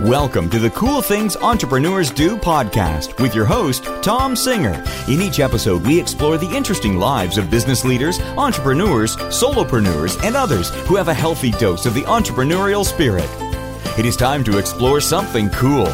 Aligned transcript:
Welcome 0.00 0.50
to 0.50 0.58
the 0.58 0.68
Cool 0.68 1.00
Things 1.00 1.36
Entrepreneurs 1.38 2.10
Do 2.10 2.36
podcast 2.36 3.18
with 3.18 3.34
your 3.34 3.46
host, 3.46 3.84
Tom 4.02 4.36
Singer. 4.36 4.84
In 5.08 5.22
each 5.22 5.40
episode, 5.40 5.86
we 5.86 5.98
explore 5.98 6.36
the 6.36 6.54
interesting 6.54 6.98
lives 6.98 7.38
of 7.38 7.48
business 7.48 7.82
leaders, 7.82 8.20
entrepreneurs, 8.36 9.16
solopreneurs, 9.16 10.22
and 10.22 10.36
others 10.36 10.68
who 10.84 10.96
have 10.96 11.08
a 11.08 11.14
healthy 11.14 11.50
dose 11.50 11.86
of 11.86 11.94
the 11.94 12.02
entrepreneurial 12.02 12.84
spirit. 12.84 13.24
It 13.98 14.04
is 14.04 14.16
time 14.16 14.44
to 14.44 14.58
explore 14.58 15.00
something 15.00 15.48
cool. 15.48 15.88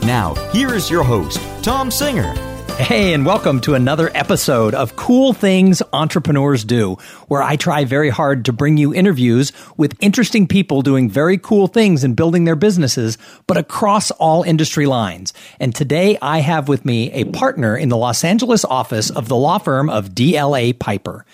Now, 0.00 0.34
here 0.50 0.74
is 0.74 0.90
your 0.90 1.04
host, 1.04 1.38
Tom 1.62 1.88
Singer. 1.88 2.34
Hey, 2.78 3.14
and 3.14 3.24
welcome 3.24 3.60
to 3.62 3.74
another 3.74 4.10
episode 4.14 4.74
of 4.74 4.96
Cool 4.96 5.32
Things 5.32 5.82
Entrepreneurs 5.94 6.62
Do, 6.62 6.96
where 7.26 7.42
I 7.42 7.56
try 7.56 7.86
very 7.86 8.10
hard 8.10 8.44
to 8.44 8.52
bring 8.52 8.76
you 8.76 8.94
interviews 8.94 9.50
with 9.78 9.96
interesting 9.98 10.46
people 10.46 10.82
doing 10.82 11.08
very 11.08 11.38
cool 11.38 11.68
things 11.68 12.04
and 12.04 12.14
building 12.14 12.44
their 12.44 12.54
businesses, 12.54 13.16
but 13.46 13.56
across 13.56 14.10
all 14.12 14.42
industry 14.42 14.84
lines. 14.84 15.32
And 15.58 15.74
today 15.74 16.18
I 16.20 16.40
have 16.40 16.68
with 16.68 16.84
me 16.84 17.10
a 17.12 17.24
partner 17.24 17.76
in 17.76 17.88
the 17.88 17.96
Los 17.96 18.22
Angeles 18.22 18.64
office 18.64 19.10
of 19.10 19.28
the 19.28 19.36
law 19.36 19.56
firm 19.56 19.88
of 19.88 20.10
DLA 20.10 20.78
Piper. 20.78 21.24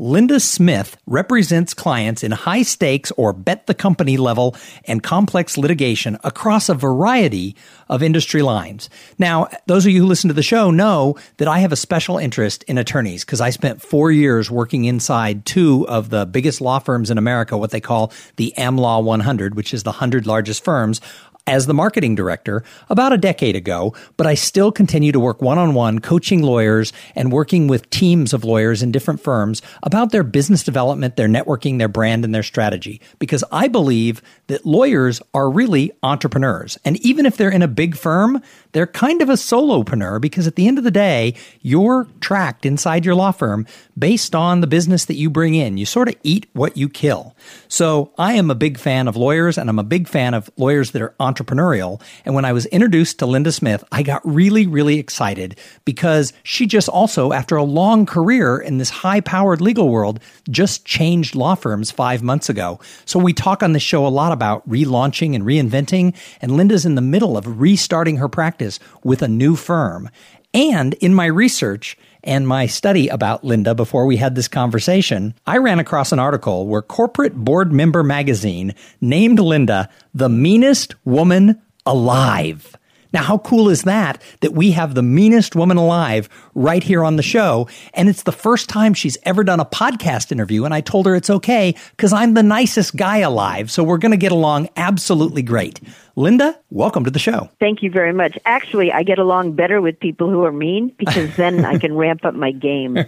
Linda 0.00 0.40
Smith 0.40 0.96
represents 1.04 1.74
clients 1.74 2.24
in 2.24 2.32
high 2.32 2.62
stakes 2.62 3.12
or 3.18 3.34
bet 3.34 3.66
the 3.66 3.74
company 3.74 4.16
level 4.16 4.56
and 4.86 5.02
complex 5.02 5.58
litigation 5.58 6.16
across 6.24 6.70
a 6.70 6.74
variety 6.74 7.54
of 7.86 8.02
industry 8.02 8.40
lines. 8.40 8.88
Now, 9.18 9.48
those 9.66 9.84
of 9.84 9.92
you 9.92 10.00
who 10.00 10.06
listen 10.06 10.28
to 10.28 10.34
the 10.34 10.42
show 10.42 10.70
know 10.70 11.16
that 11.36 11.48
I 11.48 11.58
have 11.58 11.70
a 11.70 11.76
special 11.76 12.16
interest 12.16 12.62
in 12.62 12.78
attorneys 12.78 13.26
because 13.26 13.42
I 13.42 13.50
spent 13.50 13.82
four 13.82 14.10
years 14.10 14.50
working 14.50 14.86
inside 14.86 15.44
two 15.44 15.86
of 15.86 16.08
the 16.08 16.24
biggest 16.24 16.62
law 16.62 16.78
firms 16.78 17.10
in 17.10 17.18
America, 17.18 17.58
what 17.58 17.70
they 17.70 17.78
call 17.78 18.10
the 18.36 18.54
AmLaw 18.56 19.04
100, 19.04 19.54
which 19.54 19.74
is 19.74 19.82
the 19.82 19.90
100 19.90 20.26
largest 20.26 20.64
firms 20.64 21.02
as 21.50 21.66
the 21.66 21.74
marketing 21.74 22.14
director 22.14 22.62
about 22.88 23.12
a 23.12 23.18
decade 23.18 23.56
ago, 23.56 23.92
but 24.16 24.26
I 24.26 24.34
still 24.34 24.70
continue 24.70 25.10
to 25.10 25.18
work 25.18 25.42
one 25.42 25.58
on 25.58 25.74
one 25.74 25.98
coaching 25.98 26.42
lawyers 26.42 26.92
and 27.16 27.32
working 27.32 27.66
with 27.66 27.90
teams 27.90 28.32
of 28.32 28.44
lawyers 28.44 28.84
in 28.84 28.92
different 28.92 29.20
firms 29.20 29.60
about 29.82 30.12
their 30.12 30.22
business 30.22 30.62
development, 30.62 31.16
their 31.16 31.28
networking, 31.28 31.78
their 31.78 31.88
brand, 31.88 32.24
and 32.24 32.32
their 32.32 32.44
strategy. 32.44 33.00
Because 33.18 33.42
I 33.50 33.66
believe 33.66 34.22
that 34.46 34.64
lawyers 34.64 35.20
are 35.34 35.50
really 35.50 35.90
entrepreneurs. 36.04 36.78
And 36.84 36.96
even 36.98 37.26
if 37.26 37.36
they're 37.36 37.50
in 37.50 37.62
a 37.62 37.68
big 37.68 37.96
firm, 37.96 38.40
they're 38.72 38.86
kind 38.86 39.20
of 39.20 39.28
a 39.28 39.34
solopreneur 39.34 40.20
because 40.20 40.46
at 40.46 40.54
the 40.54 40.68
end 40.68 40.78
of 40.78 40.84
the 40.84 40.90
day, 40.90 41.34
you're 41.62 42.06
tracked 42.20 42.64
inside 42.64 43.04
your 43.04 43.16
law 43.16 43.32
firm 43.32 43.66
based 43.98 44.34
on 44.34 44.60
the 44.60 44.66
business 44.66 45.04
that 45.06 45.14
you 45.14 45.28
bring 45.28 45.54
in. 45.54 45.76
You 45.76 45.86
sort 45.86 46.08
of 46.08 46.14
eat 46.22 46.46
what 46.52 46.76
you 46.76 46.88
kill. 46.88 47.34
So 47.68 48.12
I 48.16 48.34
am 48.34 48.50
a 48.50 48.54
big 48.54 48.78
fan 48.78 49.08
of 49.08 49.16
lawyers 49.16 49.58
and 49.58 49.68
I'm 49.68 49.78
a 49.78 49.84
big 49.84 50.06
fan 50.06 50.34
of 50.34 50.48
lawyers 50.56 50.92
that 50.92 51.02
are 51.02 51.14
entrepreneurial. 51.40 52.00
And 52.24 52.34
when 52.34 52.44
I 52.44 52.52
was 52.52 52.66
introduced 52.66 53.18
to 53.18 53.26
Linda 53.26 53.52
Smith, 53.52 53.84
I 53.92 54.02
got 54.02 54.20
really, 54.24 54.66
really 54.66 54.98
excited 54.98 55.58
because 55.84 56.32
she 56.42 56.66
just 56.66 56.88
also, 56.88 57.32
after 57.32 57.56
a 57.56 57.64
long 57.64 58.06
career 58.06 58.58
in 58.58 58.78
this 58.78 58.90
high 58.90 59.20
powered 59.20 59.60
legal 59.60 59.88
world, 59.88 60.20
just 60.48 60.84
changed 60.84 61.34
law 61.34 61.54
firms 61.54 61.90
five 61.90 62.22
months 62.22 62.48
ago. 62.48 62.80
So 63.04 63.18
we 63.18 63.32
talk 63.32 63.62
on 63.62 63.72
this 63.72 63.82
show 63.82 64.06
a 64.06 64.08
lot 64.08 64.32
about 64.32 64.68
relaunching 64.68 65.34
and 65.34 65.44
reinventing. 65.44 66.14
And 66.40 66.56
Linda's 66.56 66.86
in 66.86 66.94
the 66.94 67.00
middle 67.00 67.36
of 67.36 67.60
restarting 67.60 68.16
her 68.16 68.28
practice 68.28 68.78
with 69.02 69.22
a 69.22 69.28
new 69.28 69.56
firm. 69.56 70.10
And 70.52 70.94
in 70.94 71.14
my 71.14 71.26
research 71.26 71.96
and 72.24 72.46
my 72.46 72.66
study 72.66 73.08
about 73.08 73.44
Linda 73.44 73.74
before 73.74 74.06
we 74.06 74.16
had 74.16 74.34
this 74.34 74.48
conversation, 74.48 75.34
I 75.46 75.58
ran 75.58 75.78
across 75.78 76.12
an 76.12 76.18
article 76.18 76.66
where 76.66 76.82
Corporate 76.82 77.34
Board 77.34 77.72
Member 77.72 78.02
Magazine 78.02 78.74
named 79.00 79.38
Linda 79.38 79.88
the 80.14 80.28
meanest 80.28 80.94
woman 81.04 81.60
alive. 81.86 82.76
Now, 83.12 83.22
how 83.22 83.38
cool 83.38 83.68
is 83.68 83.82
that? 83.82 84.22
That 84.40 84.52
we 84.52 84.72
have 84.72 84.94
the 84.94 85.02
meanest 85.02 85.56
woman 85.56 85.76
alive 85.76 86.28
right 86.54 86.82
here 86.82 87.04
on 87.04 87.16
the 87.16 87.22
show. 87.22 87.68
And 87.94 88.08
it's 88.08 88.22
the 88.22 88.32
first 88.32 88.68
time 88.68 88.94
she's 88.94 89.18
ever 89.24 89.42
done 89.44 89.60
a 89.60 89.64
podcast 89.64 90.30
interview. 90.32 90.64
And 90.64 90.72
I 90.72 90.80
told 90.80 91.06
her 91.06 91.14
it's 91.14 91.30
okay 91.30 91.74
because 91.90 92.12
I'm 92.12 92.34
the 92.34 92.42
nicest 92.42 92.96
guy 92.96 93.18
alive. 93.18 93.70
So 93.70 93.82
we're 93.82 93.98
going 93.98 94.12
to 94.12 94.16
get 94.16 94.32
along 94.32 94.68
absolutely 94.76 95.42
great. 95.42 95.80
Linda, 96.16 96.58
welcome 96.70 97.04
to 97.04 97.10
the 97.10 97.18
show. 97.18 97.48
Thank 97.60 97.82
you 97.82 97.90
very 97.90 98.12
much. 98.12 98.38
Actually, 98.44 98.92
I 98.92 99.02
get 99.02 99.18
along 99.18 99.52
better 99.52 99.80
with 99.80 99.98
people 99.98 100.28
who 100.28 100.44
are 100.44 100.52
mean 100.52 100.92
because 100.98 101.34
then 101.36 101.64
I 101.64 101.78
can 101.78 101.96
ramp 101.96 102.24
up 102.24 102.34
my 102.34 102.52
game. 102.52 102.98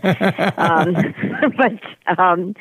Um, 0.57 0.95
but 1.57 2.19
um, 2.19 2.55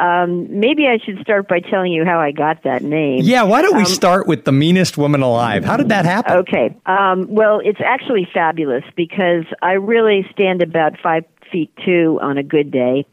um, 0.00 0.46
maybe 0.58 0.86
I 0.86 0.98
should 1.04 1.20
start 1.20 1.46
by 1.46 1.60
telling 1.60 1.92
you 1.92 2.06
how 2.06 2.18
I 2.18 2.32
got 2.32 2.62
that 2.64 2.82
name. 2.82 3.20
Yeah, 3.22 3.42
why 3.42 3.60
don't 3.60 3.76
we 3.76 3.82
um, 3.82 3.86
start 3.86 4.26
with 4.26 4.44
the 4.44 4.52
meanest 4.52 4.96
woman 4.96 5.20
alive? 5.20 5.62
How 5.64 5.76
did 5.76 5.90
that 5.90 6.06
happen? 6.06 6.38
Okay. 6.38 6.74
Um, 6.86 7.26
well, 7.28 7.60
it's 7.62 7.80
actually 7.84 8.26
fabulous 8.32 8.84
because 8.96 9.44
I 9.60 9.72
really 9.72 10.26
stand 10.32 10.62
about 10.62 10.98
five 11.02 11.24
feet 11.52 11.70
two 11.84 12.18
on 12.22 12.38
a 12.38 12.42
good 12.42 12.70
day, 12.70 13.04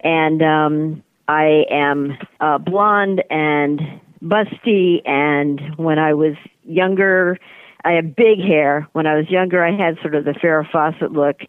and 0.00 0.42
um, 0.42 1.02
I 1.26 1.64
am 1.70 2.18
uh, 2.38 2.58
blonde 2.58 3.22
and 3.30 3.80
busty. 4.22 5.00
And 5.08 5.60
when 5.76 5.98
I 5.98 6.12
was 6.12 6.34
younger, 6.64 7.38
I 7.82 7.92
had 7.92 8.14
big 8.14 8.40
hair. 8.40 8.86
When 8.92 9.06
I 9.06 9.16
was 9.16 9.30
younger, 9.30 9.64
I 9.64 9.74
had 9.74 9.96
sort 10.02 10.14
of 10.14 10.26
the 10.26 10.32
Farrah 10.32 10.70
Fawcett 10.70 11.12
look. 11.12 11.40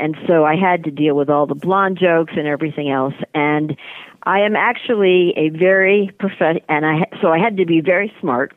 And 0.00 0.16
so 0.26 0.44
I 0.44 0.56
had 0.56 0.84
to 0.84 0.90
deal 0.90 1.14
with 1.14 1.28
all 1.28 1.46
the 1.46 1.54
blonde 1.54 1.98
jokes 1.98 2.32
and 2.36 2.46
everything 2.46 2.90
else. 2.90 3.14
And 3.34 3.76
I 4.22 4.40
am 4.40 4.56
actually 4.56 5.34
a 5.36 5.50
very 5.50 6.10
prof- 6.18 6.62
and 6.68 6.86
I 6.86 6.98
ha- 6.98 7.18
so 7.20 7.28
I 7.28 7.38
had 7.38 7.56
to 7.58 7.66
be 7.66 7.80
very 7.80 8.12
smart 8.20 8.54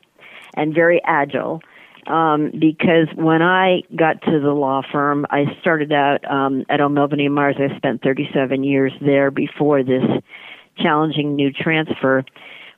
and 0.56 0.74
very 0.74 1.02
agile 1.06 1.62
um, 2.08 2.52
because 2.52 3.08
when 3.16 3.42
I 3.42 3.84
got 3.96 4.22
to 4.24 4.40
the 4.40 4.52
law 4.52 4.82
firm, 4.92 5.26
I 5.30 5.46
started 5.62 5.92
out 5.92 6.30
um, 6.30 6.66
at 6.70 6.82
O'Melveny 6.82 7.26
and 7.26 7.36
Myers. 7.36 7.56
I 7.60 7.76
spent 7.78 8.02
37 8.04 8.64
years 8.64 8.92
there 9.02 9.32
before 9.32 9.84
this 9.84 10.04
challenging 10.78 11.36
new 11.36 11.52
transfer. 11.52 12.26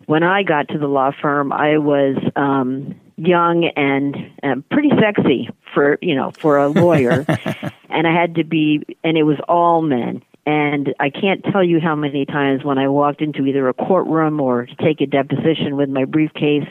When 0.06 0.24
I 0.24 0.44
got 0.44 0.68
to 0.70 0.78
the 0.78 0.88
law 0.88 1.12
firm, 1.22 1.52
I 1.52 1.78
was 1.78 2.16
um, 2.36 2.96
young 3.18 3.66
and 3.76 4.16
uh, 4.44 4.62
pretty 4.70 4.92
sexy 5.00 5.50
for 5.74 5.98
you 6.02 6.16
know 6.16 6.32
for 6.32 6.58
a 6.58 6.68
lawyer, 6.68 7.26
and 7.90 8.08
I 8.08 8.14
had 8.14 8.36
to 8.36 8.44
be, 8.44 8.84
and 9.04 9.18
it 9.18 9.24
was 9.24 9.38
all 9.48 9.82
men. 9.82 10.22
And 10.48 10.94
I 11.00 11.10
can't 11.10 11.44
tell 11.52 11.64
you 11.64 11.80
how 11.80 11.96
many 11.96 12.24
times 12.26 12.64
when 12.64 12.78
I 12.78 12.88
walked 12.88 13.20
into 13.20 13.46
either 13.48 13.68
a 13.68 13.74
courtroom 13.74 14.40
or 14.40 14.68
to 14.68 14.76
take 14.76 15.02
a 15.02 15.08
deposition 15.08 15.76
with 15.76 15.90
my 15.90 16.06
briefcase 16.06 16.68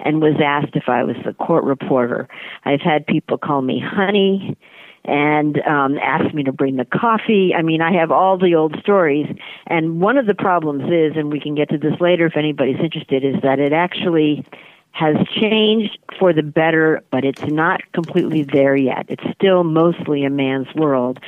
and 0.00 0.20
was 0.20 0.34
asked 0.44 0.74
if 0.74 0.88
I 0.88 1.04
was 1.04 1.14
the 1.24 1.32
court 1.34 1.62
reporter. 1.62 2.28
I've 2.64 2.80
had 2.80 3.06
people 3.06 3.38
call 3.38 3.62
me 3.62 3.80
honey 3.80 4.56
and 5.04 5.58
um 5.66 5.98
ask 5.98 6.32
me 6.34 6.42
to 6.44 6.52
bring 6.52 6.76
the 6.76 6.84
coffee. 6.84 7.52
I 7.56 7.62
mean, 7.62 7.80
I 7.80 7.92
have 7.92 8.10
all 8.10 8.38
the 8.38 8.54
old 8.54 8.78
stories. 8.80 9.26
And 9.66 10.00
one 10.00 10.16
of 10.16 10.26
the 10.26 10.34
problems 10.34 10.84
is, 10.84 11.16
and 11.16 11.32
we 11.32 11.40
can 11.40 11.54
get 11.54 11.70
to 11.70 11.78
this 11.78 12.00
later 12.00 12.26
if 12.26 12.36
anybody's 12.36 12.80
interested, 12.80 13.24
is 13.24 13.40
that 13.42 13.58
it 13.58 13.72
actually 13.72 14.44
has 14.92 15.16
changed 15.40 15.98
for 16.18 16.32
the 16.32 16.42
better, 16.42 17.02
but 17.10 17.24
it's 17.24 17.44
not 17.46 17.80
completely 17.92 18.42
there 18.42 18.76
yet. 18.76 19.06
It's 19.08 19.24
still 19.34 19.64
mostly 19.64 20.24
a 20.24 20.30
man's 20.30 20.72
world. 20.74 21.18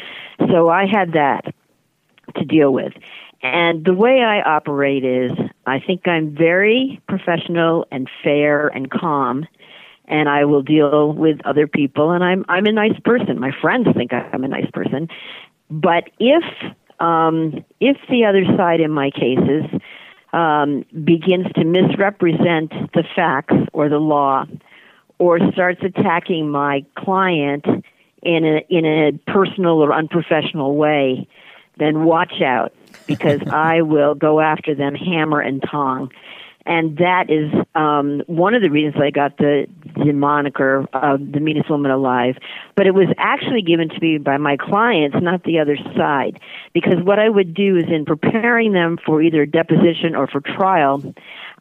So 0.50 0.68
I 0.68 0.86
had 0.86 1.12
that 1.12 1.54
to 2.36 2.44
deal 2.44 2.72
with. 2.72 2.92
And 3.42 3.84
the 3.84 3.94
way 3.94 4.22
I 4.22 4.40
operate 4.42 5.04
is 5.04 5.32
I 5.66 5.80
think 5.80 6.06
I'm 6.06 6.34
very 6.34 7.00
professional 7.08 7.86
and 7.90 8.08
fair 8.22 8.68
and 8.68 8.90
calm 8.90 9.46
and 10.06 10.28
I 10.28 10.44
will 10.44 10.62
deal 10.62 11.12
with 11.12 11.40
other 11.44 11.66
people 11.66 12.10
and 12.10 12.22
I'm 12.22 12.44
I'm 12.48 12.66
a 12.66 12.72
nice 12.72 12.98
person. 13.04 13.40
My 13.40 13.52
friends 13.60 13.88
think 13.94 14.12
I'm 14.12 14.44
a 14.44 14.48
nice 14.48 14.70
person. 14.72 15.08
But 15.70 16.10
if 16.18 16.44
um 17.00 17.64
if 17.80 17.96
the 18.10 18.24
other 18.24 18.44
side 18.56 18.80
in 18.80 18.90
my 18.90 19.10
cases 19.10 19.64
um 20.32 20.84
begins 21.04 21.46
to 21.54 21.64
misrepresent 21.64 22.70
the 22.92 23.04
facts 23.14 23.54
or 23.72 23.88
the 23.88 23.98
law 23.98 24.44
or 25.18 25.38
starts 25.52 25.80
attacking 25.82 26.50
my 26.50 26.84
client 26.96 27.64
in 28.22 28.44
a 28.44 28.66
in 28.68 28.84
a 28.84 29.12
personal 29.30 29.82
or 29.82 29.92
unprofessional 29.92 30.76
way, 30.76 31.26
then 31.78 32.04
watch 32.04 32.42
out 32.42 32.72
because 33.06 33.40
I 33.50 33.82
will 33.82 34.14
go 34.14 34.40
after 34.40 34.74
them 34.74 34.94
hammer 34.94 35.40
and 35.40 35.62
tong. 35.70 36.10
And 36.66 36.96
that 36.98 37.30
is 37.30 37.52
um, 37.74 38.22
one 38.26 38.54
of 38.54 38.62
the 38.62 38.70
reasons 38.70 39.02
I 39.02 39.10
got 39.10 39.36
the, 39.36 39.66
the 39.96 40.12
moniker 40.12 40.86
of 40.92 41.32
the 41.32 41.40
meanest 41.40 41.68
woman 41.68 41.90
alive. 41.90 42.36
But 42.74 42.86
it 42.86 42.94
was 42.94 43.08
actually 43.18 43.62
given 43.62 43.90
to 43.90 44.00
me 44.00 44.18
by 44.18 44.38
my 44.38 44.56
clients, 44.56 45.16
not 45.20 45.44
the 45.44 45.58
other 45.58 45.76
side. 45.96 46.40
Because 46.72 47.02
what 47.02 47.18
I 47.18 47.28
would 47.28 47.54
do 47.54 47.76
is 47.76 47.84
in 47.88 48.04
preparing 48.04 48.72
them 48.72 48.98
for 49.04 49.20
either 49.20 49.44
deposition 49.44 50.14
or 50.14 50.26
for 50.26 50.40
trial, 50.40 51.02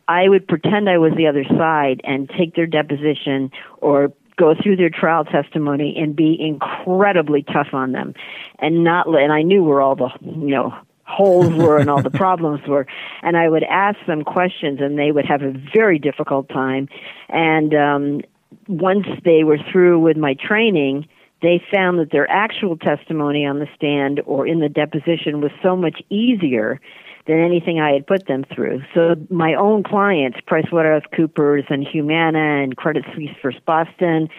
I 0.07 0.29
would 0.29 0.47
pretend 0.47 0.89
I 0.89 0.97
was 0.97 1.13
the 1.15 1.27
other 1.27 1.43
side 1.43 2.01
and 2.03 2.29
take 2.29 2.55
their 2.55 2.67
deposition 2.67 3.51
or 3.77 4.13
go 4.37 4.55
through 4.55 4.77
their 4.77 4.89
trial 4.89 5.25
testimony 5.25 5.95
and 5.97 6.15
be 6.15 6.37
incredibly 6.39 7.43
tough 7.43 7.73
on 7.73 7.91
them 7.91 8.13
and 8.59 8.83
not 8.83 9.07
and 9.07 9.31
I 9.31 9.43
knew 9.43 9.63
where 9.63 9.79
all 9.79 9.95
the, 9.95 10.09
you 10.21 10.47
know, 10.47 10.73
holes 11.05 11.53
were 11.53 11.77
and 11.77 11.89
all 11.89 12.01
the 12.01 12.09
problems 12.25 12.61
were. 12.67 12.85
And 13.21 13.37
I 13.37 13.49
would 13.49 13.63
ask 13.63 13.97
them 14.07 14.23
questions 14.23 14.79
and 14.81 14.97
they 14.97 15.11
would 15.11 15.25
have 15.25 15.41
a 15.41 15.53
very 15.73 15.99
difficult 15.99 16.49
time. 16.49 16.87
And 17.29 17.73
um, 17.73 18.21
once 18.67 19.07
they 19.25 19.43
were 19.43 19.59
through 19.71 19.99
with 19.99 20.17
my 20.17 20.35
training, 20.35 21.07
they 21.41 21.61
found 21.71 21.99
that 21.99 22.11
their 22.11 22.29
actual 22.31 22.77
testimony 22.77 23.45
on 23.45 23.59
the 23.59 23.67
stand 23.75 24.21
or 24.25 24.47
in 24.47 24.59
the 24.59 24.69
deposition 24.69 25.41
was 25.41 25.51
so 25.61 25.75
much 25.75 26.01
easier 26.09 26.79
than 27.27 27.39
anything 27.39 27.79
I 27.79 27.91
had 27.91 28.07
put 28.07 28.27
them 28.27 28.45
through. 28.53 28.81
So 28.93 29.15
my 29.29 29.53
own 29.53 29.83
clients, 29.83 30.39
PricewaterhouseCoopers 30.47 31.69
and 31.69 31.85
Humana 31.87 32.63
and 32.63 32.75
Credit 32.75 33.05
Suisse 33.13 33.35
First 33.41 33.63
Boston, 33.65 34.29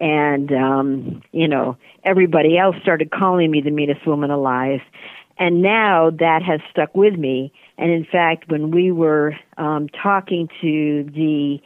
and 0.00 0.52
um, 0.52 1.22
you 1.32 1.46
know 1.46 1.76
everybody 2.02 2.58
else 2.58 2.76
started 2.82 3.10
calling 3.10 3.50
me 3.50 3.60
the 3.60 3.70
meanest 3.70 4.06
woman 4.06 4.30
alive. 4.30 4.80
And 5.38 5.62
now 5.62 6.10
that 6.10 6.42
has 6.42 6.60
stuck 6.70 6.94
with 6.94 7.14
me. 7.14 7.52
And 7.76 7.90
in 7.90 8.04
fact, 8.04 8.50
when 8.50 8.70
we 8.70 8.92
were 8.92 9.34
um, 9.58 9.88
talking 9.88 10.48
to 10.60 11.04
the 11.14 11.58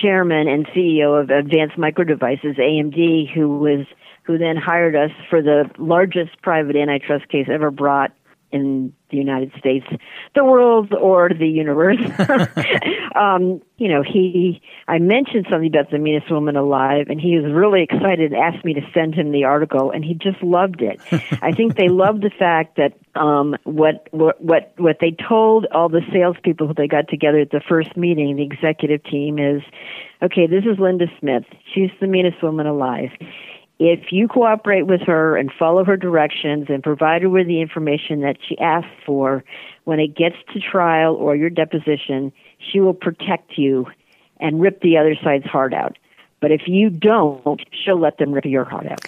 chairman 0.00 0.48
and 0.48 0.66
CEO 0.68 1.20
of 1.20 1.30
Advanced 1.30 1.76
Micro 1.76 2.04
Devices, 2.04 2.56
AMD, 2.56 3.32
who 3.32 3.58
was 3.58 3.86
who 4.24 4.38
then 4.38 4.56
hired 4.56 4.94
us 4.94 5.10
for 5.28 5.42
the 5.42 5.68
largest 5.78 6.40
private 6.42 6.76
antitrust 6.76 7.28
case 7.28 7.48
ever 7.50 7.72
brought 7.72 8.12
in 8.52 8.92
the 9.10 9.16
United 9.16 9.52
States, 9.58 9.86
the 10.34 10.44
world, 10.44 10.92
or 10.92 11.30
the 11.30 11.48
universe. 11.48 11.98
um, 13.14 13.60
you 13.78 13.88
know, 13.88 14.02
he, 14.02 14.60
I 14.88 14.98
mentioned 14.98 15.46
something 15.50 15.68
about 15.68 15.90
the 15.90 15.98
meanest 15.98 16.30
woman 16.30 16.56
alive, 16.56 17.06
and 17.08 17.20
he 17.20 17.38
was 17.38 17.50
really 17.52 17.82
excited, 17.82 18.32
and 18.32 18.40
asked 18.40 18.64
me 18.64 18.74
to 18.74 18.80
send 18.94 19.14
him 19.14 19.32
the 19.32 19.44
article, 19.44 19.90
and 19.90 20.04
he 20.04 20.14
just 20.14 20.42
loved 20.42 20.82
it. 20.82 21.00
I 21.42 21.52
think 21.52 21.76
they 21.76 21.88
loved 21.90 22.22
the 22.22 22.30
fact 22.30 22.76
that 22.76 22.92
um, 23.18 23.56
what, 23.64 24.08
what, 24.12 24.40
what, 24.40 24.72
what 24.76 24.98
they 25.00 25.16
told 25.28 25.66
all 25.72 25.88
the 25.88 26.02
salespeople 26.12 26.68
who 26.68 26.74
they 26.74 26.88
got 26.88 27.08
together 27.08 27.40
at 27.40 27.50
the 27.50 27.62
first 27.66 27.96
meeting, 27.96 28.36
the 28.36 28.44
executive 28.44 29.02
team, 29.04 29.38
is, 29.38 29.62
okay, 30.22 30.46
this 30.46 30.64
is 30.64 30.78
Linda 30.78 31.06
Smith. 31.20 31.44
She's 31.74 31.90
the 32.00 32.06
meanest 32.06 32.42
woman 32.42 32.66
alive 32.66 33.10
if 33.84 34.12
you 34.12 34.28
cooperate 34.28 34.86
with 34.86 35.00
her 35.00 35.36
and 35.36 35.50
follow 35.58 35.84
her 35.84 35.96
directions 35.96 36.66
and 36.68 36.84
provide 36.84 37.22
her 37.22 37.28
with 37.28 37.48
the 37.48 37.60
information 37.60 38.20
that 38.20 38.36
she 38.48 38.56
asks 38.58 38.88
for, 39.04 39.42
when 39.84 39.98
it 39.98 40.14
gets 40.14 40.36
to 40.52 40.60
trial 40.60 41.16
or 41.16 41.34
your 41.34 41.50
deposition, 41.50 42.32
she 42.60 42.78
will 42.78 42.94
protect 42.94 43.58
you 43.58 43.86
and 44.38 44.60
rip 44.60 44.80
the 44.82 44.96
other 44.96 45.16
side's 45.24 45.46
heart 45.46 45.74
out. 45.74 45.98
But 46.40 46.52
if 46.52 46.62
you 46.66 46.90
don't, 46.90 47.60
she'll 47.72 47.98
let 47.98 48.18
them 48.18 48.30
rip 48.30 48.44
your 48.44 48.64
heart 48.64 48.86
out. 48.86 49.04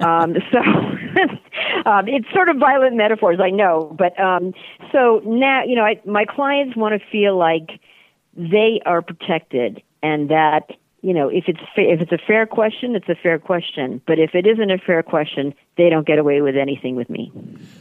um, 0.00 0.34
so 0.50 0.58
um, 1.90 2.08
it's 2.08 2.32
sort 2.32 2.48
of 2.48 2.56
violent 2.56 2.96
metaphors, 2.96 3.40
I 3.42 3.50
know. 3.50 3.94
But 3.98 4.18
um, 4.18 4.54
so 4.90 5.20
now, 5.26 5.64
you 5.64 5.76
know, 5.76 5.84
I, 5.84 6.00
my 6.06 6.24
clients 6.24 6.76
want 6.76 6.98
to 6.98 7.06
feel 7.10 7.36
like 7.36 7.78
they 8.34 8.80
are 8.86 9.02
protected 9.02 9.82
and 10.02 10.30
that 10.30 10.70
you 11.02 11.12
know, 11.12 11.28
if 11.28 11.44
it's 11.48 11.58
fa- 11.74 11.90
if 11.90 12.00
it's 12.00 12.12
a 12.12 12.18
fair 12.18 12.46
question, 12.46 12.94
it's 12.94 13.08
a 13.08 13.16
fair 13.16 13.38
question. 13.38 14.00
But 14.06 14.20
if 14.20 14.36
it 14.36 14.46
isn't 14.46 14.70
a 14.70 14.78
fair 14.78 15.02
question, 15.02 15.52
they 15.76 15.90
don't 15.90 16.06
get 16.06 16.18
away 16.18 16.42
with 16.42 16.56
anything 16.56 16.94
with 16.94 17.10
me. 17.10 17.32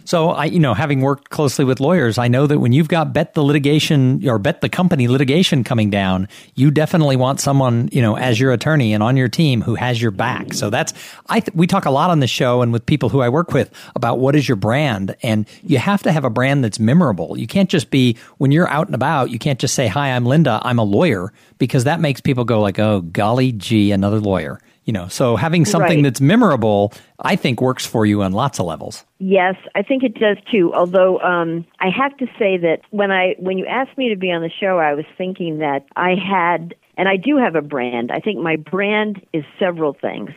So 0.06 0.29
I, 0.29 0.45
you 0.45 0.59
know, 0.59 0.73
having 0.73 1.01
worked 1.01 1.29
closely 1.29 1.63
with 1.63 1.79
lawyers, 1.79 2.18
I 2.18 2.27
know 2.27 2.47
that 2.47 2.57
when 2.59 2.71
you've 2.71 2.88
got 2.88 3.13
bet 3.13 3.35
the 3.35 3.44
litigation 3.44 4.27
or 4.27 4.39
bet 4.39 4.62
the 4.62 4.69
company 4.69 5.07
litigation 5.07 5.63
coming 5.63 5.91
down, 5.91 6.29
you 6.56 6.71
definitely 6.71 7.15
want 7.15 7.39
someone, 7.39 7.89
you 7.91 8.01
know, 8.01 8.18
as 8.18 8.39
your 8.39 8.53
attorney 8.53 8.91
and 8.91 9.03
on 9.03 9.18
your 9.18 9.27
team 9.27 9.62
who 9.62 9.75
has 9.75 10.01
your 10.01 10.12
back. 10.12 10.53
So 10.53 10.71
that's 10.71 10.94
I 11.27 11.41
th- 11.41 11.53
we 11.53 11.68
talk 11.68 11.85
a 11.85 11.91
lot 11.91 12.09
on 12.09 12.21
the 12.21 12.27
show 12.27 12.63
and 12.63 12.73
with 12.73 12.88
people 12.88 13.09
who 13.09 13.21
I 13.21 13.29
work 13.29 13.53
with 13.53 13.71
about 13.95 14.18
what 14.18 14.35
is 14.35 14.50
your 14.50 14.56
brand, 14.56 15.15
and 15.21 15.47
you 15.62 15.77
have 15.77 16.01
to 16.03 16.12
have 16.12 16.23
a 16.23 16.29
brand 16.31 16.63
that's 16.63 16.79
memorable. 16.79 17.38
You 17.38 17.45
can't 17.45 17.69
just 17.69 17.91
be 17.91 18.18
when 18.39 18.51
you're 18.51 18.69
out 18.69 18.88
and 18.88 18.95
about. 18.95 19.29
You 19.29 19.38
can't 19.38 19.59
just 19.59 19.75
say, 19.75 19.88
"Hi, 19.88 20.09
I'm 20.09 20.25
Linda. 20.25 20.59
I'm 20.63 20.79
a 20.79 20.83
lawyer," 20.83 21.31
because 21.59 21.83
that 21.83 22.00
makes 22.00 22.19
people 22.19 22.45
go 22.45 22.62
like, 22.62 22.79
"Oh, 22.79 23.01
golly 23.11 23.51
gee, 23.51 23.91
another 23.91 24.19
lawyer." 24.19 24.59
you 24.85 24.93
know 24.93 25.07
so 25.07 25.35
having 25.35 25.65
something 25.65 25.97
right. 25.97 26.03
that's 26.03 26.21
memorable 26.21 26.93
i 27.19 27.35
think 27.35 27.61
works 27.61 27.85
for 27.85 28.05
you 28.05 28.21
on 28.21 28.31
lots 28.31 28.59
of 28.59 28.65
levels 28.65 29.05
yes 29.19 29.55
i 29.75 29.81
think 29.81 30.03
it 30.03 30.15
does 30.15 30.37
too 30.51 30.73
although 30.73 31.19
um, 31.19 31.65
i 31.79 31.89
have 31.89 32.15
to 32.17 32.25
say 32.37 32.57
that 32.57 32.81
when 32.89 33.11
i 33.11 33.35
when 33.39 33.57
you 33.57 33.65
asked 33.65 33.97
me 33.97 34.09
to 34.09 34.15
be 34.15 34.31
on 34.31 34.41
the 34.41 34.49
show 34.49 34.79
i 34.79 34.93
was 34.93 35.05
thinking 35.17 35.59
that 35.59 35.85
i 35.95 36.15
had 36.15 36.75
and 36.97 37.07
i 37.07 37.15
do 37.15 37.37
have 37.37 37.55
a 37.55 37.61
brand 37.61 38.11
i 38.11 38.19
think 38.19 38.39
my 38.39 38.55
brand 38.55 39.25
is 39.33 39.43
several 39.59 39.93
things 39.93 40.31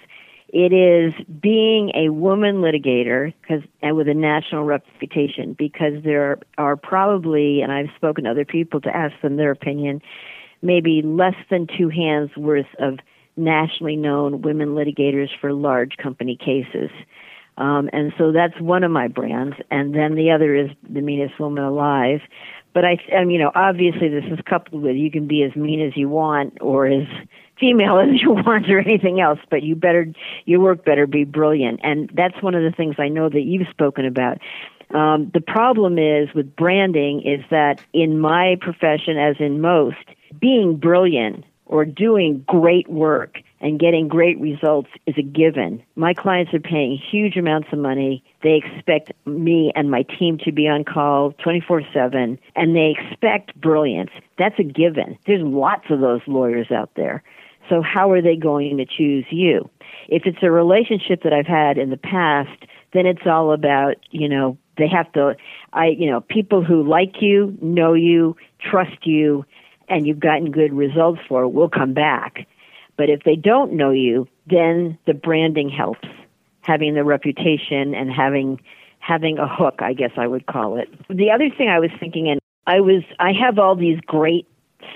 it 0.54 0.72
is 0.72 1.12
being 1.42 1.90
a 1.96 2.10
woman 2.10 2.58
litigator 2.58 3.34
because 3.42 3.62
and 3.82 3.96
with 3.96 4.08
a 4.08 4.14
national 4.14 4.62
reputation 4.62 5.52
because 5.58 5.94
there 6.04 6.38
are 6.58 6.76
probably 6.76 7.60
and 7.60 7.72
I've 7.72 7.88
spoken 7.96 8.22
to 8.22 8.30
other 8.30 8.44
people 8.44 8.80
to 8.82 8.96
ask 8.96 9.20
them 9.20 9.34
their 9.34 9.50
opinion 9.50 10.00
maybe 10.64 11.02
less 11.02 11.36
than 11.50 11.66
two 11.66 11.88
hands 11.88 12.30
worth 12.36 12.66
of 12.78 12.98
nationally 13.36 13.96
known 13.96 14.42
women 14.42 14.70
litigators 14.70 15.28
for 15.40 15.52
large 15.52 15.96
company 15.96 16.36
cases. 16.36 16.90
Um, 17.56 17.88
and 17.92 18.12
so 18.18 18.32
that's 18.32 18.58
one 18.60 18.82
of 18.82 18.90
my 18.90 19.06
brands. 19.08 19.56
And 19.70 19.94
then 19.94 20.14
the 20.14 20.30
other 20.30 20.54
is 20.54 20.70
the 20.88 21.00
meanest 21.00 21.38
woman 21.38 21.62
alive. 21.62 22.20
But 22.72 22.84
I, 22.84 22.98
I 23.16 23.20
mean, 23.20 23.38
you 23.38 23.38
know, 23.38 23.52
obviously 23.54 24.08
this 24.08 24.24
is 24.24 24.40
coupled 24.48 24.82
with 24.82 24.96
you 24.96 25.10
can 25.10 25.28
be 25.28 25.42
as 25.44 25.54
mean 25.54 25.80
as 25.80 25.96
you 25.96 26.08
want 26.08 26.58
or 26.60 26.86
as 26.86 27.06
female 27.60 27.98
as 28.00 28.20
you 28.20 28.32
want 28.32 28.68
or 28.68 28.80
anything 28.80 29.20
else, 29.20 29.38
but 29.50 29.62
you 29.62 29.76
better, 29.76 30.12
your 30.46 30.60
work 30.60 30.84
better 30.84 31.06
be 31.06 31.24
brilliant. 31.24 31.80
And 31.82 32.10
that's 32.14 32.42
one 32.42 32.54
of 32.54 32.62
the 32.62 32.72
things 32.76 32.96
I 32.98 33.08
know 33.08 33.28
that 33.28 33.42
you've 33.42 33.68
spoken 33.68 34.06
about. 34.06 34.38
Um, 34.90 35.30
the 35.32 35.40
problem 35.40 35.98
is 35.98 36.28
with 36.34 36.54
branding 36.54 37.22
is 37.22 37.44
that 37.50 37.80
in 37.92 38.18
my 38.18 38.56
profession, 38.60 39.18
as 39.18 39.36
in 39.38 39.60
most, 39.60 39.96
being 40.40 40.76
brilliant 40.76 41.44
or 41.66 41.84
doing 41.84 42.44
great 42.46 42.88
work 42.88 43.38
and 43.60 43.80
getting 43.80 44.08
great 44.08 44.38
results 44.38 44.90
is 45.06 45.14
a 45.16 45.22
given. 45.22 45.82
My 45.96 46.12
clients 46.12 46.52
are 46.52 46.60
paying 46.60 46.98
huge 46.98 47.36
amounts 47.36 47.68
of 47.72 47.78
money. 47.78 48.22
They 48.42 48.60
expect 48.62 49.12
me 49.26 49.72
and 49.74 49.90
my 49.90 50.02
team 50.02 50.38
to 50.44 50.52
be 50.52 50.68
on 50.68 50.84
call 50.84 51.32
24 51.42 51.82
7, 51.92 52.38
and 52.54 52.76
they 52.76 52.94
expect 52.98 53.58
brilliance. 53.60 54.10
That's 54.38 54.58
a 54.58 54.64
given. 54.64 55.18
There's 55.26 55.42
lots 55.42 55.86
of 55.90 56.00
those 56.00 56.20
lawyers 56.26 56.70
out 56.70 56.90
there. 56.96 57.22
So, 57.70 57.80
how 57.80 58.10
are 58.10 58.20
they 58.20 58.36
going 58.36 58.76
to 58.76 58.84
choose 58.84 59.24
you? 59.30 59.70
If 60.08 60.24
it's 60.26 60.42
a 60.42 60.50
relationship 60.50 61.22
that 61.22 61.32
I've 61.32 61.46
had 61.46 61.78
in 61.78 61.88
the 61.88 61.96
past, 61.96 62.66
then 62.92 63.06
it's 63.06 63.26
all 63.26 63.52
about, 63.52 63.94
you 64.10 64.28
know, 64.28 64.58
they 64.76 64.88
have 64.88 65.10
to, 65.12 65.36
I, 65.72 65.86
you 65.86 66.10
know, 66.10 66.20
people 66.20 66.62
who 66.62 66.82
like 66.82 67.22
you, 67.22 67.56
know 67.62 67.94
you, 67.94 68.36
trust 68.60 69.06
you, 69.06 69.46
and 69.88 70.06
you've 70.06 70.20
gotten 70.20 70.50
good 70.50 70.72
results 70.72 71.20
for 71.28 71.46
will 71.48 71.68
come 71.68 71.92
back. 71.94 72.46
But 72.96 73.10
if 73.10 73.22
they 73.24 73.36
don't 73.36 73.72
know 73.72 73.90
you, 73.90 74.28
then 74.46 74.98
the 75.06 75.14
branding 75.14 75.68
helps. 75.68 76.08
Having 76.62 76.94
the 76.94 77.04
reputation 77.04 77.94
and 77.94 78.10
having 78.10 78.60
having 78.98 79.38
a 79.38 79.46
hook, 79.46 79.80
I 79.80 79.92
guess 79.92 80.12
I 80.16 80.26
would 80.26 80.46
call 80.46 80.78
it. 80.78 80.88
The 81.08 81.30
other 81.30 81.50
thing 81.50 81.68
I 81.68 81.78
was 81.78 81.90
thinking 82.00 82.28
and 82.28 82.40
I 82.66 82.80
was 82.80 83.02
I 83.20 83.32
have 83.32 83.58
all 83.58 83.76
these 83.76 84.00
great 84.06 84.46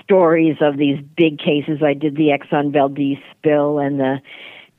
stories 0.03 0.57
of 0.61 0.77
these 0.77 0.99
big 1.15 1.37
cases. 1.37 1.83
I 1.83 1.93
did 1.93 2.15
the 2.15 2.29
Exxon 2.29 2.73
Valdez 2.73 3.17
spill 3.37 3.79
and 3.79 3.99
the 3.99 4.19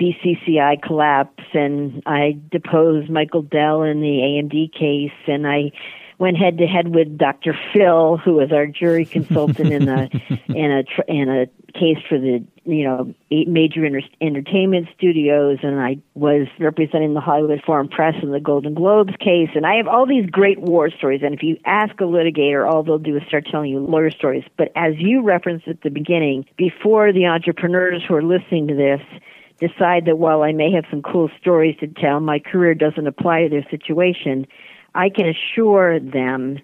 BCCI 0.01 0.83
collapse, 0.83 1.45
and 1.53 2.03
I 2.07 2.39
deposed 2.51 3.11
Michael 3.11 3.43
Dell 3.43 3.83
in 3.83 4.01
the 4.01 4.07
AMD 4.07 4.73
case, 4.73 5.17
and 5.27 5.47
I 5.47 5.73
went 6.21 6.37
head 6.37 6.59
to 6.59 6.67
head 6.67 6.95
with 6.95 7.17
Dr. 7.17 7.57
Phil, 7.73 8.19
who 8.19 8.35
was 8.35 8.53
our 8.53 8.67
jury 8.67 9.05
consultant 9.17 9.73
in 9.73 9.89
a 9.89 10.09
in 10.49 10.71
a 10.71 10.85
in 11.09 11.29
a 11.29 11.47
case 11.73 11.97
for 12.09 12.19
the 12.19 12.45
you 12.65 12.85
know 12.85 13.15
eight 13.31 13.49
major 13.49 13.85
inter- 13.85 14.07
entertainment 14.21 14.89
studios, 14.97 15.59
and 15.63 15.81
I 15.81 15.97
was 16.15 16.47
representing 16.61 17.15
the 17.15 17.21
Hollywood 17.21 17.63
Foreign 17.65 17.89
Press 17.89 18.15
in 18.23 18.31
the 18.31 18.41
Golden 18.41 18.75
Globes 18.75 19.15
case, 19.19 19.49
and 19.55 19.65
I 19.65 19.77
have 19.77 19.89
all 19.89 20.07
these 20.07 20.27
great 20.27 20.61
war 20.61 20.91
stories. 20.91 21.23
And 21.25 21.35
if 21.35 21.43
you 21.43 21.57
ask 21.65 21.95
a 22.01 22.05
litigator, 22.05 22.71
all 22.71 22.83
they'll 22.83 22.99
do 22.99 23.17
is 23.17 23.23
start 23.27 23.47
telling 23.51 23.71
you 23.71 23.81
lawyer 23.81 24.11
stories. 24.11 24.45
But 24.59 24.69
as 24.77 24.95
you 24.99 25.23
referenced 25.23 25.67
at 25.69 25.81
the 25.83 25.91
beginning, 25.91 26.45
before 26.59 27.13
the 27.13 27.27
entrepreneurs 27.27 28.03
who 28.07 28.15
are 28.15 28.23
listening 28.23 28.69
to 28.69 28.75
this 28.75 29.01
decide 29.59 30.07
that 30.07 30.19
while 30.19 30.43
I 30.43 30.53
may 30.53 30.73
have 30.73 30.85
some 30.91 31.03
cool 31.03 31.31
stories 31.41 31.77
to 31.81 31.87
tell, 31.87 32.21
my 32.21 32.39
career 32.39 32.75
doesn't 32.75 33.07
apply 33.07 33.43
to 33.43 33.49
their 33.49 33.67
situation 33.71 34.47
I 34.95 35.09
can 35.09 35.27
assure 35.27 36.01
them 36.01 36.59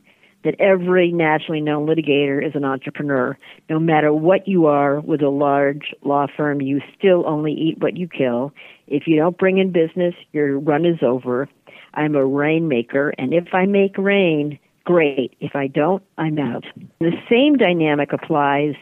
that 0.44 0.54
every 0.60 1.10
nationally 1.10 1.60
known 1.60 1.86
litigator 1.86 2.46
is 2.46 2.54
an 2.54 2.64
entrepreneur. 2.64 3.36
No 3.68 3.80
matter 3.80 4.12
what 4.12 4.46
you 4.46 4.66
are 4.66 5.00
with 5.00 5.20
a 5.20 5.28
large 5.28 5.92
law 6.04 6.26
firm, 6.36 6.60
you 6.60 6.80
still 6.96 7.24
only 7.26 7.52
eat 7.52 7.80
what 7.80 7.96
you 7.96 8.06
kill. 8.06 8.52
If 8.86 9.08
you 9.08 9.16
don't 9.16 9.36
bring 9.36 9.58
in 9.58 9.72
business, 9.72 10.14
your 10.32 10.58
run 10.60 10.86
is 10.86 11.02
over. 11.02 11.48
I'm 11.94 12.14
a 12.14 12.24
rainmaker, 12.24 13.12
and 13.18 13.34
if 13.34 13.48
I 13.54 13.66
make 13.66 13.98
rain, 13.98 14.58
great. 14.84 15.34
If 15.40 15.56
I 15.56 15.66
don't, 15.66 16.02
I'm 16.16 16.38
out. 16.38 16.64
The 17.00 17.12
same 17.28 17.56
dynamic 17.56 18.12
applies 18.12 18.74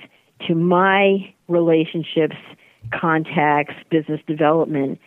to 0.47 0.55
my 0.55 1.33
relationships, 1.49 2.37
contacts, 2.93 3.75
business 3.91 4.21
development 4.27 4.99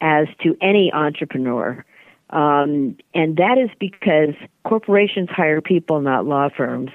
as 0.00 0.28
to 0.42 0.56
any 0.62 0.90
entrepreneur 0.94 1.84
Um, 2.30 2.96
and 3.14 3.36
that 3.36 3.56
is 3.58 3.70
because 3.78 4.34
corporations 4.64 5.28
hire 5.30 5.60
people, 5.60 6.00
not 6.00 6.26
law 6.26 6.48
firms. 6.54 6.90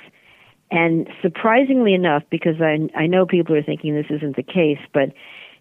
And 0.71 1.09
surprisingly 1.21 1.93
enough, 1.93 2.23
because 2.29 2.61
I, 2.61 2.89
I 2.97 3.07
know 3.07 3.25
people 3.25 3.55
are 3.55 3.63
thinking 3.63 3.93
this 3.93 4.05
isn't 4.09 4.35
the 4.35 4.43
case, 4.43 4.79
but 4.93 5.11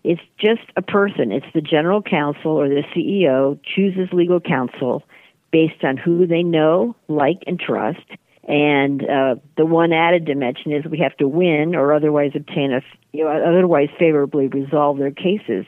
it's 0.05 0.23
just 0.39 0.63
a 0.77 0.83
person. 0.83 1.33
It's 1.33 1.47
the 1.53 1.61
general 1.61 2.03
counsel 2.03 2.53
or 2.53 2.69
the 2.69 2.85
CEO 2.95 3.59
chooses 3.63 4.09
legal 4.13 4.41
counsel 4.41 5.03
based 5.51 5.83
on 5.85 5.97
who 5.97 6.27
they 6.27 6.43
know, 6.43 6.95
like, 7.09 7.43
and 7.47 7.59
trust. 7.59 8.07
And 8.45 9.03
uh, 9.03 9.37
the 9.57 9.67
one 9.67 9.93
added 9.93 10.25
dimension 10.25 10.73
is 10.73 10.85
we 10.85 10.99
have 10.99 11.17
to 11.19 11.29
win 11.29 11.75
or 11.75 11.93
otherwise 11.93 12.33
obtain 12.35 12.73
a, 12.73 12.81
you 13.13 13.25
know, 13.25 13.31
otherwise 13.31 13.89
favorably 13.99 14.47
resolve 14.47 14.99
their 14.99 15.11
cases. 15.11 15.67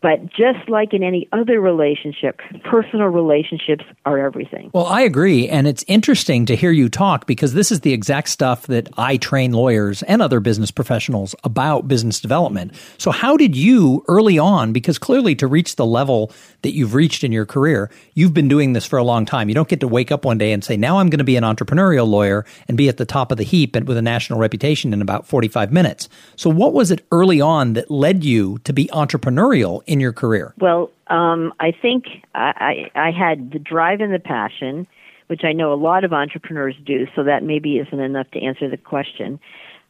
But 0.00 0.26
just 0.26 0.68
like 0.68 0.94
in 0.94 1.02
any 1.02 1.28
other 1.32 1.60
relationship, 1.60 2.40
personal 2.64 3.08
relationships 3.08 3.84
are 4.06 4.18
everything. 4.18 4.70
Well, 4.72 4.86
I 4.86 5.02
agree. 5.02 5.48
And 5.48 5.66
it's 5.66 5.84
interesting 5.88 6.46
to 6.46 6.56
hear 6.56 6.70
you 6.70 6.88
talk 6.88 7.26
because 7.26 7.54
this 7.54 7.72
is 7.72 7.80
the 7.80 7.92
exact 7.92 8.28
stuff 8.28 8.66
that 8.68 8.88
I 8.96 9.16
train 9.16 9.52
lawyers 9.52 10.02
and 10.04 10.22
other 10.22 10.40
business 10.40 10.70
professionals 10.70 11.34
about 11.44 11.88
business 11.88 12.20
development. 12.20 12.74
So, 12.98 13.10
how 13.10 13.36
did 13.36 13.56
you 13.56 14.04
early 14.08 14.38
on, 14.38 14.72
because 14.72 14.98
clearly 14.98 15.34
to 15.36 15.46
reach 15.46 15.76
the 15.76 15.86
level 15.86 16.32
that 16.62 16.74
you've 16.74 16.94
reached 16.94 17.24
in 17.24 17.32
your 17.32 17.46
career, 17.46 17.90
you've 18.14 18.34
been 18.34 18.48
doing 18.48 18.72
this 18.72 18.86
for 18.86 18.98
a 18.98 19.04
long 19.04 19.24
time. 19.24 19.48
You 19.48 19.54
don't 19.54 19.68
get 19.68 19.80
to 19.80 19.88
wake 19.88 20.12
up 20.12 20.24
one 20.24 20.38
day 20.38 20.52
and 20.52 20.62
say, 20.62 20.76
now 20.76 20.98
I'm 20.98 21.10
going 21.10 21.18
to 21.18 21.24
be 21.24 21.36
an 21.36 21.44
entrepreneurial 21.44 22.06
lawyer 22.06 22.44
and 22.68 22.76
be 22.76 22.88
at 22.88 22.96
the 22.96 23.04
top 23.04 23.32
of 23.32 23.38
the 23.38 23.44
heap 23.44 23.74
and 23.74 23.86
with 23.86 23.96
a 23.96 24.02
national 24.02 24.38
reputation 24.38 24.92
in 24.92 25.02
about 25.02 25.26
45 25.26 25.72
minutes. 25.72 26.08
So, 26.36 26.50
what 26.50 26.72
was 26.72 26.90
it 26.90 27.04
early 27.10 27.40
on 27.40 27.72
that 27.74 27.90
led 27.90 28.24
you 28.24 28.58
to 28.64 28.72
be 28.72 28.86
entrepreneurial 28.92 29.82
in 29.88 30.00
your 30.00 30.12
career? 30.12 30.54
Well, 30.58 30.90
um, 31.08 31.52
I 31.58 31.72
think 31.72 32.04
I, 32.34 32.90
I, 32.94 33.08
I 33.08 33.10
had 33.10 33.50
the 33.52 33.58
drive 33.58 34.00
and 34.00 34.12
the 34.12 34.18
passion, 34.18 34.86
which 35.26 35.42
I 35.42 35.52
know 35.52 35.72
a 35.72 35.76
lot 35.76 36.04
of 36.04 36.12
entrepreneurs 36.12 36.76
do. 36.84 37.06
So 37.16 37.24
that 37.24 37.42
maybe 37.42 37.78
isn't 37.78 37.98
enough 37.98 38.30
to 38.32 38.40
answer 38.40 38.68
the 38.68 38.76
question. 38.76 39.40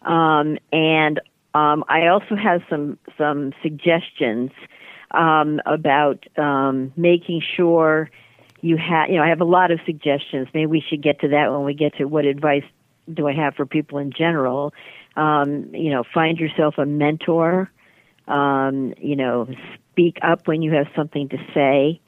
Um, 0.02 0.58
and 0.72 1.20
um, 1.54 1.84
I 1.88 2.06
also 2.06 2.36
have 2.36 2.62
some 2.70 2.98
some 3.18 3.52
suggestions 3.62 4.52
um, 5.10 5.60
about 5.66 6.24
um, 6.38 6.92
making 6.96 7.42
sure 7.56 8.10
you 8.60 8.76
have. 8.76 9.10
You 9.10 9.16
know, 9.16 9.22
I 9.24 9.28
have 9.28 9.40
a 9.40 9.44
lot 9.44 9.70
of 9.70 9.80
suggestions. 9.84 10.48
Maybe 10.54 10.66
we 10.66 10.84
should 10.88 11.02
get 11.02 11.20
to 11.20 11.28
that 11.28 11.52
when 11.52 11.64
we 11.64 11.74
get 11.74 11.96
to 11.96 12.04
what 12.04 12.24
advice 12.24 12.64
do 13.12 13.26
I 13.26 13.32
have 13.32 13.54
for 13.56 13.66
people 13.66 13.98
in 13.98 14.12
general. 14.12 14.72
Um, 15.16 15.74
you 15.74 15.90
know, 15.90 16.04
find 16.14 16.38
yourself 16.38 16.78
a 16.78 16.86
mentor. 16.86 17.70
Um, 18.28 18.92
you 18.98 19.16
know, 19.16 19.48
speak 19.98 20.18
up 20.22 20.46
when 20.46 20.62
you 20.62 20.72
have 20.72 20.86
something 20.94 21.28
to 21.28 21.38
say. 21.52 22.00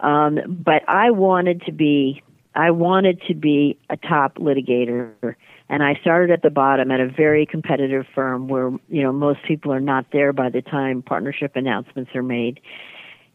Um, 0.00 0.40
but 0.48 0.82
I 0.88 1.10
wanted 1.10 1.62
to 1.62 1.72
be, 1.72 2.22
I 2.54 2.72
wanted 2.72 3.22
to 3.28 3.34
be 3.34 3.78
a 3.88 3.96
top 3.96 4.36
litigator, 4.36 5.36
and 5.68 5.82
I 5.82 5.94
started 6.00 6.32
at 6.32 6.42
the 6.42 6.50
bottom 6.50 6.90
at 6.90 7.00
a 7.00 7.08
very 7.08 7.46
competitive 7.46 8.04
firm 8.14 8.48
where 8.48 8.70
you 8.88 9.02
know 9.02 9.12
most 9.12 9.40
people 9.46 9.72
are 9.72 9.80
not 9.80 10.06
there 10.12 10.32
by 10.32 10.50
the 10.50 10.60
time 10.60 11.02
partnership 11.02 11.54
announcements 11.54 12.10
are 12.14 12.22
made. 12.22 12.60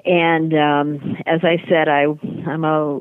And 0.06 0.54
um, 0.54 1.18
as 1.26 1.42
I 1.44 1.64
said, 1.70 1.88
I 1.88 2.06
I'm 2.48 2.66
a 2.66 3.00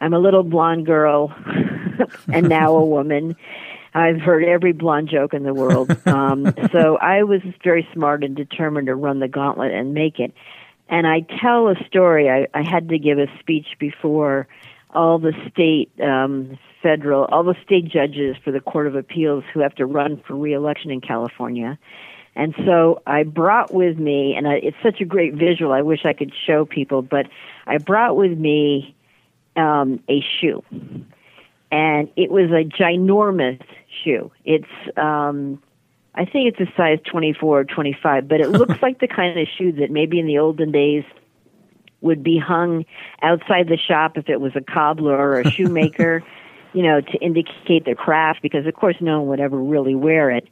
I'm 0.00 0.14
a 0.14 0.18
little 0.18 0.44
blonde 0.44 0.86
girl, 0.86 1.34
and 2.32 2.48
now 2.48 2.74
a 2.74 2.84
woman. 2.84 3.36
I've 3.98 4.20
heard 4.20 4.44
every 4.44 4.72
blonde 4.72 5.08
joke 5.08 5.34
in 5.34 5.42
the 5.42 5.54
world. 5.54 5.96
Um, 6.08 6.52
so 6.72 6.96
I 6.96 7.22
was 7.22 7.42
very 7.62 7.86
smart 7.92 8.24
and 8.24 8.34
determined 8.34 8.86
to 8.86 8.94
run 8.94 9.20
the 9.20 9.28
gauntlet 9.28 9.72
and 9.72 9.94
make 9.94 10.18
it. 10.18 10.32
And 10.88 11.06
I 11.06 11.20
tell 11.40 11.68
a 11.68 11.74
story. 11.86 12.30
I, 12.30 12.46
I 12.54 12.62
had 12.62 12.88
to 12.88 12.98
give 12.98 13.18
a 13.18 13.26
speech 13.38 13.66
before 13.78 14.48
all 14.90 15.18
the 15.18 15.32
state, 15.50 15.90
um, 16.00 16.58
federal, 16.82 17.26
all 17.26 17.44
the 17.44 17.54
state 17.64 17.88
judges 17.88 18.36
for 18.42 18.52
the 18.52 18.60
Court 18.60 18.86
of 18.86 18.96
Appeals 18.96 19.44
who 19.52 19.60
have 19.60 19.74
to 19.76 19.86
run 19.86 20.20
for 20.26 20.34
reelection 20.34 20.90
in 20.90 21.00
California. 21.00 21.78
And 22.34 22.54
so 22.64 23.02
I 23.06 23.22
brought 23.24 23.72
with 23.72 23.98
me, 23.98 24.34
and 24.36 24.48
I, 24.48 24.54
it's 24.54 24.76
such 24.82 25.00
a 25.00 25.04
great 25.04 25.34
visual. 25.34 25.72
I 25.72 25.82
wish 25.82 26.00
I 26.04 26.14
could 26.14 26.32
show 26.46 26.64
people, 26.64 27.02
but 27.02 27.26
I 27.66 27.78
brought 27.78 28.16
with 28.16 28.36
me 28.38 28.96
um, 29.56 30.00
a 30.08 30.24
shoe 30.40 30.64
and 31.70 32.08
it 32.16 32.30
was 32.30 32.50
a 32.50 32.64
ginormous 32.64 33.62
shoe. 34.04 34.30
It's 34.44 34.66
um 34.96 35.62
I 36.14 36.24
think 36.24 36.52
it's 36.52 36.60
a 36.60 36.72
size 36.76 36.98
24 37.10 37.60
or 37.60 37.64
25, 37.64 38.26
but 38.26 38.40
it 38.40 38.48
looks 38.48 38.74
like 38.82 38.98
the 39.00 39.08
kind 39.08 39.38
of 39.38 39.46
shoe 39.56 39.72
that 39.72 39.90
maybe 39.90 40.18
in 40.18 40.26
the 40.26 40.38
olden 40.38 40.72
days 40.72 41.04
would 42.00 42.22
be 42.22 42.38
hung 42.38 42.84
outside 43.22 43.68
the 43.68 43.76
shop 43.76 44.16
if 44.16 44.28
it 44.28 44.40
was 44.40 44.52
a 44.56 44.60
cobbler 44.60 45.16
or 45.16 45.40
a 45.40 45.50
shoemaker, 45.50 46.22
you 46.72 46.82
know, 46.82 47.00
to 47.00 47.18
indicate 47.18 47.84
their 47.84 47.94
craft 47.94 48.40
because 48.42 48.66
of 48.66 48.74
course 48.74 48.96
no 49.00 49.20
one 49.20 49.28
would 49.28 49.40
ever 49.40 49.58
really 49.58 49.94
wear 49.94 50.30
it. 50.30 50.48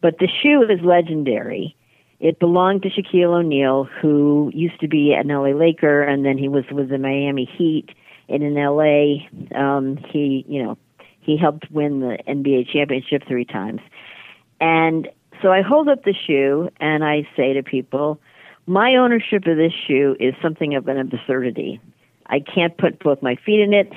But 0.00 0.18
the 0.18 0.28
shoe 0.42 0.62
is 0.62 0.80
legendary. 0.82 1.76
It 2.20 2.38
belonged 2.38 2.82
to 2.82 2.90
Shaquille 2.90 3.40
O'Neal, 3.40 3.84
who 4.00 4.50
used 4.54 4.80
to 4.80 4.88
be 4.88 5.12
an 5.12 5.28
LA 5.28 5.50
Laker, 5.50 6.02
and 6.02 6.24
then 6.24 6.38
he 6.38 6.48
was 6.48 6.64
with 6.70 6.88
the 6.88 6.98
Miami 6.98 7.50
Heat 7.58 7.90
and 8.32 8.42
in 8.42 8.54
LA, 8.54 9.26
um, 9.58 9.98
he, 10.10 10.44
you 10.48 10.62
know, 10.62 10.78
he 11.22 11.36
helped 11.36 11.70
win 11.70 12.00
the 12.00 12.18
NBA 12.28 12.70
championship 12.70 13.22
three 13.26 13.44
times. 13.44 13.80
And 14.60 15.08
so 15.40 15.50
I 15.50 15.62
hold 15.62 15.88
up 15.88 16.04
the 16.04 16.14
shoe 16.14 16.68
and 16.78 17.04
I 17.04 17.26
say 17.36 17.54
to 17.54 17.62
people, 17.62 18.20
my 18.66 18.94
ownership 18.96 19.46
of 19.46 19.56
this 19.56 19.72
shoe 19.86 20.16
is 20.20 20.34
something 20.42 20.74
of 20.74 20.86
an 20.88 20.98
absurdity. 20.98 21.80
I 22.26 22.40
can't 22.40 22.76
put 22.76 22.98
both 22.98 23.22
my 23.22 23.36
feet 23.36 23.60
in 23.60 23.72
it. 23.72 23.92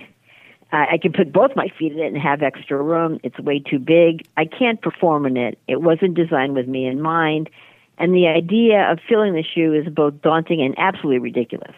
I 0.71 0.97
can 0.97 1.13
put 1.13 1.31
both 1.31 1.55
my 1.55 1.67
feet 1.77 1.93
in 1.93 1.99
it 1.99 2.07
and 2.07 2.17
have 2.17 2.41
extra 2.41 2.81
room. 2.81 3.19
It's 3.23 3.39
way 3.39 3.59
too 3.59 3.79
big. 3.79 4.27
I 4.35 4.45
can't 4.45 4.81
perform 4.81 5.25
in 5.25 5.37
it. 5.37 5.59
It 5.67 5.81
wasn't 5.81 6.15
designed 6.15 6.55
with 6.55 6.67
me 6.67 6.85
in 6.85 7.01
mind. 7.01 7.49
And 7.97 8.13
the 8.13 8.27
idea 8.27 8.91
of 8.91 8.99
filling 9.07 9.33
the 9.33 9.43
shoe 9.43 9.73
is 9.73 9.87
both 9.93 10.21
daunting 10.21 10.61
and 10.61 10.75
absolutely 10.77 11.19
ridiculous. 11.19 11.75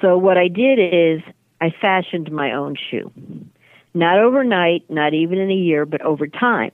So 0.00 0.16
what 0.16 0.36
I 0.36 0.48
did 0.48 0.78
is 0.78 1.20
I 1.60 1.70
fashioned 1.70 2.32
my 2.32 2.52
own 2.52 2.74
shoe. 2.74 3.12
Not 3.94 4.18
overnight, 4.18 4.88
not 4.88 5.14
even 5.14 5.38
in 5.38 5.50
a 5.50 5.54
year, 5.54 5.84
but 5.84 6.00
over 6.02 6.26
time. 6.26 6.72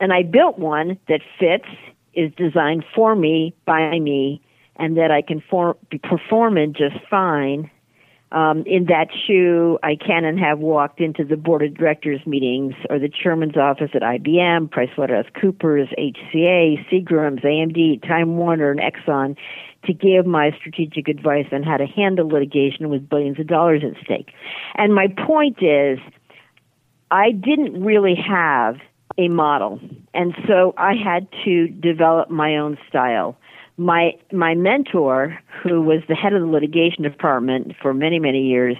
And 0.00 0.12
I 0.12 0.22
built 0.22 0.58
one 0.58 0.98
that 1.08 1.20
fits, 1.38 1.68
is 2.14 2.32
designed 2.36 2.84
for 2.94 3.14
me, 3.14 3.54
by 3.64 3.98
me, 3.98 4.42
and 4.76 4.96
that 4.96 5.10
I 5.10 5.22
can 5.22 5.40
form, 5.40 5.76
perform 6.02 6.58
in 6.58 6.74
just 6.74 6.96
fine. 7.08 7.70
Um, 8.32 8.64
in 8.66 8.86
that 8.86 9.08
shoe, 9.26 9.78
I 9.82 9.94
can 9.94 10.24
and 10.24 10.38
have 10.38 10.58
walked 10.58 11.00
into 11.00 11.22
the 11.22 11.36
board 11.36 11.62
of 11.62 11.74
directors 11.74 12.20
meetings 12.26 12.74
or 12.88 12.98
the 12.98 13.10
chairman's 13.10 13.58
office 13.58 13.90
at 13.94 14.00
IBM, 14.00 14.70
PricewaterhouseCoopers, 14.70 15.92
HCA, 15.98 16.84
Seagram's, 16.88 17.42
AMD, 17.42 18.02
Time 18.08 18.38
Warner, 18.38 18.70
and 18.70 18.80
Exxon, 18.80 19.36
to 19.84 19.92
give 19.92 20.26
my 20.26 20.50
strategic 20.58 21.08
advice 21.08 21.46
on 21.52 21.62
how 21.62 21.76
to 21.76 21.86
handle 21.86 22.28
litigation 22.28 22.88
with 22.88 23.08
billions 23.08 23.38
of 23.40 23.46
dollars 23.46 23.82
at 23.84 24.02
stake. 24.04 24.32
And 24.76 24.94
my 24.94 25.08
point 25.08 25.62
is, 25.62 25.98
I 27.10 27.32
didn't 27.32 27.82
really 27.82 28.14
have 28.14 28.76
a 29.18 29.28
model, 29.28 29.80
and 30.14 30.34
so 30.46 30.72
I 30.78 30.94
had 30.94 31.28
to 31.44 31.68
develop 31.68 32.30
my 32.30 32.56
own 32.56 32.78
style. 32.88 33.36
My 33.76 34.12
my 34.32 34.54
mentor, 34.54 35.38
who 35.62 35.82
was 35.82 36.00
the 36.08 36.14
head 36.14 36.32
of 36.32 36.40
the 36.40 36.46
litigation 36.46 37.02
department 37.02 37.74
for 37.82 37.92
many 37.92 38.18
many 38.18 38.46
years, 38.46 38.76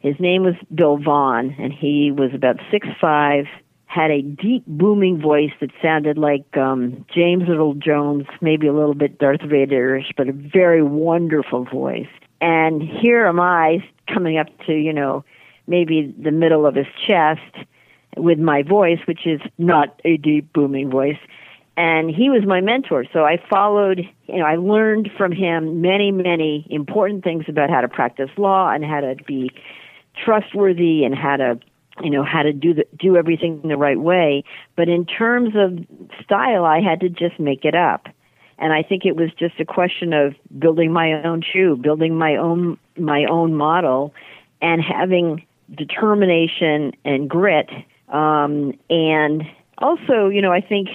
his 0.00 0.14
name 0.18 0.42
was 0.42 0.54
Bill 0.74 0.98
Vaughn, 0.98 1.54
and 1.58 1.72
he 1.72 2.10
was 2.10 2.32
about 2.34 2.56
six 2.70 2.88
five 3.00 3.46
had 3.92 4.10
a 4.10 4.22
deep 4.22 4.64
booming 4.66 5.20
voice 5.20 5.50
that 5.60 5.70
sounded 5.82 6.16
like 6.16 6.56
um 6.56 7.04
James 7.14 7.44
Earl 7.48 7.74
Jones, 7.74 8.26
maybe 8.40 8.66
a 8.66 8.72
little 8.72 8.94
bit 8.94 9.18
Darth 9.18 9.40
Vaderish, 9.40 10.12
but 10.16 10.28
a 10.28 10.32
very 10.32 10.82
wonderful 10.82 11.64
voice. 11.64 12.08
And 12.40 12.82
here 12.82 13.26
am 13.26 13.38
I 13.38 13.84
coming 14.12 14.38
up 14.38 14.46
to, 14.66 14.72
you 14.72 14.92
know, 14.92 15.24
maybe 15.66 16.14
the 16.18 16.30
middle 16.30 16.66
of 16.66 16.74
his 16.74 16.86
chest 17.06 17.66
with 18.16 18.38
my 18.38 18.62
voice, 18.62 18.98
which 19.06 19.26
is 19.26 19.40
not 19.58 20.00
a 20.04 20.16
deep 20.16 20.52
booming 20.52 20.90
voice. 20.90 21.18
And 21.76 22.10
he 22.10 22.30
was 22.30 22.44
my 22.46 22.60
mentor. 22.60 23.04
So 23.12 23.24
I 23.24 23.38
followed, 23.48 24.00
you 24.26 24.38
know, 24.38 24.44
I 24.44 24.56
learned 24.56 25.10
from 25.16 25.32
him 25.32 25.80
many, 25.80 26.10
many 26.12 26.66
important 26.70 27.24
things 27.24 27.44
about 27.48 27.70
how 27.70 27.80
to 27.80 27.88
practice 27.88 28.30
law 28.36 28.70
and 28.70 28.84
how 28.84 29.00
to 29.00 29.16
be 29.26 29.50
trustworthy 30.24 31.04
and 31.04 31.14
how 31.14 31.36
to 31.36 31.60
you 32.02 32.10
know 32.10 32.24
how 32.24 32.42
to 32.42 32.52
do 32.52 32.74
the, 32.74 32.86
do 32.98 33.16
everything 33.16 33.60
the 33.64 33.76
right 33.76 34.00
way 34.00 34.44
but 34.76 34.88
in 34.88 35.04
terms 35.04 35.50
of 35.54 35.78
style 36.24 36.64
i 36.64 36.80
had 36.80 37.00
to 37.00 37.08
just 37.08 37.38
make 37.38 37.64
it 37.64 37.74
up 37.74 38.06
and 38.58 38.72
i 38.72 38.82
think 38.82 39.04
it 39.04 39.16
was 39.16 39.30
just 39.38 39.58
a 39.60 39.64
question 39.64 40.12
of 40.12 40.34
building 40.58 40.92
my 40.92 41.22
own 41.22 41.42
shoe 41.42 41.76
building 41.76 42.16
my 42.16 42.36
own 42.36 42.78
my 42.96 43.24
own 43.26 43.54
model 43.54 44.14
and 44.60 44.82
having 44.82 45.44
determination 45.74 46.92
and 47.04 47.28
grit 47.28 47.68
um 48.08 48.72
and 48.88 49.42
also 49.78 50.28
you 50.28 50.40
know 50.40 50.52
i 50.52 50.60
think 50.60 50.88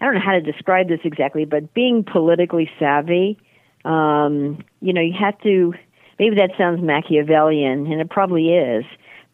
i 0.00 0.04
don't 0.04 0.14
know 0.14 0.20
how 0.20 0.32
to 0.32 0.42
describe 0.42 0.88
this 0.88 1.00
exactly 1.04 1.44
but 1.44 1.72
being 1.72 2.04
politically 2.04 2.70
savvy 2.78 3.38
um 3.84 4.62
you 4.80 4.92
know 4.92 5.00
you 5.00 5.14
have 5.18 5.38
to 5.40 5.72
maybe 6.18 6.36
that 6.36 6.50
sounds 6.58 6.82
Machiavellian, 6.82 7.90
and 7.90 8.00
it 8.00 8.10
probably 8.10 8.50
is. 8.50 8.84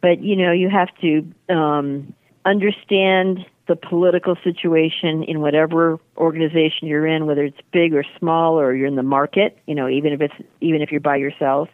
But 0.05 0.23
you 0.23 0.37
know, 0.37 0.53
you 0.53 0.69
have 0.69 0.91
to 1.01 1.27
um, 1.49 2.13
understand 2.45 3.47
the 3.69 3.75
political 3.75 4.37
situation 4.45 5.23
in 5.23 5.41
whatever 5.41 5.99
organization 6.19 6.89
you're 6.89 7.07
in, 7.07 7.25
whether 7.25 7.45
it's 7.45 7.57
big 7.73 7.95
or 7.95 8.05
small, 8.19 8.61
or 8.61 8.75
you're 8.75 8.87
in 8.87 8.97
the 8.97 9.03
market. 9.03 9.57
You 9.67 9.75
know, 9.75 9.89
even 9.89 10.13
if 10.13 10.21
it's 10.21 10.35
even 10.61 10.83
if 10.83 10.93
you're 10.93 11.01
by 11.01 11.17
yourself, 11.17 11.71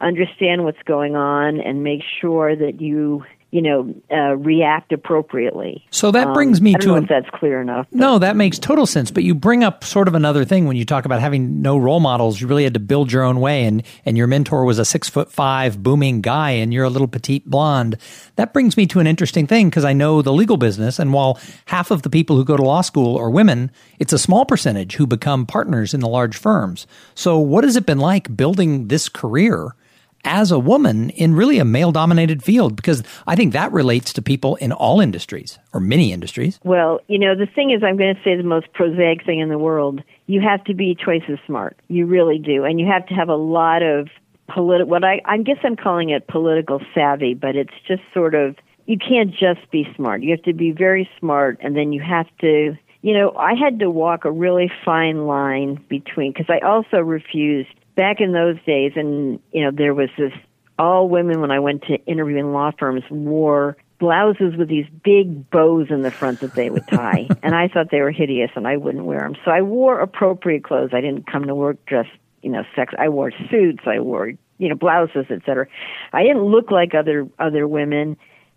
understand 0.00 0.62
what's 0.62 0.82
going 0.84 1.16
on 1.16 1.60
and 1.60 1.82
make 1.82 2.02
sure 2.20 2.54
that 2.54 2.80
you 2.80 3.24
you 3.54 3.62
know, 3.62 3.94
uh, 4.10 4.34
react 4.36 4.92
appropriately. 4.92 5.86
So 5.92 6.10
that 6.10 6.34
brings 6.34 6.60
me 6.60 6.74
um, 6.74 6.80
to 6.80 6.96
if 6.96 7.08
that's 7.08 7.30
clear 7.30 7.62
enough. 7.62 7.86
But. 7.92 8.00
No, 8.00 8.18
that 8.18 8.34
makes 8.34 8.58
total 8.58 8.84
sense. 8.84 9.12
But 9.12 9.22
you 9.22 9.32
bring 9.32 9.62
up 9.62 9.84
sort 9.84 10.08
of 10.08 10.16
another 10.16 10.44
thing 10.44 10.66
when 10.66 10.76
you 10.76 10.84
talk 10.84 11.04
about 11.04 11.20
having 11.20 11.62
no 11.62 11.78
role 11.78 12.00
models. 12.00 12.40
You 12.40 12.48
really 12.48 12.64
had 12.64 12.74
to 12.74 12.80
build 12.80 13.12
your 13.12 13.22
own 13.22 13.38
way, 13.38 13.64
and 13.64 13.84
and 14.04 14.18
your 14.18 14.26
mentor 14.26 14.64
was 14.64 14.80
a 14.80 14.84
six 14.84 15.08
foot 15.08 15.30
five 15.30 15.80
booming 15.80 16.20
guy, 16.20 16.50
and 16.50 16.74
you're 16.74 16.82
a 16.82 16.90
little 16.90 17.06
petite 17.06 17.48
blonde. 17.48 17.96
That 18.34 18.52
brings 18.52 18.76
me 18.76 18.86
to 18.86 18.98
an 18.98 19.06
interesting 19.06 19.46
thing 19.46 19.70
because 19.70 19.84
I 19.84 19.92
know 19.92 20.20
the 20.20 20.32
legal 20.32 20.56
business, 20.56 20.98
and 20.98 21.12
while 21.12 21.38
half 21.66 21.92
of 21.92 22.02
the 22.02 22.10
people 22.10 22.34
who 22.34 22.44
go 22.44 22.56
to 22.56 22.62
law 22.64 22.80
school 22.80 23.16
are 23.16 23.30
women, 23.30 23.70
it's 24.00 24.12
a 24.12 24.18
small 24.18 24.44
percentage 24.44 24.96
who 24.96 25.06
become 25.06 25.46
partners 25.46 25.94
in 25.94 26.00
the 26.00 26.08
large 26.08 26.36
firms. 26.36 26.88
So 27.14 27.38
what 27.38 27.62
has 27.62 27.76
it 27.76 27.86
been 27.86 27.98
like 27.98 28.36
building 28.36 28.88
this 28.88 29.08
career? 29.08 29.76
As 30.24 30.50
a 30.50 30.58
woman 30.58 31.10
in 31.10 31.34
really 31.34 31.58
a 31.58 31.64
male 31.64 31.92
dominated 31.92 32.42
field? 32.42 32.76
Because 32.76 33.02
I 33.26 33.36
think 33.36 33.52
that 33.52 33.72
relates 33.72 34.12
to 34.14 34.22
people 34.22 34.56
in 34.56 34.72
all 34.72 35.00
industries 35.00 35.58
or 35.72 35.80
many 35.80 36.12
industries. 36.12 36.58
Well, 36.64 37.00
you 37.08 37.18
know, 37.18 37.34
the 37.34 37.46
thing 37.46 37.70
is, 37.70 37.82
I'm 37.82 37.96
going 37.96 38.14
to 38.14 38.22
say 38.22 38.36
the 38.36 38.42
most 38.42 38.72
prosaic 38.72 39.24
thing 39.24 39.40
in 39.40 39.48
the 39.48 39.58
world. 39.58 40.02
You 40.26 40.40
have 40.40 40.64
to 40.64 40.74
be 40.74 40.94
twice 40.94 41.22
as 41.28 41.38
smart. 41.46 41.76
You 41.88 42.06
really 42.06 42.38
do. 42.38 42.64
And 42.64 42.80
you 42.80 42.86
have 42.86 43.06
to 43.06 43.14
have 43.14 43.28
a 43.28 43.36
lot 43.36 43.82
of 43.82 44.08
political, 44.48 44.90
what 44.90 45.04
I, 45.04 45.20
I 45.24 45.38
guess 45.38 45.58
I'm 45.62 45.76
calling 45.76 46.10
it 46.10 46.26
political 46.26 46.80
savvy, 46.94 47.34
but 47.34 47.56
it's 47.56 47.74
just 47.86 48.02
sort 48.12 48.34
of, 48.34 48.56
you 48.86 48.98
can't 48.98 49.30
just 49.30 49.70
be 49.70 49.86
smart. 49.96 50.22
You 50.22 50.30
have 50.32 50.42
to 50.42 50.52
be 50.52 50.70
very 50.70 51.08
smart, 51.18 51.58
and 51.60 51.74
then 51.74 51.92
you 51.92 52.02
have 52.02 52.26
to 52.40 52.76
you 53.04 53.12
know, 53.12 53.34
I 53.36 53.52
had 53.52 53.80
to 53.80 53.90
walk 53.90 54.24
a 54.24 54.30
really 54.30 54.72
fine 54.82 55.26
line 55.26 55.78
between 55.90 56.32
because 56.32 56.48
I 56.48 56.66
also 56.66 57.00
refused 57.00 57.68
back 57.94 58.20
in 58.20 58.32
those 58.32 58.56
days, 58.66 58.92
and 58.96 59.40
you 59.52 59.64
know, 59.64 59.70
there 59.70 59.94
was 59.94 60.10
this 60.18 60.32
all 60.78 61.08
women 61.08 61.40
when 61.40 61.50
I 61.50 61.60
went 61.60 61.82
to 61.82 62.04
interview 62.04 62.36
in 62.38 62.52
law 62.52 62.72
firms 62.78 63.04
wore 63.10 63.76
blouses 63.98 64.56
with 64.56 64.68
these 64.68 64.86
big 65.04 65.48
bows 65.50 65.86
in 65.90 66.02
the 66.02 66.10
front 66.10 66.40
that 66.40 66.54
they 66.54 66.68
would 66.68 66.86
tie, 66.88 67.28
and 67.42 67.54
I 67.54 67.68
thought 67.68 67.90
they 67.90 68.00
were 68.00 68.10
hideous, 68.10 68.50
and 68.56 68.66
I 68.66 68.76
wouldn't 68.76 69.04
wear 69.04 69.20
them. 69.20 69.36
So 69.44 69.50
I 69.50 69.62
wore 69.62 70.00
appropriate 70.00 70.64
clothes. 70.64 70.90
I 70.92 71.00
didn't 71.00 71.30
come 71.30 71.46
to 71.46 71.54
work 71.54 71.84
dressed, 71.86 72.10
you 72.42 72.50
know, 72.50 72.64
sex. 72.74 72.92
I 72.98 73.08
wore 73.08 73.32
suits. 73.50 73.84
I 73.86 74.00
wore, 74.00 74.32
you 74.58 74.68
know, 74.68 74.74
blouses, 74.74 75.26
etc. 75.30 75.66
I 76.12 76.22
didn't 76.22 76.44
look 76.44 76.70
like 76.70 76.94
other 76.94 77.28
other 77.38 77.68
women, 77.68 78.16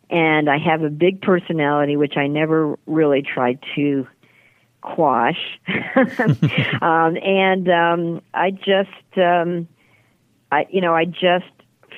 and 0.09 0.49
I 0.49 0.57
have 0.57 0.81
a 0.81 0.89
big 0.89 1.21
personality, 1.21 1.97
which 1.97 2.17
I 2.17 2.27
never 2.27 2.77
really 2.87 3.21
tried 3.21 3.59
to 3.75 4.07
quash. 4.95 5.59
um, 6.81 7.17
and 7.17 7.69
um, 7.69 8.21
I 8.33 8.51
just, 8.51 9.17
um, 9.17 9.67
I 10.51 10.65
you 10.69 10.81
know, 10.81 10.93
I 10.93 11.05
just 11.05 11.45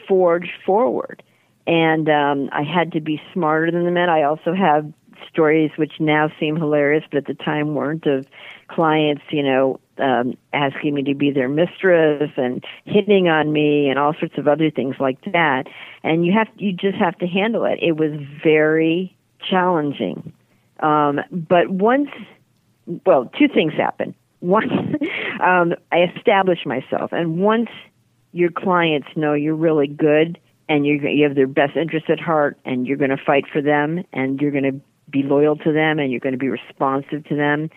forged 0.08 0.54
forward, 0.66 1.24
and 1.68 2.10
um, 2.10 2.50
I 2.52 2.64
had 2.64 2.92
to 2.94 3.02
be 3.02 3.22
smarter 3.34 3.72
than 3.72 3.86
the 3.86 3.92
men. 3.92 4.10
I 4.10 4.24
also 4.24 4.54
have 4.54 4.92
stories 5.30 5.72
which 5.78 5.94
now 6.00 6.30
seem 6.40 6.56
hilarious, 6.56 7.04
but 7.12 7.18
at 7.18 7.26
the 7.26 7.34
time 7.34 7.76
weren't 7.76 8.06
of 8.06 8.26
clients, 8.68 9.24
you 9.32 9.44
know, 9.44 9.80
um, 9.98 10.38
asking 10.54 10.94
me 10.94 11.04
to 11.04 11.14
be 11.14 11.32
their 11.32 11.50
mistress 11.50 12.32
and 12.38 12.64
hitting 12.86 13.28
on 13.28 13.52
me 13.52 13.90
and 13.90 14.00
all 14.00 14.14
sorts 14.20 14.38
of 14.38 14.48
other 14.48 14.72
things 14.72 14.96
like 15.00 15.20
that. 15.34 15.66
And 16.04 16.26
you 16.26 16.34
have 16.34 16.48
you 16.56 16.72
just 16.72 16.98
have 16.98 17.18
to 17.20 17.28
handle 17.28 17.66
it. 17.66 17.80
It 17.82 17.98
was 17.98 18.12
very 18.44 19.16
challenging. 19.50 20.34
Um, 20.80 21.20
but 21.32 21.70
once 21.70 22.10
well, 23.06 23.32
two 23.38 23.48
things 23.48 23.74
happen. 23.74 24.16
One, 24.40 24.96
um, 25.42 25.74
I 25.92 26.12
establish 26.16 26.66
myself, 26.66 27.12
and 27.12 27.40
once 27.40 27.70
your 28.32 28.52
clients 28.52 29.08
know 29.16 29.34
you're 29.34 29.56
really 29.56 29.88
good 29.88 30.40
and 30.68 30.86
you 30.86 31.00
you 31.00 31.24
have 31.24 31.36
their 31.36 31.48
best 31.48 31.76
interests 31.76 32.10
at 32.12 32.20
heart, 32.20 32.58
and 32.64 32.86
you're 32.86 32.98
going 32.98 33.10
to 33.10 33.18
fight 33.18 33.46
for 33.52 33.62
them, 33.62 34.04
and 34.14 34.40
you're 34.40 34.52
going 34.52 34.64
to 34.64 34.80
be 35.10 35.24
loyal 35.24 35.56
to 35.58 35.74
them, 35.74 35.98
and 35.98 36.12
you're 36.12 36.20
going 36.20 36.34
to 36.34 36.40
be 36.40 36.50
responsive 36.50 37.26
to 37.26 37.36
them, 37.36 37.70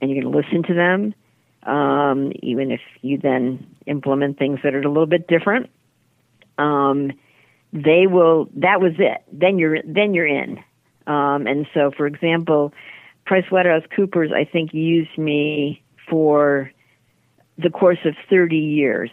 and 0.00 0.10
you're 0.10 0.20
going 0.20 0.32
to 0.32 0.38
listen 0.38 0.64
to 0.64 0.74
them, 0.74 1.14
um, 1.62 2.32
even 2.42 2.72
if 2.72 2.80
you 3.02 3.18
then 3.18 3.64
implement 3.86 4.36
things 4.36 4.58
that 4.64 4.74
are 4.74 4.80
a 4.80 4.88
little 4.88 5.06
bit 5.06 5.28
different. 5.28 5.70
Um, 6.58 7.12
they 7.72 8.06
will. 8.08 8.48
That 8.56 8.80
was 8.80 8.92
it. 8.98 9.22
Then 9.32 9.58
you're 9.58 9.78
then 9.84 10.12
you're 10.12 10.26
in. 10.26 10.58
Um, 11.06 11.46
and 11.46 11.66
so, 11.74 11.90
for 11.96 12.06
example, 12.06 12.72
PricewaterhouseCoopers, 13.26 14.32
I 14.32 14.44
think, 14.44 14.74
used 14.74 15.16
me 15.16 15.82
for 16.08 16.70
the 17.58 17.70
course 17.70 17.98
of 18.04 18.14
30 18.28 18.56
years. 18.56 19.10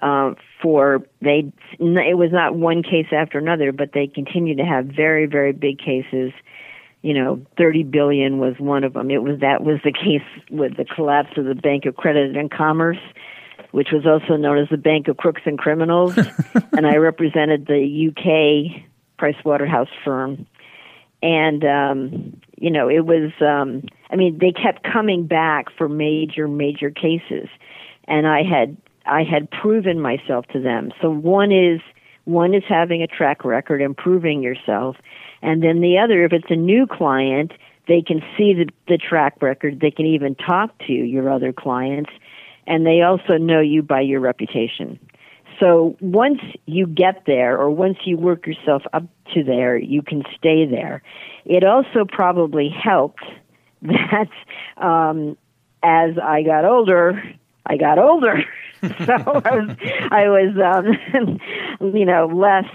Uh, 0.00 0.34
for 0.60 1.00
they, 1.20 1.52
it 1.78 2.16
was 2.16 2.30
not 2.32 2.56
one 2.56 2.82
case 2.82 3.06
after 3.12 3.38
another, 3.38 3.70
but 3.70 3.92
they 3.92 4.08
continued 4.08 4.58
to 4.58 4.64
have 4.64 4.86
very, 4.86 5.26
very 5.26 5.52
big 5.52 5.78
cases. 5.78 6.32
You 7.02 7.14
know, 7.14 7.46
30 7.56 7.84
billion 7.84 8.38
was 8.38 8.54
one 8.58 8.82
of 8.82 8.94
them. 8.94 9.12
It 9.12 9.22
was 9.22 9.40
that 9.40 9.62
was 9.62 9.78
the 9.84 9.92
case 9.92 10.26
with 10.50 10.76
the 10.76 10.84
collapse 10.84 11.36
of 11.36 11.44
the 11.44 11.54
Bank 11.54 11.84
of 11.86 11.94
Credit 11.94 12.36
and 12.36 12.50
Commerce, 12.50 12.98
which 13.70 13.88
was 13.92 14.04
also 14.04 14.36
known 14.36 14.58
as 14.58 14.68
the 14.70 14.76
Bank 14.76 15.06
of 15.06 15.16
Crooks 15.18 15.42
and 15.44 15.56
Criminals, 15.56 16.16
and 16.72 16.84
I 16.84 16.96
represented 16.96 17.66
the 17.66 18.08
UK 18.08 18.82
Pricewaterhouse 19.20 19.88
firm 20.04 20.46
and 21.22 21.64
um 21.64 22.40
you 22.58 22.70
know 22.70 22.88
it 22.88 23.06
was 23.06 23.30
um 23.40 23.82
i 24.10 24.16
mean 24.16 24.38
they 24.38 24.52
kept 24.52 24.82
coming 24.84 25.26
back 25.26 25.66
for 25.76 25.88
major 25.88 26.48
major 26.48 26.90
cases. 26.90 27.48
And 28.08 28.26
i 28.26 28.42
had 28.42 28.76
i 29.06 29.22
had 29.22 29.50
proven 29.50 30.00
myself 30.00 30.46
to 30.48 30.60
them. 30.60 30.92
So 31.00 31.10
one 31.10 31.52
is 31.52 31.80
one 32.24 32.54
is 32.54 32.62
having 32.68 33.02
a 33.02 33.06
track 33.06 33.44
record 33.44 33.80
improving 33.80 34.42
yourself. 34.42 34.96
And 35.42 35.62
then 35.62 35.80
the 35.80 35.98
other 35.98 36.24
if 36.24 36.32
it's 36.32 36.50
a 36.50 36.56
new 36.56 36.86
client 36.86 37.52
they 37.88 38.02
can 38.02 38.20
see 38.36 38.54
the 38.54 38.68
the 38.88 38.98
track 38.98 39.40
record. 39.42 39.80
They 39.80 39.90
can 39.90 40.06
even 40.06 40.34
talk 40.34 40.76
to 40.86 40.92
your 40.92 41.30
other 41.30 41.52
clients. 41.52 42.10
And 42.66 42.86
they 42.86 43.02
also 43.02 43.38
know 43.38 43.60
you 43.60 43.82
by 43.82 44.02
your 44.02 44.20
reputation 44.20 45.00
so 45.62 45.96
once 46.00 46.40
you 46.66 46.88
get 46.88 47.22
there 47.24 47.56
or 47.56 47.70
once 47.70 47.98
you 48.04 48.16
work 48.16 48.48
yourself 48.48 48.82
up 48.92 49.04
to 49.32 49.44
there, 49.44 49.76
you 49.76 50.02
can 50.02 50.24
stay 50.36 50.66
there. 50.66 51.04
It 51.44 51.62
also 51.62 52.04
probably 52.04 52.68
helped 52.68 53.22
that 53.82 54.28
um, 54.76 55.36
as 55.84 56.18
I 56.20 56.42
got 56.42 56.64
older, 56.64 57.22
I 57.64 57.76
got 57.76 58.00
older. 58.00 58.42
so 58.82 59.12
I 59.14 59.56
was, 59.56 59.76
I 60.10 60.28
was 60.28 61.38
um, 61.80 61.90
you 61.94 62.06
know, 62.06 62.26
less, 62.26 62.68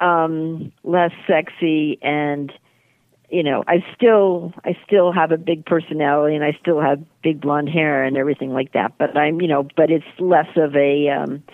um, 0.00 0.72
less 0.82 1.12
sexy 1.28 2.00
and, 2.02 2.52
you 3.30 3.44
know, 3.44 3.62
I 3.68 3.84
still, 3.94 4.52
I 4.64 4.76
still 4.84 5.12
have 5.12 5.30
a 5.30 5.36
big 5.36 5.64
personality 5.66 6.34
and 6.34 6.44
I 6.44 6.58
still 6.60 6.80
have 6.80 7.00
big 7.22 7.40
blonde 7.40 7.68
hair 7.68 8.02
and 8.02 8.16
everything 8.16 8.52
like 8.52 8.72
that. 8.72 8.98
But 8.98 9.16
I'm, 9.16 9.40
you 9.40 9.46
know, 9.46 9.68
but 9.76 9.92
it's 9.92 10.04
less 10.18 10.48
of 10.56 10.74
a, 10.74 11.10
um, 11.10 11.44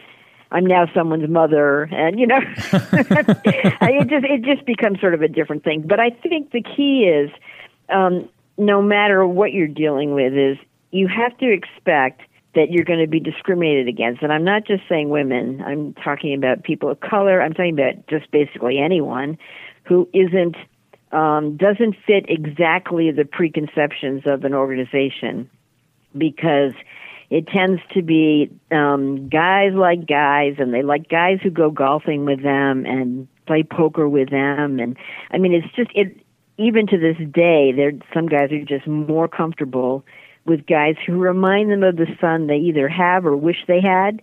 I'm 0.55 0.65
now 0.65 0.87
someone's 0.95 1.29
mother, 1.29 1.83
and 1.93 2.19
you 2.19 2.27
know, 2.29 2.39
it 2.73 4.09
just 4.09 4.25
it 4.25 4.43
just 4.43 4.65
becomes 4.65 5.01
sort 5.01 5.13
of 5.13 5.21
a 5.21 5.29
different 5.29 5.65
thing. 5.65 5.83
But 5.87 5.99
I 5.99 6.11
think 6.11 6.53
the 6.53 6.63
key 6.63 7.03
is, 7.03 7.31
um, 7.89 8.29
no 8.57 8.81
matter 8.81 9.27
what 9.27 9.53
you're 9.53 9.67
dealing 9.67 10.15
with, 10.15 10.33
is 10.33 10.57
you 10.93 11.09
have 11.09 11.37
to 11.39 11.53
expect 11.53 12.23
that 12.55 12.71
you're 12.71 12.85
going 12.85 13.01
to 13.01 13.09
be 13.09 13.19
discriminated 13.19 13.89
against. 13.89 14.23
And 14.23 14.33
I'm 14.33 14.45
not 14.45 14.65
just 14.65 14.85
saying 14.89 15.09
women. 15.09 15.61
I'm 15.67 15.93
talking 15.95 16.35
about 16.35 16.63
people 16.63 16.89
of 16.89 17.01
color. 17.01 17.43
I'm 17.43 17.53
talking 17.53 17.75
about 17.75 18.07
just 18.07 18.31
basically 18.31 18.79
anyone 18.79 19.37
who 19.83 20.09
isn't 20.13 20.57
um, 21.11 21.57
doesn't 21.57 21.97
fit 22.07 22.27
exactly 22.29 23.11
the 23.11 23.25
preconceptions 23.25 24.23
of 24.27 24.45
an 24.45 24.55
organization 24.55 25.51
because 26.17 26.73
it 27.35 27.49
tends 27.49 27.83
to 27.93 28.01
be 28.01 28.49
um, 28.71 29.29
guys 29.29 29.73
like 29.75 30.07
guys, 30.07 30.55
and 30.59 30.73
they 30.73 30.83
like 30.83 31.09
guys 31.09 31.41
who 31.43 31.51
go 31.51 31.69
golfing 31.69 32.25
with 32.25 32.45
them 32.45 32.87
and 32.87 33.27
play 33.49 33.65
poker 33.65 34.09
with 34.09 34.31
them. 34.31 34.79
And 34.79 34.97
I 35.33 35.39
mean, 35.39 35.53
it's 35.53 35.75
just 35.75 35.91
it. 35.97 36.17
Even 36.59 36.87
to 36.87 36.97
this 36.97 37.17
day, 37.33 37.73
there 37.73 37.91
some 38.15 38.29
guys 38.29 38.53
are 38.53 38.65
just 38.65 38.87
more 38.87 39.27
comfortable 39.27 40.05
with 40.47 40.65
guys 40.65 40.95
who 41.05 41.15
remind 41.15 41.73
them 41.73 41.83
of 41.83 41.97
the 41.97 42.07
son 42.21 42.47
they 42.47 42.59
either 42.59 42.89
have 42.89 43.27
or 43.27 43.37
wish 43.37 43.65
they 43.67 43.81
had. 43.81 44.23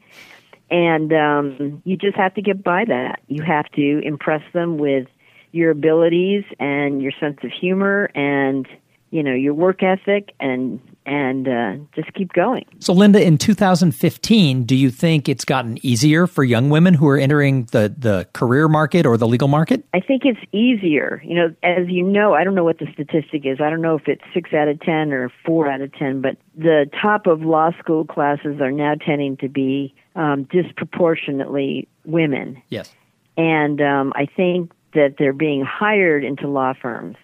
And 0.69 1.11
um, 1.11 1.81
you 1.83 1.97
just 1.97 2.15
have 2.15 2.33
to 2.35 2.41
get 2.41 2.63
by 2.63 2.85
that. 2.85 3.19
You 3.27 3.43
have 3.43 3.69
to 3.73 3.99
impress 4.05 4.43
them 4.53 4.77
with 4.77 5.07
your 5.51 5.71
abilities 5.71 6.45
and 6.61 7.01
your 7.01 7.11
sense 7.19 7.39
of 7.43 7.51
humor 7.51 8.09
and 8.15 8.65
you 9.09 9.21
know 9.21 9.33
your 9.33 9.53
work 9.53 9.83
ethic 9.83 10.33
and 10.39 10.79
and 11.05 11.47
uh, 11.47 11.75
just 11.95 12.13
keep 12.13 12.33
going. 12.33 12.65
So, 12.79 12.93
Linda, 12.93 13.23
in 13.23 13.37
2015, 13.37 14.63
do 14.63 14.75
you 14.75 14.91
think 14.91 15.27
it's 15.27 15.45
gotten 15.45 15.83
easier 15.85 16.27
for 16.27 16.43
young 16.43 16.69
women 16.69 16.93
who 16.93 17.07
are 17.07 17.17
entering 17.17 17.65
the, 17.65 17.93
the 17.97 18.27
career 18.33 18.67
market 18.67 19.05
or 19.05 19.17
the 19.17 19.27
legal 19.27 19.47
market? 19.47 19.83
I 19.93 19.99
think 19.99 20.23
it's 20.25 20.39
easier. 20.51 21.21
You 21.25 21.35
know, 21.35 21.55
as 21.63 21.87
you 21.87 22.03
know, 22.03 22.33
I 22.33 22.43
don't 22.43 22.55
know 22.55 22.63
what 22.63 22.79
the 22.79 22.87
statistic 22.93 23.45
is. 23.45 23.59
I 23.59 23.69
don't 23.69 23.81
know 23.81 23.95
if 23.95 24.07
it's 24.07 24.21
six 24.33 24.53
out 24.53 24.67
of 24.67 24.79
10 24.81 25.11
or 25.11 25.31
four 25.45 25.69
out 25.69 25.81
of 25.81 25.93
10, 25.93 26.21
but 26.21 26.37
the 26.55 26.89
top 27.01 27.27
of 27.27 27.41
law 27.41 27.71
school 27.79 28.05
classes 28.05 28.61
are 28.61 28.71
now 28.71 28.93
tending 28.95 29.37
to 29.37 29.49
be 29.49 29.93
um, 30.15 30.43
disproportionately 30.43 31.87
women. 32.05 32.61
Yes. 32.69 32.93
And 33.37 33.81
um, 33.81 34.13
I 34.15 34.25
think 34.25 34.71
that 34.93 35.15
they're 35.17 35.33
being 35.33 35.63
hired 35.63 36.23
into 36.23 36.47
law 36.47 36.73
firms 36.79 37.15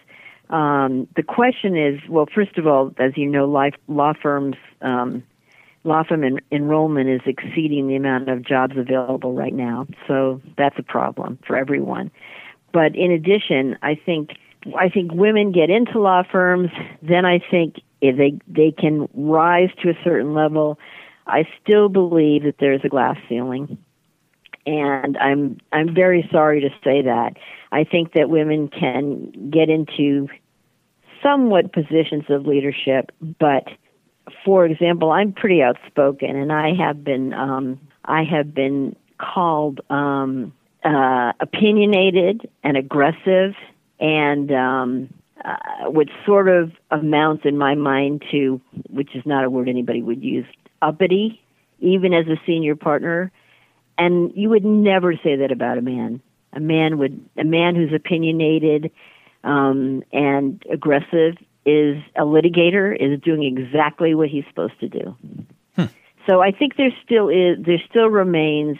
um, 0.50 1.06
the 1.16 1.22
question 1.22 1.76
is, 1.76 2.00
well, 2.08 2.26
first 2.34 2.56
of 2.58 2.66
all, 2.66 2.92
as 2.98 3.12
you 3.16 3.26
know, 3.26 3.46
life, 3.46 3.74
law 3.86 4.12
firms, 4.20 4.56
um, 4.82 5.22
law 5.84 6.02
firm 6.02 6.24
en- 6.24 6.40
enrollment 6.50 7.08
is 7.08 7.20
exceeding 7.26 7.88
the 7.88 7.96
amount 7.96 8.28
of 8.28 8.44
jobs 8.44 8.76
available 8.76 9.34
right 9.34 9.54
now, 9.54 9.86
so 10.06 10.40
that's 10.56 10.78
a 10.78 10.82
problem 10.82 11.38
for 11.46 11.56
everyone. 11.56 12.10
But 12.72 12.96
in 12.96 13.10
addition, 13.10 13.76
I 13.82 13.94
think 13.94 14.30
I 14.76 14.88
think 14.88 15.12
women 15.12 15.52
get 15.52 15.70
into 15.70 15.98
law 16.00 16.22
firms, 16.30 16.70
then 17.02 17.24
I 17.24 17.38
think 17.50 17.76
if 18.00 18.16
they 18.16 18.38
they 18.48 18.72
can 18.72 19.08
rise 19.14 19.70
to 19.82 19.90
a 19.90 19.94
certain 20.04 20.34
level. 20.34 20.78
I 21.30 21.44
still 21.62 21.90
believe 21.90 22.44
that 22.44 22.56
there's 22.58 22.80
a 22.84 22.88
glass 22.88 23.18
ceiling 23.28 23.76
and 24.68 25.16
I'm 25.16 25.58
I'm 25.72 25.94
very 25.94 26.28
sorry 26.30 26.60
to 26.60 26.68
say 26.84 27.02
that. 27.02 27.36
I 27.72 27.84
think 27.84 28.12
that 28.12 28.28
women 28.28 28.68
can 28.68 29.50
get 29.50 29.70
into 29.70 30.28
somewhat 31.22 31.72
positions 31.72 32.24
of 32.28 32.46
leadership, 32.46 33.10
but 33.38 33.64
for 34.44 34.66
example, 34.66 35.10
I'm 35.10 35.32
pretty 35.32 35.62
outspoken, 35.62 36.36
and 36.36 36.52
I 36.52 36.74
have 36.74 37.02
been 37.02 37.32
um, 37.32 37.80
I 38.04 38.24
have 38.24 38.54
been 38.54 38.94
called 39.18 39.80
um, 39.88 40.52
uh, 40.84 41.32
opinionated 41.40 42.48
and 42.62 42.76
aggressive, 42.76 43.54
and 43.98 44.52
um, 44.52 45.08
uh, 45.42 45.90
which 45.90 46.10
sort 46.26 46.48
of 46.48 46.72
amounts 46.90 47.46
in 47.46 47.56
my 47.56 47.74
mind 47.74 48.22
to, 48.32 48.60
which 48.90 49.16
is 49.16 49.24
not 49.24 49.44
a 49.44 49.50
word 49.50 49.68
anybody 49.68 50.02
would 50.02 50.22
use, 50.22 50.46
uppity, 50.82 51.40
even 51.80 52.12
as 52.12 52.26
a 52.26 52.36
senior 52.46 52.76
partner. 52.76 53.32
And 53.98 54.32
you 54.34 54.48
would 54.48 54.64
never 54.64 55.14
say 55.14 55.36
that 55.36 55.50
about 55.52 55.76
a 55.76 55.82
man. 55.82 56.22
A 56.52 56.60
man 56.60 56.98
would, 56.98 57.20
a 57.36 57.44
man 57.44 57.74
who's 57.74 57.92
opinionated 57.92 58.90
um, 59.44 60.02
and 60.12 60.62
aggressive 60.70 61.36
is 61.66 62.02
a 62.16 62.22
litigator, 62.22 62.96
is 62.96 63.20
doing 63.20 63.42
exactly 63.42 64.14
what 64.14 64.28
he's 64.28 64.44
supposed 64.48 64.78
to 64.80 64.88
do. 64.88 65.16
Hmm. 65.76 65.84
So 66.26 66.40
I 66.40 66.52
think 66.52 66.76
there 66.76 66.94
still 67.04 67.28
is, 67.28 67.58
there 67.64 67.82
still 67.90 68.08
remains 68.08 68.78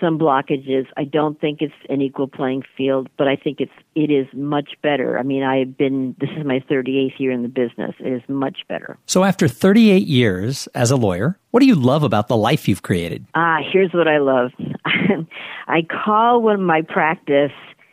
some 0.00 0.18
blockages. 0.18 0.86
I 0.96 1.04
don't 1.04 1.40
think 1.40 1.60
it's 1.60 1.74
an 1.88 2.00
equal 2.00 2.28
playing 2.28 2.62
field, 2.76 3.08
but 3.16 3.28
I 3.28 3.36
think 3.36 3.60
it's 3.60 3.72
it 3.94 4.10
is 4.10 4.26
much 4.32 4.70
better. 4.82 5.18
I 5.18 5.22
mean, 5.22 5.42
I've 5.42 5.76
been 5.76 6.14
this 6.20 6.30
is 6.36 6.44
my 6.44 6.60
38th 6.70 7.18
year 7.18 7.32
in 7.32 7.42
the 7.42 7.48
business. 7.48 7.94
It 7.98 8.12
is 8.12 8.22
much 8.28 8.60
better. 8.68 8.98
So 9.06 9.24
after 9.24 9.48
38 9.48 10.06
years 10.06 10.66
as 10.74 10.90
a 10.90 10.96
lawyer, 10.96 11.38
what 11.50 11.60
do 11.60 11.66
you 11.66 11.74
love 11.74 12.02
about 12.02 12.28
the 12.28 12.36
life 12.36 12.68
you've 12.68 12.82
created? 12.82 13.26
Ah, 13.34 13.58
here's 13.72 13.92
what 13.92 14.08
I 14.08 14.18
love. 14.18 14.52
I 15.68 15.82
call 15.82 16.42
one 16.42 16.54
of 16.54 16.60
my 16.60 16.82
practice 16.82 17.52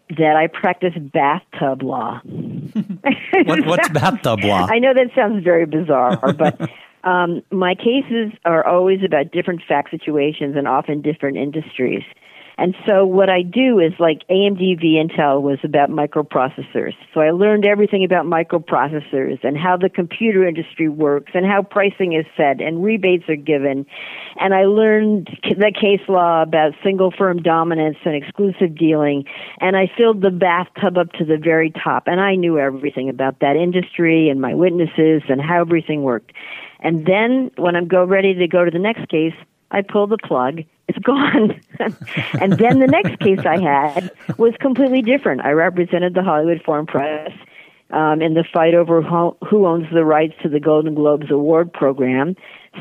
that 0.09 0.35
I 0.35 0.47
practice 0.47 0.93
bathtub 0.97 1.81
law. 1.81 2.21
what, 2.23 3.65
what's 3.65 3.89
bathtub 3.89 4.43
law? 4.43 4.67
I 4.69 4.79
know 4.79 4.93
that 4.93 5.09
sounds 5.15 5.43
very 5.43 5.65
bizarre, 5.65 6.33
but 6.33 6.69
um, 7.05 7.41
my 7.51 7.75
cases 7.75 8.31
are 8.45 8.65
always 8.65 8.99
about 9.05 9.31
different 9.31 9.61
fact 9.67 9.91
situations 9.91 10.55
and 10.57 10.67
often 10.67 11.01
different 11.01 11.37
industries. 11.37 12.03
And 12.57 12.73
so 12.85 13.05
what 13.05 13.29
I 13.29 13.41
do 13.41 13.79
is 13.79 13.91
like 13.99 14.21
AMD 14.29 14.79
v 14.79 15.01
Intel 15.03 15.41
was 15.41 15.59
about 15.63 15.89
microprocessors. 15.89 16.93
So 17.13 17.19
I 17.19 17.31
learned 17.31 17.65
everything 17.65 18.05
about 18.05 18.25
microprocessors 18.25 19.43
and 19.43 19.57
how 19.57 19.75
the 19.75 19.89
computer 19.89 20.47
industry 20.47 20.87
works 20.87 21.33
and 21.33 21.45
how 21.45 21.63
pricing 21.63 22.13
is 22.13 22.25
set 22.37 22.61
and 22.61 22.83
rebates 22.83 23.27
are 23.27 23.35
given. 23.35 23.85
And 24.39 24.53
I 24.53 24.65
learned 24.65 25.37
the 25.43 25.73
case 25.73 26.07
law 26.07 26.43
about 26.43 26.73
single 26.81 27.11
firm 27.11 27.41
dominance 27.41 27.97
and 28.05 28.15
exclusive 28.15 28.77
dealing. 28.77 29.25
And 29.59 29.75
I 29.75 29.91
filled 29.97 30.21
the 30.21 30.31
bathtub 30.31 30.97
up 30.97 31.11
to 31.13 31.25
the 31.25 31.37
very 31.37 31.71
top. 31.71 32.03
And 32.07 32.21
I 32.21 32.35
knew 32.35 32.57
everything 32.57 33.09
about 33.09 33.39
that 33.41 33.57
industry 33.57 34.29
and 34.29 34.39
my 34.39 34.53
witnesses 34.53 35.23
and 35.27 35.41
how 35.41 35.61
everything 35.61 36.03
worked. 36.03 36.31
And 36.79 37.05
then 37.05 37.51
when 37.57 37.75
I'm 37.75 37.87
go 37.87 38.05
ready 38.05 38.33
to 38.33 38.47
go 38.47 38.63
to 38.63 38.71
the 38.71 38.79
next 38.79 39.09
case, 39.09 39.33
I 39.71 39.81
pull 39.81 40.07
the 40.07 40.17
plug. 40.17 40.61
It's 40.87 40.99
gone. 40.99 41.59
and 42.39 42.53
then 42.53 42.79
the 42.79 42.87
next 42.87 43.19
case 43.19 43.39
I 43.45 43.59
had 43.59 44.11
was 44.37 44.53
completely 44.59 45.01
different. 45.01 45.41
I 45.41 45.51
represented 45.51 46.13
the 46.13 46.23
Hollywood 46.23 46.61
Foreign 46.63 46.85
Press 46.85 47.31
um, 47.91 48.21
in 48.21 48.33
the 48.33 48.43
fight 48.53 48.73
over 48.73 49.01
who, 49.01 49.37
who 49.47 49.65
owns 49.65 49.87
the 49.93 50.05
rights 50.05 50.33
to 50.43 50.49
the 50.49 50.59
Golden 50.59 50.95
Globes 50.95 51.31
Award 51.31 51.73
program. 51.73 52.35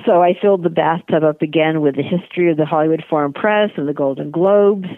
So 0.04 0.22
I 0.22 0.34
filled 0.40 0.64
the 0.64 0.70
bathtub 0.70 1.22
up 1.22 1.40
again 1.40 1.80
with 1.80 1.96
the 1.96 2.02
history 2.02 2.50
of 2.50 2.56
the 2.56 2.66
Hollywood 2.66 3.04
Foreign 3.08 3.32
Press 3.32 3.70
and 3.76 3.88
the 3.88 3.94
Golden 3.94 4.30
Globes 4.30 4.88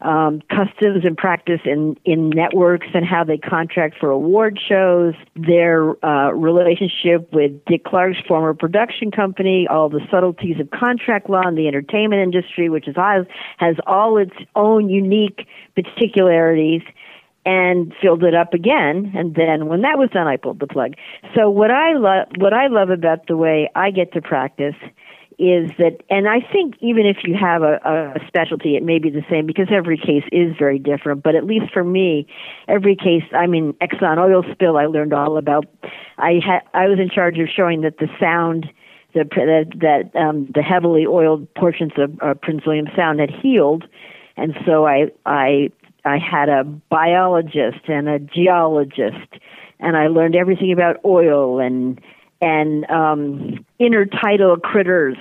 um, 0.00 0.40
customs 0.48 1.04
and 1.04 1.16
practice 1.16 1.60
in, 1.64 1.96
in 2.04 2.30
networks 2.30 2.86
and 2.94 3.04
how 3.04 3.24
they 3.24 3.36
contract 3.38 3.96
for 3.98 4.10
award 4.10 4.58
shows, 4.68 5.14
their 5.34 6.04
uh, 6.04 6.30
relationship 6.32 7.32
with 7.32 7.64
Dick 7.64 7.84
Clark's 7.84 8.18
former 8.26 8.54
production 8.54 9.10
company, 9.10 9.66
all 9.68 9.88
the 9.88 10.00
subtleties 10.10 10.60
of 10.60 10.70
contract 10.70 11.28
law 11.28 11.46
in 11.48 11.56
the 11.56 11.66
entertainment 11.66 12.22
industry, 12.22 12.68
which 12.68 12.86
is 12.86 12.96
has 12.96 13.76
all 13.86 14.18
its 14.18 14.34
own 14.54 14.88
unique 14.88 15.46
particularities 15.74 16.82
and 17.46 17.94
filled 18.02 18.24
it 18.24 18.34
up 18.34 18.52
again 18.52 19.12
and 19.16 19.34
then 19.34 19.68
when 19.68 19.80
that 19.80 19.96
was 19.96 20.10
done 20.10 20.26
I 20.26 20.36
pulled 20.36 20.60
the 20.60 20.66
plug. 20.66 20.94
So 21.34 21.48
what 21.48 21.70
I 21.70 21.94
love 21.94 22.26
what 22.36 22.52
I 22.52 22.66
love 22.66 22.90
about 22.90 23.26
the 23.26 23.36
way 23.36 23.70
I 23.74 23.90
get 23.90 24.12
to 24.12 24.20
practice 24.20 24.74
is 25.38 25.70
that, 25.78 26.02
and 26.10 26.28
I 26.28 26.40
think 26.40 26.74
even 26.80 27.06
if 27.06 27.18
you 27.22 27.36
have 27.40 27.62
a, 27.62 27.78
a 27.84 28.26
specialty, 28.26 28.76
it 28.76 28.82
may 28.82 28.98
be 28.98 29.08
the 29.08 29.24
same 29.30 29.46
because 29.46 29.68
every 29.70 29.96
case 29.96 30.24
is 30.32 30.56
very 30.58 30.80
different. 30.80 31.22
But 31.22 31.36
at 31.36 31.44
least 31.44 31.72
for 31.72 31.84
me, 31.84 32.26
every 32.66 32.96
case, 32.96 33.22
I 33.32 33.46
mean, 33.46 33.72
Exxon 33.74 34.18
oil 34.18 34.44
spill, 34.52 34.76
I 34.76 34.86
learned 34.86 35.12
all 35.12 35.38
about. 35.38 35.66
I 36.18 36.40
had, 36.44 36.62
I 36.74 36.88
was 36.88 36.98
in 36.98 37.08
charge 37.08 37.38
of 37.38 37.48
showing 37.54 37.82
that 37.82 37.98
the 37.98 38.08
sound, 38.18 38.66
the, 39.14 39.24
that, 39.36 40.10
that 40.12 40.20
um, 40.20 40.48
the 40.52 40.62
heavily 40.62 41.06
oiled 41.06 41.52
portions 41.54 41.92
of 41.96 42.18
uh, 42.20 42.34
Prince 42.34 42.66
William 42.66 42.88
Sound 42.96 43.20
had 43.20 43.30
healed, 43.30 43.84
and 44.36 44.54
so 44.66 44.86
I, 44.86 45.06
I, 45.24 45.70
I 46.04 46.18
had 46.18 46.48
a 46.48 46.64
biologist 46.64 47.86
and 47.86 48.08
a 48.08 48.18
geologist, 48.18 49.38
and 49.78 49.96
I 49.96 50.08
learned 50.08 50.34
everything 50.34 50.72
about 50.72 50.96
oil 51.04 51.60
and 51.60 52.00
and 52.40 52.88
um, 52.90 53.64
intertidal 53.80 54.60
critters. 54.60 55.16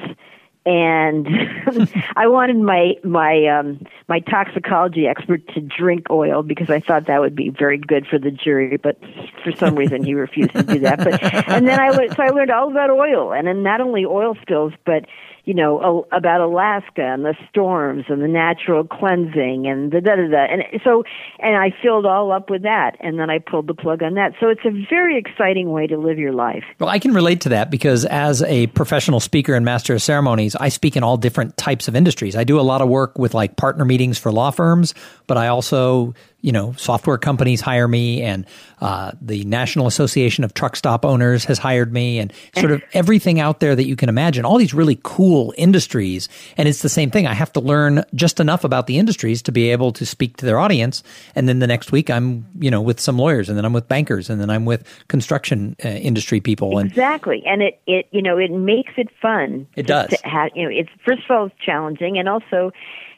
And 0.66 1.26
I 2.18 2.28
wanted 2.28 2.58
my 2.58 2.96
my 3.02 3.46
um, 3.46 3.86
my 4.10 4.20
toxicology 4.20 5.08
expert 5.08 5.48
to 5.54 5.62
drink 5.62 6.08
oil 6.10 6.44
because 6.44 6.70
I 6.70 6.82
thought 6.82 7.08
that 7.08 7.22
would 7.22 7.36
be 7.36 7.50
very 7.50 7.78
good 7.78 8.06
for 8.06 8.20
the 8.20 8.32
jury. 8.32 8.76
But 8.76 9.00
for 9.46 9.54
some 9.54 9.76
reason, 9.76 10.04
he 10.04 10.14
refused 10.14 10.52
to 10.52 10.64
do 10.64 10.80
that. 10.80 10.98
But 10.98 11.24
and 11.50 11.66
then 11.66 11.80
I 11.80 11.92
so 11.94 12.22
I 12.22 12.30
learned 12.32 12.52
all 12.52 12.70
about 12.70 12.90
oil, 12.90 13.32
and 13.32 13.48
then 13.48 13.64
not 13.64 13.80
only 13.80 14.04
oil 14.04 14.36
spills, 14.42 14.74
but 14.86 15.06
you 15.48 15.54
know, 15.54 16.06
about 16.12 16.42
Alaska 16.42 17.02
and 17.02 17.24
the 17.24 17.34
storms 17.50 18.04
and 18.10 18.22
the 18.22 18.28
natural 18.28 18.84
cleansing 18.84 19.66
and 19.66 19.94
the 19.94 20.02
da 20.02 20.18
da 20.18 20.28
da. 20.28 20.44
And 20.44 20.82
so, 20.84 21.06
and 21.40 21.56
I 21.56 21.74
filled 21.82 22.06
all 22.06 22.34
up 22.34 22.50
with 22.50 22.64
that, 22.64 22.98
and 23.00 23.18
then 23.18 23.30
I 23.30 23.40
pulled 23.40 23.68
the 23.68 23.74
plug 23.74 24.04
on 24.04 24.16
that. 24.16 24.34
So 24.42 24.50
it's 24.50 24.66
a 24.66 24.86
very 24.90 25.18
exciting 25.18 25.72
way 25.72 25.88
to 25.88 25.98
live 25.98 26.20
your 26.20 26.34
life. 26.34 26.66
Well, 26.80 26.90
I 26.90 27.00
can 27.00 27.14
relate 27.14 27.40
to 27.42 27.50
that 27.50 27.72
because 27.72 28.04
as 28.04 28.44
a 28.44 28.68
professional 28.68 29.22
speaker 29.22 29.54
and 29.54 29.64
master 29.64 29.94
of 29.94 30.02
ceremonies, 30.02 30.54
I 30.58 30.68
speak 30.68 30.98
in 30.98 31.04
all 31.04 31.16
different 31.16 31.56
types 31.56 31.88
of 31.88 31.96
industries. 31.96 32.36
I 32.36 32.44
do 32.44 32.60
a 32.60 32.62
lot 32.62 32.82
of 32.82 32.90
work 32.90 33.18
with 33.18 33.34
like 33.34 33.56
partner 33.56 33.86
meetings 33.86 34.18
for 34.18 34.34
law 34.34 34.52
firms, 34.52 34.94
but 35.28 35.38
I 35.38 35.48
also 35.48 36.14
you 36.42 36.52
know, 36.52 36.74
software 36.74 37.18
companies 37.18 37.62
hire 37.62 37.88
me, 37.88 38.22
and 38.22 38.46
uh, 38.80 39.12
the 39.22 39.44
National 39.46 39.88
Association 39.88 40.44
of 40.44 40.54
Truck 40.54 40.76
Stop 40.76 41.04
Owners 41.04 41.46
has 41.46 41.58
hired 41.58 41.92
me, 41.92 42.20
and 42.20 42.32
sort 42.58 42.72
of 42.72 42.84
everything 42.94 43.40
out 43.40 43.60
there 43.60 43.76
that 43.76 43.88
you 43.88 43.96
can 43.96 44.08
imagine. 44.08 44.46
All 44.46 44.58
these 44.58 44.74
really 44.74 45.00
cool 45.04 45.54
industries, 45.58 46.30
and 46.56 46.70
it's 46.70 46.84
the 46.84 46.90
same 46.90 47.10
thing. 47.10 47.26
I 47.26 47.34
have 47.34 47.52
to 47.54 47.60
learn 47.60 48.04
just 48.14 48.40
enough 48.40 48.64
about 48.64 48.86
the 48.86 49.00
industries 49.00 49.42
to 49.44 49.52
be 49.52 49.72
able 49.72 49.92
to 49.94 50.06
speak 50.06 50.38
to 50.38 50.46
their 50.46 50.60
audience, 50.60 51.02
and 51.36 51.50
then 51.50 51.60
the 51.60 51.68
next 51.68 51.92
week 51.92 52.10
I'm, 52.10 52.46
you 52.60 52.70
know, 52.70 52.82
with 52.82 53.00
some 53.00 53.18
lawyers, 53.18 53.50
and 53.50 53.58
then 53.58 53.66
I'm 53.66 53.74
with 53.74 53.88
bankers, 53.88 54.30
and 54.30 54.40
then 54.40 54.52
I'm 54.52 54.66
with 54.66 54.88
construction 55.08 55.76
uh, 55.84 55.90
industry 55.90 56.40
people. 56.40 56.78
And 56.78 56.90
exactly, 56.90 57.44
and 57.48 57.64
it 57.64 57.82
it 57.88 58.08
you 58.12 58.22
know 58.22 58.38
it 58.38 58.52
makes 58.52 58.94
it 58.98 59.10
fun. 59.22 59.68
It 59.76 59.88
does. 59.88 60.14
Have, 60.24 60.52
you 60.54 60.64
know, 60.64 60.70
it's 60.70 60.90
first 61.04 61.24
of 61.28 61.32
all 61.32 61.46
it's 61.48 61.56
challenging, 61.66 62.20
and 62.20 62.30
also 62.30 62.72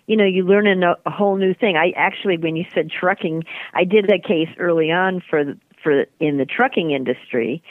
you 0.10 0.17
know, 0.17 0.26
you 0.26 0.43
learn 0.43 0.65
a, 0.65 0.95
a 1.06 1.12
whole 1.12 1.36
new 1.36 1.54
thing. 1.54 1.78
I 1.78 1.91
actually, 1.95 2.36
when 2.36 2.56
you 2.56 2.65
said 2.74 2.89
trucking, 2.89 3.43
I 3.76 3.84
did 3.84 4.12
a 4.12 4.17
case 4.17 4.50
early 4.58 4.91
on 4.91 5.22
for 5.30 5.56
for 5.84 6.06
in 6.19 6.38
the 6.38 6.45
trucking 6.45 6.89
industry, 6.89 7.62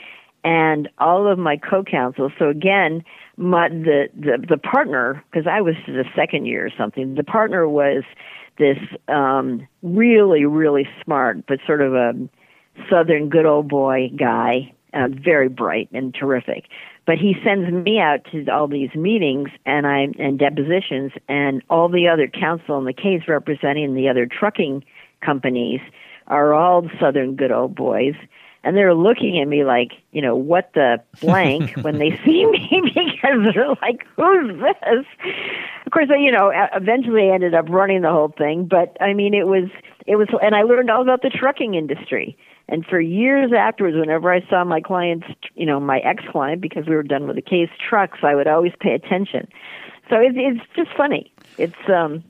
and 0.45 0.87
all 0.99 1.29
of 1.29 1.37
my 1.37 1.57
co-counsel. 1.57 2.31
So 2.39 2.47
again, 2.47 3.03
my 3.35 3.67
the 3.67 4.07
the, 4.17 4.45
the 4.47 4.57
partner 4.57 5.21
because 5.29 5.47
I 5.47 5.59
was 5.59 5.75
the 5.85 6.05
second 6.15 6.45
year 6.45 6.65
or 6.65 6.71
something. 6.77 7.15
The 7.15 7.25
partner 7.25 7.67
was 7.67 8.03
this 8.57 8.77
um, 9.09 9.67
really 9.83 10.45
really 10.45 10.87
smart, 11.03 11.45
but 11.45 11.59
sort 11.67 11.81
of 11.81 11.93
a 11.93 12.13
southern 12.89 13.27
good 13.27 13.45
old 13.45 13.67
boy 13.67 14.11
guy, 14.15 14.73
uh, 14.93 15.09
very 15.09 15.49
bright 15.49 15.89
and 15.91 16.15
terrific. 16.15 16.67
But 17.09 17.17
he 17.17 17.33
sends 17.43 17.71
me 17.71 17.99
out 17.99 18.19
to 18.31 18.45
all 18.51 18.67
these 18.67 18.93
meetings 18.93 19.49
and 19.65 19.87
I 19.87 20.09
and 20.19 20.37
depositions, 20.37 21.11
and 21.27 21.63
all 21.67 21.89
the 21.89 22.07
other 22.07 22.27
counsel 22.27 22.77
in 22.77 22.85
the 22.85 22.93
case 22.93 23.23
representing 23.27 23.95
the 23.95 24.09
other 24.09 24.27
trucking 24.27 24.83
companies 25.25 25.79
are 26.27 26.53
all 26.53 26.87
southern 27.01 27.35
good 27.35 27.51
old 27.51 27.73
boys 27.73 28.13
and 28.63 28.75
they're 28.75 28.93
looking 28.93 29.39
at 29.39 29.47
me 29.47 29.63
like, 29.63 29.91
you 30.11 30.21
know, 30.21 30.35
what 30.35 30.71
the 30.73 31.01
blank 31.21 31.71
when 31.81 31.97
they 31.97 32.19
see 32.25 32.45
me 32.45 32.69
because 32.93 33.53
they're 33.53 33.69
like, 33.81 34.05
who's 34.15 34.61
this? 34.61 35.05
Of 35.85 35.91
course, 35.91 36.09
I, 36.11 36.17
you 36.17 36.31
know, 36.31 36.51
eventually 36.73 37.29
I 37.29 37.33
ended 37.33 37.53
up 37.53 37.69
running 37.69 38.01
the 38.01 38.11
whole 38.11 38.33
thing, 38.37 38.65
but 38.65 38.97
I 39.01 39.13
mean, 39.13 39.33
it 39.33 39.47
was, 39.47 39.69
it 40.05 40.15
was, 40.17 40.27
and 40.41 40.55
I 40.55 40.63
learned 40.63 40.89
all 40.89 41.01
about 41.01 41.21
the 41.21 41.29
trucking 41.29 41.73
industry. 41.73 42.37
And 42.67 42.85
for 42.85 42.99
years 42.99 43.51
afterwards, 43.51 43.97
whenever 43.97 44.31
I 44.31 44.47
saw 44.47 44.63
my 44.63 44.79
clients, 44.79 45.25
you 45.55 45.65
know, 45.65 45.79
my 45.79 45.99
ex-client, 45.99 46.61
because 46.61 46.85
we 46.85 46.95
were 46.95 47.03
done 47.03 47.25
with 47.25 47.35
the 47.35 47.41
case 47.41 47.69
trucks, 47.89 48.19
I 48.21 48.35
would 48.35 48.47
always 48.47 48.73
pay 48.79 48.93
attention. 48.93 49.47
So 50.09 50.17
it's, 50.19 50.35
it's 50.37 50.65
just 50.75 50.95
funny. 50.95 51.31
It's, 51.57 51.89
um, 51.91 52.23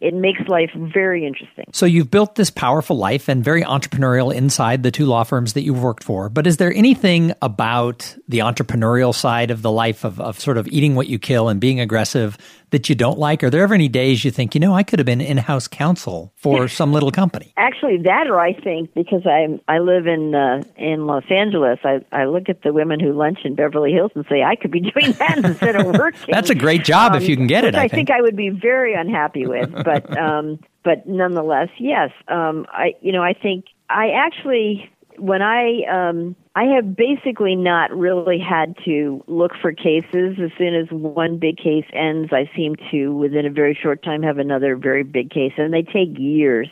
it 0.00 0.12
makes 0.12 0.40
life 0.46 0.70
very 0.74 1.26
interesting. 1.26 1.64
So 1.72 1.86
you've 1.86 2.10
built 2.10 2.34
this 2.34 2.50
powerful 2.50 2.98
life 2.98 3.28
and 3.28 3.42
very 3.42 3.62
entrepreneurial 3.62 4.34
inside 4.34 4.82
the 4.82 4.90
two 4.90 5.06
law 5.06 5.24
firms 5.24 5.54
that 5.54 5.62
you've 5.62 5.82
worked 5.82 6.04
for. 6.04 6.28
But 6.28 6.46
is 6.46 6.58
there 6.58 6.72
anything 6.72 7.32
about 7.40 8.14
the 8.28 8.40
entrepreneurial 8.40 9.14
side 9.14 9.50
of 9.50 9.62
the 9.62 9.70
life 9.70 10.04
of, 10.04 10.20
of 10.20 10.38
sort 10.38 10.58
of 10.58 10.68
eating 10.68 10.94
what 10.96 11.06
you 11.06 11.18
kill 11.18 11.48
and 11.48 11.60
being 11.60 11.80
aggressive 11.80 12.36
that 12.70 12.88
you 12.88 12.94
don't 12.94 13.18
like? 13.18 13.42
Are 13.42 13.50
there 13.50 13.62
ever 13.62 13.74
any 13.74 13.88
days 13.88 14.24
you 14.24 14.30
think, 14.30 14.54
you 14.54 14.60
know, 14.60 14.74
I 14.74 14.82
could 14.82 14.98
have 14.98 15.06
been 15.06 15.20
in-house 15.20 15.68
counsel 15.68 16.32
for 16.36 16.68
some 16.68 16.92
little 16.92 17.10
company? 17.10 17.52
Actually, 17.56 17.98
that 17.98 18.26
or 18.26 18.40
I 18.40 18.52
think 18.52 18.92
because 18.94 19.22
I 19.26 19.60
I 19.68 19.78
live 19.78 20.06
in 20.06 20.34
uh, 20.34 20.62
in 20.76 21.06
Los 21.06 21.24
Angeles, 21.30 21.78
I 21.84 22.04
I 22.12 22.24
look 22.24 22.48
at 22.48 22.62
the 22.62 22.72
women 22.72 23.00
who 23.00 23.12
lunch 23.12 23.40
in 23.44 23.54
Beverly 23.54 23.92
Hills 23.92 24.12
and 24.14 24.24
say 24.28 24.42
I 24.42 24.56
could 24.56 24.70
be 24.70 24.80
doing 24.94 25.12
that 25.12 25.38
instead 25.38 25.76
of 25.76 25.86
working. 25.86 26.32
That's 26.32 26.50
a 26.50 26.54
great 26.54 26.84
job 26.84 27.12
um, 27.12 27.22
if 27.22 27.28
you 27.28 27.36
can 27.36 27.46
get 27.46 27.64
it. 27.64 27.74
I, 27.74 27.84
I 27.84 27.88
think. 27.88 28.08
think 28.08 28.10
I 28.10 28.20
would 28.20 28.36
be 28.36 28.50
very 28.50 28.94
unhappy 28.94 29.46
with, 29.46 29.72
but 29.84 30.16
um, 30.18 30.58
but 30.82 31.06
nonetheless, 31.06 31.68
yes. 31.78 32.10
Um, 32.28 32.66
I 32.70 32.94
you 33.00 33.12
know 33.12 33.22
I 33.22 33.32
think 33.32 33.66
I 33.88 34.10
actually 34.10 34.90
when 35.18 35.42
I 35.42 35.82
um, 35.90 36.36
I 36.56 36.64
have 36.74 36.96
basically 36.96 37.54
not 37.54 37.94
really 37.94 38.38
had 38.38 38.78
to 38.86 39.22
look 39.26 39.52
for 39.60 39.72
cases. 39.72 40.38
As 40.42 40.50
soon 40.56 40.74
as 40.74 40.86
one 40.90 41.38
big 41.38 41.58
case 41.58 41.84
ends, 41.92 42.32
I 42.32 42.50
seem 42.56 42.76
to 42.90 43.14
within 43.14 43.44
a 43.44 43.50
very 43.50 43.78
short 43.80 44.02
time 44.02 44.22
have 44.22 44.38
another 44.38 44.74
very 44.74 45.02
big 45.02 45.28
case, 45.28 45.52
and 45.58 45.74
they 45.74 45.82
take 45.82 46.18
years, 46.18 46.68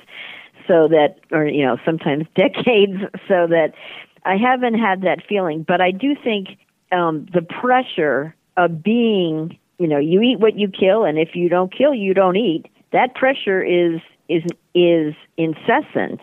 so 0.66 0.88
that 0.88 1.16
or 1.32 1.46
you 1.46 1.66
know 1.66 1.76
sometimes 1.84 2.24
decades, 2.34 2.96
so 3.28 3.46
that 3.46 3.74
I 4.24 4.38
haven't 4.38 4.78
had 4.78 5.02
that 5.02 5.18
feeling. 5.28 5.66
But 5.68 5.82
I 5.82 5.90
do 5.90 6.16
think 6.24 6.56
um, 6.90 7.26
the 7.34 7.42
pressure 7.42 8.34
of 8.56 8.82
being 8.82 9.58
you 9.78 9.86
know 9.86 9.98
you 9.98 10.22
eat 10.22 10.40
what 10.40 10.58
you 10.58 10.68
kill, 10.68 11.04
and 11.04 11.18
if 11.18 11.34
you 11.36 11.50
don't 11.50 11.70
kill, 11.70 11.92
you 11.92 12.14
don't 12.14 12.36
eat. 12.36 12.64
That 12.92 13.14
pressure 13.14 13.62
is 13.62 14.00
is 14.30 14.44
is 14.74 15.14
incessant, 15.36 16.22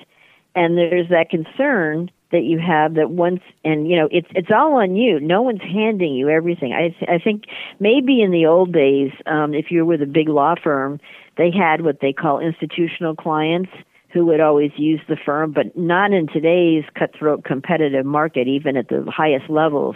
and 0.55 0.79
there's 0.79 1.09
that 1.09 1.29
concern 1.29 2.09
that 2.31 2.43
you 2.43 2.59
have 2.59 2.95
that 2.95 3.11
once 3.11 3.41
and 3.63 3.89
you 3.89 3.95
know 3.95 4.07
it's 4.11 4.27
it's 4.31 4.49
all 4.53 4.75
on 4.75 4.95
you. 4.95 5.19
No 5.19 5.41
one's 5.41 5.61
handing 5.61 6.15
you 6.15 6.29
everything. 6.29 6.73
I 6.73 6.89
th- 6.89 7.09
i 7.09 7.17
think 7.17 7.43
maybe 7.79 8.21
in 8.21 8.31
the 8.31 8.45
old 8.45 8.71
days 8.71 9.11
um 9.25 9.53
if 9.53 9.69
you 9.69 9.79
were 9.79 9.91
with 9.93 10.01
a 10.01 10.11
big 10.11 10.29
law 10.29 10.55
firm 10.61 10.99
they 11.37 11.51
had 11.51 11.81
what 11.81 11.99
they 12.01 12.13
call 12.13 12.39
institutional 12.39 13.15
clients 13.15 13.69
who 14.13 14.25
would 14.25 14.41
always 14.41 14.71
use 14.77 15.01
the 15.07 15.15
firm 15.15 15.51
but 15.51 15.75
not 15.77 16.11
in 16.11 16.27
today's 16.27 16.83
cutthroat 16.97 17.43
competitive 17.43 18.05
market 18.05 18.47
even 18.47 18.77
at 18.77 18.87
the 18.89 19.03
highest 19.09 19.49
levels. 19.49 19.95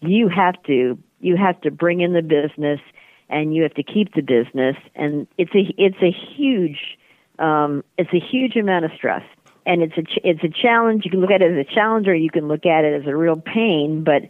You 0.00 0.28
have 0.28 0.62
to 0.64 0.98
you 1.20 1.36
have 1.36 1.60
to 1.62 1.70
bring 1.70 2.00
in 2.00 2.12
the 2.12 2.22
business 2.22 2.80
and 3.28 3.54
you 3.54 3.62
have 3.62 3.74
to 3.74 3.82
keep 3.82 4.14
the 4.14 4.22
business 4.22 4.76
and 4.94 5.26
it's 5.38 5.54
a 5.54 5.74
it's 5.78 6.02
a 6.02 6.10
huge 6.10 6.98
um 7.38 7.82
it's 7.98 8.12
a 8.12 8.20
huge 8.20 8.56
amount 8.56 8.84
of 8.84 8.90
stress 8.96 9.22
and 9.66 9.82
it's 9.82 9.96
a 9.98 10.02
ch- 10.02 10.20
it's 10.24 10.42
a 10.42 10.48
challenge. 10.48 11.04
You 11.04 11.10
can 11.10 11.20
look 11.20 11.30
at 11.30 11.42
it 11.42 11.56
as 11.56 11.66
a 11.66 11.74
challenge, 11.74 12.08
or 12.08 12.14
you 12.14 12.30
can 12.30 12.48
look 12.48 12.64
at 12.64 12.84
it 12.84 13.00
as 13.00 13.06
a 13.06 13.16
real 13.16 13.36
pain. 13.36 14.04
But 14.04 14.22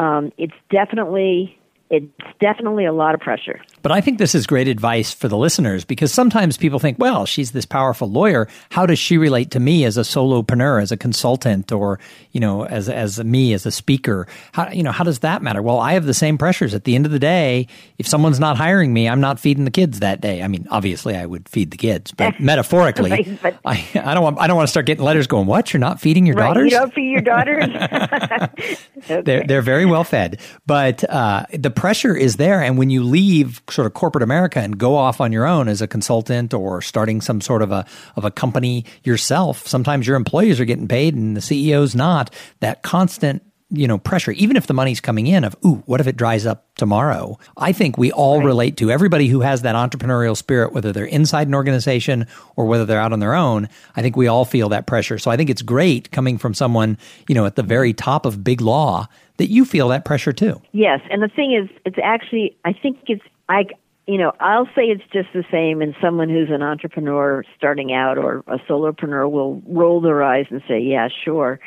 um, 0.00 0.32
it's 0.38 0.54
definitely 0.70 1.58
it's 1.90 2.06
definitely 2.40 2.84
a 2.84 2.92
lot 2.92 3.14
of 3.14 3.20
pressure. 3.20 3.60
But 3.82 3.92
I 3.92 4.00
think 4.00 4.18
this 4.18 4.34
is 4.34 4.46
great 4.46 4.66
advice 4.66 5.12
for 5.12 5.28
the 5.28 5.36
listeners 5.36 5.84
because 5.84 6.12
sometimes 6.12 6.56
people 6.56 6.78
think, 6.78 6.98
well, 6.98 7.26
she's 7.26 7.52
this 7.52 7.64
powerful 7.64 8.10
lawyer. 8.10 8.48
How 8.70 8.86
does 8.86 8.98
she 8.98 9.18
relate 9.18 9.52
to 9.52 9.60
me 9.60 9.84
as 9.84 9.96
a 9.96 10.00
solopreneur, 10.00 10.82
as 10.82 10.90
a 10.90 10.96
consultant, 10.96 11.70
or 11.70 12.00
you 12.32 12.40
know, 12.40 12.64
as 12.64 12.88
as 12.88 13.22
me 13.22 13.52
as 13.52 13.66
a 13.66 13.70
speaker? 13.70 14.26
How 14.52 14.70
you 14.70 14.82
know 14.82 14.92
how 14.92 15.04
does 15.04 15.20
that 15.20 15.42
matter? 15.42 15.62
Well, 15.62 15.78
I 15.78 15.92
have 15.92 16.06
the 16.06 16.14
same 16.14 16.38
pressures. 16.38 16.74
At 16.74 16.84
the 16.84 16.96
end 16.96 17.06
of 17.06 17.12
the 17.12 17.18
day, 17.18 17.68
if 17.98 18.06
someone's 18.06 18.40
not 18.40 18.56
hiring 18.56 18.92
me, 18.92 19.08
I'm 19.08 19.20
not 19.20 19.38
feeding 19.38 19.64
the 19.64 19.70
kids 19.70 20.00
that 20.00 20.20
day. 20.20 20.42
I 20.42 20.48
mean, 20.48 20.66
obviously, 20.70 21.16
I 21.16 21.26
would 21.26 21.48
feed 21.48 21.70
the 21.70 21.76
kids, 21.76 22.10
but 22.10 22.40
metaphorically, 22.40 23.10
right, 23.10 23.38
but 23.42 23.58
I, 23.64 23.86
I 23.94 24.14
don't 24.14 24.24
want 24.24 24.40
I 24.40 24.48
don't 24.48 24.56
want 24.56 24.66
to 24.66 24.70
start 24.70 24.86
getting 24.86 25.04
letters 25.04 25.26
going. 25.26 25.46
What 25.46 25.72
you're 25.72 25.80
not 25.80 26.00
feeding 26.00 26.26
your 26.26 26.36
right, 26.36 26.48
daughters? 26.48 26.72
You 26.72 26.78
don't 26.78 26.94
feed 26.94 27.10
your 27.10 27.20
daughters. 27.20 27.64
okay. 28.96 29.22
They're 29.22 29.44
they're 29.44 29.62
very 29.62 29.86
well 29.86 30.04
fed, 30.04 30.40
but 30.66 31.08
uh, 31.08 31.46
the 31.52 31.70
pressure 31.76 32.16
is 32.16 32.36
there. 32.36 32.60
And 32.60 32.76
when 32.76 32.90
you 32.90 33.04
leave 33.04 33.62
sort 33.70 33.86
of 33.86 33.94
corporate 33.94 34.24
America 34.24 34.58
and 34.58 34.76
go 34.76 34.96
off 34.96 35.20
on 35.20 35.30
your 35.30 35.46
own 35.46 35.68
as 35.68 35.80
a 35.80 35.86
consultant 35.86 36.52
or 36.52 36.82
starting 36.82 37.20
some 37.20 37.40
sort 37.40 37.62
of 37.62 37.70
a 37.70 37.86
of 38.16 38.24
a 38.24 38.30
company 38.30 38.84
yourself, 39.04 39.66
sometimes 39.68 40.06
your 40.06 40.16
employees 40.16 40.58
are 40.58 40.64
getting 40.64 40.88
paid 40.88 41.14
and 41.14 41.36
the 41.36 41.40
CEO's 41.40 41.94
not. 41.94 42.34
That 42.60 42.82
constant 42.82 43.42
you 43.70 43.88
know 43.88 43.98
pressure 43.98 44.30
even 44.32 44.56
if 44.56 44.66
the 44.66 44.74
money's 44.74 45.00
coming 45.00 45.26
in 45.26 45.42
of 45.42 45.56
ooh 45.64 45.82
what 45.86 46.00
if 46.00 46.06
it 46.06 46.16
dries 46.16 46.46
up 46.46 46.66
tomorrow 46.76 47.36
i 47.56 47.72
think 47.72 47.98
we 47.98 48.12
all 48.12 48.38
right. 48.38 48.46
relate 48.46 48.76
to 48.76 48.90
everybody 48.90 49.26
who 49.26 49.40
has 49.40 49.62
that 49.62 49.74
entrepreneurial 49.74 50.36
spirit 50.36 50.72
whether 50.72 50.92
they're 50.92 51.04
inside 51.04 51.48
an 51.48 51.54
organization 51.54 52.26
or 52.54 52.66
whether 52.66 52.84
they're 52.84 53.00
out 53.00 53.12
on 53.12 53.18
their 53.18 53.34
own 53.34 53.68
i 53.96 54.02
think 54.02 54.16
we 54.16 54.28
all 54.28 54.44
feel 54.44 54.68
that 54.68 54.86
pressure 54.86 55.18
so 55.18 55.30
i 55.30 55.36
think 55.36 55.50
it's 55.50 55.62
great 55.62 56.10
coming 56.12 56.38
from 56.38 56.54
someone 56.54 56.96
you 57.28 57.34
know 57.34 57.44
at 57.44 57.56
the 57.56 57.62
very 57.62 57.92
top 57.92 58.24
of 58.24 58.44
big 58.44 58.60
law 58.60 59.06
that 59.38 59.50
you 59.50 59.64
feel 59.64 59.88
that 59.88 60.04
pressure 60.04 60.32
too 60.32 60.60
yes 60.72 61.00
and 61.10 61.20
the 61.20 61.28
thing 61.28 61.52
is 61.52 61.68
it's 61.84 61.98
actually 62.02 62.56
i 62.64 62.72
think 62.72 62.98
it's 63.08 63.24
i 63.48 63.64
you 64.08 64.18
know, 64.18 64.30
I'll 64.38 64.66
say 64.66 64.84
it's 64.84 65.02
just 65.12 65.30
the 65.34 65.42
same, 65.50 65.82
and 65.82 65.92
someone 66.00 66.28
who's 66.28 66.48
an 66.48 66.62
entrepreneur 66.62 67.42
starting 67.56 67.92
out 67.92 68.18
or 68.18 68.44
a 68.46 68.58
solopreneur 68.58 69.28
will 69.28 69.60
roll 69.66 70.00
their 70.00 70.22
eyes 70.22 70.46
and 70.48 70.62
say, 70.68 70.78
"Yeah, 70.78 71.08
sure." 71.24 71.58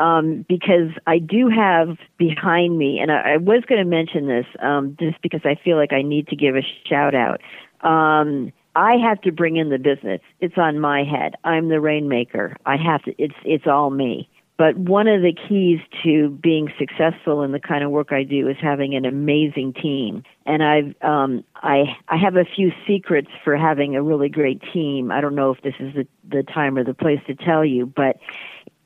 Um, 0.00 0.46
because 0.48 0.90
I 1.06 1.18
do 1.18 1.48
have 1.48 1.98
behind 2.16 2.78
me, 2.78 2.98
and 2.98 3.12
I, 3.12 3.34
I 3.34 3.36
was 3.36 3.62
going 3.68 3.84
to 3.84 3.88
mention 3.88 4.26
this 4.26 4.46
um, 4.60 4.96
just 4.98 5.20
because 5.20 5.42
I 5.44 5.56
feel 5.62 5.76
like 5.76 5.92
I 5.92 6.00
need 6.00 6.28
to 6.28 6.36
give 6.36 6.56
a 6.56 6.62
shout 6.88 7.14
out. 7.14 7.42
Um, 7.86 8.50
I 8.74 8.96
have 8.96 9.20
to 9.22 9.32
bring 9.32 9.56
in 9.56 9.68
the 9.68 9.78
business. 9.78 10.20
It's 10.40 10.56
on 10.56 10.80
my 10.80 11.04
head. 11.04 11.34
I'm 11.44 11.68
the 11.68 11.80
rainmaker. 11.80 12.56
I 12.64 12.76
have 12.76 13.02
to. 13.02 13.14
It's 13.18 13.34
it's 13.44 13.66
all 13.66 13.90
me. 13.90 14.28
But 14.56 14.76
one 14.76 15.08
of 15.08 15.22
the 15.22 15.32
keys 15.32 15.80
to 16.04 16.28
being 16.42 16.70
successful 16.78 17.42
in 17.42 17.52
the 17.52 17.60
kind 17.60 17.82
of 17.82 17.90
work 17.90 18.12
I 18.12 18.24
do 18.24 18.46
is 18.46 18.56
having 18.60 18.94
an 18.94 19.06
amazing 19.06 19.72
team. 19.72 20.22
And 20.46 20.62
I've 20.62 20.94
um, 21.02 21.44
I 21.56 21.96
I 22.08 22.16
have 22.16 22.36
a 22.36 22.44
few 22.44 22.72
secrets 22.86 23.28
for 23.44 23.56
having 23.56 23.96
a 23.96 24.02
really 24.02 24.28
great 24.28 24.62
team. 24.72 25.10
I 25.10 25.20
don't 25.20 25.34
know 25.34 25.50
if 25.50 25.62
this 25.62 25.74
is 25.78 25.94
the, 25.94 26.06
the 26.28 26.42
time 26.42 26.78
or 26.78 26.84
the 26.84 26.94
place 26.94 27.20
to 27.26 27.34
tell 27.34 27.64
you, 27.64 27.86
but 27.86 28.16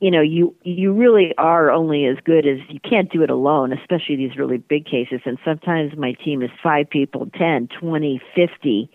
you 0.05 0.11
know 0.11 0.21
you 0.21 0.55
you 0.65 0.93
really 0.93 1.33
are 1.39 1.71
only 1.71 2.05
as 2.05 2.19
good 2.23 2.47
as 2.47 2.59
you 2.69 2.79
can't 2.79 3.11
do 3.11 3.23
it 3.23 3.31
alone 3.31 3.73
especially 3.73 4.17
these 4.17 4.37
really 4.37 4.59
big 4.59 4.85
cases. 4.85 5.23
And 5.25 5.39
sometimes 5.43 5.97
my 5.97 6.13
team 6.13 6.43
is 6.43 6.51
five 6.63 6.91
people 6.91 7.31
ten 7.39 7.69
twenty 7.81 8.21
fifty. 8.37 8.91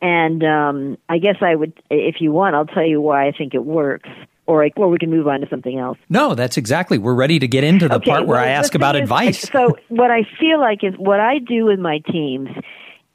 And 0.00 0.42
um 0.42 0.96
i 1.10 1.18
guess 1.18 1.36
i 1.42 1.54
would 1.54 1.74
if 1.90 2.22
you 2.22 2.32
want 2.32 2.54
i'll 2.54 2.64
tell 2.64 2.86
you 2.86 2.98
why 2.98 3.28
i 3.28 3.32
think 3.32 3.52
it 3.52 3.66
works. 3.66 4.08
Or 4.46 4.66
or 4.76 4.88
we 4.88 4.96
can 4.96 5.10
move 5.10 5.28
on 5.28 5.40
to 5.40 5.48
something 5.50 5.78
else. 5.78 5.98
No 6.08 6.34
that's 6.34 6.56
exactly 6.56 6.96
we're 6.96 7.14
ready 7.14 7.38
to 7.38 7.46
get 7.46 7.62
into 7.62 7.86
the 7.86 7.96
okay, 7.96 8.10
part 8.10 8.26
where 8.26 8.38
well, 8.38 8.46
i 8.46 8.48
ask 8.48 8.74
about 8.74 8.96
is, 8.96 9.02
advice. 9.02 9.42
so 9.52 9.76
what 9.88 10.10
i 10.10 10.22
feel 10.40 10.58
like 10.58 10.82
is 10.82 10.94
what 10.96 11.20
i 11.20 11.38
do 11.40 11.66
with 11.66 11.78
my 11.78 11.98
teams 12.10 12.48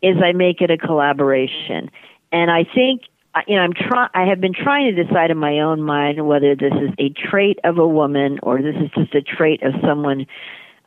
is 0.04 0.18
i 0.24 0.34
make 0.34 0.62
it 0.62 0.70
a 0.70 0.78
collaboration. 0.78 1.90
And 2.32 2.52
i 2.52 2.64
think 2.64 3.02
you 3.48 3.56
know, 3.56 3.62
I'm 3.62 3.74
trying. 3.74 4.10
I 4.14 4.28
have 4.28 4.40
been 4.42 4.54
trying 4.54 4.96
to 4.96 5.04
decide 5.04 5.32
in 5.32 5.38
my 5.38 5.60
own 5.60 5.82
mind 5.82 6.26
whether 6.26 6.56
this 6.56 6.74
is 6.74 6.92
a 7.00 7.10
trait 7.10 7.60
of 7.64 7.78
a 7.78 7.88
woman 7.88 8.40
or 8.44 8.62
this 8.62 8.76
is 8.76 8.90
just 8.96 9.16
a 9.16 9.22
trait 9.22 9.64
of 9.64 9.74
someone, 9.86 10.26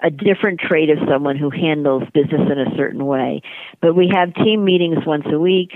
a 0.02 0.10
different 0.10 0.60
trait 0.60 0.90
of 0.90 0.98
someone 1.08 1.36
who 1.36 1.50
handles 1.50 2.04
business 2.14 2.48
in 2.50 2.58
a 2.58 2.76
certain 2.76 3.06
way. 3.06 3.42
But 3.80 3.94
we 3.94 4.10
have 4.14 4.34
team 4.34 4.64
meetings 4.64 5.04
once 5.06 5.26
a 5.26 5.38
week, 5.38 5.72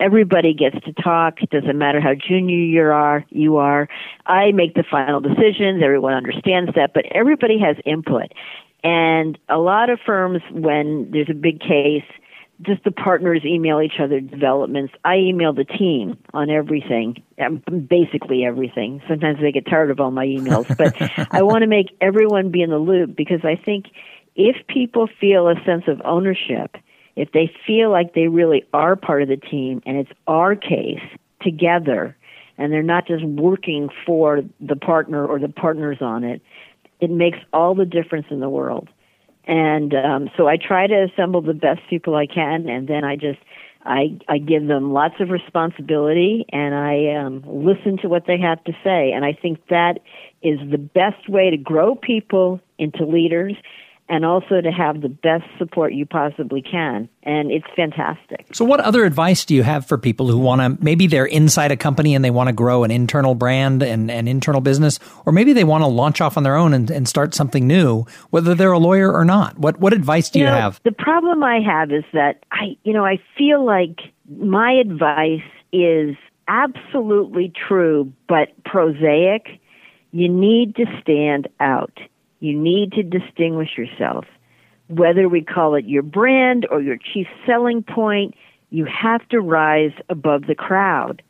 Everybody 0.00 0.54
gets 0.54 0.76
to 0.84 0.92
talk. 0.92 1.42
It 1.42 1.50
doesn't 1.50 1.76
matter 1.76 2.00
how 2.00 2.14
junior 2.14 2.56
you 2.56 2.82
are. 2.82 3.24
You 3.30 3.56
are. 3.56 3.88
I 4.26 4.52
make 4.52 4.74
the 4.74 4.84
final 4.88 5.20
decisions. 5.20 5.82
Everyone 5.82 6.14
understands 6.14 6.70
that, 6.76 6.92
but 6.94 7.04
everybody 7.10 7.58
has 7.58 7.76
input. 7.84 8.32
And 8.84 9.36
a 9.48 9.58
lot 9.58 9.90
of 9.90 9.98
firms, 10.06 10.40
when 10.52 11.10
there's 11.10 11.28
a 11.28 11.34
big 11.34 11.58
case, 11.58 12.04
just 12.62 12.82
the 12.84 12.90
partners 12.90 13.42
email 13.44 13.80
each 13.80 14.00
other 14.00 14.20
developments. 14.20 14.92
I 15.04 15.16
email 15.16 15.52
the 15.52 15.64
team 15.64 16.18
on 16.34 16.50
everything, 16.50 17.22
um, 17.40 17.62
basically 17.88 18.44
everything. 18.44 19.00
Sometimes 19.08 19.38
they 19.40 19.52
get 19.52 19.66
tired 19.66 19.90
of 19.90 20.00
all 20.00 20.10
my 20.10 20.26
emails, 20.26 20.66
but 20.76 20.94
I 21.32 21.42
want 21.42 21.62
to 21.62 21.68
make 21.68 21.96
everyone 22.00 22.50
be 22.50 22.62
in 22.62 22.70
the 22.70 22.78
loop 22.78 23.16
because 23.16 23.40
I 23.44 23.54
think 23.54 23.86
if 24.34 24.56
people 24.66 25.08
feel 25.20 25.48
a 25.48 25.54
sense 25.64 25.84
of 25.86 26.02
ownership, 26.04 26.76
if 27.16 27.30
they 27.32 27.50
feel 27.66 27.90
like 27.90 28.14
they 28.14 28.28
really 28.28 28.64
are 28.72 28.96
part 28.96 29.22
of 29.22 29.28
the 29.28 29.36
team 29.36 29.82
and 29.86 29.96
it's 29.96 30.10
our 30.26 30.54
case 30.54 31.02
together, 31.42 32.16
and 32.56 32.72
they're 32.72 32.82
not 32.82 33.06
just 33.06 33.24
working 33.24 33.88
for 34.04 34.42
the 34.60 34.74
partner 34.74 35.24
or 35.24 35.38
the 35.38 35.48
partners 35.48 35.98
on 36.00 36.24
it, 36.24 36.42
it 37.00 37.10
makes 37.10 37.38
all 37.52 37.74
the 37.74 37.84
difference 37.84 38.26
in 38.30 38.40
the 38.40 38.48
world. 38.48 38.88
And 39.48 39.94
um, 39.94 40.30
so 40.36 40.46
I 40.46 40.58
try 40.58 40.86
to 40.86 41.08
assemble 41.10 41.40
the 41.40 41.54
best 41.54 41.80
people 41.88 42.14
I 42.14 42.26
can, 42.26 42.68
and 42.68 42.86
then 42.86 43.02
I 43.02 43.16
just 43.16 43.38
I 43.84 44.18
I 44.28 44.36
give 44.36 44.66
them 44.66 44.92
lots 44.92 45.14
of 45.20 45.30
responsibility, 45.30 46.44
and 46.52 46.74
I 46.74 47.14
um, 47.14 47.42
listen 47.46 47.96
to 48.02 48.08
what 48.08 48.26
they 48.26 48.38
have 48.38 48.62
to 48.64 48.72
say. 48.84 49.10
And 49.12 49.24
I 49.24 49.32
think 49.32 49.66
that 49.68 50.00
is 50.42 50.58
the 50.70 50.76
best 50.78 51.28
way 51.30 51.48
to 51.50 51.56
grow 51.56 51.94
people 51.94 52.60
into 52.78 53.06
leaders 53.06 53.54
and 54.08 54.24
also 54.24 54.60
to 54.60 54.70
have 54.70 55.02
the 55.02 55.08
best 55.08 55.44
support 55.58 55.92
you 55.92 56.06
possibly 56.06 56.62
can. 56.62 57.08
And 57.22 57.50
it's 57.50 57.66
fantastic. 57.76 58.46
So, 58.54 58.64
what 58.64 58.80
other 58.80 59.04
advice 59.04 59.44
do 59.44 59.54
you 59.54 59.62
have 59.62 59.86
for 59.86 59.98
people 59.98 60.28
who 60.28 60.38
want 60.38 60.60
to 60.60 60.82
maybe 60.82 61.06
they're 61.06 61.26
inside 61.26 61.72
a 61.72 61.76
company 61.76 62.14
and 62.14 62.24
they 62.24 62.30
want 62.30 62.48
to 62.48 62.54
grow 62.54 62.84
an 62.84 62.90
internal 62.90 63.34
brand 63.34 63.82
and 63.82 64.10
an 64.10 64.26
internal 64.26 64.60
business, 64.60 64.98
or 65.26 65.32
maybe 65.32 65.52
they 65.52 65.64
want 65.64 65.82
to 65.82 65.88
launch 65.88 66.20
off 66.20 66.36
on 66.36 66.42
their 66.42 66.56
own 66.56 66.72
and, 66.72 66.90
and 66.90 67.08
start 67.08 67.34
something 67.34 67.66
new, 67.66 68.04
whether 68.30 68.54
they're 68.54 68.72
a 68.72 68.78
lawyer 68.78 69.12
or 69.12 69.24
not? 69.24 69.58
What, 69.58 69.78
what 69.78 69.92
advice 69.92 70.30
do 70.30 70.38
you, 70.38 70.46
you 70.46 70.50
know, 70.50 70.56
have? 70.56 70.80
The 70.84 70.92
problem 70.92 71.42
I 71.42 71.60
have 71.60 71.92
is 71.92 72.04
that 72.12 72.44
I, 72.50 72.76
you 72.84 72.92
know, 72.92 73.04
I 73.04 73.20
feel 73.36 73.64
like 73.64 74.00
my 74.36 74.72
advice 74.72 75.42
is 75.72 76.16
absolutely 76.46 77.52
true, 77.68 78.12
but 78.26 78.48
prosaic. 78.64 79.60
You 80.12 80.28
need 80.28 80.76
to 80.76 80.86
stand 81.02 81.48
out 81.60 81.98
you 82.40 82.58
need 82.58 82.92
to 82.92 83.02
distinguish 83.02 83.76
yourself. 83.76 84.26
Whether 84.88 85.28
we 85.28 85.42
call 85.42 85.74
it 85.74 85.84
your 85.84 86.02
brand 86.02 86.66
or 86.70 86.80
your 86.80 86.96
chief 86.96 87.26
selling 87.46 87.82
point, 87.82 88.34
you 88.70 88.86
have 88.86 89.26
to 89.28 89.40
rise 89.40 89.92
above 90.08 90.46
the 90.46 90.54
crowd. 90.54 91.22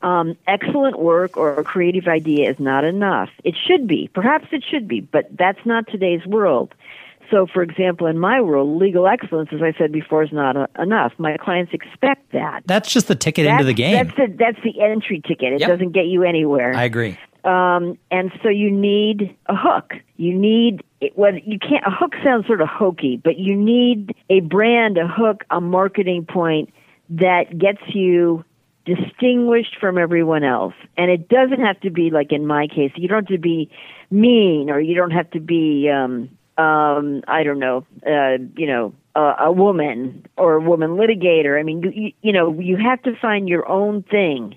Um, 0.00 0.36
excellent 0.46 0.98
work 0.98 1.36
or 1.36 1.54
a 1.54 1.64
creative 1.64 2.06
idea 2.06 2.50
is 2.50 2.58
not 2.60 2.84
enough. 2.84 3.30
It 3.42 3.56
should 3.66 3.88
be. 3.88 4.08
Perhaps 4.14 4.46
it 4.52 4.64
should 4.68 4.86
be, 4.86 5.00
but 5.00 5.26
that's 5.36 5.58
not 5.64 5.88
today's 5.88 6.24
world. 6.24 6.72
So, 7.30 7.46
for 7.46 7.62
example, 7.62 8.06
in 8.06 8.18
my 8.18 8.40
world, 8.40 8.80
legal 8.80 9.06
excellence, 9.06 9.50
as 9.52 9.60
I 9.60 9.72
said 9.76 9.92
before, 9.92 10.22
is 10.22 10.32
not 10.32 10.56
a, 10.56 10.68
enough. 10.78 11.12
My 11.18 11.36
clients 11.36 11.74
expect 11.74 12.32
that. 12.32 12.62
That's 12.64 12.90
just 12.90 13.08
the 13.08 13.14
ticket 13.14 13.44
that's, 13.44 13.60
into 13.60 13.64
the 13.64 13.74
game. 13.74 13.92
That's 13.92 14.16
the, 14.16 14.36
that's 14.38 14.58
the 14.64 14.80
entry 14.80 15.20
ticket. 15.20 15.52
It 15.52 15.60
yep. 15.60 15.68
doesn't 15.68 15.92
get 15.92 16.06
you 16.06 16.22
anywhere. 16.22 16.74
I 16.74 16.84
agree. 16.84 17.18
Um, 17.44 17.98
and 18.10 18.32
so 18.42 18.48
you 18.48 18.70
need 18.70 19.36
a 19.46 19.54
hook. 19.56 19.94
You 20.16 20.34
need 20.34 20.82
what 21.14 21.46
you 21.46 21.58
can't. 21.58 21.84
A 21.86 21.90
hook 21.90 22.14
sounds 22.24 22.46
sort 22.46 22.60
of 22.60 22.68
hokey, 22.68 23.20
but 23.22 23.38
you 23.38 23.54
need 23.54 24.14
a 24.28 24.40
brand, 24.40 24.98
a 24.98 25.06
hook, 25.06 25.44
a 25.50 25.60
marketing 25.60 26.26
point 26.26 26.72
that 27.10 27.56
gets 27.56 27.80
you 27.94 28.44
distinguished 28.84 29.76
from 29.80 29.98
everyone 29.98 30.44
else. 30.44 30.74
And 30.96 31.10
it 31.10 31.28
doesn't 31.28 31.60
have 31.60 31.80
to 31.80 31.90
be 31.90 32.10
like 32.10 32.32
in 32.32 32.46
my 32.46 32.66
case. 32.66 32.92
You 32.96 33.08
don't 33.08 33.28
have 33.28 33.34
to 33.34 33.38
be 33.38 33.70
mean, 34.10 34.70
or 34.70 34.80
you 34.80 34.94
don't 34.94 35.12
have 35.12 35.30
to 35.32 35.40
be. 35.40 35.88
Um, 35.88 36.30
um, 36.56 37.22
I 37.28 37.44
don't 37.44 37.60
know. 37.60 37.86
Uh, 38.04 38.38
you 38.56 38.66
know, 38.66 38.94
uh, 39.14 39.34
a 39.38 39.52
woman 39.52 40.26
or 40.36 40.54
a 40.54 40.60
woman 40.60 40.90
litigator. 40.90 41.58
I 41.58 41.62
mean, 41.62 41.82
you, 41.82 42.12
you 42.20 42.32
know, 42.32 42.58
you 42.58 42.76
have 42.76 43.00
to 43.04 43.14
find 43.14 43.48
your 43.48 43.68
own 43.68 44.02
thing 44.02 44.56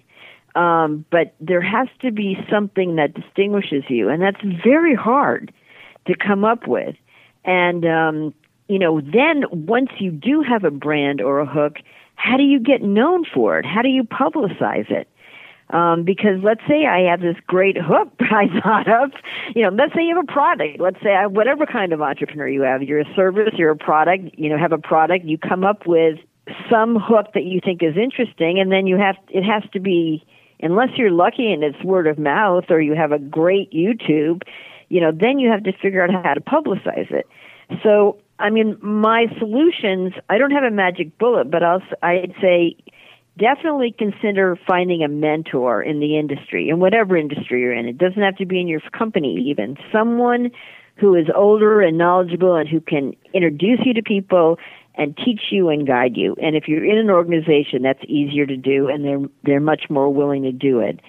um, 0.55 1.05
but 1.09 1.33
there 1.39 1.61
has 1.61 1.87
to 2.01 2.11
be 2.11 2.37
something 2.49 2.95
that 2.95 3.13
distinguishes 3.13 3.83
you, 3.87 4.09
and 4.09 4.21
that's 4.21 4.41
very 4.63 4.95
hard 4.95 5.53
to 6.07 6.15
come 6.15 6.43
up 6.43 6.67
with. 6.67 6.95
And 7.45 7.85
um, 7.85 8.33
you 8.67 8.79
know, 8.79 9.01
then 9.01 9.43
once 9.51 9.89
you 9.99 10.11
do 10.11 10.41
have 10.41 10.63
a 10.63 10.71
brand 10.71 11.21
or 11.21 11.39
a 11.39 11.45
hook, 11.45 11.77
how 12.15 12.37
do 12.37 12.43
you 12.43 12.59
get 12.59 12.81
known 12.81 13.25
for 13.25 13.59
it? 13.59 13.65
How 13.65 13.81
do 13.81 13.89
you 13.89 14.03
publicize 14.03 14.89
it? 14.89 15.07
Um, 15.71 16.03
because 16.03 16.43
let's 16.43 16.61
say 16.67 16.85
I 16.85 17.09
have 17.09 17.21
this 17.21 17.37
great 17.47 17.77
hook 17.77 18.09
I 18.19 18.47
thought 18.61 18.89
of, 18.89 19.11
you 19.55 19.63
know, 19.63 19.69
let's 19.69 19.93
say 19.93 20.03
you 20.03 20.15
have 20.15 20.23
a 20.23 20.31
product. 20.31 20.79
Let's 20.79 21.01
say 21.01 21.13
I, 21.13 21.27
whatever 21.27 21.65
kind 21.65 21.93
of 21.93 22.01
entrepreneur 22.01 22.47
you 22.47 22.61
have, 22.61 22.83
you're 22.83 22.99
a 22.99 23.15
service, 23.15 23.53
you're 23.57 23.71
a 23.71 23.77
product, 23.77 24.37
you 24.37 24.49
know, 24.49 24.57
have 24.57 24.73
a 24.73 24.77
product, 24.77 25.25
you 25.25 25.37
come 25.37 25.63
up 25.63 25.87
with 25.87 26.19
some 26.69 26.97
hook 26.99 27.27
that 27.33 27.43
you 27.43 27.61
think 27.63 27.81
is 27.81 27.95
interesting, 27.95 28.59
and 28.59 28.71
then 28.71 28.85
you 28.87 28.97
have 28.97 29.15
it 29.29 29.43
has 29.43 29.63
to 29.71 29.79
be 29.79 30.25
unless 30.61 30.89
you're 30.97 31.11
lucky 31.11 31.51
and 31.51 31.63
it's 31.63 31.81
word 31.83 32.07
of 32.07 32.17
mouth 32.17 32.65
or 32.69 32.81
you 32.81 32.93
have 32.93 33.11
a 33.11 33.19
great 33.19 33.71
YouTube, 33.71 34.43
you 34.89 35.01
know, 35.01 35.11
then 35.11 35.39
you 35.39 35.49
have 35.49 35.63
to 35.63 35.71
figure 35.81 36.03
out 36.03 36.11
how 36.11 36.33
to 36.33 36.41
publicize 36.41 37.11
it. 37.11 37.27
So, 37.83 38.17
I 38.39 38.49
mean, 38.49 38.77
my 38.81 39.27
solutions, 39.39 40.13
I 40.29 40.37
don't 40.37 40.51
have 40.51 40.63
a 40.63 40.71
magic 40.71 41.17
bullet, 41.17 41.49
but 41.49 41.63
I'll, 41.63 41.81
I'd 42.01 42.33
say 42.41 42.75
definitely 43.37 43.95
consider 43.97 44.57
finding 44.67 45.03
a 45.03 45.07
mentor 45.07 45.81
in 45.81 45.99
the 45.99 46.17
industry, 46.17 46.69
in 46.69 46.79
whatever 46.79 47.15
industry 47.15 47.61
you're 47.61 47.73
in. 47.73 47.87
It 47.87 47.97
doesn't 47.97 48.21
have 48.21 48.35
to 48.37 48.45
be 48.45 48.59
in 48.59 48.67
your 48.67 48.81
company 48.91 49.49
even. 49.49 49.77
Someone 49.91 50.51
who 50.95 51.15
is 51.15 51.27
older 51.33 51.81
and 51.81 51.97
knowledgeable 51.97 52.55
and 52.55 52.67
who 52.67 52.79
can 52.79 53.15
introduce 53.33 53.79
you 53.85 53.93
to 53.93 54.03
people 54.03 54.59
and 55.01 55.17
teach 55.17 55.41
you 55.49 55.69
and 55.69 55.87
guide 55.87 56.15
you. 56.15 56.35
And 56.39 56.55
if 56.55 56.67
you're 56.67 56.85
in 56.85 56.99
an 56.99 57.09
organization, 57.09 57.81
that's 57.81 58.03
easier 58.07 58.45
to 58.45 58.55
do, 58.55 58.87
and 58.87 59.03
they're 59.03 59.27
they're 59.43 59.59
much 59.59 59.89
more 59.89 60.13
willing 60.13 60.43
to 60.43 60.51
do 60.51 60.79
it. 60.79 60.99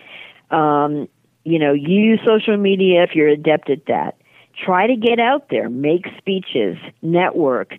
Um, 0.50 1.08
you 1.44 1.58
know, 1.58 1.74
use 1.74 2.18
social 2.24 2.56
media 2.56 3.02
if 3.02 3.10
you're 3.14 3.28
adept 3.28 3.68
at 3.68 3.84
that. 3.88 4.16
Try 4.64 4.86
to 4.86 4.96
get 4.96 5.20
out 5.20 5.50
there, 5.50 5.68
make 5.68 6.06
speeches, 6.16 6.78
network. 7.02 7.74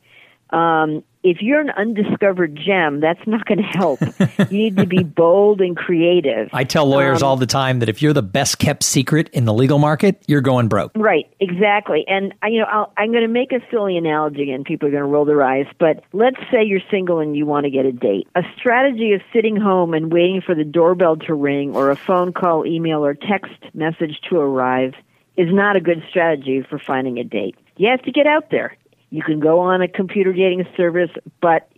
Um, 0.52 1.04
if 1.24 1.42
you're 1.42 1.62
an 1.62 1.70
undiscovered 1.70 2.56
gem, 2.56 3.00
that's 3.00 3.26
not 3.26 3.46
going 3.46 3.60
to 3.60 3.64
help. 3.64 4.00
you 4.52 4.58
need 4.58 4.78
to 4.78 4.86
be 4.86 5.04
bold 5.04 5.62
and 5.62 5.76
creative. 5.76 6.50
I 6.52 6.66
tell 6.66 6.86
lawyers 6.86 7.24
um, 7.24 7.30
all 7.30 7.38
the 7.38 7.46
time 7.46 7.80
that 7.80 7.90
if 7.90 8.02
you're 8.02 8.14
the 8.14 8.22
best 8.22 8.60
kept 8.60 8.84
secret 8.84 9.30
in 9.30 9.46
the 9.46 9.54
legal 9.54 9.80
market, 9.80 10.22
you're 10.28 10.42
going 10.42 10.68
broke. 10.68 10.92
Right, 10.96 11.34
exactly. 11.40 12.04
And 12.08 12.34
you 12.44 12.60
know, 12.60 12.66
I'll, 12.66 12.94
I'm 12.98 13.12
going 13.12 13.24
to 13.24 13.30
make 13.30 13.54
a 13.54 13.60
silly 13.72 13.98
analogy, 13.98 14.52
and 14.52 14.66
people 14.66 14.90
are 14.90 14.92
going 14.92 15.04
to 15.04 15.08
roll 15.08 15.26
their 15.26 15.42
eyes. 15.42 15.66
But 15.80 16.04
let's 16.12 16.40
say 16.52 16.64
you're 16.64 16.82
single 16.92 17.20
and 17.20 17.36
you 17.36 17.46
want 17.46 17.64
to 17.66 17.70
get 17.70 17.86
a 17.86 17.94
date. 17.94 18.28
A 18.36 18.44
strategy 18.58 19.14
of 19.14 19.22
sitting 19.32 19.56
home 19.56 19.94
and 19.94 20.12
waiting 20.12 20.42
for 20.42 20.54
the 20.54 20.66
doorbell 20.66 21.16
to 21.18 21.34
ring, 21.34 21.74
or 21.74 21.90
a 21.90 21.96
phone 21.96 22.34
call, 22.34 22.66
email, 22.66 23.04
or 23.04 23.14
text 23.14 23.54
message 23.74 24.20
to 24.30 24.38
arrive, 24.38 24.94
is 25.38 25.48
not 25.52 25.78
a 25.78 25.80
good 25.80 26.04
strategy 26.10 26.66
for 26.70 26.78
finding 26.78 27.18
a 27.18 27.24
date. 27.24 27.56
You 27.78 27.90
have 27.90 28.02
to 28.04 28.12
get 28.12 28.28
out 28.28 28.52
there. 28.52 28.76
You 29.14 29.22
can 29.22 29.40
go 29.40 29.60
on 29.60 29.84
a 29.84 29.88
computer 29.88 30.34
dating 30.34 30.66
service, 30.76 31.12
but 31.40 31.70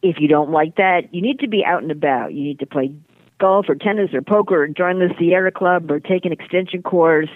if 0.00 0.20
you 0.20 0.28
don't 0.28 0.52
like 0.52 0.76
that, 0.76 1.12
you 1.12 1.20
need 1.20 1.40
to 1.40 1.48
be 1.48 1.64
out 1.64 1.82
and 1.82 1.90
about. 1.90 2.34
You 2.34 2.44
need 2.44 2.60
to 2.60 2.66
play 2.66 2.94
golf 3.40 3.68
or 3.68 3.74
tennis 3.74 4.14
or 4.14 4.22
poker 4.22 4.62
or 4.62 4.68
join 4.68 5.00
the 5.00 5.12
Sierra 5.18 5.50
Club 5.50 5.90
or 5.90 5.98
take 5.98 6.24
an 6.24 6.30
extension 6.30 6.84
course 6.84 7.30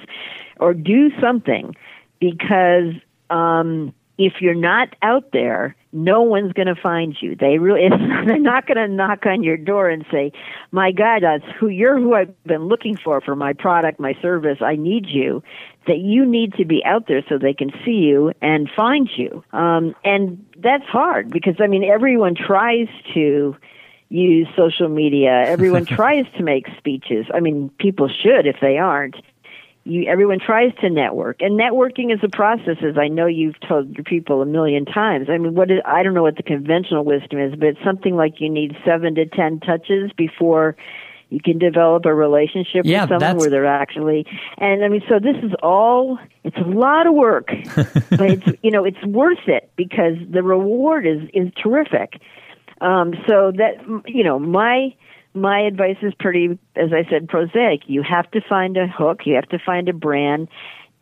or 0.60 0.74
do 0.74 1.10
something 1.20 1.74
because 2.20 2.94
um, 3.30 3.92
if 4.16 4.34
you're 4.40 4.54
not 4.54 4.94
out 5.02 5.32
there, 5.32 5.74
no 5.92 6.22
one's 6.22 6.52
going 6.52 6.68
to 6.68 6.80
find 6.80 7.16
you. 7.20 7.34
They 7.34 7.58
really, 7.58 7.88
they're 8.26 8.38
not 8.38 8.68
going 8.68 8.76
to 8.76 8.86
knock 8.86 9.26
on 9.26 9.42
your 9.42 9.56
door 9.56 9.88
and 9.88 10.06
say, 10.08 10.30
"My 10.70 10.92
God, 10.92 11.24
that's 11.24 11.44
who 11.58 11.66
you're. 11.66 11.98
Who 11.98 12.14
I've 12.14 12.44
been 12.44 12.68
looking 12.68 12.96
for 12.96 13.20
for 13.20 13.34
my 13.34 13.54
product, 13.54 13.98
my 13.98 14.14
service. 14.22 14.58
I 14.60 14.76
need 14.76 15.06
you." 15.06 15.42
That 15.88 15.98
you 15.98 16.24
need 16.24 16.54
to 16.54 16.64
be 16.64 16.82
out 16.84 17.08
there 17.08 17.24
so 17.28 17.38
they 17.38 17.54
can 17.54 17.70
see 17.84 17.92
you 17.92 18.32
and 18.40 18.70
find 18.76 19.08
you. 19.16 19.42
Um, 19.52 19.94
and 20.04 20.44
that's 20.58 20.84
hard 20.84 21.30
because 21.30 21.56
I 21.60 21.66
mean, 21.66 21.82
everyone 21.82 22.34
tries 22.34 22.88
to 23.14 23.56
use 24.08 24.48
social 24.56 24.88
media. 24.88 25.44
Everyone 25.46 25.84
tries 25.98 26.26
to 26.36 26.42
make 26.42 26.66
speeches. 26.78 27.26
I 27.34 27.40
mean, 27.40 27.70
people 27.78 28.08
should 28.08 28.46
if 28.46 28.56
they 28.60 28.78
aren't 28.78 29.16
you 29.88 30.04
everyone 30.06 30.38
tries 30.38 30.72
to 30.80 30.90
network 30.90 31.40
and 31.40 31.58
networking 31.58 32.12
is 32.12 32.20
a 32.22 32.28
process 32.28 32.76
as 32.82 32.98
i 32.98 33.08
know 33.08 33.26
you've 33.26 33.58
told 33.66 33.94
your 33.96 34.04
people 34.04 34.42
a 34.42 34.46
million 34.46 34.84
times 34.84 35.28
i 35.30 35.38
mean 35.38 35.54
what 35.54 35.70
is, 35.70 35.78
i 35.86 36.02
don't 36.02 36.14
know 36.14 36.22
what 36.22 36.36
the 36.36 36.42
conventional 36.42 37.04
wisdom 37.04 37.40
is 37.40 37.54
but 37.58 37.68
it's 37.68 37.84
something 37.84 38.14
like 38.14 38.40
you 38.40 38.50
need 38.50 38.76
seven 38.84 39.14
to 39.14 39.24
ten 39.24 39.58
touches 39.60 40.10
before 40.16 40.76
you 41.30 41.40
can 41.40 41.58
develop 41.58 42.06
a 42.06 42.14
relationship 42.14 42.82
yeah, 42.84 43.02
with 43.02 43.10
someone 43.10 43.36
where 43.38 43.50
they're 43.50 43.66
actually 43.66 44.26
and 44.58 44.84
i 44.84 44.88
mean 44.88 45.02
so 45.08 45.18
this 45.18 45.36
is 45.42 45.52
all 45.62 46.18
it's 46.44 46.56
a 46.56 46.68
lot 46.68 47.06
of 47.06 47.14
work 47.14 47.48
but 47.74 48.30
it's 48.30 48.46
you 48.62 48.70
know 48.70 48.84
it's 48.84 49.04
worth 49.04 49.46
it 49.46 49.70
because 49.76 50.14
the 50.30 50.42
reward 50.42 51.06
is 51.06 51.28
is 51.34 51.52
terrific 51.62 52.20
Um, 52.80 53.14
so 53.26 53.52
that 53.56 53.74
you 54.06 54.24
know, 54.24 54.38
my 54.38 54.94
my 55.34 55.60
advice 55.60 55.96
is 56.02 56.14
pretty, 56.18 56.58
as 56.76 56.90
I 56.92 57.08
said, 57.10 57.28
prosaic. 57.28 57.82
You 57.86 58.02
have 58.02 58.30
to 58.32 58.40
find 58.40 58.76
a 58.76 58.86
hook. 58.86 59.20
You 59.24 59.34
have 59.34 59.48
to 59.48 59.58
find 59.58 59.88
a 59.88 59.92
brand. 59.92 60.48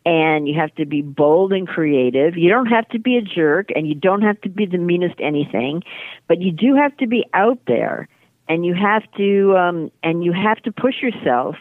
And 0.05 0.47
you 0.47 0.57
have 0.57 0.73
to 0.75 0.85
be 0.85 1.01
bold 1.01 1.51
and 1.51 1.67
creative. 1.67 2.37
You 2.37 2.49
don't 2.49 2.67
have 2.67 2.87
to 2.89 2.99
be 2.99 3.17
a 3.17 3.21
jerk, 3.21 3.67
and 3.75 3.85
you 3.85 3.93
don't 3.93 4.21
have 4.21 4.39
to 4.41 4.49
be 4.49 4.65
the 4.65 4.77
meanest 4.77 5.15
anything, 5.19 5.83
but 6.29 6.39
you 6.39 6.53
do 6.53 6.75
have 6.75 6.95
to 6.97 7.07
be 7.07 7.25
out 7.33 7.59
there, 7.67 8.07
and 8.49 8.65
you 8.65 8.73
have 8.73 9.03
to 9.17 9.57
um, 9.57 9.91
and 10.03 10.23
you 10.23 10.33
have 10.33 10.61
to 10.63 10.71
push 10.71 11.01
yourself. 11.01 11.55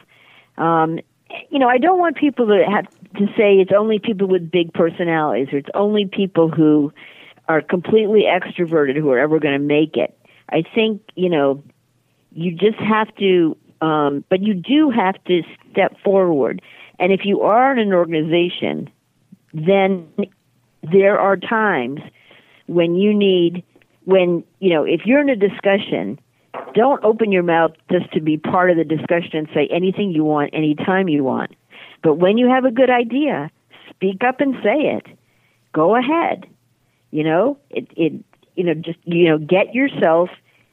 Um, 0.58 1.00
you 1.50 1.58
know, 1.58 1.68
I 1.68 1.78
don't 1.78 1.98
want 1.98 2.16
people 2.16 2.46
to 2.46 2.64
have 2.70 2.86
to 3.16 3.26
say 3.36 3.56
it's 3.56 3.72
only 3.76 3.98
people 3.98 4.28
with 4.28 4.50
big 4.50 4.72
personalities, 4.72 5.48
or 5.52 5.58
it's 5.58 5.68
only 5.74 6.06
people 6.06 6.50
who 6.50 6.92
are 7.48 7.60
completely 7.60 8.24
extroverted 8.24 8.96
who 8.96 9.10
are 9.10 9.18
ever 9.18 9.38
going 9.38 9.54
to 9.54 9.64
make 9.64 9.96
it. 9.96 10.16
I 10.50 10.62
think 10.74 11.02
you 11.14 11.28
know 11.28 11.62
you 12.36 12.52
just 12.52 12.78
have 12.78 13.14
to, 13.16 13.56
um, 13.80 14.22
but 14.28 14.42
you 14.42 14.54
do 14.54 14.90
have 14.90 15.22
to 15.24 15.42
step 15.72 15.98
forward. 16.04 16.60
And 16.98 17.10
if 17.10 17.24
you 17.24 17.40
are 17.40 17.72
in 17.72 17.78
an 17.78 17.94
organization, 17.94 18.90
then 19.54 20.06
there 20.82 21.18
are 21.18 21.36
times 21.36 22.00
when 22.66 22.94
you 22.94 23.14
need, 23.14 23.64
when, 24.04 24.44
you 24.60 24.70
know, 24.70 24.84
if 24.84 25.06
you're 25.06 25.20
in 25.20 25.30
a 25.30 25.36
discussion, 25.36 26.20
don't 26.74 27.02
open 27.04 27.32
your 27.32 27.42
mouth 27.42 27.72
just 27.90 28.12
to 28.12 28.20
be 28.20 28.36
part 28.36 28.70
of 28.70 28.76
the 28.76 28.84
discussion 28.84 29.30
and 29.34 29.48
say 29.54 29.68
anything 29.70 30.10
you 30.10 30.24
want 30.24 30.50
anytime 30.52 31.08
you 31.08 31.24
want. 31.24 31.54
But 32.02 32.14
when 32.14 32.38
you 32.38 32.48
have 32.48 32.64
a 32.64 32.70
good 32.70 32.90
idea, 32.90 33.50
speak 33.90 34.22
up 34.26 34.40
and 34.40 34.54
say 34.62 34.96
it. 34.96 35.06
Go 35.72 35.96
ahead. 35.96 36.46
You 37.10 37.24
know, 37.24 37.58
it, 37.70 37.88
it, 37.96 38.12
you 38.54 38.64
know, 38.64 38.74
just, 38.74 38.98
you 39.04 39.28
know, 39.28 39.38
get 39.38 39.74
yourself 39.74 40.30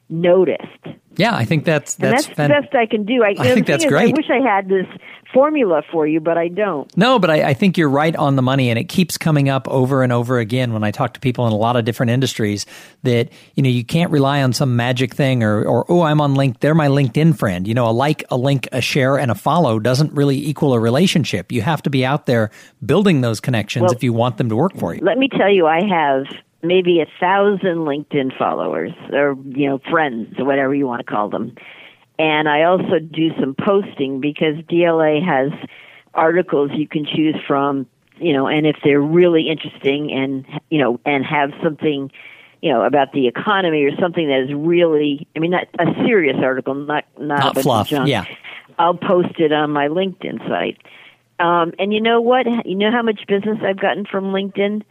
noticed. 0.09 0.87
Yeah, 1.15 1.35
I 1.35 1.45
think 1.45 1.65
that's 1.65 1.95
that's, 1.95 2.25
that's 2.25 2.35
fan- 2.35 2.49
the 2.49 2.61
best 2.61 2.75
I 2.75 2.85
can 2.85 3.05
do. 3.05 3.23
I, 3.23 3.29
I 3.37 3.53
think 3.53 3.67
that's 3.67 3.85
great. 3.85 4.13
I 4.13 4.17
wish 4.17 4.29
I 4.29 4.39
had 4.39 4.67
this 4.67 4.87
formula 5.33 5.81
for 5.91 6.07
you, 6.07 6.19
but 6.19 6.37
I 6.37 6.47
don't. 6.47 6.95
No, 6.95 7.19
but 7.19 7.29
I, 7.29 7.49
I, 7.49 7.53
think 7.53 7.77
you're 7.77 7.89
right 7.89 8.15
on 8.15 8.35
the 8.35 8.41
money, 8.41 8.69
and 8.69 8.77
it 8.77 8.85
keeps 8.85 9.17
coming 9.17 9.49
up 9.49 9.67
over 9.67 10.03
and 10.03 10.13
over 10.13 10.37
again 10.39 10.73
when 10.73 10.83
I 10.83 10.91
talk 10.91 11.13
to 11.15 11.19
people 11.19 11.47
in 11.47 11.53
a 11.53 11.57
lot 11.57 11.75
of 11.75 11.85
different 11.85 12.11
industries. 12.11 12.65
That 13.03 13.29
you 13.55 13.63
know 13.63 13.69
you 13.69 13.83
can't 13.83 14.11
rely 14.11 14.41
on 14.43 14.53
some 14.53 14.75
magic 14.75 15.13
thing, 15.13 15.43
or 15.43 15.63
or 15.65 15.85
oh 15.89 16.01
I'm 16.01 16.21
on 16.21 16.35
link, 16.35 16.59
they're 16.59 16.75
my 16.75 16.87
LinkedIn 16.87 17.37
friend. 17.37 17.67
You 17.67 17.73
know, 17.73 17.87
a 17.87 17.91
like, 17.91 18.23
a 18.29 18.37
link, 18.37 18.67
a 18.71 18.81
share, 18.81 19.17
and 19.17 19.31
a 19.31 19.35
follow 19.35 19.79
doesn't 19.79 20.13
really 20.13 20.37
equal 20.37 20.73
a 20.73 20.79
relationship. 20.79 21.51
You 21.51 21.61
have 21.61 21.81
to 21.83 21.89
be 21.89 22.05
out 22.05 22.25
there 22.25 22.51
building 22.85 23.21
those 23.21 23.39
connections 23.39 23.83
well, 23.83 23.91
if 23.91 24.03
you 24.03 24.13
want 24.13 24.37
them 24.37 24.49
to 24.49 24.55
work 24.55 24.75
for 24.77 24.93
you. 24.93 25.01
Let 25.03 25.17
me 25.17 25.27
tell 25.27 25.51
you, 25.51 25.67
I 25.67 25.81
have 25.85 26.25
maybe 26.63 27.01
a 27.01 27.05
thousand 27.19 27.79
LinkedIn 27.79 28.37
followers 28.37 28.91
or 29.11 29.37
you 29.45 29.67
know 29.69 29.79
friends 29.89 30.39
or 30.39 30.45
whatever 30.45 30.73
you 30.73 30.87
want 30.87 31.05
to 31.05 31.11
call 31.11 31.29
them. 31.29 31.55
And 32.17 32.47
I 32.47 32.63
also 32.63 32.99
do 32.99 33.29
some 33.39 33.55
posting 33.55 34.21
because 34.21 34.55
DLA 34.69 35.23
has 35.23 35.51
articles 36.13 36.71
you 36.73 36.87
can 36.87 37.05
choose 37.05 37.35
from, 37.47 37.87
you 38.17 38.33
know, 38.33 38.47
and 38.47 38.65
if 38.67 38.77
they're 38.83 39.01
really 39.01 39.49
interesting 39.49 40.11
and 40.11 40.45
you 40.69 40.79
know 40.79 40.99
and 41.05 41.25
have 41.25 41.51
something 41.61 42.11
you 42.61 42.71
know 42.71 42.83
about 42.83 43.11
the 43.11 43.27
economy 43.27 43.83
or 43.83 43.95
something 43.99 44.27
that 44.27 44.39
is 44.47 44.53
really 44.53 45.27
I 45.35 45.39
mean 45.39 45.51
not 45.51 45.67
a 45.79 45.85
serious 46.05 46.37
article, 46.41 46.73
not 46.75 47.05
not, 47.19 47.55
not 47.55 47.61
fluff, 47.61 47.89
junk, 47.89 48.07
yeah. 48.07 48.25
I'll 48.79 48.95
post 48.95 49.39
it 49.39 49.51
on 49.51 49.71
my 49.71 49.87
LinkedIn 49.87 50.47
site. 50.47 50.77
Um, 51.39 51.73
and 51.77 51.93
you 51.93 51.99
know 51.99 52.21
what? 52.21 52.45
You 52.65 52.75
know 52.75 52.91
how 52.91 53.01
much 53.01 53.21
business 53.27 53.57
I've 53.63 53.79
gotten 53.79 54.05
from 54.05 54.25
LinkedIn? 54.25 54.83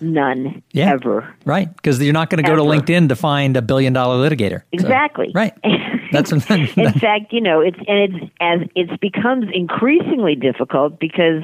None. 0.00 0.62
Yeah. 0.72 0.92
Ever. 0.92 1.34
Right. 1.44 1.74
Because 1.74 2.02
you're 2.02 2.12
not 2.12 2.30
going 2.30 2.42
to 2.42 2.48
go 2.48 2.56
to 2.56 2.62
LinkedIn 2.62 3.08
to 3.08 3.16
find 3.16 3.56
a 3.56 3.62
billion 3.62 3.92
dollar 3.92 4.28
litigator. 4.28 4.62
Exactly. 4.72 5.26
So, 5.26 5.32
right. 5.34 5.54
That's 6.12 6.32
in 6.32 6.40
fact, 6.40 7.32
you 7.32 7.40
know, 7.40 7.60
it's 7.60 7.78
and 7.86 7.98
it's 7.98 8.32
as 8.40 8.60
it 8.74 9.00
becomes 9.00 9.46
increasingly 9.52 10.34
difficult 10.34 10.98
because 10.98 11.42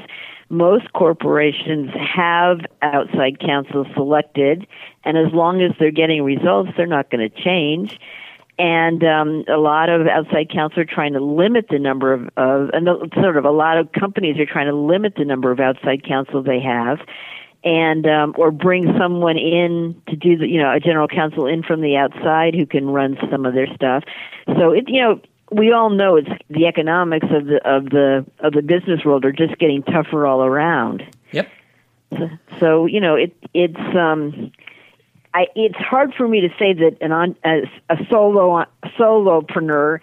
most 0.49 0.91
corporations 0.93 1.89
have 1.93 2.59
outside 2.81 3.39
counsel 3.39 3.85
selected, 3.93 4.67
and 5.03 5.17
as 5.17 5.31
long 5.33 5.61
as 5.61 5.71
they're 5.79 5.91
getting 5.91 6.23
results, 6.23 6.71
they're 6.75 6.85
not 6.85 7.09
going 7.09 7.29
to 7.29 7.43
change. 7.43 7.99
And 8.59 9.03
um, 9.03 9.43
a 9.47 9.57
lot 9.57 9.89
of 9.89 10.07
outside 10.07 10.49
counsel 10.49 10.79
are 10.79 10.85
trying 10.85 11.13
to 11.13 11.23
limit 11.23 11.67
the 11.69 11.77
number 11.77 12.11
of, 12.11 12.27
of, 12.37 12.69
and 12.73 12.87
sort 13.13 13.37
of 13.37 13.45
a 13.45 13.51
lot 13.51 13.77
of 13.77 13.91
companies 13.91 14.39
are 14.39 14.47
trying 14.47 14.65
to 14.65 14.75
limit 14.75 15.13
the 15.15 15.25
number 15.25 15.51
of 15.51 15.59
outside 15.59 16.03
counsel 16.03 16.41
they 16.41 16.59
have 16.59 16.97
and 17.67 18.07
um, 18.07 18.33
or 18.37 18.49
bring 18.49 18.95
someone 18.97 19.37
in 19.37 20.01
to 20.07 20.15
do 20.15 20.37
the 20.37 20.47
you 20.47 20.57
know 20.57 20.73
a 20.73 20.79
general 20.79 21.07
counsel 21.07 21.45
in 21.45 21.63
from 21.63 21.81
the 21.81 21.97
outside 21.97 22.55
who 22.55 22.65
can 22.65 22.89
run 22.89 23.17
some 23.29 23.45
of 23.45 23.53
their 23.53 23.67
stuff. 23.75 24.03
So 24.45 24.71
it 24.71 24.85
you 24.87 25.01
know 25.01 25.19
we 25.51 25.73
all 25.73 25.89
know 25.89 26.15
it's 26.15 26.29
the 26.49 26.65
economics 26.65 27.27
of 27.29 27.45
the 27.45 27.59
of 27.69 27.85
the 27.89 28.25
of 28.39 28.53
the 28.53 28.61
business 28.61 29.03
world 29.03 29.25
are 29.25 29.33
just 29.33 29.57
getting 29.57 29.83
tougher 29.83 30.25
all 30.25 30.43
around. 30.43 31.03
Yep. 31.33 31.49
So, 32.17 32.29
so 32.59 32.85
you 32.85 33.01
know 33.01 33.15
it 33.15 33.35
it's 33.53 33.95
um 33.97 34.51
I 35.33 35.47
it's 35.55 35.75
hard 35.75 36.13
for 36.13 36.25
me 36.25 36.39
to 36.39 36.49
say 36.57 36.71
that 36.71 36.97
an 37.01 37.11
on 37.11 37.35
a, 37.43 37.69
a 37.89 37.97
solo 38.09 38.63
solopreneur 38.97 39.99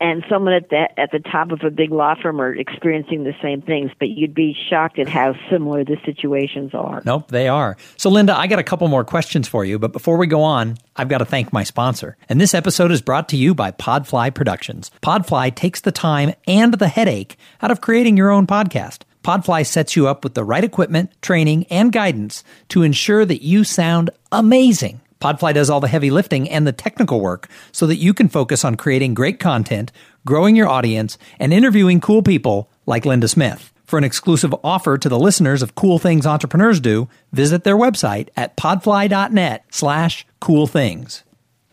and 0.00 0.24
someone 0.28 0.52
at 0.54 0.70
the 0.70 0.88
at 0.98 1.10
the 1.12 1.18
top 1.18 1.50
of 1.50 1.60
a 1.62 1.70
big 1.70 1.90
law 1.90 2.14
firm 2.20 2.40
are 2.40 2.54
experiencing 2.54 3.24
the 3.24 3.34
same 3.42 3.62
things, 3.62 3.90
but 3.98 4.08
you'd 4.08 4.34
be 4.34 4.56
shocked 4.68 4.98
at 4.98 5.08
how 5.08 5.34
similar 5.50 5.84
the 5.84 5.96
situations 6.04 6.72
are. 6.74 7.02
Nope, 7.04 7.28
they 7.28 7.48
are. 7.48 7.76
So, 7.96 8.10
Linda, 8.10 8.36
I 8.36 8.46
got 8.46 8.58
a 8.58 8.64
couple 8.64 8.88
more 8.88 9.04
questions 9.04 9.48
for 9.48 9.64
you, 9.64 9.78
but 9.78 9.92
before 9.92 10.16
we 10.16 10.26
go 10.26 10.42
on, 10.42 10.78
I've 10.96 11.08
got 11.08 11.18
to 11.18 11.24
thank 11.24 11.52
my 11.52 11.64
sponsor. 11.64 12.16
And 12.28 12.40
this 12.40 12.54
episode 12.54 12.92
is 12.92 13.02
brought 13.02 13.28
to 13.30 13.36
you 13.36 13.54
by 13.54 13.72
Podfly 13.72 14.34
Productions. 14.34 14.90
Podfly 15.02 15.54
takes 15.54 15.80
the 15.80 15.92
time 15.92 16.34
and 16.46 16.74
the 16.74 16.88
headache 16.88 17.36
out 17.62 17.70
of 17.70 17.80
creating 17.80 18.16
your 18.16 18.30
own 18.30 18.46
podcast. 18.46 19.02
Podfly 19.24 19.66
sets 19.66 19.96
you 19.96 20.06
up 20.06 20.24
with 20.24 20.34
the 20.34 20.44
right 20.44 20.64
equipment, 20.64 21.10
training, 21.22 21.66
and 21.70 21.92
guidance 21.92 22.44
to 22.68 22.82
ensure 22.82 23.24
that 23.24 23.42
you 23.42 23.64
sound 23.64 24.10
amazing. 24.32 25.00
Podfly 25.20 25.54
does 25.54 25.68
all 25.68 25.80
the 25.80 25.88
heavy 25.88 26.10
lifting 26.10 26.48
and 26.48 26.66
the 26.66 26.72
technical 26.72 27.20
work 27.20 27.48
so 27.72 27.86
that 27.86 27.96
you 27.96 28.14
can 28.14 28.28
focus 28.28 28.64
on 28.64 28.76
creating 28.76 29.14
great 29.14 29.40
content, 29.40 29.90
growing 30.24 30.54
your 30.54 30.68
audience, 30.68 31.18
and 31.38 31.52
interviewing 31.52 32.00
cool 32.00 32.22
people 32.22 32.70
like 32.86 33.04
Linda 33.04 33.28
Smith. 33.28 33.72
For 33.84 33.98
an 33.98 34.04
exclusive 34.04 34.54
offer 34.62 34.98
to 34.98 35.08
the 35.08 35.18
listeners 35.18 35.62
of 35.62 35.74
Cool 35.74 35.98
Things 35.98 36.26
Entrepreneurs 36.26 36.78
Do, 36.78 37.08
visit 37.32 37.64
their 37.64 37.76
website 37.76 38.28
at 38.36 38.56
podfly.net 38.56 39.64
slash 39.70 40.26
cool 40.40 40.66
things. 40.66 41.24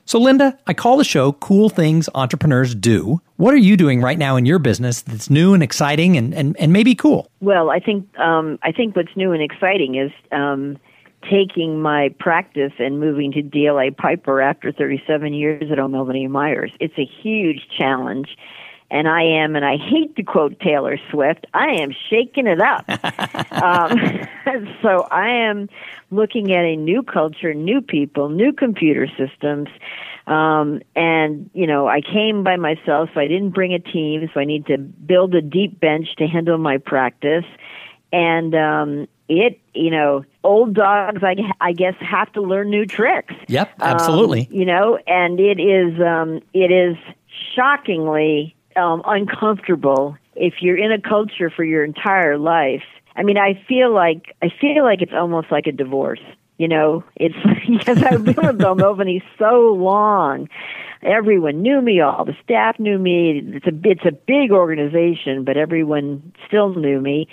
So, 0.05 0.19
Linda, 0.19 0.57
I 0.65 0.73
call 0.73 0.97
the 0.97 1.03
show 1.03 1.33
Cool 1.33 1.67
Things 1.67 2.07
Entrepreneurs 2.13 2.73
Do. 2.75 3.21
What 3.37 3.53
are 3.53 3.57
you 3.57 3.75
doing 3.75 4.01
right 4.01 4.17
now 4.17 4.35
in 4.35 4.45
your 4.45 4.59
business 4.59 5.01
that's 5.01 5.29
new 5.29 5.53
and 5.53 5.61
exciting 5.61 6.15
and, 6.15 6.33
and, 6.33 6.55
and 6.57 6.71
maybe 6.71 6.95
cool? 6.95 7.27
Well, 7.41 7.69
I 7.69 7.79
think 7.79 8.07
um, 8.17 8.59
I 8.61 8.71
think 8.71 8.95
what's 8.95 9.15
new 9.15 9.33
and 9.33 9.41
exciting 9.41 9.95
is 9.95 10.11
um, 10.31 10.77
taking 11.29 11.81
my 11.81 12.09
practice 12.19 12.73
and 12.79 12.99
moving 12.99 13.31
to 13.33 13.41
DLA 13.41 13.95
Piper 13.95 14.41
after 14.41 14.71
37 14.71 15.33
years 15.33 15.71
at 15.71 15.79
O'Melveny 15.79 16.29
Myers. 16.29 16.71
It's 16.79 16.97
a 16.97 17.05
huge 17.05 17.67
challenge. 17.77 18.37
And 18.91 19.07
I 19.07 19.23
am, 19.23 19.55
and 19.55 19.65
I 19.65 19.77
hate 19.77 20.15
to 20.15 20.23
quote 20.23 20.59
Taylor 20.59 20.97
Swift, 21.09 21.47
I 21.55 21.71
am 21.81 21.91
shaking 22.09 22.45
it 22.45 22.61
up. 22.61 22.85
um, 23.51 23.97
so 24.81 25.07
I 25.11 25.29
am 25.29 25.69
looking 26.11 26.51
at 26.51 26.63
a 26.63 26.75
new 26.75 27.01
culture, 27.01 27.53
new 27.53 27.81
people, 27.81 28.29
new 28.29 28.53
computer 28.53 29.07
systems. 29.17 29.69
Um, 30.27 30.81
and, 30.95 31.49
you 31.53 31.65
know, 31.65 31.87
I 31.87 32.01
came 32.01 32.43
by 32.43 32.57
myself, 32.57 33.09
so 33.13 33.19
I 33.19 33.27
didn't 33.27 33.51
bring 33.51 33.73
a 33.73 33.79
team, 33.79 34.29
so 34.33 34.39
I 34.39 34.45
need 34.45 34.67
to 34.67 34.77
build 34.77 35.33
a 35.33 35.41
deep 35.41 35.79
bench 35.79 36.15
to 36.17 36.27
handle 36.27 36.57
my 36.57 36.77
practice. 36.77 37.45
And 38.13 38.53
um, 38.55 39.07
it, 39.27 39.59
you 39.73 39.89
know, 39.89 40.23
old 40.43 40.73
dogs, 40.73 41.23
I, 41.23 41.35
I 41.59 41.73
guess, 41.73 41.95
have 41.99 42.31
to 42.33 42.41
learn 42.41 42.69
new 42.69 42.85
tricks. 42.85 43.33
Yep, 43.47 43.73
absolutely. 43.79 44.41
Um, 44.41 44.47
you 44.51 44.65
know, 44.65 44.99
and 45.07 45.39
it 45.39 45.59
is, 45.59 45.99
um, 45.99 46.41
it 46.53 46.71
is 46.71 46.95
shockingly 47.55 48.55
um, 48.75 49.01
uncomfortable 49.05 50.17
if 50.35 50.55
you're 50.61 50.77
in 50.77 50.91
a 50.91 51.01
culture 51.01 51.49
for 51.49 51.63
your 51.63 51.83
entire 51.83 52.37
life. 52.37 52.83
I 53.15 53.23
mean, 53.23 53.37
I 53.37 53.61
feel 53.67 53.93
like 53.93 54.35
I 54.41 54.49
feel 54.49 54.83
like 54.83 55.01
it's 55.01 55.13
almost 55.13 55.51
like 55.51 55.67
a 55.67 55.71
divorce. 55.71 56.19
You 56.57 56.67
know, 56.67 57.03
it's 57.15 57.35
because 57.67 58.03
I've 58.03 58.23
been 58.23 58.35
with 58.35 58.59
Melveny 58.59 59.21
so 59.39 59.73
long. 59.73 60.49
Everyone 61.01 61.61
knew 61.61 61.81
me, 61.81 62.01
all 62.01 62.25
the 62.25 62.35
staff 62.43 62.79
knew 62.79 62.97
me. 62.97 63.41
It's 63.45 63.67
a 63.67 63.71
it's 63.83 64.05
a 64.05 64.11
big 64.11 64.51
organization, 64.51 65.43
but 65.43 65.55
everyone 65.55 66.33
still 66.47 66.73
knew 66.73 66.99
me 66.99 67.27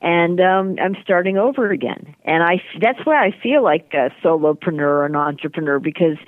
and 0.00 0.40
um, 0.40 0.76
I'm 0.82 0.96
starting 1.02 1.38
over 1.38 1.70
again. 1.70 2.14
And 2.24 2.42
I 2.42 2.62
that's 2.80 3.04
why 3.04 3.24
I 3.24 3.30
feel 3.42 3.62
like 3.62 3.92
a 3.92 4.10
solopreneur 4.22 4.80
or 4.80 5.06
an 5.06 5.16
entrepreneur 5.16 5.78
because 5.78 6.18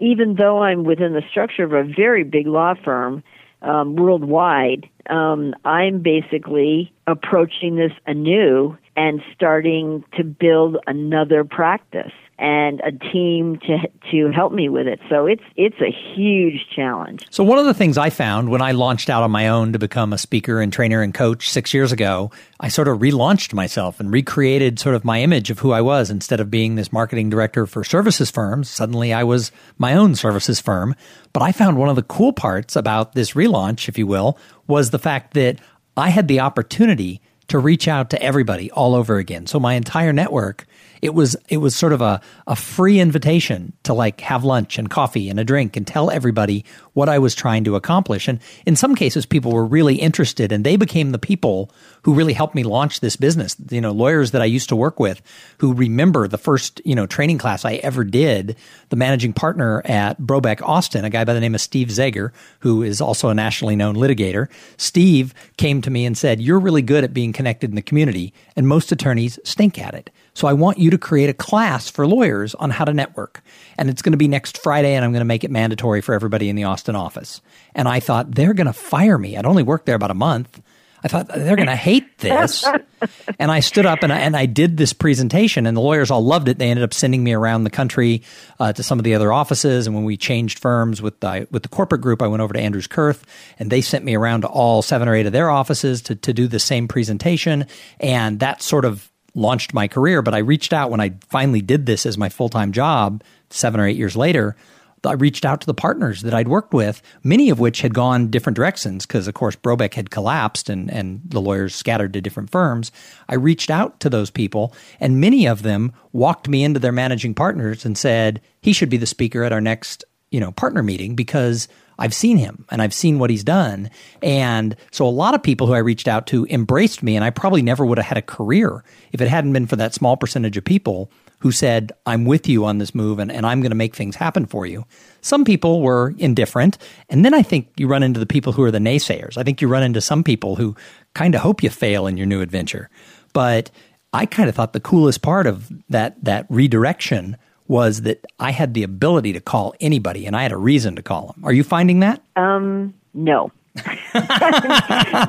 even 0.00 0.36
though 0.36 0.62
I'm 0.62 0.84
within 0.84 1.12
the 1.12 1.22
structure 1.30 1.64
of 1.64 1.72
a 1.72 1.84
very 1.84 2.24
big 2.24 2.46
law 2.46 2.74
firm 2.84 3.22
um, 3.62 3.96
worldwide, 3.96 4.88
um, 5.10 5.54
I'm 5.64 6.00
basically 6.00 6.92
approaching 7.06 7.76
this 7.76 7.92
anew 8.06 8.76
and 8.96 9.22
starting 9.34 10.04
to 10.16 10.24
build 10.24 10.76
another 10.86 11.44
practice. 11.44 12.12
And 12.38 12.80
a 12.80 12.92
team 12.92 13.58
to 13.66 13.78
to 14.12 14.30
help 14.30 14.52
me 14.52 14.68
with 14.68 14.86
it. 14.86 15.00
So 15.08 15.26
it's 15.26 15.42
it's 15.56 15.80
a 15.80 15.90
huge 15.90 16.66
challenge. 16.74 17.26
So 17.30 17.42
one 17.42 17.58
of 17.58 17.64
the 17.64 17.74
things 17.74 17.98
I 17.98 18.10
found 18.10 18.48
when 18.48 18.62
I 18.62 18.72
launched 18.72 19.10
out 19.10 19.22
on 19.22 19.30
my 19.30 19.48
own 19.48 19.72
to 19.72 19.78
become 19.78 20.12
a 20.12 20.18
speaker 20.18 20.60
and 20.60 20.72
trainer 20.72 21.02
and 21.02 21.12
coach 21.12 21.50
6 21.50 21.74
years 21.74 21.90
ago, 21.90 22.30
I 22.60 22.68
sort 22.68 22.88
of 22.88 22.98
relaunched 22.98 23.52
myself 23.52 23.98
and 23.98 24.12
recreated 24.12 24.78
sort 24.78 24.94
of 24.94 25.04
my 25.04 25.20
image 25.20 25.50
of 25.50 25.58
who 25.58 25.72
I 25.72 25.80
was 25.80 26.10
instead 26.10 26.40
of 26.40 26.50
being 26.50 26.76
this 26.76 26.92
marketing 26.92 27.28
director 27.28 27.66
for 27.66 27.82
services 27.82 28.30
firms, 28.30 28.68
suddenly 28.68 29.12
I 29.12 29.24
was 29.24 29.50
my 29.76 29.94
own 29.94 30.14
services 30.14 30.60
firm. 30.60 30.94
But 31.32 31.42
I 31.42 31.52
found 31.52 31.76
one 31.76 31.88
of 31.88 31.96
the 31.96 32.02
cool 32.02 32.32
parts 32.32 32.76
about 32.76 33.14
this 33.14 33.32
relaunch, 33.32 33.88
if 33.88 33.98
you 33.98 34.06
will, 34.06 34.38
was 34.66 34.90
the 34.90 34.98
fact 34.98 35.34
that 35.34 35.58
I 35.96 36.10
had 36.10 36.28
the 36.28 36.40
opportunity 36.40 37.20
to 37.48 37.58
reach 37.58 37.88
out 37.88 38.10
to 38.10 38.22
everybody 38.22 38.70
all 38.70 38.94
over 38.94 39.16
again. 39.16 39.46
So 39.46 39.58
my 39.58 39.74
entire 39.74 40.12
network 40.12 40.66
it 41.02 41.14
was 41.14 41.36
it 41.48 41.58
was 41.58 41.74
sort 41.74 41.92
of 41.92 42.00
a, 42.00 42.20
a 42.46 42.56
free 42.56 43.00
invitation 43.00 43.72
to 43.84 43.94
like 43.94 44.20
have 44.20 44.44
lunch 44.44 44.78
and 44.78 44.90
coffee 44.90 45.28
and 45.28 45.38
a 45.38 45.44
drink 45.44 45.76
and 45.76 45.86
tell 45.86 46.10
everybody 46.10 46.64
what 46.94 47.08
I 47.08 47.18
was 47.18 47.34
trying 47.34 47.64
to 47.64 47.76
accomplish. 47.76 48.28
And 48.28 48.40
in 48.66 48.74
some 48.76 48.94
cases, 48.94 49.24
people 49.24 49.52
were 49.52 49.64
really 49.64 49.96
interested, 49.96 50.50
and 50.50 50.64
they 50.64 50.76
became 50.76 51.12
the 51.12 51.18
people 51.18 51.70
who 52.02 52.14
really 52.14 52.32
helped 52.32 52.54
me 52.54 52.64
launch 52.64 53.00
this 53.00 53.16
business. 53.16 53.56
You 53.70 53.80
know, 53.80 53.92
lawyers 53.92 54.32
that 54.32 54.42
I 54.42 54.46
used 54.46 54.68
to 54.70 54.76
work 54.76 54.98
with 54.98 55.22
who 55.58 55.72
remember 55.72 56.28
the 56.28 56.38
first 56.38 56.80
you 56.84 56.94
know 56.94 57.06
training 57.06 57.38
class 57.38 57.64
I 57.64 57.74
ever 57.74 58.04
did. 58.04 58.56
The 58.88 58.96
managing 58.96 59.32
partner 59.32 59.82
at 59.84 60.20
Brobeck 60.20 60.62
Austin, 60.62 61.04
a 61.04 61.10
guy 61.10 61.24
by 61.24 61.34
the 61.34 61.40
name 61.40 61.54
of 61.54 61.60
Steve 61.60 61.88
Zager, 61.88 62.32
who 62.60 62.82
is 62.82 63.00
also 63.00 63.28
a 63.28 63.34
nationally 63.34 63.76
known 63.76 63.94
litigator. 63.94 64.48
Steve 64.76 65.34
came 65.56 65.82
to 65.82 65.90
me 65.90 66.04
and 66.04 66.16
said, 66.16 66.40
"You're 66.40 66.58
really 66.58 66.82
good 66.82 67.04
at 67.04 67.14
being 67.14 67.32
connected 67.32 67.70
in 67.70 67.76
the 67.76 67.82
community, 67.82 68.32
and 68.56 68.66
most 68.66 68.90
attorneys 68.92 69.38
stink 69.44 69.78
at 69.78 69.94
it." 69.94 70.10
So 70.38 70.46
I 70.46 70.52
want 70.52 70.78
you 70.78 70.90
to 70.90 70.98
create 70.98 71.28
a 71.28 71.34
class 71.34 71.90
for 71.90 72.06
lawyers 72.06 72.54
on 72.54 72.70
how 72.70 72.84
to 72.84 72.94
network. 72.94 73.42
And 73.76 73.90
it's 73.90 74.02
going 74.02 74.12
to 74.12 74.16
be 74.16 74.28
next 74.28 74.58
Friday, 74.58 74.94
and 74.94 75.04
I'm 75.04 75.10
going 75.10 75.20
to 75.20 75.24
make 75.24 75.42
it 75.42 75.50
mandatory 75.50 76.00
for 76.00 76.14
everybody 76.14 76.48
in 76.48 76.54
the 76.54 76.62
Austin 76.62 76.94
office. 76.94 77.40
And 77.74 77.88
I 77.88 77.98
thought, 77.98 78.36
they're 78.36 78.54
going 78.54 78.68
to 78.68 78.72
fire 78.72 79.18
me. 79.18 79.36
I'd 79.36 79.46
only 79.46 79.64
worked 79.64 79.86
there 79.86 79.96
about 79.96 80.12
a 80.12 80.14
month. 80.14 80.62
I 81.02 81.08
thought 81.08 81.26
they're 81.26 81.56
going 81.56 81.66
to 81.66 81.74
hate 81.74 82.18
this. 82.18 82.64
and 83.40 83.50
I 83.50 83.58
stood 83.58 83.84
up 83.84 84.04
and 84.04 84.12
I, 84.12 84.20
and 84.20 84.36
I 84.36 84.46
did 84.46 84.76
this 84.76 84.92
presentation, 84.92 85.66
and 85.66 85.76
the 85.76 85.80
lawyers 85.80 86.08
all 86.08 86.24
loved 86.24 86.46
it. 86.46 86.58
They 86.58 86.70
ended 86.70 86.84
up 86.84 86.94
sending 86.94 87.24
me 87.24 87.32
around 87.32 87.64
the 87.64 87.70
country 87.70 88.22
uh, 88.60 88.72
to 88.72 88.84
some 88.84 89.00
of 89.00 89.04
the 89.04 89.16
other 89.16 89.32
offices. 89.32 89.88
And 89.88 89.96
when 89.96 90.04
we 90.04 90.16
changed 90.16 90.60
firms 90.60 91.02
with 91.02 91.18
the, 91.18 91.48
with 91.50 91.64
the 91.64 91.68
corporate 91.68 92.00
group, 92.00 92.22
I 92.22 92.28
went 92.28 92.42
over 92.42 92.54
to 92.54 92.60
Andrews 92.60 92.86
Kurth, 92.86 93.24
and 93.58 93.72
they 93.72 93.80
sent 93.80 94.04
me 94.04 94.14
around 94.14 94.42
to 94.42 94.46
all 94.46 94.82
seven 94.82 95.08
or 95.08 95.16
eight 95.16 95.26
of 95.26 95.32
their 95.32 95.50
offices 95.50 96.00
to, 96.02 96.14
to 96.14 96.32
do 96.32 96.46
the 96.46 96.60
same 96.60 96.86
presentation. 96.86 97.66
And 97.98 98.38
that 98.38 98.62
sort 98.62 98.84
of 98.84 99.10
launched 99.38 99.74
my 99.74 99.88
career. 99.88 100.22
But 100.22 100.34
I 100.34 100.38
reached 100.38 100.72
out 100.72 100.90
when 100.90 101.00
I 101.00 101.14
finally 101.28 101.62
did 101.62 101.86
this 101.86 102.04
as 102.04 102.18
my 102.18 102.28
full 102.28 102.48
time 102.48 102.72
job 102.72 103.22
seven 103.50 103.80
or 103.80 103.86
eight 103.86 103.96
years 103.96 104.16
later. 104.16 104.56
I 105.04 105.12
reached 105.12 105.44
out 105.44 105.60
to 105.60 105.66
the 105.66 105.74
partners 105.74 106.22
that 106.22 106.34
I'd 106.34 106.48
worked 106.48 106.74
with, 106.74 107.00
many 107.22 107.50
of 107.50 107.60
which 107.60 107.82
had 107.82 107.94
gone 107.94 108.30
different 108.30 108.56
directions 108.56 109.06
because, 109.06 109.28
of 109.28 109.34
course, 109.34 109.54
Brobeck 109.54 109.94
had 109.94 110.10
collapsed 110.10 110.68
and, 110.68 110.90
and 110.90 111.20
the 111.24 111.40
lawyers 111.40 111.72
scattered 111.72 112.12
to 112.14 112.20
different 112.20 112.50
firms. 112.50 112.90
I 113.28 113.36
reached 113.36 113.70
out 113.70 114.00
to 114.00 114.10
those 114.10 114.28
people, 114.28 114.74
and 114.98 115.20
many 115.20 115.46
of 115.46 115.62
them 115.62 115.92
walked 116.12 116.48
me 116.48 116.64
into 116.64 116.80
their 116.80 116.90
managing 116.90 117.34
partners 117.34 117.84
and 117.84 117.96
said, 117.96 118.40
he 118.60 118.72
should 118.72 118.90
be 118.90 118.96
the 118.96 119.06
speaker 119.06 119.44
at 119.44 119.52
our 119.52 119.60
next 119.60 120.04
you 120.30 120.40
know 120.40 120.52
partner 120.52 120.82
meeting 120.82 121.14
because 121.14 121.68
I've 121.98 122.14
seen 122.14 122.36
him 122.36 122.64
and 122.70 122.80
I've 122.80 122.94
seen 122.94 123.18
what 123.18 123.30
he's 123.30 123.44
done. 123.44 123.90
And 124.22 124.76
so 124.90 125.06
a 125.06 125.10
lot 125.10 125.34
of 125.34 125.42
people 125.42 125.66
who 125.66 125.72
I 125.72 125.78
reached 125.78 126.08
out 126.08 126.26
to 126.28 126.46
embraced 126.48 127.02
me, 127.02 127.16
and 127.16 127.24
I 127.24 127.30
probably 127.30 127.62
never 127.62 127.84
would 127.84 127.98
have 127.98 128.06
had 128.06 128.18
a 128.18 128.22
career 128.22 128.84
if 129.12 129.20
it 129.20 129.28
hadn't 129.28 129.52
been 129.52 129.66
for 129.66 129.76
that 129.76 129.94
small 129.94 130.16
percentage 130.16 130.56
of 130.56 130.64
people 130.64 131.10
who 131.40 131.52
said, 131.52 131.92
I'm 132.04 132.24
with 132.24 132.48
you 132.48 132.64
on 132.64 132.78
this 132.78 132.94
move 132.94 133.18
and, 133.18 133.30
and 133.30 133.46
I'm 133.46 133.60
going 133.60 133.70
to 133.70 133.76
make 133.76 133.94
things 133.94 134.16
happen 134.16 134.46
for 134.46 134.66
you. 134.66 134.84
Some 135.20 135.44
people 135.44 135.82
were 135.82 136.14
indifferent. 136.18 136.78
And 137.08 137.24
then 137.24 137.34
I 137.34 137.42
think 137.42 137.68
you 137.76 137.86
run 137.86 138.02
into 138.02 138.20
the 138.20 138.26
people 138.26 138.52
who 138.52 138.62
are 138.62 138.70
the 138.70 138.78
naysayers. 138.78 139.36
I 139.36 139.42
think 139.42 139.60
you 139.60 139.68
run 139.68 139.82
into 139.82 140.00
some 140.00 140.24
people 140.24 140.56
who 140.56 140.74
kind 141.14 141.34
of 141.34 141.40
hope 141.40 141.62
you 141.62 141.70
fail 141.70 142.06
in 142.06 142.16
your 142.16 142.26
new 142.26 142.40
adventure. 142.40 142.90
But 143.32 143.70
I 144.12 144.26
kind 144.26 144.48
of 144.48 144.54
thought 144.54 144.72
the 144.72 144.80
coolest 144.80 145.22
part 145.22 145.46
of 145.46 145.70
that, 145.90 146.22
that 146.24 146.46
redirection 146.48 147.36
was 147.68 148.02
that 148.02 148.24
I 148.40 148.50
had 148.50 148.74
the 148.74 148.82
ability 148.82 149.32
to 149.34 149.40
call 149.40 149.74
anybody 149.80 150.26
and 150.26 150.34
I 150.34 150.42
had 150.42 150.52
a 150.52 150.56
reason 150.56 150.96
to 150.96 151.02
call 151.02 151.28
them. 151.28 151.44
Are 151.44 151.52
you 151.52 151.62
finding 151.62 152.00
that? 152.00 152.22
Um, 152.34 152.94
no. 153.14 153.52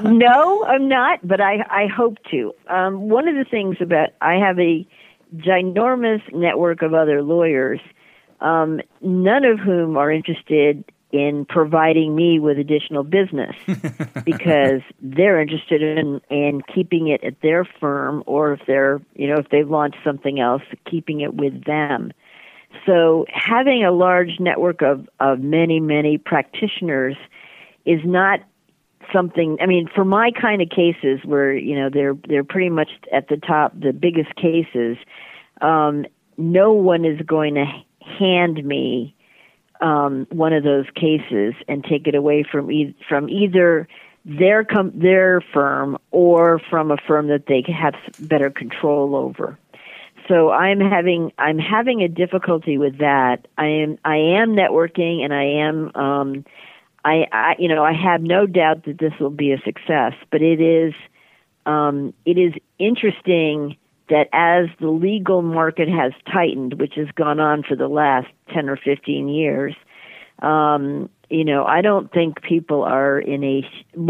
no, 0.03 0.65
I'm 0.65 0.87
not, 0.87 1.19
but 1.27 1.39
I, 1.39 1.63
I 1.69 1.87
hope 1.87 2.17
to. 2.31 2.53
Um, 2.67 3.09
one 3.09 3.27
of 3.27 3.35
the 3.35 3.45
things 3.45 3.77
about 3.79 4.09
I 4.21 4.35
have 4.35 4.57
a 4.59 4.87
ginormous 5.35 6.21
network 6.33 6.81
of 6.81 6.93
other 6.93 7.21
lawyers, 7.21 7.79
um, 8.41 8.81
none 9.01 9.45
of 9.45 9.59
whom 9.59 9.97
are 9.97 10.11
interested 10.11 10.83
in 11.11 11.45
providing 11.45 12.15
me 12.15 12.39
with 12.39 12.59
additional 12.59 13.03
business 13.03 13.55
because 14.25 14.81
they're 15.01 15.41
interested 15.41 15.81
in 15.81 16.21
in 16.29 16.61
keeping 16.73 17.07
it 17.07 17.23
at 17.23 17.41
their 17.41 17.65
firm 17.65 18.23
or 18.27 18.53
if 18.53 18.59
they're 18.67 19.01
you 19.15 19.27
know 19.27 19.37
if 19.37 19.49
they've 19.49 19.69
launched 19.69 19.97
something 20.03 20.39
else 20.39 20.61
keeping 20.89 21.21
it 21.21 21.33
with 21.33 21.65
them 21.65 22.11
so 22.85 23.25
having 23.29 23.83
a 23.83 23.91
large 23.91 24.39
network 24.39 24.81
of, 24.81 25.07
of 25.19 25.39
many, 25.39 25.79
many 25.79 26.17
practitioners 26.17 27.15
is 27.85 27.99
not 28.03 28.41
something 29.13 29.57
I 29.61 29.65
mean, 29.65 29.87
for 29.93 30.05
my 30.05 30.31
kind 30.31 30.61
of 30.61 30.69
cases 30.69 31.19
where, 31.23 31.55
you 31.55 31.75
know, 31.75 31.89
they're 31.91 32.15
they're 32.27 32.43
pretty 32.43 32.69
much 32.69 32.89
at 33.11 33.27
the 33.27 33.37
top, 33.37 33.73
the 33.79 33.93
biggest 33.93 34.35
cases, 34.35 34.97
um, 35.61 36.05
no 36.37 36.73
one 36.73 37.05
is 37.05 37.19
going 37.25 37.55
to 37.55 37.65
hand 38.19 38.63
me 38.63 39.15
um, 39.81 40.27
one 40.31 40.53
of 40.53 40.63
those 40.63 40.85
cases 40.95 41.53
and 41.67 41.83
take 41.83 42.07
it 42.07 42.15
away 42.15 42.43
from 42.49 42.71
e- 42.71 42.95
from 43.07 43.29
either 43.29 43.87
their 44.25 44.63
com- 44.63 44.91
their 44.93 45.41
firm 45.53 45.97
or 46.11 46.59
from 46.69 46.91
a 46.91 46.97
firm 47.07 47.27
that 47.27 47.45
they 47.47 47.63
have 47.71 47.95
better 48.19 48.49
control 48.49 49.15
over 49.15 49.57
so 50.29 50.51
I'm 50.51 50.79
having 50.79 51.33
I'm 51.37 51.57
having 51.57 52.01
a 52.01 52.07
difficulty 52.07 52.77
with 52.77 52.99
that. 52.99 53.47
I 53.57 53.65
am 53.65 53.97
I 54.05 54.17
am 54.17 54.51
networking 54.51 55.21
and 55.23 55.33
I 55.33 55.43
am 55.43 55.91
um, 55.95 56.45
I, 57.03 57.25
I 57.31 57.55
you 57.57 57.67
know 57.67 57.83
I 57.83 57.93
have 57.93 58.21
no 58.21 58.45
doubt 58.45 58.85
that 58.85 58.99
this 58.99 59.13
will 59.19 59.31
be 59.31 59.51
a 59.51 59.59
success. 59.65 60.13
But 60.31 60.41
it 60.41 60.61
is 60.61 60.93
um, 61.65 62.13
it 62.25 62.37
is 62.37 62.53
interesting 62.77 63.75
that 64.09 64.29
as 64.31 64.67
the 64.79 64.89
legal 64.89 65.41
market 65.41 65.89
has 65.89 66.13
tightened, 66.31 66.79
which 66.79 66.93
has 66.95 67.07
gone 67.15 67.39
on 67.39 67.63
for 67.63 67.75
the 67.75 67.87
last 67.87 68.27
ten 68.53 68.69
or 68.69 68.77
fifteen 68.77 69.27
years. 69.27 69.75
Um, 70.43 71.09
you 71.29 71.43
know, 71.43 71.65
I 71.65 71.81
don't 71.81 72.11
think 72.11 72.41
people 72.43 72.83
are 72.83 73.19
in 73.19 73.43
a 73.43 73.63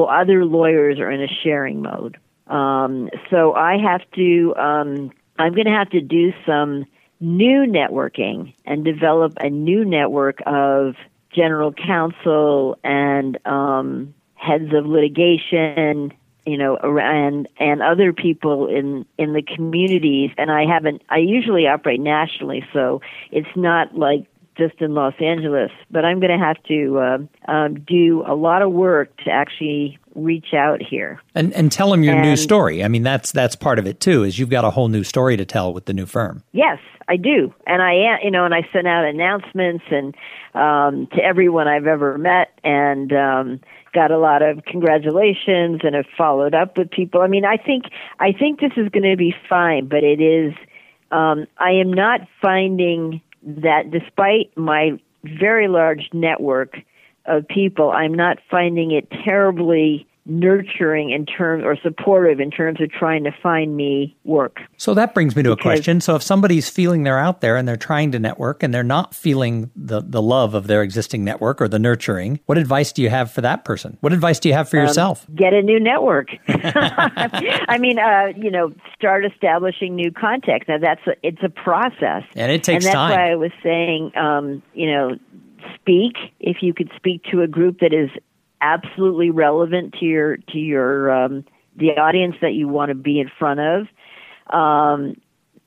other 0.03 0.45
lawyers 0.45 0.99
are 0.99 1.11
in 1.11 1.22
a 1.22 1.28
sharing 1.43 1.82
mode. 1.82 2.17
Um, 2.47 3.09
so 3.30 3.53
I 3.53 3.78
have 3.78 4.01
to 4.15 4.55
um, 4.55 5.11
I'm 5.39 5.53
going 5.53 5.65
to 5.65 5.71
have 5.71 5.89
to 5.91 6.01
do 6.01 6.33
some 6.45 6.85
new 7.19 7.65
networking 7.65 8.53
and 8.65 8.85
develop 8.85 9.33
a 9.39 9.49
new 9.49 9.83
network 9.83 10.39
of 10.45 10.95
general 11.33 11.73
counsel 11.73 12.77
and 12.83 13.37
um, 13.45 14.13
heads 14.35 14.73
of 14.73 14.85
litigation 14.85 16.13
you 16.45 16.57
know 16.57 16.77
and 16.77 17.47
and 17.59 17.81
other 17.81 18.13
people 18.13 18.67
in 18.67 19.05
in 19.17 19.33
the 19.33 19.41
communities. 19.41 20.31
And 20.37 20.49
i 20.49 20.65
haven't 20.65 21.01
i 21.09 21.17
usually 21.17 21.67
operate 21.67 21.99
nationally 21.99 22.65
so 22.73 23.01
it's 23.31 23.55
not 23.55 23.95
like 23.95 24.25
just 24.60 24.82
in 24.82 24.93
los 24.93 25.14
angeles 25.20 25.72
but 25.89 26.05
i'm 26.05 26.20
going 26.20 26.38
to 26.38 26.45
have 26.45 26.62
to 26.64 26.99
uh, 26.99 27.51
um, 27.51 27.80
do 27.80 28.24
a 28.28 28.36
lot 28.36 28.62
of 28.62 28.72
work 28.72 29.16
to 29.18 29.32
actually 29.32 29.97
reach 30.16 30.53
out 30.53 30.82
here 30.82 31.22
and 31.36 31.53
and 31.53 31.72
tell 31.72 31.91
them 31.91 32.03
your 32.03 32.16
and, 32.16 32.24
new 32.24 32.36
story. 32.36 32.84
I 32.84 32.88
mean, 32.88 33.03
that's 33.03 33.32
that's 33.32 33.55
part 33.55 33.80
of 33.80 33.88
it 33.88 33.99
too. 33.99 34.24
Is 34.24 34.38
you've 34.38 34.49
got 34.49 34.66
a 34.66 34.70
whole 34.70 34.88
new 34.88 35.03
story 35.03 35.38
to 35.38 35.45
tell 35.45 35.74
with 35.74 35.86
the 35.86 35.93
new 35.93 36.05
firm. 36.05 36.43
Yes, 36.51 36.80
I 37.07 37.18
do, 37.18 37.53
and 37.66 37.82
I 37.82 37.93
am. 37.93 38.20
You 38.24 38.32
know, 38.32 38.45
and 38.45 38.53
I 38.53 38.68
sent 38.72 38.88
out 38.88 39.05
announcements 39.05 39.86
and 39.89 40.16
um, 40.53 41.07
to 41.16 41.24
everyone 41.24 41.68
I've 41.68 41.88
ever 41.88 42.18
met, 42.18 42.60
and 42.64 43.12
um, 43.14 43.60
got 43.93 44.12
a 44.12 44.18
lot 44.18 44.41
of 44.41 44.64
congratulations, 44.66 45.82
and 45.84 45.95
have 45.95 46.07
followed 46.18 46.53
up 46.53 46.78
with 46.78 46.91
people. 46.91 47.22
I 47.22 47.28
mean, 47.28 47.45
I 47.45 47.57
think 47.57 47.86
I 48.20 48.32
think 48.32 48.60
this 48.60 48.74
is 48.78 48.89
going 48.89 49.10
to 49.10 49.18
be 49.18 49.34
fine, 49.49 49.88
but 49.88 50.03
it 50.03 50.22
is. 50.22 50.53
Um, 51.12 51.47
I 51.57 51.72
am 51.72 51.91
not 51.91 52.22
finding 52.39 53.22
that, 53.43 53.91
despite 53.91 54.55
my 54.57 54.99
very 55.23 55.67
large 55.67 56.09
network 56.13 56.77
of 57.25 57.47
people, 57.47 57.91
I'm 57.91 58.13
not 58.13 58.37
finding 58.49 58.91
it 58.91 59.09
terribly 59.23 60.07
nurturing 60.30 61.09
in 61.09 61.25
terms 61.25 61.63
or 61.63 61.75
supportive 61.82 62.39
in 62.39 62.51
terms 62.51 62.80
of 62.82 62.91
trying 62.91 63.23
to 63.23 63.32
find 63.43 63.75
me 63.75 64.15
work. 64.23 64.59
So 64.77 64.93
that 64.93 65.13
brings 65.13 65.36
me 65.36 65.43
to 65.43 65.55
because, 65.55 65.59
a 65.59 65.63
question. 65.63 66.01
So 66.01 66.15
if 66.15 66.23
somebody's 66.23 66.69
feeling 66.69 67.03
they're 67.03 67.19
out 67.19 67.41
there 67.41 67.57
and 67.57 67.67
they're 67.67 67.77
trying 67.77 68.11
to 68.11 68.19
network 68.19 68.63
and 68.63 68.73
they're 68.73 68.84
not 68.84 69.13
feeling 69.13 69.71
the, 69.75 70.01
the 70.01 70.21
love 70.21 70.53
of 70.53 70.67
their 70.67 70.84
existing 70.84 71.23
network 71.23 71.61
or 71.61 71.67
the 71.67 71.80
nurturing, 71.80 72.39
what 72.45 72.57
advice 72.57 72.91
do 72.91 73.01
you 73.01 73.09
have 73.09 73.32
for 73.32 73.41
that 73.41 73.65
person? 73.65 73.97
What 74.01 74.13
advice 74.13 74.39
do 74.39 74.49
you 74.49 74.55
have 74.55 74.69
for 74.69 74.80
um, 74.80 74.86
yourself? 74.86 75.25
Get 75.36 75.53
a 75.53 75.61
new 75.61 75.80
network. 75.80 76.30
I 76.47 77.77
mean, 77.80 77.99
uh, 77.99 78.34
you 78.36 78.51
know, 78.51 78.73
start 78.95 79.25
establishing 79.25 79.95
new 79.95 80.11
contacts. 80.11 80.67
Now 80.67 80.77
that's 80.77 81.05
a, 81.07 81.11
it's 81.23 81.43
a 81.43 81.49
process, 81.49 82.23
and 82.36 82.51
it 82.51 82.63
takes 82.63 82.86
and 82.86 82.93
that's 82.93 82.95
time. 82.95 83.11
why 83.11 83.32
I 83.32 83.36
was 83.36 83.51
saying, 83.63 84.11
um, 84.15 84.61
you 84.73 84.91
know, 84.91 85.17
speak 85.75 86.15
if 86.39 86.57
you 86.61 86.73
could 86.73 86.91
speak 86.95 87.23
to 87.32 87.41
a 87.41 87.47
group 87.47 87.80
that 87.80 87.93
is 87.93 88.09
absolutely 88.62 89.30
relevant 89.32 89.95
to 89.99 90.05
your 90.05 90.38
to 90.38 90.57
your 90.57 91.12
um, 91.12 91.45
the 91.76 91.91
audience 91.97 92.36
that 92.41 92.53
you 92.53 92.68
want 92.68 92.89
to 92.89 92.95
be 92.95 93.20
in 93.20 93.30
front 93.39 93.60
of. 93.60 93.88
Um, 94.53 95.16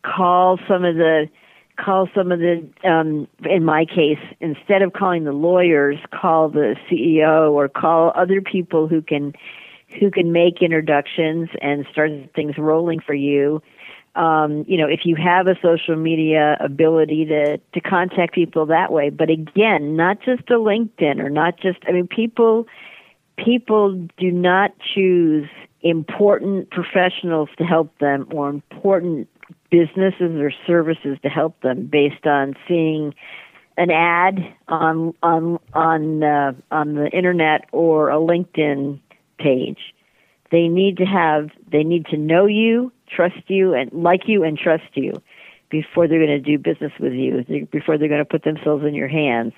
call 0.02 0.58
some 0.68 0.84
of 0.84 0.96
the 0.96 1.28
call 1.78 2.08
some 2.14 2.32
of 2.32 2.38
the 2.38 2.68
um, 2.84 3.28
in 3.44 3.64
my 3.64 3.84
case 3.84 4.18
instead 4.40 4.82
of 4.82 4.92
calling 4.92 5.24
the 5.24 5.32
lawyers 5.32 5.98
call 6.12 6.48
the 6.48 6.76
ceo 6.90 7.52
or 7.52 7.68
call 7.68 8.12
other 8.14 8.40
people 8.40 8.88
who 8.88 9.00
can 9.00 9.32
who 9.98 10.10
can 10.10 10.32
make 10.32 10.60
introductions 10.60 11.48
and 11.60 11.86
start 11.90 12.10
things 12.34 12.58
rolling 12.58 13.00
for 13.00 13.14
you 13.14 13.62
um, 14.14 14.64
you 14.68 14.76
know 14.76 14.86
if 14.86 15.00
you 15.04 15.16
have 15.16 15.46
a 15.46 15.56
social 15.62 15.96
media 15.96 16.56
ability 16.60 17.24
to 17.26 17.58
to 17.58 17.80
contact 17.80 18.34
people 18.34 18.66
that 18.66 18.92
way 18.92 19.10
but 19.10 19.30
again 19.30 19.96
not 19.96 20.20
just 20.20 20.42
a 20.50 20.54
linkedin 20.54 21.18
or 21.18 21.30
not 21.30 21.58
just 21.58 21.78
i 21.88 21.92
mean 21.92 22.06
people 22.06 22.66
people 23.36 24.08
do 24.18 24.30
not 24.30 24.72
choose 24.94 25.48
important 25.80 26.70
professionals 26.70 27.48
to 27.58 27.64
help 27.64 27.96
them 27.98 28.26
or 28.30 28.48
important 28.48 29.28
businesses 29.70 30.38
or 30.38 30.52
services 30.66 31.18
to 31.22 31.28
help 31.28 31.60
them 31.62 31.86
based 31.86 32.26
on 32.26 32.54
seeing 32.68 33.14
an 33.76 33.90
ad 33.90 34.38
on 34.68 35.14
on 35.22 35.58
on 35.72 36.22
uh, 36.22 36.52
on 36.70 36.94
the 36.94 37.08
internet 37.08 37.64
or 37.72 38.10
a 38.10 38.16
LinkedIn 38.16 39.00
page. 39.38 39.94
They 40.52 40.68
need 40.68 40.98
to 40.98 41.04
have 41.04 41.50
they 41.72 41.82
need 41.82 42.06
to 42.06 42.16
know 42.16 42.46
you, 42.46 42.92
trust 43.08 43.42
you, 43.48 43.74
and 43.74 43.90
like 43.92 44.22
you 44.26 44.44
and 44.44 44.56
trust 44.56 44.84
you 44.94 45.14
before 45.70 46.06
they're 46.06 46.24
going 46.24 46.28
to 46.28 46.38
do 46.38 46.58
business 46.58 46.92
with 47.00 47.14
you. 47.14 47.44
Before 47.72 47.98
they're 47.98 48.08
going 48.08 48.20
to 48.20 48.26
put 48.26 48.44
themselves 48.44 48.84
in 48.84 48.94
your 48.94 49.08
hands. 49.08 49.54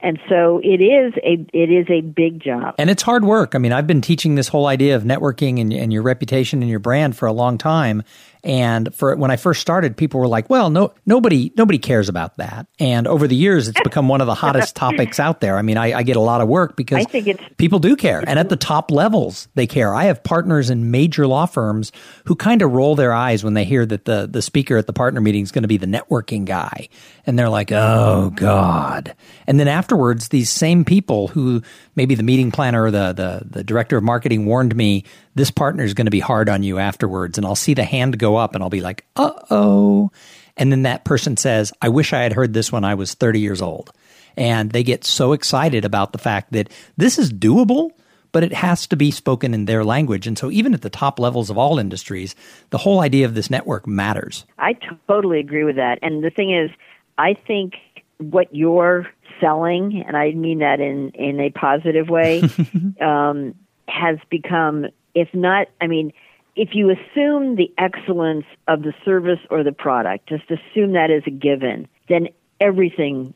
And 0.00 0.18
so 0.28 0.60
it 0.62 0.82
is 0.82 1.14
a 1.24 1.46
it 1.52 1.70
is 1.70 1.86
a 1.90 2.02
big 2.02 2.42
job. 2.42 2.74
And 2.78 2.90
it's 2.90 3.02
hard 3.02 3.24
work. 3.24 3.54
I 3.54 3.58
mean, 3.58 3.72
I've 3.72 3.86
been 3.86 4.02
teaching 4.02 4.34
this 4.34 4.48
whole 4.48 4.66
idea 4.66 4.94
of 4.94 5.04
networking 5.04 5.60
and, 5.60 5.72
and 5.72 5.92
your 5.92 6.02
reputation 6.02 6.60
and 6.60 6.70
your 6.70 6.78
brand 6.78 7.16
for 7.16 7.26
a 7.26 7.32
long 7.32 7.58
time. 7.58 8.02
And 8.44 8.94
for 8.94 9.14
when 9.16 9.30
I 9.30 9.36
first 9.36 9.60
started, 9.60 9.96
people 9.96 10.20
were 10.20 10.28
like, 10.28 10.48
"Well, 10.48 10.70
no, 10.70 10.94
nobody, 11.04 11.52
nobody 11.56 11.78
cares 11.78 12.08
about 12.08 12.36
that." 12.36 12.66
And 12.78 13.06
over 13.06 13.26
the 13.26 13.36
years, 13.36 13.68
it's 13.68 13.80
become 13.82 14.08
one 14.08 14.20
of 14.20 14.26
the 14.26 14.34
hottest 14.34 14.76
topics 14.76 15.18
out 15.18 15.40
there. 15.40 15.58
I 15.58 15.62
mean, 15.62 15.76
I, 15.76 15.98
I 15.98 16.02
get 16.02 16.16
a 16.16 16.20
lot 16.20 16.40
of 16.40 16.48
work 16.48 16.76
because 16.76 16.98
I 16.98 17.04
think 17.04 17.26
it's, 17.26 17.42
people 17.56 17.78
do 17.78 17.96
care, 17.96 18.22
and 18.26 18.38
at 18.38 18.48
the 18.48 18.56
top 18.56 18.90
levels, 18.90 19.48
they 19.54 19.66
care. 19.66 19.94
I 19.94 20.04
have 20.04 20.22
partners 20.22 20.70
in 20.70 20.90
major 20.90 21.26
law 21.26 21.46
firms 21.46 21.92
who 22.26 22.34
kind 22.34 22.62
of 22.62 22.72
roll 22.72 22.94
their 22.94 23.12
eyes 23.12 23.42
when 23.42 23.54
they 23.54 23.64
hear 23.64 23.84
that 23.86 24.04
the 24.04 24.28
the 24.30 24.42
speaker 24.42 24.76
at 24.76 24.86
the 24.86 24.92
partner 24.92 25.20
meeting 25.20 25.42
is 25.42 25.52
going 25.52 25.62
to 25.62 25.68
be 25.68 25.76
the 25.78 25.86
networking 25.86 26.44
guy, 26.44 26.88
and 27.26 27.38
they're 27.38 27.48
like, 27.48 27.72
"Oh 27.72 28.32
God!" 28.34 29.14
And 29.46 29.58
then 29.58 29.68
afterwards, 29.68 30.28
these 30.28 30.50
same 30.50 30.84
people 30.84 31.28
who 31.28 31.62
maybe 31.96 32.14
the 32.14 32.22
meeting 32.22 32.52
planner 32.52 32.84
or 32.84 32.90
the 32.90 33.12
the, 33.12 33.42
the 33.48 33.64
director 33.64 33.96
of 33.96 34.04
marketing 34.04 34.46
warned 34.46 34.76
me 34.76 35.04
this 35.34 35.50
partner 35.50 35.82
is 35.82 35.94
going 35.94 36.06
to 36.06 36.10
be 36.10 36.20
hard 36.20 36.48
on 36.48 36.62
you 36.62 36.78
afterwards. 36.78 37.38
And 37.38 37.46
I'll 37.46 37.56
see 37.56 37.74
the 37.74 37.84
hand 37.84 38.18
go 38.18 38.36
up 38.36 38.54
and 38.54 38.62
I'll 38.62 38.70
be 38.70 38.80
like, 38.80 39.04
uh 39.16 39.32
oh. 39.50 40.10
And 40.56 40.72
then 40.72 40.82
that 40.82 41.04
person 41.04 41.36
says, 41.36 41.72
I 41.82 41.88
wish 41.88 42.12
I 42.12 42.22
had 42.22 42.32
heard 42.32 42.54
this 42.54 42.72
when 42.72 42.84
I 42.84 42.94
was 42.94 43.14
30 43.14 43.40
years 43.40 43.60
old. 43.60 43.92
And 44.36 44.70
they 44.70 44.82
get 44.82 45.04
so 45.04 45.32
excited 45.32 45.84
about 45.84 46.12
the 46.12 46.18
fact 46.18 46.52
that 46.52 46.70
this 46.96 47.18
is 47.18 47.32
doable, 47.32 47.90
but 48.32 48.42
it 48.42 48.52
has 48.52 48.86
to 48.88 48.96
be 48.96 49.10
spoken 49.10 49.54
in 49.54 49.64
their 49.64 49.84
language. 49.84 50.26
And 50.26 50.36
so, 50.36 50.50
even 50.50 50.74
at 50.74 50.82
the 50.82 50.90
top 50.90 51.18
levels 51.18 51.48
of 51.48 51.56
all 51.56 51.78
industries, 51.78 52.34
the 52.68 52.78
whole 52.78 53.00
idea 53.00 53.24
of 53.24 53.34
this 53.34 53.50
network 53.50 53.86
matters. 53.86 54.44
I 54.58 54.76
totally 55.08 55.40
agree 55.40 55.64
with 55.64 55.76
that. 55.76 55.98
And 56.02 56.22
the 56.22 56.30
thing 56.30 56.54
is, 56.54 56.70
I 57.16 57.34
think 57.46 57.76
what 58.18 58.54
you're 58.54 59.06
selling, 59.40 60.04
and 60.06 60.16
I 60.16 60.32
mean 60.32 60.60
that 60.60 60.80
in, 60.80 61.10
in 61.10 61.40
a 61.40 61.50
positive 61.50 62.08
way, 62.08 62.42
um, 63.00 63.54
has 63.88 64.18
become 64.30 64.86
if 65.16 65.28
not, 65.32 65.68
I 65.80 65.86
mean, 65.86 66.12
if 66.56 66.70
you 66.74 66.90
assume 66.90 67.56
the 67.56 67.72
excellence 67.78 68.44
of 68.68 68.82
the 68.82 68.92
service 69.04 69.38
or 69.50 69.64
the 69.64 69.72
product, 69.72 70.28
just 70.28 70.44
assume 70.44 70.92
that 70.92 71.10
as 71.10 71.22
a 71.26 71.30
given, 71.30 71.88
then 72.08 72.28
everything 72.60 73.32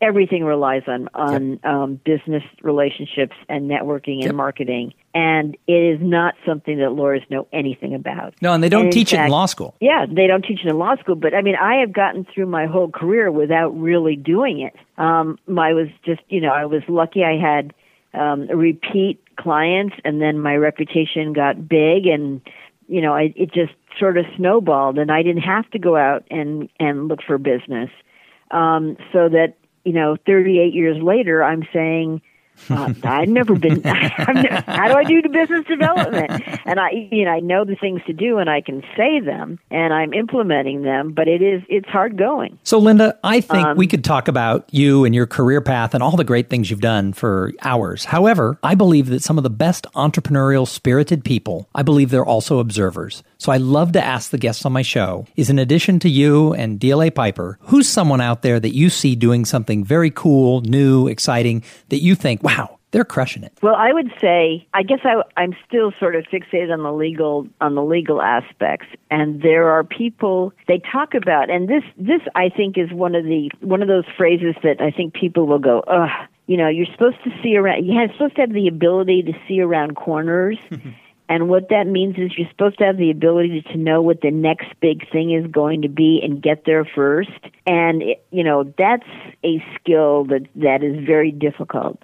everything 0.00 0.44
relies 0.44 0.82
on 0.86 1.08
on 1.14 1.50
yep. 1.50 1.64
um, 1.64 2.00
business 2.04 2.42
relationships 2.62 3.34
and 3.48 3.70
networking 3.70 4.16
and 4.16 4.24
yep. 4.24 4.34
marketing, 4.34 4.94
and 5.14 5.56
it 5.66 5.72
is 5.72 5.98
not 6.00 6.34
something 6.46 6.78
that 6.78 6.92
lawyers 6.92 7.22
know 7.30 7.48
anything 7.52 7.94
about. 7.94 8.34
No, 8.40 8.52
and 8.52 8.62
they 8.62 8.68
don't 8.68 8.84
and 8.84 8.92
teach 8.92 9.10
fact, 9.10 9.22
it 9.22 9.24
in 9.24 9.30
law 9.30 9.46
school. 9.46 9.74
Yeah, 9.80 10.06
they 10.08 10.26
don't 10.26 10.44
teach 10.44 10.60
it 10.64 10.68
in 10.68 10.78
law 10.78 10.96
school. 10.96 11.16
But 11.16 11.34
I 11.34 11.42
mean, 11.42 11.56
I 11.56 11.80
have 11.80 11.92
gotten 11.92 12.26
through 12.32 12.46
my 12.46 12.66
whole 12.66 12.90
career 12.90 13.30
without 13.30 13.70
really 13.70 14.16
doing 14.16 14.60
it. 14.60 14.74
Um, 14.98 15.38
I 15.48 15.72
was 15.72 15.88
just, 16.04 16.22
you 16.28 16.40
know, 16.40 16.52
I 16.52 16.66
was 16.66 16.82
lucky. 16.88 17.24
I 17.24 17.36
had 17.36 17.74
um, 18.14 18.46
repeat 18.48 19.20
clients, 19.36 19.96
and 20.04 20.20
then 20.20 20.38
my 20.38 20.54
reputation 20.54 21.32
got 21.32 21.68
big, 21.68 22.06
and 22.06 22.40
you 22.88 23.00
know, 23.00 23.14
I, 23.14 23.32
it 23.36 23.52
just 23.52 23.72
sort 23.98 24.16
of 24.16 24.26
snowballed, 24.36 24.98
and 24.98 25.10
I 25.10 25.22
didn't 25.22 25.42
have 25.42 25.68
to 25.70 25.78
go 25.78 25.96
out 25.96 26.24
and 26.30 26.68
and 26.78 27.08
look 27.08 27.20
for 27.26 27.36
business. 27.38 27.90
Um, 28.50 28.96
so 29.12 29.28
that 29.28 29.54
you 29.86 29.92
know, 29.92 30.16
38 30.26 30.74
years 30.74 31.00
later, 31.00 31.44
I'm 31.44 31.62
saying 31.72 32.20
uh, 32.70 32.94
I've 33.04 33.28
never 33.28 33.54
been. 33.54 33.82
how 33.84 34.88
do 34.88 34.94
I 34.94 35.04
do 35.04 35.22
the 35.22 35.28
business 35.28 35.64
development? 35.66 36.42
And 36.64 36.80
I, 36.80 37.08
you 37.10 37.24
know, 37.24 37.30
I 37.30 37.40
know 37.40 37.64
the 37.64 37.76
things 37.76 38.02
to 38.06 38.12
do, 38.12 38.38
and 38.38 38.50
I 38.50 38.60
can 38.60 38.82
say 38.96 39.20
them, 39.20 39.58
and 39.70 39.92
I'm 39.92 40.12
implementing 40.12 40.82
them. 40.82 41.12
But 41.12 41.28
it 41.28 41.42
is, 41.42 41.62
it's 41.68 41.88
hard 41.88 42.16
going. 42.16 42.58
So, 42.64 42.78
Linda, 42.78 43.18
I 43.22 43.40
think 43.40 43.66
um, 43.66 43.76
we 43.76 43.86
could 43.86 44.04
talk 44.04 44.28
about 44.28 44.72
you 44.72 45.04
and 45.04 45.14
your 45.14 45.26
career 45.26 45.60
path 45.60 45.94
and 45.94 46.02
all 46.02 46.16
the 46.16 46.24
great 46.24 46.50
things 46.50 46.70
you've 46.70 46.80
done 46.80 47.12
for 47.12 47.52
hours. 47.62 48.04
However, 48.04 48.58
I 48.62 48.74
believe 48.74 49.08
that 49.08 49.22
some 49.22 49.38
of 49.38 49.44
the 49.44 49.50
best 49.50 49.86
entrepreneurial, 49.94 50.66
spirited 50.66 51.24
people, 51.24 51.68
I 51.74 51.82
believe 51.82 52.10
they're 52.10 52.24
also 52.24 52.58
observers. 52.58 53.22
So 53.38 53.52
I 53.52 53.58
love 53.58 53.92
to 53.92 54.04
ask 54.04 54.30
the 54.30 54.38
guests 54.38 54.64
on 54.64 54.72
my 54.72 54.82
show 54.82 55.26
is 55.36 55.50
in 55.50 55.58
addition 55.58 55.98
to 56.00 56.08
you 56.08 56.54
and 56.54 56.80
DLA 56.80 57.14
Piper, 57.14 57.58
who's 57.62 57.88
someone 57.88 58.20
out 58.20 58.42
there 58.42 58.58
that 58.58 58.74
you 58.74 58.88
see 58.88 59.14
doing 59.14 59.44
something 59.44 59.84
very 59.84 60.10
cool, 60.10 60.62
new, 60.62 61.06
exciting 61.06 61.62
that 61.90 62.00
you 62.00 62.14
think, 62.14 62.42
wow, 62.46 62.78
they're 62.92 63.04
crushing 63.04 63.42
it. 63.42 63.52
Well, 63.60 63.74
I 63.74 63.92
would 63.92 64.12
say, 64.20 64.68
I 64.72 64.84
guess 64.84 65.00
I, 65.02 65.20
I'm 65.36 65.52
still 65.66 65.90
sort 65.98 66.14
of 66.14 66.24
fixated 66.26 66.72
on 66.72 66.84
the 66.84 66.92
legal 66.92 67.48
on 67.60 67.74
the 67.74 67.82
legal 67.82 68.22
aspects, 68.22 68.86
and 69.10 69.42
there 69.42 69.68
are 69.68 69.82
people 69.82 70.52
they 70.68 70.80
talk 70.92 71.14
about, 71.14 71.50
and 71.50 71.68
this 71.68 71.82
this 71.96 72.20
I 72.36 72.48
think 72.48 72.78
is 72.78 72.92
one 72.92 73.16
of 73.16 73.24
the 73.24 73.50
one 73.62 73.82
of 73.82 73.88
those 73.88 74.04
phrases 74.16 74.54
that 74.62 74.80
I 74.80 74.92
think 74.92 75.12
people 75.12 75.46
will 75.46 75.58
go, 75.58 75.80
ugh. 75.80 76.28
You 76.46 76.56
know, 76.56 76.68
you're 76.68 76.86
supposed 76.86 77.16
to 77.24 77.30
see 77.42 77.56
around. 77.56 77.84
You're 77.84 78.06
supposed 78.12 78.36
to 78.36 78.42
have 78.42 78.52
the 78.52 78.68
ability 78.68 79.24
to 79.24 79.32
see 79.48 79.60
around 79.60 79.96
corners. 79.96 80.58
And 81.28 81.48
what 81.48 81.70
that 81.70 81.88
means 81.88 82.14
is 82.18 82.38
you're 82.38 82.48
supposed 82.48 82.78
to 82.78 82.84
have 82.84 82.98
the 82.98 83.10
ability 83.10 83.62
to 83.72 83.76
know 83.76 84.00
what 84.00 84.20
the 84.20 84.30
next 84.30 84.68
big 84.80 85.10
thing 85.10 85.32
is 85.32 85.44
going 85.50 85.82
to 85.82 85.88
be 85.88 86.20
and 86.22 86.40
get 86.40 86.62
there 86.66 86.84
first. 86.84 87.30
And, 87.66 88.02
it, 88.02 88.24
you 88.30 88.44
know, 88.44 88.72
that's 88.78 89.08
a 89.44 89.60
skill 89.74 90.24
that, 90.26 90.46
that 90.54 90.84
is 90.84 91.04
very 91.04 91.32
difficult. 91.32 92.00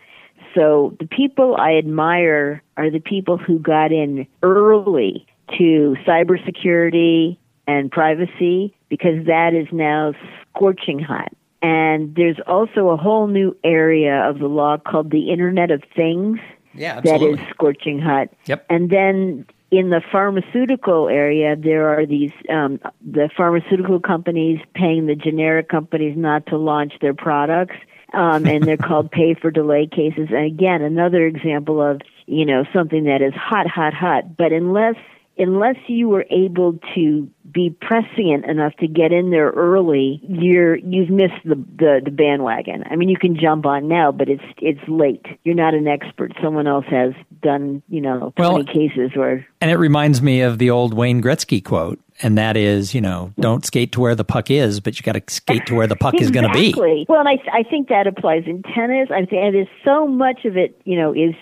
So 0.55 0.96
the 0.98 1.07
people 1.07 1.57
I 1.59 1.76
admire 1.76 2.62
are 2.76 2.90
the 2.90 3.00
people 3.00 3.38
who 3.38 3.59
got 3.59 3.92
in 3.92 4.26
early 4.42 5.26
to 5.59 5.96
cybersecurity 6.07 7.36
and 7.66 7.90
privacy 7.90 8.74
because 8.88 9.26
that 9.26 9.55
is 9.55 9.66
now 9.72 10.12
scorching 10.50 10.98
hot. 10.98 11.32
And 11.62 12.14
there's 12.14 12.38
also 12.46 12.88
a 12.88 12.96
whole 12.96 13.28
new 13.28 13.57
area 13.62 14.28
of 14.28 14.38
the 14.40 14.48
law 14.48 14.78
called 14.78 15.11
the 15.11 15.30
Internet 15.30 15.70
of 15.70 15.82
Things 15.94 16.38
yeah, 16.74 16.96
absolutely. 16.96 17.36
that 17.36 17.42
is 17.42 17.48
scorching 17.50 17.98
hot. 18.00 18.28
Yep. 18.46 18.66
And 18.68 18.90
then 18.90 19.46
in 19.70 19.90
the 19.90 20.03
pharmaceutical 20.11 21.09
area, 21.09 21.57
there 21.57 21.88
are 21.88 22.07
these 22.07 22.32
um, 22.50 22.80
the 23.00 23.30
pharmaceutical 23.36 24.00
companies 24.00 24.61
paying 24.74 25.07
the 25.07 25.14
generic 25.14 25.68
companies 25.68 26.16
not 26.16 26.46
to 26.46 26.57
launch 26.57 26.94
their 27.00 27.14
products, 27.14 27.76
um, 28.12 28.46
and 28.46 28.64
they're 28.64 28.76
called 28.76 29.10
pay 29.10 29.34
for 29.34 29.50
delay 29.50 29.86
cases. 29.86 30.28
And 30.30 30.44
again, 30.44 30.82
another 30.82 31.26
example 31.26 31.80
of 31.80 32.00
you 32.26 32.44
know 32.44 32.64
something 32.72 33.04
that 33.04 33.22
is 33.22 33.34
hot, 33.34 33.66
hot, 33.66 33.94
hot. 33.94 34.36
But 34.36 34.52
unless 34.52 34.96
unless 35.38 35.76
you 35.86 36.08
were 36.08 36.26
able 36.30 36.78
to 36.94 37.30
be 37.51 37.70
prescient 37.70 38.45
enough 38.45 38.74
to 38.76 38.86
get 38.86 39.12
in 39.12 39.30
there 39.30 39.51
early, 39.51 40.20
you're 40.28 40.76
you've 40.76 41.11
missed 41.11 41.43
the, 41.45 41.57
the 41.57 42.01
the 42.05 42.11
bandwagon. 42.11 42.84
I 42.90 42.97
mean, 42.97 43.09
you 43.09 43.18
can 43.18 43.38
jump 43.38 43.66
on 43.66 43.88
now, 43.88 44.12
but 44.12 44.28
it's 44.28 44.43
it's 44.59 44.80
late. 44.88 45.26
You're 45.45 45.55
not 45.55 45.74
an 45.74 45.88
expert. 45.88 46.32
Someone 46.43 46.66
else 46.66 46.86
has 46.90 47.12
done, 47.43 47.82
you 47.88 48.01
know, 48.01 48.32
20 48.36 48.55
well, 48.55 48.64
cases 48.64 49.11
where. 49.14 49.47
And 49.61 49.70
it 49.70 49.76
reminds 49.76 50.22
me 50.22 50.43
of 50.43 50.59
the 50.59 50.70
old 50.70 50.95
Wayne 50.95 51.22
Gretzky 51.22 51.62
quote, 51.62 52.01
and 52.20 52.38
that 52.38 52.57
is, 52.57 52.95
you 52.95 53.01
know, 53.01 53.32
don't 53.38 53.64
skate 53.64 53.93
to 53.93 54.01
where 54.01 54.14
the 54.14 54.24
puck 54.24 54.51
is, 54.51 54.80
but 54.80 54.99
you 54.99 55.03
got 55.03 55.12
to 55.12 55.22
skate 55.32 55.66
to 55.66 55.74
where 55.74 55.86
the 55.86 55.97
puck 55.97 56.14
exactly. 56.20 56.24
is 56.24 56.30
going 56.30 56.53
to 56.53 56.72
be. 56.72 57.07
Well, 57.09 57.20
and 57.20 57.28
I, 57.28 57.38
I 57.53 57.62
think 57.62 57.88
that 57.88 58.07
applies 58.07 58.45
in 58.47 58.62
tennis. 58.62 59.09
I 59.11 59.24
think 59.24 59.30
there's 59.30 59.68
so 59.84 60.07
much 60.07 60.45
of 60.45 60.57
it, 60.57 60.80
you 60.84 60.97
know, 60.99 61.12
is 61.12 61.34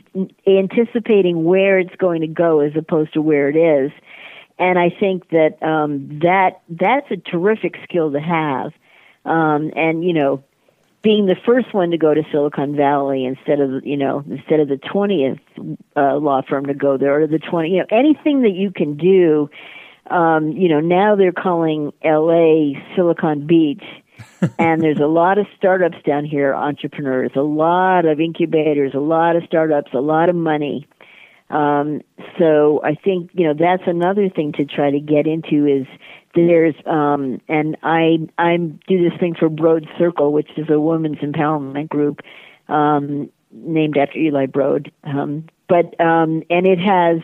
anticipating 0.46 1.44
where 1.44 1.78
it's 1.78 1.94
going 1.96 2.22
to 2.22 2.26
go 2.26 2.60
as 2.60 2.72
opposed 2.76 3.12
to 3.14 3.22
where 3.22 3.48
it 3.48 3.56
is. 3.56 3.90
And 4.60 4.78
I 4.78 4.90
think 4.90 5.30
that 5.30 5.60
um, 5.62 6.20
that 6.22 6.60
that's 6.68 7.10
a 7.10 7.16
terrific 7.16 7.76
skill 7.82 8.12
to 8.12 8.20
have. 8.20 8.72
Um, 9.24 9.72
and 9.74 10.04
you 10.04 10.12
know, 10.12 10.44
being 11.02 11.24
the 11.24 11.36
first 11.46 11.72
one 11.72 11.92
to 11.92 11.96
go 11.96 12.12
to 12.12 12.22
Silicon 12.30 12.76
Valley 12.76 13.24
instead 13.24 13.58
of 13.58 13.86
you 13.86 13.96
know 13.96 14.22
instead 14.28 14.60
of 14.60 14.68
the 14.68 14.76
twentieth 14.76 15.38
uh, 15.96 16.16
law 16.16 16.42
firm 16.46 16.66
to 16.66 16.74
go 16.74 16.98
there 16.98 17.22
or 17.22 17.26
the 17.26 17.38
twenty 17.38 17.70
you 17.70 17.78
know 17.78 17.86
anything 17.90 18.42
that 18.42 18.52
you 18.52 18.70
can 18.70 18.96
do. 18.96 19.50
Um, 20.10 20.52
you 20.52 20.68
know 20.68 20.80
now 20.80 21.16
they're 21.16 21.32
calling 21.32 21.92
L.A. 22.02 22.74
Silicon 22.94 23.46
Beach, 23.46 23.84
and 24.58 24.82
there's 24.82 24.98
a 24.98 25.06
lot 25.06 25.38
of 25.38 25.46
startups 25.56 25.98
down 26.04 26.26
here, 26.26 26.54
entrepreneurs, 26.54 27.30
a 27.34 27.42
lot 27.42 28.04
of 28.04 28.20
incubators, 28.20 28.92
a 28.92 29.00
lot 29.00 29.36
of 29.36 29.44
startups, 29.44 29.92
a 29.94 30.00
lot 30.00 30.28
of 30.28 30.36
money. 30.36 30.86
Um, 31.50 32.02
so 32.38 32.80
I 32.84 32.94
think 32.94 33.30
you 33.34 33.46
know 33.46 33.54
that's 33.54 33.82
another 33.86 34.28
thing 34.28 34.52
to 34.52 34.64
try 34.64 34.90
to 34.90 35.00
get 35.00 35.26
into 35.26 35.66
is 35.66 35.86
there's 36.34 36.74
um 36.86 37.40
and 37.48 37.76
I 37.82 38.18
I 38.38 38.56
do 38.56 39.08
this 39.10 39.18
thing 39.18 39.34
for 39.34 39.48
Broad 39.48 39.88
Circle, 39.98 40.32
which 40.32 40.48
is 40.56 40.70
a 40.70 40.80
women's 40.80 41.18
empowerment 41.18 41.88
group 41.88 42.20
um 42.68 43.30
named 43.50 43.96
after 43.96 44.18
Eli 44.18 44.46
Broad. 44.46 44.92
Um 45.02 45.46
but 45.68 46.00
um 46.00 46.44
and 46.50 46.66
it 46.66 46.78
has 46.78 47.20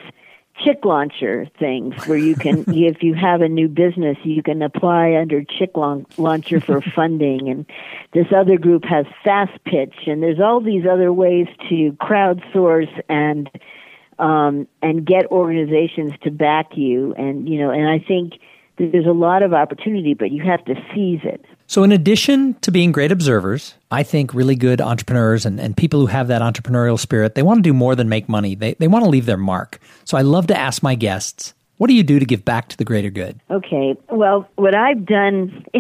chick 0.65 0.85
launcher 0.85 1.47
things 1.59 1.95
where 2.07 2.19
you 2.19 2.35
can 2.35 2.65
if 2.69 3.03
you 3.03 3.15
have 3.15 3.43
a 3.43 3.49
new 3.49 3.69
business 3.69 4.17
you 4.25 4.43
can 4.43 4.63
apply 4.63 5.15
under 5.15 5.45
chick 5.45 5.73
launcher 5.77 6.61
for 6.61 6.81
funding 6.97 7.49
and 7.49 7.67
this 8.15 8.27
other 8.35 8.57
group 8.57 8.83
has 8.85 9.05
fast 9.23 9.53
pitch 9.65 9.95
and 10.07 10.23
there's 10.23 10.41
all 10.41 10.61
these 10.61 10.87
other 10.91 11.13
ways 11.13 11.47
to 11.69 11.93
crowdsource 12.01 13.03
and 13.09 13.51
um 14.19 14.67
and 14.83 15.07
get 15.07 15.27
organizations 15.27 16.13
to 16.23 16.31
back 16.31 16.77
you 16.77 17.15
and 17.15 17.49
you 17.49 17.59
know 17.59 17.71
and 17.71 17.89
I 17.89 17.99
think 17.99 18.35
there's 18.79 19.07
a 19.07 19.13
lot 19.13 19.43
of 19.43 19.55
opportunity, 19.55 20.15
but 20.15 20.31
you 20.31 20.43
have 20.45 20.65
to 20.67 20.75
seize 20.95 21.21
it. 21.25 21.45
So, 21.67 21.83
in 21.83 21.93
addition 21.93 22.55
to 22.61 22.71
being 22.71 22.93
great 22.93 23.11
observers, 23.11 23.75
I 23.91 24.03
think 24.03 24.35
really 24.35 24.55
good 24.55 24.81
entrepreneurs 24.81 25.47
and, 25.47 25.59
and 25.59 25.77
people 25.77 26.01
who 26.01 26.07
have 26.07 26.29
that 26.29 26.43
entrepreneurial 26.43 26.99
spirit, 26.99 27.35
they 27.35 27.43
want 27.43 27.59
to 27.59 27.63
do 27.63 27.73
more 27.73 27.97
than 27.97 28.09
make 28.09 28.29
money. 28.29 28.55
They, 28.55 28.75
they 28.75 28.87
want 28.87 29.05
to 29.05 29.11
leave 29.11 29.27
their 29.27 29.37
mark. 29.37 29.81
So, 30.05 30.17
I 30.17 30.23
love 30.23 30.47
to 30.49 30.57
ask 30.57 30.83
my 30.83 30.95
guests 30.95 31.55
what 31.79 31.89
do 31.89 31.95
you 31.95 32.03
do 32.03 32.19
to 32.19 32.25
give 32.25 32.45
back 32.45 32.69
to 32.71 32.77
the 32.77 32.85
greater 32.85 33.11
good? 33.11 33.39
Okay. 33.51 33.97
Well, 34.11 34.49
what 34.57 34.75
I've 34.75 35.05
done, 35.05 35.65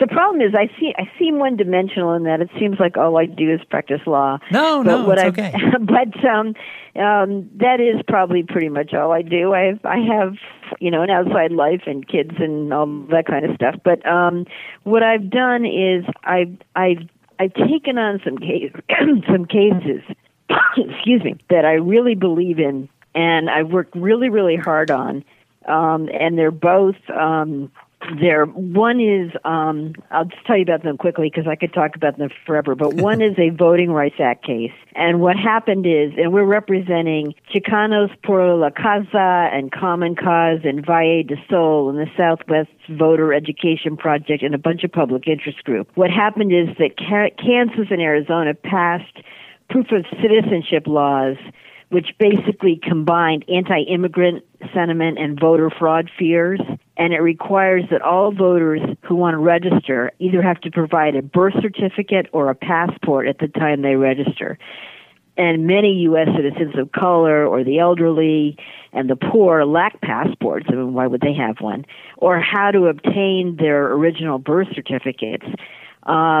the 0.00 0.06
problem 0.08 0.40
is 0.40 0.54
I 0.54 0.68
see 0.78 0.92
I 0.98 1.08
seem 1.18 1.38
one 1.38 1.56
dimensional 1.56 2.12
in 2.14 2.24
that 2.24 2.40
it 2.40 2.50
seems 2.58 2.80
like 2.80 2.96
all 2.96 3.16
I 3.16 3.26
do 3.26 3.52
is 3.52 3.60
practice 3.70 4.00
law. 4.06 4.38
No, 4.50 4.82
but 4.82 4.90
no, 4.90 5.06
what 5.06 5.18
it's 5.18 5.26
okay. 5.28 5.54
but 5.80 6.24
um, 6.24 6.54
um, 7.00 7.48
that 7.58 7.80
is 7.80 8.02
probably 8.08 8.42
pretty 8.42 8.68
much 8.68 8.92
all 8.92 9.12
I 9.12 9.22
do. 9.22 9.54
I 9.54 9.66
have, 9.66 9.84
I 9.84 9.98
have 9.98 10.34
you 10.80 10.90
know 10.90 11.02
an 11.02 11.10
outside 11.10 11.52
life 11.52 11.82
and 11.86 12.06
kids 12.06 12.32
and 12.38 12.72
all 12.72 12.86
that 13.10 13.26
kind 13.26 13.44
of 13.44 13.54
stuff. 13.54 13.76
But 13.84 14.04
um, 14.04 14.46
what 14.82 15.04
I've 15.04 15.30
done 15.30 15.64
is 15.64 16.04
I've 16.24 16.56
I've 16.74 17.08
I've 17.38 17.54
taken 17.54 17.98
on 17.98 18.20
some 18.24 18.38
case, 18.38 18.72
some 19.30 19.44
cases. 19.46 20.02
excuse 20.76 21.24
me 21.24 21.36
that 21.50 21.64
I 21.64 21.72
really 21.72 22.14
believe 22.14 22.60
in 22.60 22.88
and 23.16 23.50
I've 23.50 23.70
worked 23.70 23.96
really, 23.96 24.28
really 24.28 24.56
hard 24.56 24.90
on 24.92 25.24
um, 25.68 26.08
and 26.08 26.38
they're 26.38 26.50
both 26.50 26.96
um, 27.10 27.70
they're 28.20 28.44
one 28.44 29.00
is 29.00 29.32
um, 29.44 29.94
I'll 30.10 30.26
just 30.26 30.44
tell 30.46 30.56
you 30.56 30.62
about 30.62 30.82
them 30.82 30.96
quickly 30.96 31.30
because 31.30 31.48
I 31.48 31.56
could 31.56 31.72
talk 31.72 31.96
about 31.96 32.18
them 32.18 32.30
forever. 32.46 32.74
But 32.74 32.94
one 32.94 33.20
is 33.20 33.38
a 33.38 33.50
Voting 33.50 33.90
Rights 33.90 34.16
Act 34.20 34.44
case, 34.44 34.72
and 34.94 35.20
what 35.20 35.36
happened 35.36 35.86
is, 35.86 36.12
and 36.16 36.32
we're 36.32 36.44
representing 36.44 37.34
Chicanos 37.52 38.10
por 38.22 38.54
la 38.54 38.70
Causa 38.70 39.50
and 39.52 39.72
Common 39.72 40.14
Cause 40.14 40.60
and 40.64 40.84
Valle 40.84 41.22
de 41.22 41.36
Sol 41.48 41.90
and 41.90 41.98
the 41.98 42.10
Southwest 42.16 42.70
Voter 42.90 43.32
Education 43.32 43.96
Project 43.96 44.42
and 44.42 44.54
a 44.54 44.58
bunch 44.58 44.84
of 44.84 44.92
public 44.92 45.26
interest 45.26 45.64
groups. 45.64 45.90
What 45.94 46.10
happened 46.10 46.52
is 46.52 46.76
that 46.78 46.96
Kansas 46.96 47.86
and 47.90 48.00
Arizona 48.00 48.54
passed 48.54 49.18
proof 49.68 49.86
of 49.90 50.04
citizenship 50.22 50.86
laws 50.86 51.36
which 51.88 52.08
basically 52.18 52.80
combined 52.82 53.44
anti 53.48 53.82
immigrant 53.82 54.44
sentiment 54.74 55.18
and 55.18 55.38
voter 55.38 55.70
fraud 55.70 56.10
fears. 56.18 56.60
And 56.96 57.12
it 57.12 57.20
requires 57.20 57.84
that 57.90 58.02
all 58.02 58.32
voters 58.32 58.80
who 59.02 59.14
want 59.14 59.34
to 59.34 59.38
register 59.38 60.12
either 60.18 60.42
have 60.42 60.60
to 60.62 60.70
provide 60.70 61.14
a 61.14 61.22
birth 61.22 61.54
certificate 61.60 62.26
or 62.32 62.50
a 62.50 62.54
passport 62.54 63.28
at 63.28 63.38
the 63.38 63.48
time 63.48 63.82
they 63.82 63.96
register. 63.96 64.58
And 65.36 65.66
many 65.66 65.92
U.S. 66.04 66.28
citizens 66.34 66.78
of 66.78 66.92
color 66.92 67.46
or 67.46 67.62
the 67.62 67.78
elderly 67.78 68.56
and 68.94 69.10
the 69.10 69.16
poor 69.16 69.66
lack 69.66 70.00
passports. 70.00 70.66
I 70.70 70.72
mean, 70.72 70.94
why 70.94 71.06
would 71.06 71.20
they 71.20 71.34
have 71.34 71.56
one? 71.60 71.84
Or 72.16 72.40
how 72.40 72.70
to 72.70 72.86
obtain 72.86 73.56
their 73.58 73.92
original 73.92 74.38
birth 74.38 74.68
certificates. 74.74 75.44
Uh, 76.04 76.40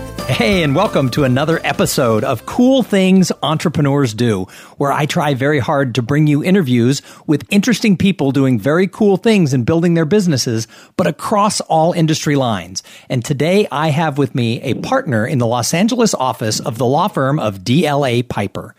Hey, 0.31 0.63
and 0.63 0.73
welcome 0.73 1.09
to 1.09 1.25
another 1.25 1.59
episode 1.61 2.23
of 2.23 2.45
Cool 2.45 2.83
Things 2.83 3.33
Entrepreneurs 3.43 4.13
Do, 4.13 4.45
where 4.77 4.89
I 4.89 5.05
try 5.05 5.33
very 5.33 5.59
hard 5.59 5.93
to 5.95 6.01
bring 6.01 6.25
you 6.25 6.41
interviews 6.41 7.01
with 7.27 7.45
interesting 7.49 7.97
people 7.97 8.31
doing 8.31 8.57
very 8.57 8.87
cool 8.87 9.17
things 9.17 9.53
and 9.53 9.65
building 9.65 9.93
their 9.93 10.05
businesses, 10.05 10.69
but 10.95 11.05
across 11.05 11.59
all 11.59 11.91
industry 11.91 12.37
lines. 12.37 12.81
And 13.09 13.25
today 13.25 13.67
I 13.73 13.89
have 13.89 14.17
with 14.17 14.33
me 14.33 14.61
a 14.61 14.75
partner 14.75 15.27
in 15.27 15.37
the 15.37 15.47
Los 15.47 15.73
Angeles 15.73 16.13
office 16.13 16.61
of 16.61 16.77
the 16.77 16.85
law 16.85 17.09
firm 17.09 17.37
of 17.37 17.59
DLA 17.59 18.25
Piper. 18.27 18.73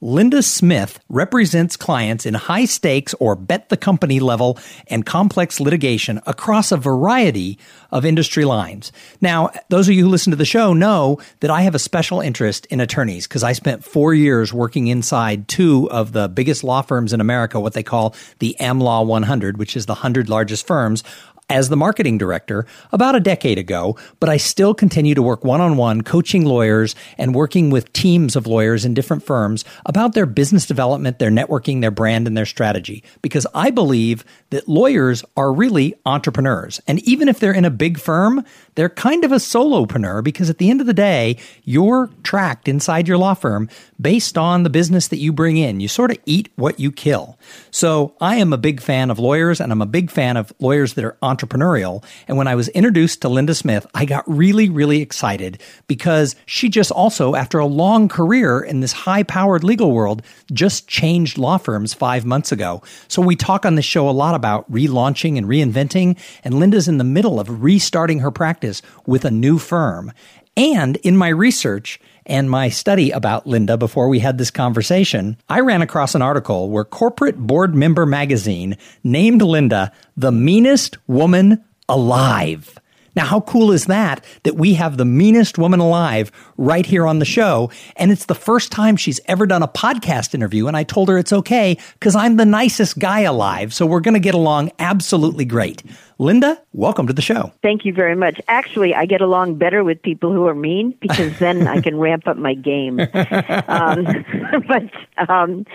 Linda 0.00 0.42
Smith 0.44 1.00
represents 1.08 1.76
clients 1.76 2.24
in 2.24 2.34
high 2.34 2.66
stakes 2.66 3.14
or 3.18 3.34
bet 3.34 3.68
the 3.68 3.76
company 3.76 4.20
level 4.20 4.58
and 4.86 5.04
complex 5.04 5.58
litigation 5.58 6.20
across 6.24 6.70
a 6.70 6.76
variety 6.76 7.58
of 7.90 8.04
industry 8.04 8.44
lines. 8.44 8.92
Now, 9.20 9.50
those 9.70 9.88
of 9.88 9.94
you 9.94 10.04
who 10.04 10.10
listen 10.10 10.30
to 10.30 10.36
the 10.36 10.44
show 10.44 10.72
know 10.72 11.18
that 11.40 11.50
I 11.50 11.62
have 11.62 11.74
a 11.74 11.80
special 11.80 12.20
interest 12.20 12.66
in 12.66 12.80
attorneys 12.80 13.26
because 13.26 13.42
I 13.42 13.52
spent 13.52 13.84
four 13.84 14.14
years 14.14 14.52
working 14.52 14.86
inside 14.86 15.48
two 15.48 15.90
of 15.90 16.12
the 16.12 16.28
biggest 16.28 16.62
law 16.62 16.82
firms 16.82 17.12
in 17.12 17.20
America, 17.20 17.58
what 17.58 17.72
they 17.72 17.82
call 17.82 18.14
the 18.38 18.56
AmLaw 18.60 19.04
100, 19.04 19.56
which 19.56 19.76
is 19.76 19.86
the 19.86 19.94
100 19.94 20.28
largest 20.28 20.66
firms 20.66 21.02
as 21.50 21.68
the 21.68 21.76
marketing 21.76 22.18
director 22.18 22.66
about 22.92 23.14
a 23.14 23.20
decade 23.20 23.58
ago, 23.58 23.96
but 24.20 24.28
I 24.28 24.36
still 24.36 24.74
continue 24.74 25.14
to 25.14 25.22
work 25.22 25.44
one 25.44 25.60
on 25.60 25.76
one 25.76 26.02
coaching 26.02 26.44
lawyers 26.44 26.94
and 27.16 27.34
working 27.34 27.70
with 27.70 27.92
teams 27.92 28.36
of 28.36 28.46
lawyers 28.46 28.84
in 28.84 28.94
different 28.94 29.22
firms 29.22 29.64
about 29.86 30.14
their 30.14 30.26
business 30.26 30.66
development, 30.66 31.18
their 31.18 31.30
networking, 31.30 31.80
their 31.80 31.90
brand, 31.90 32.26
and 32.26 32.36
their 32.36 32.46
strategy. 32.46 33.02
Because 33.22 33.46
I 33.54 33.70
believe 33.70 34.24
that 34.50 34.68
lawyers 34.68 35.24
are 35.36 35.52
really 35.52 35.94
entrepreneurs. 36.04 36.80
And 36.86 37.00
even 37.08 37.28
if 37.28 37.40
they're 37.40 37.52
in 37.52 37.64
a 37.64 37.70
big 37.70 37.98
firm, 37.98 38.44
they're 38.74 38.88
kind 38.88 39.24
of 39.24 39.32
a 39.32 39.36
solopreneur 39.36 40.22
because 40.22 40.50
at 40.50 40.58
the 40.58 40.70
end 40.70 40.80
of 40.80 40.86
the 40.86 40.94
day, 40.94 41.36
you're 41.64 42.10
tracked 42.22 42.68
inside 42.68 43.08
your 43.08 43.18
law 43.18 43.34
firm 43.34 43.68
based 44.00 44.38
on 44.38 44.62
the 44.62 44.70
business 44.70 45.08
that 45.08 45.18
you 45.18 45.32
bring 45.32 45.56
in. 45.56 45.80
You 45.80 45.88
sort 45.88 46.10
of 46.10 46.18
eat 46.26 46.48
what 46.56 46.78
you 46.78 46.92
kill. 46.92 47.38
So 47.70 48.14
I 48.20 48.36
am 48.36 48.52
a 48.52 48.58
big 48.58 48.80
fan 48.80 49.10
of 49.10 49.18
lawyers 49.18 49.60
and 49.60 49.72
I'm 49.72 49.82
a 49.82 49.86
big 49.86 50.10
fan 50.10 50.36
of 50.36 50.52
lawyers 50.60 50.94
that 50.94 51.04
are 51.04 51.16
entrepreneurial. 51.38 52.04
And 52.26 52.36
when 52.36 52.48
I 52.48 52.54
was 52.54 52.68
introduced 52.68 53.22
to 53.22 53.28
Linda 53.28 53.54
Smith, 53.54 53.86
I 53.94 54.04
got 54.04 54.24
really, 54.28 54.68
really 54.68 55.00
excited 55.00 55.60
because 55.86 56.36
she 56.46 56.68
just 56.68 56.90
also, 56.90 57.34
after 57.34 57.58
a 57.58 57.66
long 57.66 58.08
career 58.08 58.60
in 58.60 58.80
this 58.80 58.92
high 58.92 59.22
powered 59.22 59.64
legal 59.64 59.92
world, 59.92 60.22
just 60.52 60.88
changed 60.88 61.38
law 61.38 61.58
firms 61.58 61.94
five 61.94 62.24
months 62.24 62.52
ago. 62.52 62.82
So 63.06 63.22
we 63.22 63.36
talk 63.36 63.64
on 63.64 63.76
this 63.76 63.84
show 63.84 64.08
a 64.08 64.10
lot 64.10 64.34
about 64.34 64.70
relaunching 64.70 65.38
and 65.38 65.46
reinventing. 65.46 66.18
And 66.44 66.58
Linda's 66.58 66.88
in 66.88 66.98
the 66.98 67.04
middle 67.04 67.38
of 67.38 67.62
restarting 67.62 68.20
her 68.20 68.30
practice 68.30 68.82
with 69.06 69.24
a 69.24 69.30
new 69.30 69.58
firm. 69.58 70.12
And 70.56 70.96
in 70.96 71.16
my 71.16 71.28
research 71.28 72.00
and 72.28 72.50
my 72.50 72.68
study 72.68 73.10
about 73.10 73.46
Linda 73.46 73.76
before 73.76 74.08
we 74.08 74.18
had 74.18 74.38
this 74.38 74.50
conversation, 74.50 75.36
I 75.48 75.60
ran 75.60 75.82
across 75.82 76.14
an 76.14 76.22
article 76.22 76.70
where 76.70 76.84
Corporate 76.84 77.38
Board 77.38 77.74
Member 77.74 78.06
Magazine 78.06 78.76
named 79.02 79.42
Linda 79.42 79.92
the 80.16 80.30
meanest 80.30 80.98
woman 81.08 81.64
alive. 81.88 82.78
Now, 83.18 83.24
how 83.24 83.40
cool 83.40 83.72
is 83.72 83.86
that? 83.86 84.24
That 84.44 84.54
we 84.54 84.74
have 84.74 84.96
the 84.96 85.04
meanest 85.04 85.58
woman 85.58 85.80
alive 85.80 86.30
right 86.56 86.86
here 86.86 87.04
on 87.04 87.18
the 87.18 87.24
show. 87.24 87.68
And 87.96 88.12
it's 88.12 88.26
the 88.26 88.34
first 88.36 88.70
time 88.70 88.94
she's 88.94 89.18
ever 89.26 89.44
done 89.44 89.60
a 89.60 89.66
podcast 89.66 90.36
interview. 90.36 90.68
And 90.68 90.76
I 90.76 90.84
told 90.84 91.08
her 91.08 91.18
it's 91.18 91.32
okay 91.32 91.76
because 91.94 92.14
I'm 92.14 92.36
the 92.36 92.46
nicest 92.46 93.00
guy 93.00 93.22
alive. 93.22 93.74
So 93.74 93.86
we're 93.86 93.98
going 93.98 94.14
to 94.14 94.20
get 94.20 94.36
along 94.36 94.70
absolutely 94.78 95.44
great. 95.44 95.82
Linda, 96.18 96.62
welcome 96.72 97.08
to 97.08 97.12
the 97.12 97.20
show. 97.20 97.52
Thank 97.60 97.84
you 97.84 97.92
very 97.92 98.14
much. 98.14 98.40
Actually, 98.46 98.94
I 98.94 99.04
get 99.04 99.20
along 99.20 99.56
better 99.56 99.82
with 99.82 100.00
people 100.00 100.32
who 100.32 100.46
are 100.46 100.54
mean 100.54 100.94
because 101.00 101.36
then 101.40 101.66
I 101.66 101.80
can 101.80 101.96
ramp 101.98 102.28
up 102.28 102.36
my 102.36 102.54
game. 102.54 103.00
Um, 103.00 104.06
but 104.68 105.28
um, 105.28 105.66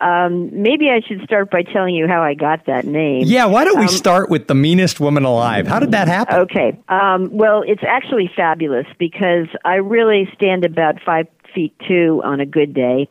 um, 0.00 0.50
maybe 0.52 0.90
I 0.90 1.00
should 1.00 1.22
start 1.24 1.50
by 1.50 1.62
telling 1.62 1.94
you 1.94 2.06
how 2.06 2.22
I 2.22 2.34
got 2.34 2.66
that 2.66 2.86
name. 2.86 3.22
Yeah, 3.26 3.46
why 3.46 3.64
don't 3.64 3.78
we 3.78 3.86
um, 3.86 3.90
start 3.90 4.30
with 4.30 4.46
the 4.46 4.54
meanest 4.54 5.00
woman 5.00 5.24
alive? 5.24 5.66
How 5.66 5.80
did 5.80 5.90
that 5.90 6.06
happen? 6.06 6.36
Okay. 6.36 6.78
Um, 6.88 7.30
well, 7.32 7.64
it's 7.66 7.82
actually 7.86 8.30
fabulous 8.34 8.86
because 8.98 9.48
I 9.64 9.76
really 9.76 10.28
stand 10.34 10.64
about 10.64 11.02
five 11.04 11.26
feet 11.54 11.74
two 11.88 12.20
on 12.24 12.40
a 12.40 12.46
good 12.46 12.74
day, 12.74 13.08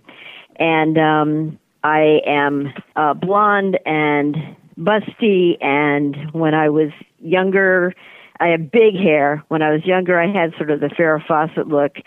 and 0.58 0.98
um, 0.98 1.60
I 1.84 2.22
am 2.26 2.74
uh, 2.96 3.14
blonde 3.14 3.80
and 3.86 4.38
busty. 4.80 5.62
And 5.62 6.16
when 6.32 6.54
I 6.54 6.70
was 6.70 6.92
younger, 7.20 7.94
I 8.40 8.48
had 8.48 8.72
big 8.72 8.96
hair. 8.96 9.44
When 9.50 9.62
I 9.62 9.72
was 9.72 9.86
younger, 9.86 10.20
I 10.20 10.32
had 10.32 10.54
sort 10.58 10.72
of 10.72 10.80
the 10.80 10.88
Farrah 10.88 11.26
Fawcett 11.26 11.68
look. 11.68 11.98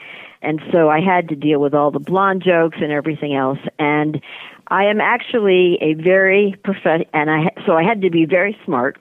And 0.42 0.60
so 0.72 0.88
I 0.88 1.00
had 1.00 1.28
to 1.28 1.36
deal 1.36 1.60
with 1.60 1.74
all 1.74 1.90
the 1.90 1.98
blonde 1.98 2.42
jokes 2.42 2.78
and 2.80 2.92
everything 2.92 3.34
else. 3.34 3.58
And 3.78 4.22
I 4.70 4.84
am 4.84 5.00
actually 5.00 5.78
a 5.80 5.94
very 5.94 6.54
prof- 6.62 7.06
and 7.12 7.30
I 7.30 7.50
so 7.66 7.72
I 7.72 7.82
had 7.82 8.02
to 8.02 8.10
be 8.10 8.24
very 8.24 8.56
smart 8.64 8.98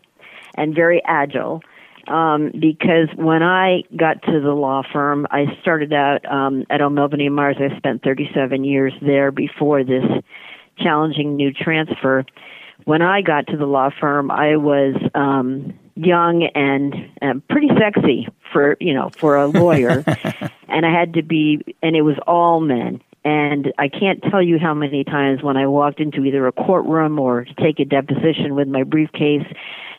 and 0.55 0.73
very 0.73 1.01
agile 1.05 1.61
um, 2.07 2.51
because 2.59 3.07
when 3.15 3.43
I 3.43 3.83
got 3.95 4.23
to 4.23 4.39
the 4.39 4.53
law 4.53 4.81
firm, 4.91 5.27
I 5.29 5.45
started 5.61 5.93
out 5.93 6.25
um, 6.29 6.65
at 6.69 6.81
O'Melveny 6.81 7.27
and 7.27 7.35
Myers. 7.35 7.57
I 7.59 7.75
spent 7.77 8.03
37 8.03 8.63
years 8.63 8.93
there 9.01 9.31
before 9.31 9.83
this 9.83 10.03
challenging 10.79 11.35
new 11.35 11.53
transfer. 11.53 12.25
When 12.85 13.03
I 13.03 13.21
got 13.21 13.45
to 13.47 13.57
the 13.57 13.67
law 13.67 13.91
firm, 13.99 14.31
I 14.31 14.55
was 14.55 14.95
um, 15.13 15.77
young 15.95 16.49
and 16.55 16.95
uh, 17.21 17.39
pretty 17.47 17.69
sexy 17.77 18.27
for 18.51 18.75
you 18.79 18.95
know 18.95 19.09
for 19.09 19.35
a 19.35 19.45
lawyer, 19.45 20.03
and 20.67 20.85
I 20.85 20.91
had 20.91 21.13
to 21.13 21.21
be, 21.21 21.75
and 21.83 21.95
it 21.95 22.01
was 22.01 22.15
all 22.25 22.59
men 22.59 23.01
and 23.25 23.73
I 23.77 23.89
can't 23.89 24.21
tell 24.23 24.41
you 24.41 24.57
how 24.59 24.73
many 24.73 25.03
times 25.03 25.43
when 25.43 25.57
I 25.57 25.67
walked 25.67 25.99
into 25.99 26.23
either 26.23 26.47
a 26.47 26.51
courtroom 26.51 27.19
or 27.19 27.43
to 27.43 27.53
take 27.55 27.79
a 27.79 27.85
deposition 27.85 28.55
with 28.55 28.67
my 28.67 28.83
briefcase 28.83 29.45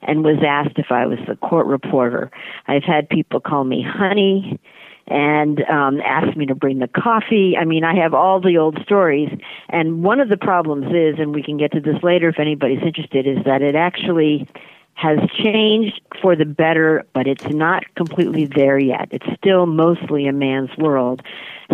and 0.02 0.24
was 0.24 0.38
asked 0.46 0.78
if 0.78 0.90
I 0.90 1.06
was 1.06 1.18
the 1.28 1.36
court 1.36 1.66
reporter. 1.66 2.30
I've 2.66 2.84
had 2.84 3.08
people 3.08 3.40
call 3.40 3.64
me 3.64 3.84
honey 3.86 4.58
and 5.06 5.60
um 5.64 6.00
ask 6.00 6.36
me 6.36 6.46
to 6.46 6.54
bring 6.54 6.78
the 6.78 6.88
coffee. 6.88 7.56
I 7.58 7.64
mean, 7.64 7.84
I 7.84 7.94
have 7.96 8.14
all 8.14 8.40
the 8.40 8.56
old 8.56 8.80
stories. 8.82 9.28
And 9.68 10.02
one 10.02 10.20
of 10.20 10.28
the 10.28 10.36
problems 10.36 10.86
is, 10.86 11.18
and 11.18 11.34
we 11.34 11.42
can 11.42 11.58
get 11.58 11.72
to 11.72 11.80
this 11.80 12.02
later 12.02 12.28
if 12.28 12.38
anybody's 12.38 12.82
interested, 12.82 13.26
is 13.26 13.44
that 13.44 13.60
it 13.60 13.74
actually 13.74 14.48
has 14.94 15.18
changed 15.42 16.00
for 16.20 16.36
the 16.36 16.44
better, 16.44 17.04
but 17.14 17.26
it's 17.26 17.48
not 17.48 17.82
completely 17.94 18.44
there 18.44 18.78
yet. 18.78 19.08
It's 19.10 19.26
still 19.38 19.66
mostly 19.66 20.26
a 20.26 20.32
man's 20.32 20.76
world. 20.76 21.22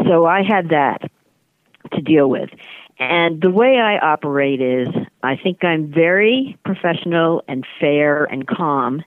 So 0.06 0.26
I 0.26 0.42
had 0.42 0.68
that 0.68 1.10
to 1.92 2.00
deal 2.00 2.28
with. 2.28 2.50
And 2.98 3.40
the 3.40 3.50
way 3.50 3.78
I 3.78 3.98
operate 3.98 4.60
is 4.60 4.88
I 5.22 5.36
think 5.36 5.62
I'm 5.64 5.92
very 5.92 6.58
professional 6.64 7.42
and 7.46 7.66
fair 7.78 8.24
and 8.24 8.46
calm 8.46 9.04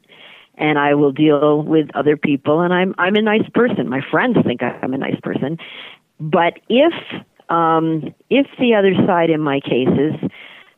and 0.60 0.78
I 0.78 0.94
will 0.94 1.12
deal 1.12 1.64
with 1.64 1.90
other 1.96 2.18
people 2.18 2.62
and 2.62 2.74
I'm 2.74 2.94
I'm 2.98 3.16
a 3.16 3.22
nice 3.22 3.50
person. 3.54 3.90
My 3.90 4.02
friends 4.12 4.38
think 4.46 4.62
I'm 4.62 4.94
a 4.94 4.98
nice 4.98 5.20
person. 5.22 5.58
But 6.20 6.60
if 6.68 6.94
um 7.50 8.14
if 8.30 8.46
the 8.60 8.76
other 8.76 8.94
side 9.08 9.30
in 9.30 9.42
my 9.42 9.60
cases 9.62 10.14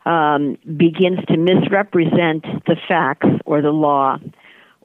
um 0.06 0.56
begins 0.76 1.18
to 1.26 1.36
misrepresent 1.36 2.44
the 2.66 2.76
facts 2.88 3.28
or 3.44 3.60
the 3.60 3.72
law 3.72 4.18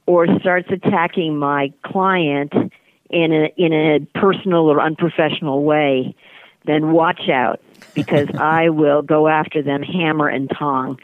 or 0.05 0.27
starts 0.39 0.69
attacking 0.71 1.37
my 1.37 1.71
client 1.85 2.53
in 3.09 3.31
a 3.31 3.53
in 3.55 3.73
a 3.73 3.99
personal 4.19 4.69
or 4.69 4.81
unprofessional 4.81 5.63
way, 5.63 6.15
then 6.67 6.91
watch 6.91 7.29
out 7.29 7.59
because 7.93 8.27
I 8.37 8.69
will 8.69 9.01
go 9.01 9.27
after 9.27 9.63
them 9.63 9.81
hammer 9.81 10.27
and 10.27 10.49
tong. 10.57 10.99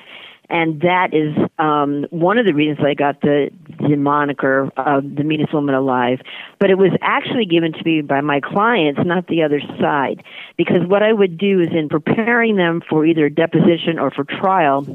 And 0.50 0.82
that 0.82 1.14
is 1.14 1.36
um, 1.58 2.06
one 2.12 2.38
of 2.38 2.46
the 2.46 2.54
reasons 2.54 2.86
I 2.86 2.94
got 2.94 3.22
the, 3.22 3.50
the 3.80 3.96
moniker 3.96 4.70
of 4.78 5.16
the 5.16 5.24
meanest 5.24 5.54
woman 5.54 5.74
alive. 5.74 6.20
But 6.60 6.70
it 6.70 6.78
was 6.78 6.92
actually 7.02 7.46
given 7.46 7.74
to 7.74 7.84
me 7.84 8.02
by 8.02 8.22
my 8.22 8.40
clients, 8.40 9.00
not 9.04 9.28
the 9.28 9.42
other 9.42 9.62
side. 9.80 10.24
Because 10.58 10.86
what 10.86 11.02
I 11.02 11.12
would 11.12 11.38
do 11.38 11.62
is 11.62 11.70
in 11.72 11.90
preparing 11.90 12.58
them 12.58 12.82
for 12.88 13.06
either 13.06 13.30
deposition 13.30 13.98
or 13.98 14.12
for 14.12 14.26
trial, 14.26 14.86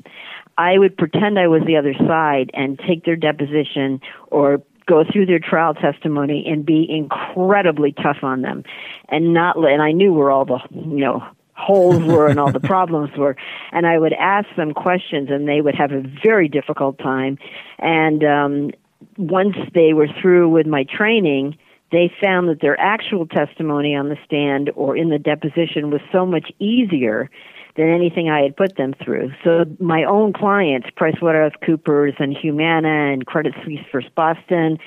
I 0.59 0.79
would 0.79 0.97
pretend 0.97 1.39
I 1.39 1.49
was 1.49 1.63
the 1.67 1.77
other 1.77 1.95
side 1.95 2.51
and 2.53 2.79
take 2.79 3.05
their 3.05 3.17
deposition 3.17 4.01
or 4.27 4.63
go 4.89 5.05
through 5.05 5.27
their 5.27 5.39
trial 5.39 5.75
testimony 5.75 6.45
and 6.47 6.65
be 6.65 6.87
incredibly 6.89 7.93
tough 7.93 8.19
on 8.23 8.43
them 8.43 8.65
and 9.09 9.35
not 9.35 9.57
and 9.57 9.83
I 9.83 9.93
knew 9.93 10.13
where 10.13 10.31
all 10.31 10.45
the 10.45 10.59
you 10.71 11.05
know 11.05 11.23
holes 11.53 12.03
were 12.05 12.29
and 12.29 12.39
all 12.39 12.53
the 12.53 12.61
problems 12.75 13.11
were. 13.17 13.37
And 13.73 13.87
I 13.87 13.99
would 13.99 14.13
ask 14.13 14.47
them 14.57 14.73
questions 14.73 15.29
and 15.31 15.49
they 15.49 15.61
would 15.61 15.75
have 15.75 15.91
a 15.91 16.03
very 16.23 16.49
difficult 16.49 16.99
time. 16.99 17.39
And 17.79 18.25
um 18.25 18.71
once 19.17 19.57
they 19.75 19.93
were 19.93 20.09
through 20.21 20.49
with 20.49 20.67
my 20.67 20.85
training 20.85 21.57
they 21.91 22.13
found 22.21 22.49
that 22.49 22.61
their 22.61 22.79
actual 22.79 23.27
testimony 23.27 23.95
on 23.97 24.09
the 24.09 24.17
stand 24.25 24.71
or 24.75 24.97
in 24.97 25.09
the 25.09 25.19
deposition 25.19 25.91
was 25.91 26.01
so 26.13 26.27
much 26.27 26.51
easier 26.59 27.31
than 27.79 27.89
anything 27.89 28.29
I 28.29 28.43
had 28.43 28.57
put 28.57 28.77
them 28.77 28.93
through. 29.03 29.33
So 29.45 29.65
my 29.79 30.03
own 30.03 30.33
clients, 30.33 30.89
PricewaterhouseCoopers 30.99 32.19
and 32.19 32.37
Humana 32.37 33.13
and 33.13 33.25
Credit 33.25 33.55
Suisse 33.65 33.81
First 33.91 34.13
Boston, 34.17 34.79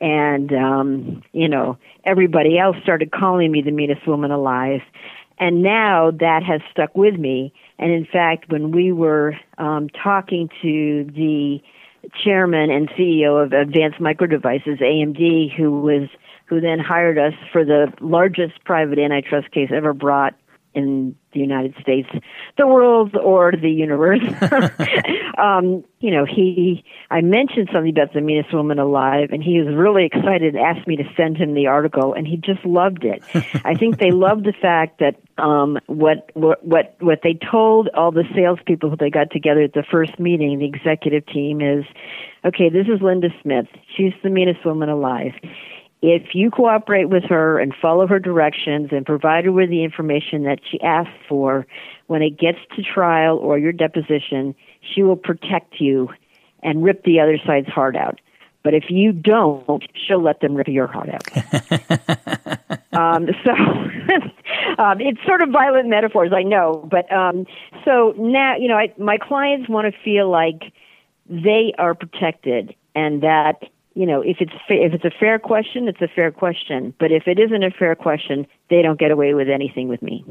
and 0.00 0.50
um, 0.54 1.22
you 1.32 1.48
know 1.48 1.76
everybody 2.04 2.58
else 2.58 2.76
started 2.82 3.12
calling 3.12 3.52
me 3.52 3.60
the 3.62 3.70
meanest 3.70 4.06
woman 4.08 4.30
alive. 4.30 4.80
And 5.38 5.62
now 5.62 6.10
that 6.10 6.42
has 6.42 6.60
stuck 6.70 6.96
with 6.96 7.14
me. 7.14 7.52
And 7.78 7.92
in 7.92 8.06
fact, 8.06 8.50
when 8.50 8.72
we 8.72 8.92
were 8.92 9.34
um, 9.56 9.88
talking 9.88 10.50
to 10.62 11.04
the 11.14 11.60
chairman 12.24 12.70
and 12.70 12.88
CEO 12.90 13.42
of 13.42 13.52
Advanced 13.52 14.00
Micro 14.00 14.26
Devices, 14.26 14.78
AMD, 14.80 15.54
who 15.54 15.80
was 15.80 16.08
who 16.46 16.60
then 16.60 16.78
hired 16.78 17.18
us 17.18 17.34
for 17.52 17.64
the 17.64 17.92
largest 18.00 18.64
private 18.64 18.98
antitrust 18.98 19.50
case 19.52 19.70
ever 19.72 19.92
brought 19.92 20.34
in 20.74 21.16
the 21.32 21.40
United 21.40 21.74
States, 21.80 22.08
the 22.56 22.66
world, 22.66 23.16
or 23.16 23.52
the 23.52 23.70
universe. 23.70 24.20
um, 25.38 25.84
you 26.00 26.10
know, 26.10 26.24
he, 26.24 26.84
I 27.10 27.20
mentioned 27.20 27.68
something 27.72 27.90
about 27.90 28.12
the 28.14 28.20
meanest 28.20 28.52
woman 28.54 28.78
alive, 28.78 29.30
and 29.32 29.42
he 29.42 29.60
was 29.60 29.74
really 29.74 30.04
excited, 30.06 30.54
and 30.54 30.58
asked 30.58 30.86
me 30.86 30.96
to 30.96 31.04
send 31.16 31.36
him 31.36 31.54
the 31.54 31.66
article, 31.66 32.14
and 32.14 32.26
he 32.26 32.36
just 32.36 32.64
loved 32.64 33.04
it. 33.04 33.22
I 33.64 33.74
think 33.74 33.98
they 33.98 34.10
loved 34.10 34.44
the 34.44 34.52
fact 34.52 35.00
that 35.00 35.16
um, 35.38 35.78
what, 35.86 36.30
what, 36.34 36.64
what, 36.64 36.96
what 37.00 37.20
they 37.22 37.38
told 37.50 37.88
all 37.94 38.12
the 38.12 38.24
salespeople 38.34 38.90
who 38.90 38.96
they 38.96 39.10
got 39.10 39.30
together 39.30 39.62
at 39.62 39.72
the 39.72 39.84
first 39.90 40.18
meeting, 40.18 40.58
the 40.58 40.66
executive 40.66 41.26
team, 41.26 41.60
is, 41.60 41.84
okay, 42.44 42.68
this 42.68 42.86
is 42.86 43.02
Linda 43.02 43.28
Smith. 43.42 43.66
She's 43.96 44.12
the 44.22 44.30
meanest 44.30 44.64
woman 44.64 44.88
alive 44.88 45.32
if 46.02 46.34
you 46.34 46.50
cooperate 46.50 47.06
with 47.10 47.24
her 47.24 47.58
and 47.58 47.74
follow 47.80 48.06
her 48.06 48.18
directions 48.18 48.88
and 48.90 49.04
provide 49.04 49.44
her 49.44 49.52
with 49.52 49.68
the 49.68 49.84
information 49.84 50.44
that 50.44 50.60
she 50.68 50.80
asks 50.80 51.12
for, 51.28 51.66
when 52.06 52.22
it 52.22 52.38
gets 52.38 52.58
to 52.76 52.82
trial 52.82 53.36
or 53.36 53.58
your 53.58 53.72
deposition, 53.72 54.54
she 54.80 55.02
will 55.02 55.16
protect 55.16 55.80
you 55.80 56.08
and 56.62 56.82
rip 56.82 57.04
the 57.04 57.20
other 57.20 57.38
side's 57.46 57.68
heart 57.68 57.96
out. 57.96 58.20
But 58.62 58.74
if 58.74 58.84
you 58.90 59.12
don't, 59.12 59.82
she'll 59.94 60.22
let 60.22 60.40
them 60.40 60.54
rip 60.54 60.68
your 60.68 60.86
heart 60.86 61.08
out. 61.08 61.26
um, 62.92 63.28
so 63.44 63.52
um, 64.78 65.00
it's 65.00 65.24
sort 65.26 65.42
of 65.42 65.50
violent 65.50 65.88
metaphors, 65.88 66.32
I 66.34 66.42
know. 66.42 66.86
But 66.90 67.10
um, 67.12 67.46
so 67.84 68.14
now, 68.18 68.56
you 68.56 68.68
know, 68.68 68.76
I, 68.76 68.92
my 68.98 69.16
clients 69.16 69.68
want 69.68 69.92
to 69.92 69.98
feel 70.02 70.30
like 70.30 70.72
they 71.28 71.72
are 71.78 71.94
protected 71.94 72.74
and 72.94 73.22
that 73.22 73.62
you 74.00 74.06
know, 74.06 74.22
if 74.22 74.38
it's 74.40 74.52
fa- 74.66 74.82
if 74.82 74.94
it's 74.94 75.04
a 75.04 75.10
fair 75.10 75.38
question, 75.38 75.86
it's 75.86 76.00
a 76.00 76.08
fair 76.08 76.30
question. 76.30 76.94
But 76.98 77.12
if 77.12 77.28
it 77.28 77.38
isn't 77.38 77.62
a 77.62 77.70
fair 77.70 77.94
question, 77.94 78.46
they 78.70 78.80
don't 78.80 78.98
get 78.98 79.10
away 79.10 79.34
with 79.34 79.50
anything 79.50 79.88
with 79.88 80.00
me. 80.00 80.24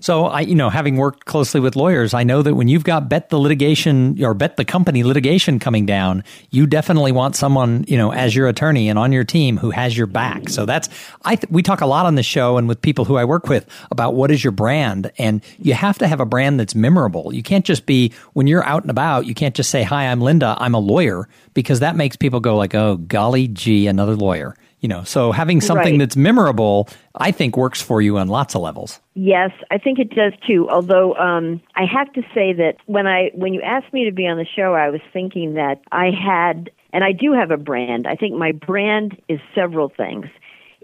So 0.00 0.24
I, 0.26 0.40
you 0.40 0.56
know, 0.56 0.70
having 0.70 0.96
worked 0.96 1.24
closely 1.24 1.60
with 1.60 1.76
lawyers, 1.76 2.14
I 2.14 2.24
know 2.24 2.42
that 2.42 2.56
when 2.56 2.66
you've 2.66 2.82
got 2.82 3.08
bet 3.08 3.28
the 3.28 3.38
litigation 3.38 4.20
or 4.24 4.34
bet 4.34 4.56
the 4.56 4.64
company 4.64 5.04
litigation 5.04 5.60
coming 5.60 5.86
down, 5.86 6.24
you 6.50 6.66
definitely 6.66 7.12
want 7.12 7.36
someone, 7.36 7.84
you 7.86 7.96
know, 7.96 8.12
as 8.12 8.34
your 8.34 8.48
attorney 8.48 8.88
and 8.88 8.98
on 8.98 9.12
your 9.12 9.22
team 9.22 9.56
who 9.56 9.70
has 9.70 9.96
your 9.96 10.08
back. 10.08 10.48
So 10.48 10.66
that's 10.66 10.88
I 11.24 11.36
th- 11.36 11.48
we 11.48 11.62
talk 11.62 11.80
a 11.80 11.86
lot 11.86 12.06
on 12.06 12.16
the 12.16 12.24
show 12.24 12.56
and 12.56 12.66
with 12.66 12.82
people 12.82 13.04
who 13.04 13.14
I 13.18 13.24
work 13.24 13.46
with 13.46 13.68
about 13.92 14.14
what 14.14 14.32
is 14.32 14.42
your 14.42 14.50
brand, 14.50 15.12
and 15.16 15.44
you 15.60 15.74
have 15.74 15.96
to 15.98 16.08
have 16.08 16.18
a 16.18 16.26
brand 16.26 16.58
that's 16.58 16.74
memorable. 16.74 17.32
You 17.32 17.44
can't 17.44 17.64
just 17.64 17.86
be 17.86 18.12
when 18.32 18.48
you're 18.48 18.64
out 18.64 18.82
and 18.82 18.90
about, 18.90 19.26
you 19.26 19.34
can't 19.34 19.54
just 19.54 19.70
say, 19.70 19.84
"Hi, 19.84 20.06
I'm 20.06 20.20
Linda, 20.20 20.56
I'm 20.58 20.74
a 20.74 20.80
lawyer," 20.80 21.28
because 21.54 21.78
that 21.80 21.94
makes 21.94 22.16
people 22.16 22.40
go 22.40 22.56
like, 22.56 22.74
"Oh 22.74 22.96
golly 23.12 23.46
gee, 23.46 23.86
another 23.86 24.16
lawyer. 24.16 24.56
You 24.80 24.88
know, 24.88 25.04
so 25.04 25.30
having 25.30 25.60
something 25.60 25.92
Right. 25.92 25.98
that's 26.00 26.16
memorable, 26.16 26.88
I 27.14 27.30
think 27.30 27.56
works 27.56 27.80
for 27.80 28.02
you 28.02 28.18
on 28.18 28.26
lots 28.26 28.56
of 28.56 28.62
levels. 28.62 28.98
Yes, 29.14 29.52
I 29.70 29.78
think 29.78 30.00
it 30.00 30.10
does 30.12 30.32
too. 30.44 30.68
Although 30.68 31.14
um, 31.14 31.60
I 31.76 31.84
have 31.84 32.12
to 32.14 32.22
say 32.34 32.52
that 32.54 32.78
when 32.86 33.06
I 33.06 33.30
when 33.34 33.54
you 33.54 33.60
asked 33.60 33.92
me 33.92 34.04
to 34.06 34.10
be 34.10 34.26
on 34.26 34.38
the 34.38 34.46
show, 34.56 34.74
I 34.74 34.90
was 34.90 35.00
thinking 35.12 35.54
that 35.54 35.80
I 35.92 36.10
had, 36.10 36.70
and 36.92 37.04
I 37.04 37.12
do 37.12 37.32
have 37.32 37.52
a 37.52 37.56
brand. 37.56 38.08
I 38.08 38.16
think 38.16 38.34
my 38.36 38.50
brand 38.50 39.20
is 39.28 39.38
several 39.54 39.88
things. 39.88 40.26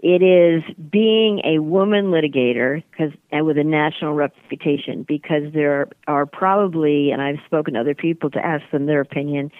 It 0.01 0.21
is 0.23 0.63
being 0.89 1.41
a 1.43 1.59
woman 1.59 2.05
litigator 2.05 2.81
because 2.91 3.11
and 3.33 3.45
with 3.45 3.57
a 3.57 3.65
national 3.65 4.13
reputation 4.13 5.03
because 5.03 5.51
there 5.53 5.89
are 6.07 6.25
probably, 6.25 7.11
and 7.11 7.21
I've 7.21 7.39
spoken 7.45 7.73
to 7.73 7.81
other 7.81 7.95
people 7.95 8.29
to 8.29 8.39
ask 8.39 8.63
them 8.71 8.85
their 8.85 9.01
opinion, 9.01 9.51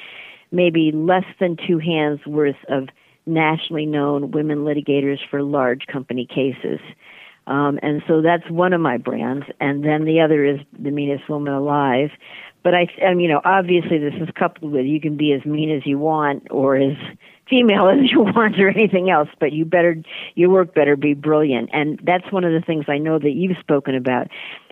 maybe 0.52 0.92
less 0.92 1.26
than 1.40 1.58
two 1.68 1.80
hands 1.80 2.20
worth 2.26 2.58
of 2.68 2.90
nationally 3.26 3.86
known 3.86 4.32
women 4.32 4.60
litigators 4.60 5.20
for 5.30 5.42
large 5.44 5.86
company 5.88 6.26
cases. 6.26 6.80
Um, 7.48 7.80
and 7.82 8.04
so 8.08 8.22
that's 8.22 8.48
one 8.50 8.74
of 8.74 8.82
my 8.82 8.98
brands. 8.98 9.46
And 9.60 9.84
then 9.84 10.06
the 10.06 10.22
other 10.22 10.46
is 10.46 10.60
the 10.78 10.92
meanest 10.92 11.28
woman 11.30 11.54
alive. 11.54 12.12
But 12.64 12.76
I, 12.76 12.88
um, 13.08 13.20
you 13.20 13.28
know, 13.28 13.42
obviously 13.44 13.98
this 13.98 14.14
is 14.22 14.30
coupled 14.36 14.72
with 14.72 14.86
you 14.86 15.00
can 15.00 15.18
be 15.18 15.34
as 15.34 15.46
mean 15.46 15.72
as 15.72 15.86
you 15.86 15.98
want 15.98 16.48
or 16.52 16.76
as 16.76 16.98
female 17.50 17.88
as 17.90 18.12
you 18.12 18.22
want 18.22 18.60
or 18.60 18.70
anything 18.70 19.10
else, 19.10 19.30
but 19.40 19.52
you 19.52 19.66
better, 19.66 19.96
your 20.36 20.50
work 20.50 20.74
better 20.74 20.96
be 20.96 21.14
brilliant. 21.14 21.70
And 21.74 22.00
that's 22.04 22.32
one 22.32 22.44
of 22.44 22.52
the 22.52 22.66
things 22.66 22.86
I 22.88 22.98
know 22.98 23.18
that 23.18 23.32
you've 23.32 23.58
spoken 23.58 23.96
about. 23.96 24.28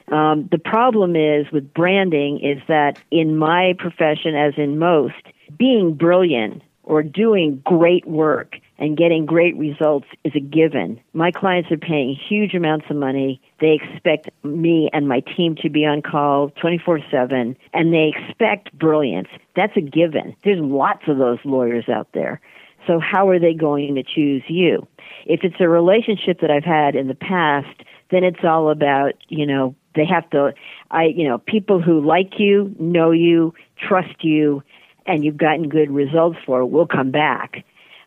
Um, 0.09 0.47
the 0.51 0.59
problem 0.59 1.15
is 1.15 1.51
with 1.51 1.73
branding 1.73 2.39
is 2.39 2.61
that 2.67 2.99
in 3.11 3.35
my 3.37 3.73
profession, 3.77 4.35
as 4.35 4.53
in 4.57 4.79
most, 4.79 5.15
being 5.57 5.93
brilliant 5.93 6.61
or 6.83 7.03
doing 7.03 7.61
great 7.65 8.07
work 8.07 8.55
and 8.79 8.97
getting 8.97 9.25
great 9.25 9.55
results 9.57 10.07
is 10.23 10.33
a 10.35 10.39
given. 10.39 10.99
My 11.13 11.31
clients 11.31 11.71
are 11.71 11.77
paying 11.77 12.15
huge 12.15 12.53
amounts 12.53 12.85
of 12.89 12.95
money. 12.95 13.41
They 13.59 13.77
expect 13.81 14.29
me 14.43 14.89
and 14.93 15.07
my 15.07 15.19
team 15.35 15.55
to 15.61 15.69
be 15.69 15.85
on 15.85 16.01
call 16.01 16.49
24 16.61 16.99
7, 17.11 17.57
and 17.73 17.93
they 17.93 18.13
expect 18.15 18.77
brilliance. 18.77 19.27
That's 19.55 19.75
a 19.75 19.81
given. 19.81 20.35
There's 20.43 20.61
lots 20.61 21.03
of 21.07 21.17
those 21.17 21.39
lawyers 21.43 21.89
out 21.89 22.07
there. 22.13 22.39
So, 22.85 22.99
how 22.99 23.27
are 23.29 23.39
they 23.39 23.53
going 23.53 23.95
to 23.95 24.03
choose 24.03 24.43
you? 24.47 24.87
If 25.25 25.41
it's 25.43 25.59
a 25.59 25.67
relationship 25.67 26.39
that 26.39 26.51
I've 26.51 26.63
had 26.63 26.95
in 26.95 27.07
the 27.07 27.15
past, 27.15 27.83
then 28.11 28.23
it's 28.23 28.43
all 28.43 28.69
about, 28.69 29.13
you 29.27 29.45
know, 29.45 29.75
they 29.95 30.05
have 30.05 30.29
to, 30.29 30.53
I, 30.91 31.05
you 31.05 31.27
know, 31.27 31.39
people 31.39 31.81
who 31.81 31.99
like 31.99 32.33
you, 32.37 32.73
know 32.79 33.11
you, 33.11 33.53
trust 33.77 34.23
you, 34.23 34.63
and 35.07 35.23
you've 35.23 35.37
gotten 35.37 35.69
good 35.69 35.89
results 35.89 36.37
for 36.45 36.65
will 36.65 36.87
come 36.87 37.11
back. 37.11 37.63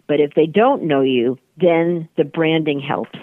But 0.07 0.21
if 0.21 0.35
they 0.35 0.47
don't 0.47 0.85
know 0.85 1.03
you, 1.03 1.39
then 1.57 2.09
the 2.17 2.25
branding 2.25 2.81
helps. 2.81 3.19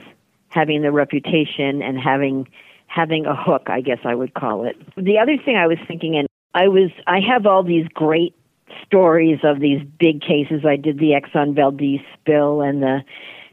Having 0.49 0.81
the 0.81 0.91
reputation 0.91 1.81
and 1.81 1.99
having 1.99 2.47
having 2.87 3.25
a 3.25 3.35
hook, 3.35 3.63
I 3.67 3.81
guess 3.81 3.99
I 4.05 4.15
would 4.15 4.33
call 4.33 4.65
it. 4.65 4.75
The 4.95 5.19
other 5.19 5.37
thing 5.37 5.57
I 5.57 5.67
was 5.67 5.77
thinking, 5.87 6.15
and 6.15 6.27
I 6.53 6.69
was 6.69 6.89
I 7.05 7.19
have 7.19 7.45
all 7.45 7.63
these 7.63 7.87
great 7.93 8.33
stories 8.85 9.39
of 9.43 9.59
these 9.59 9.81
big 9.99 10.21
cases. 10.21 10.65
I 10.65 10.77
did 10.77 10.97
the 10.97 11.11
Exxon 11.11 11.53
Valdez 11.53 11.99
spill 12.19 12.61
and 12.61 12.81
the 12.81 13.01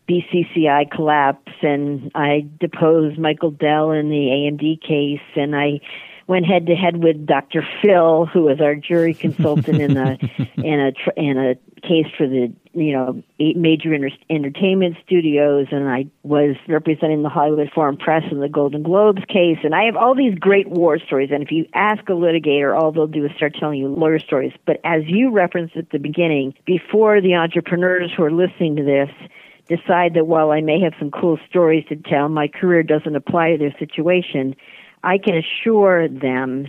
BCCI 0.09 0.91
collapse, 0.91 1.53
and 1.63 2.11
I 2.15 2.47
deposed 2.61 3.19
Michael 3.19 3.51
Dell 3.51 3.91
in 3.91 4.09
the 4.11 4.29
AMD 4.29 4.81
case, 4.83 5.27
and 5.35 5.57
I 5.57 5.81
went 6.27 6.47
head 6.47 6.67
to 6.67 6.75
head 6.75 7.03
with 7.03 7.27
Dr. 7.27 7.67
Phil, 7.83 8.27
who 8.27 8.43
was 8.43 8.61
our 8.61 8.75
jury 8.75 9.15
consultant 9.25 9.81
in 9.81 9.97
a 9.97 10.19
in 10.57 10.81
a 10.81 10.93
in 11.17 11.39
a 11.39 11.55
case 11.87 12.07
for 12.17 12.27
the 12.27 12.53
you 12.73 12.93
know 12.93 13.23
eight 13.39 13.57
major 13.57 13.93
inter- 13.93 14.17
entertainment 14.31 14.97
studios, 15.05 15.67
and 15.71 15.89
I 15.89 16.07
was 16.23 16.57
representing 16.69 17.23
the 17.23 17.29
Hollywood 17.29 17.71
Foreign 17.75 17.97
Press 17.97 18.23
in 18.31 18.41
the 18.41 18.49
Golden 18.49 18.83
Globes 18.83 19.23
case, 19.29 19.59
and 19.63 19.75
I 19.75 19.85
have 19.85 19.97
all 19.97 20.15
these 20.15 20.39
great 20.39 20.69
war 20.69 20.99
stories. 20.99 21.31
And 21.33 21.43
if 21.43 21.51
you 21.51 21.67
ask 21.75 22.03
a 22.09 22.13
litigator, 22.13 22.77
all 22.77 22.93
they'll 22.93 23.07
do 23.07 23.25
is 23.25 23.33
start 23.37 23.55
telling 23.59 23.79
you 23.79 23.89
lawyer 23.89 24.19
stories. 24.19 24.53
But 24.67 24.81
as 24.85 25.03
you 25.07 25.31
referenced 25.31 25.77
at 25.77 25.91
the 25.91 25.99
beginning, 25.99 26.55
before 26.65 27.21
the 27.21 27.35
entrepreneurs 27.35 28.13
who 28.17 28.25
are 28.25 28.33
listening 28.33 28.77
to 28.77 28.83
this 28.83 29.11
decide 29.69 30.15
that 30.15 30.27
while 30.27 30.51
I 30.51 30.61
may 30.61 30.81
have 30.81 30.93
some 30.99 31.11
cool 31.11 31.39
stories 31.49 31.85
to 31.89 31.97
tell, 31.97 32.29
my 32.29 32.49
career 32.49 32.83
doesn't 32.83 33.17
apply 33.17 33.53
to 33.53 33.59
their 33.59 33.75
situation, 33.79 34.55
I 35.05 35.19
can 35.19 35.37
assure 35.37 36.09
them 36.09 36.67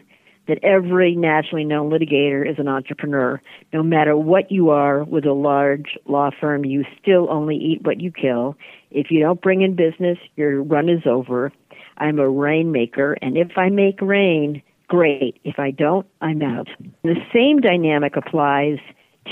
that 0.47 0.59
every 0.61 1.15
nationally 1.15 1.63
known 1.63 1.89
litigator 1.89 2.47
is 2.47 2.59
an 2.59 2.67
entrepreneur. 2.67 3.41
No 3.73 3.81
matter 3.81 4.15
what 4.15 4.51
you 4.51 4.69
are 4.69 5.03
with 5.03 5.25
a 5.25 5.33
large 5.33 5.97
law 6.05 6.29
firm, 6.39 6.65
you 6.65 6.83
still 7.01 7.27
only 7.31 7.55
eat 7.55 7.83
what 7.83 8.01
you 8.01 8.11
kill. 8.11 8.55
If 8.91 9.09
you 9.09 9.21
don't 9.21 9.41
bring 9.41 9.61
in 9.61 9.75
business, 9.75 10.19
your 10.35 10.61
run 10.61 10.89
is 10.89 11.07
over. 11.07 11.51
I'm 11.97 12.19
a 12.19 12.29
rainmaker, 12.29 13.17
and 13.21 13.37
if 13.37 13.57
I 13.57 13.69
make 13.69 14.01
rain, 14.01 14.61
great. 14.87 15.39
If 15.43 15.57
I 15.57 15.71
don't, 15.71 16.05
I'm 16.21 16.41
out. 16.41 16.67
The 17.03 17.15
same 17.33 17.61
dynamic 17.61 18.15
applies 18.17 18.77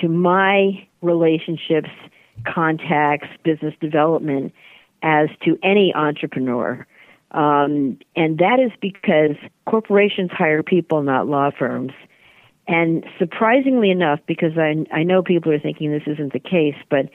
to 0.02 0.08
my 0.08 0.88
relationships 1.02 1.90
contacts, 2.48 3.28
business 3.44 3.76
development 3.80 4.54
as 5.04 5.28
to 5.46 5.60
any 5.62 5.94
entrepreneur. 5.94 6.88
Um, 7.34 7.98
and 8.16 8.38
that 8.38 8.60
is 8.60 8.72
because 8.80 9.36
corporations 9.66 10.32
hire 10.32 10.64
people, 10.64 11.02
not 11.02 11.28
law 11.28 11.50
firms. 11.58 11.94
And 12.68 13.06
surprisingly 13.20 13.90
enough, 13.90 14.20
because 14.26 14.58
I, 14.58 14.86
I 14.92 15.04
know 15.04 15.22
people 15.22 15.52
are 15.52 15.60
thinking 15.60 15.92
this 15.92 16.04
isn't 16.08 16.34
the 16.34 16.40
case, 16.40 16.76
but 16.90 17.10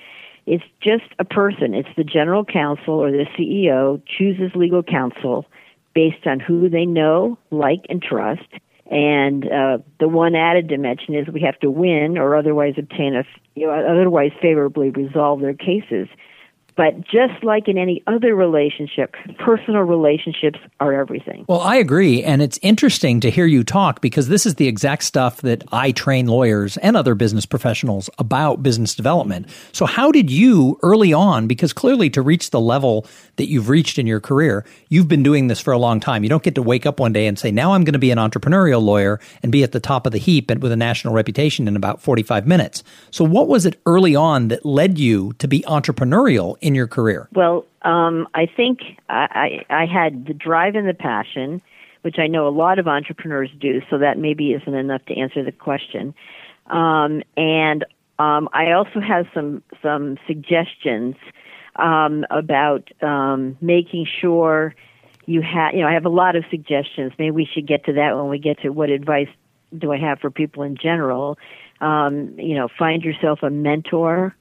it's 0.47 0.65
just 0.81 1.05
a 1.19 1.25
person. 1.25 1.75
It's 1.75 1.89
the 1.97 2.05
general 2.05 2.45
counsel 2.45 2.95
or 2.95 3.11
the 3.11 3.27
CEO 3.39 4.03
chooses 4.07 4.55
legal 4.55 4.83
counsel 4.83 5.47
based 5.95 6.27
on 6.27 6.41
who 6.41 6.69
they 6.69 6.87
know, 6.87 7.39
like, 7.51 7.85
and 7.89 8.03
trust. 8.03 8.49
And 8.91 9.45
uh, 9.51 9.79
the 10.01 10.09
one 10.09 10.35
added 10.35 10.69
dimension 10.69 11.15
is 11.15 11.29
we 11.29 11.43
have 11.43 11.59
to 11.61 11.71
win 11.71 12.17
or 12.17 12.37
otherwise 12.37 12.75
obtain 12.79 13.15
a, 13.15 13.25
you 13.55 13.67
know, 13.67 13.73
otherwise 13.73 14.33
favorably 14.41 14.91
resolve 14.91 15.41
their 15.41 15.55
cases. 15.55 16.09
But 16.79 17.01
just 17.01 17.43
like 17.43 17.67
in 17.67 17.77
any 17.77 18.05
other 18.07 18.37
relationship, 18.37 19.17
personal 19.37 19.81
relationships 19.81 20.61
are 20.79 20.95
everything. 20.95 21.45
Well, 21.49 21.61
I 21.61 21.75
agree. 21.75 22.23
And 22.23 22.41
it's 22.41 22.57
interesting 22.63 23.19
to 23.19 23.31
hear 23.31 23.47
you 23.47 23.65
talk 23.65 24.01
because 24.01 24.29
this 24.29 24.47
is 24.47 24.55
the 24.55 24.69
exact 24.69 25.03
stuff 25.03 25.43
that 25.43 25.65
I 25.73 25.91
train 25.91 26.27
lawyers 26.27 26.77
and 26.77 26.97
other 26.97 27.17
business 27.17 27.47
professionals 27.47 28.09
about 28.19 28.63
business 28.63 28.95
development. 28.95 29.49
So, 29.73 29.87
how 29.87 30.13
did 30.13 30.31
you 30.31 30.79
early 30.85 31.13
on, 31.13 31.49
because 31.49 31.73
clearly 31.73 32.11
to 32.11 32.23
reach 32.23 32.51
the 32.51 32.61
level 32.61 33.09
that 33.39 33.49
you've 33.49 33.69
reached 33.69 33.99
in 33.99 34.07
your 34.07 34.21
career, 34.21 34.65
you've 34.89 35.09
been 35.09 35.23
doing 35.23 35.49
this 35.49 35.61
for 35.61 35.73
a 35.73 35.79
long 35.79 35.99
time. 35.99 36.23
You 36.23 36.29
don't 36.29 36.43
get 36.43 36.55
to 36.57 36.63
wake 36.63 36.87
up 36.87 37.01
one 37.01 37.13
day 37.13 37.27
and 37.27 37.39
say, 37.39 37.51
now 37.51 37.73
I'm 37.73 37.85
going 37.85 37.95
to 37.95 37.99
be 37.99 38.11
an 38.11 38.19
entrepreneurial 38.19 38.83
lawyer 38.83 39.19
and 39.43 39.51
be 39.51 39.63
at 39.63 39.73
the 39.73 39.81
top 39.81 40.07
of 40.07 40.13
the 40.13 40.19
heap 40.19 40.51
and 40.51 40.63
with 40.63 40.71
a 40.71 40.77
national 40.77 41.15
reputation 41.15 41.67
in 41.67 41.75
about 41.75 42.03
45 42.03 42.47
minutes. 42.47 42.85
So, 43.11 43.25
what 43.25 43.49
was 43.49 43.65
it 43.65 43.81
early 43.87 44.15
on 44.15 44.49
that 44.49 44.65
led 44.65 44.99
you 44.99 45.33
to 45.39 45.49
be 45.49 45.63
entrepreneurial 45.63 46.57
in 46.61 46.75
your 46.75 46.87
career? 46.87 47.29
Well, 47.35 47.65
um, 47.83 48.29
I 48.35 48.47
think 48.47 48.81
I, 49.09 49.65
I, 49.71 49.83
I 49.83 49.87
had 49.87 50.27
the 50.27 50.35
drive 50.35 50.75
and 50.75 50.89
the 50.89 50.95
passion, 50.95 51.63
which 52.03 52.19
I 52.19 52.27
know 52.27 52.47
a 52.47 52.51
lot 52.51 52.79
of 52.79 52.87
entrepreneurs 52.87 53.51
do, 53.61 53.81
so 53.89 53.99
that 53.99 54.19
maybe 54.19 54.53
isn't 54.53 54.75
enough 54.75 55.05
to 55.07 55.17
answer 55.17 55.45
the 55.45 55.53
question. 55.53 56.15
Um, 56.67 57.23
and 57.37 57.85
um, 58.19 58.49
I 58.53 58.73
also 58.73 59.01
have 59.01 59.27
some 59.33 59.63
some 59.83 60.19
suggestions 60.27 61.15
um, 61.79 62.27
about 62.31 62.91
um, 63.03 63.57
making 63.61 64.07
sure 64.21 64.75
you 65.27 65.41
have. 65.43 65.75
You 65.75 65.81
know, 65.81 65.89
I 65.89 65.93
have 65.93 66.05
a 66.07 66.11
lot 66.11 66.37
of 66.37 66.45
suggestions. 66.51 67.13
Maybe 67.19 67.31
we 67.31 67.49
should 67.53 67.67
get 67.67 67.85
to 67.87 67.93
that 67.95 68.17
when 68.17 68.29
we 68.29 68.39
get 68.39 68.61
to 68.63 68.71
what 68.71 68.91
advice 68.91 69.29
do 69.77 69.93
I 69.93 69.99
have 69.99 70.21
for 70.21 70.31
people 70.31 70.63
in 70.63 70.77
general. 70.77 71.39
Um, 71.81 72.39
you 72.39 72.55
know, 72.55 72.69
find 72.79 73.03
yourself 73.03 73.41
a 73.43 73.51
mentor. 73.51 74.35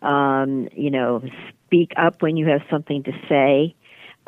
Um, 0.00 0.68
you 0.72 0.90
know, 0.90 1.22
speak 1.66 1.92
up 1.96 2.22
when 2.22 2.36
you 2.36 2.46
have 2.46 2.62
something 2.70 3.02
to 3.02 3.12
say. 3.28 3.74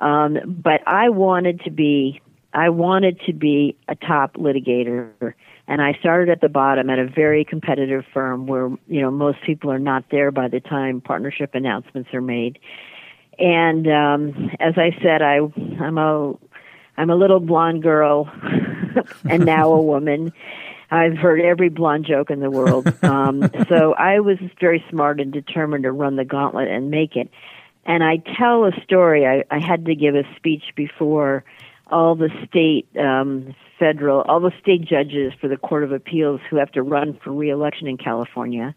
Um, 0.00 0.38
but 0.46 0.80
I 0.86 1.10
wanted 1.10 1.60
to 1.64 1.70
be, 1.70 2.20
I 2.52 2.70
wanted 2.70 3.20
to 3.26 3.32
be 3.32 3.76
a 3.86 3.94
top 3.94 4.34
litigator, 4.34 5.34
and 5.70 5.80
I 5.80 5.92
started 6.00 6.28
at 6.28 6.40
the 6.40 6.48
bottom 6.48 6.90
at 6.90 6.98
a 6.98 7.06
very 7.06 7.44
competitive 7.44 8.04
firm 8.12 8.48
where 8.48 8.70
you 8.88 9.00
know 9.00 9.10
most 9.12 9.38
people 9.46 9.70
are 9.70 9.78
not 9.78 10.04
there 10.10 10.32
by 10.32 10.48
the 10.48 10.58
time 10.58 11.00
partnership 11.00 11.54
announcements 11.54 12.12
are 12.12 12.20
made. 12.20 12.58
And 13.38 13.86
um, 13.86 14.50
as 14.58 14.74
I 14.76 14.90
said, 15.00 15.22
I 15.22 15.38
I'm 15.80 15.96
a 15.96 16.34
I'm 16.96 17.08
a 17.08 17.14
little 17.14 17.38
blonde 17.38 17.84
girl, 17.84 18.28
and 19.30 19.46
now 19.46 19.72
a 19.72 19.80
woman. 19.80 20.32
I've 20.90 21.16
heard 21.16 21.40
every 21.40 21.68
blonde 21.68 22.04
joke 22.04 22.30
in 22.30 22.40
the 22.40 22.50
world. 22.50 22.92
Um, 23.04 23.48
so 23.68 23.94
I 23.94 24.18
was 24.18 24.38
very 24.58 24.84
smart 24.90 25.20
and 25.20 25.32
determined 25.32 25.84
to 25.84 25.92
run 25.92 26.16
the 26.16 26.24
gauntlet 26.24 26.66
and 26.66 26.90
make 26.90 27.14
it. 27.14 27.30
And 27.86 28.02
I 28.02 28.16
tell 28.36 28.64
a 28.64 28.72
story. 28.82 29.24
I, 29.24 29.44
I 29.52 29.60
had 29.60 29.84
to 29.86 29.94
give 29.94 30.16
a 30.16 30.24
speech 30.34 30.64
before 30.74 31.44
all 31.86 32.16
the 32.16 32.30
state, 32.48 32.88
um, 32.98 33.54
federal, 33.80 34.20
all 34.22 34.38
the 34.38 34.52
state 34.60 34.82
judges 34.82 35.32
for 35.40 35.48
the 35.48 35.56
Court 35.56 35.82
of 35.82 35.90
Appeals 35.90 36.40
who 36.48 36.56
have 36.56 36.70
to 36.72 36.82
run 36.82 37.18
for 37.24 37.32
reelection 37.32 37.88
in 37.88 37.96
California. 37.96 38.76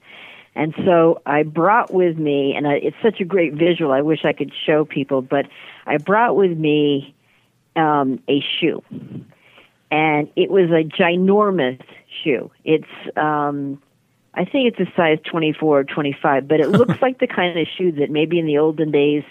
And 0.56 0.74
so 0.86 1.22
I 1.26 1.44
brought 1.44 1.94
with 1.94 2.18
me, 2.18 2.56
and 2.56 2.68
I, 2.68 2.76
it's 2.76 2.98
such 3.04 3.20
a 3.20 3.26
great 3.26 3.54
visual. 3.54 3.92
I 3.92 4.02
wish 4.02 4.24
I 4.24 4.34
could 4.34 4.52
show 4.66 4.86
people, 4.86 5.22
but 5.22 5.46
I 5.86 5.98
brought 5.98 6.36
with 6.36 6.58
me 6.58 7.14
um, 7.76 8.20
a 8.30 8.44
shoe, 8.60 8.84
and 9.92 10.30
it 10.36 10.50
was 10.50 10.70
a 10.70 10.84
ginormous 10.84 11.84
shoe. 12.24 12.52
It's 12.64 12.86
um, 13.18 13.82
I 14.36 14.46
think 14.46 14.74
it's 14.74 14.80
a 14.80 14.92
size 14.96 15.20
24 15.30 15.80
or 15.80 15.84
25, 15.84 16.48
but 16.48 16.60
it 16.60 16.70
looks 16.70 17.02
like 17.02 17.20
the 17.20 17.28
kind 17.28 17.58
of 17.60 17.68
shoe 17.78 17.92
that 17.94 18.10
maybe 18.10 18.40
in 18.40 18.46
the 18.46 18.58
olden 18.58 18.92
days 18.92 19.24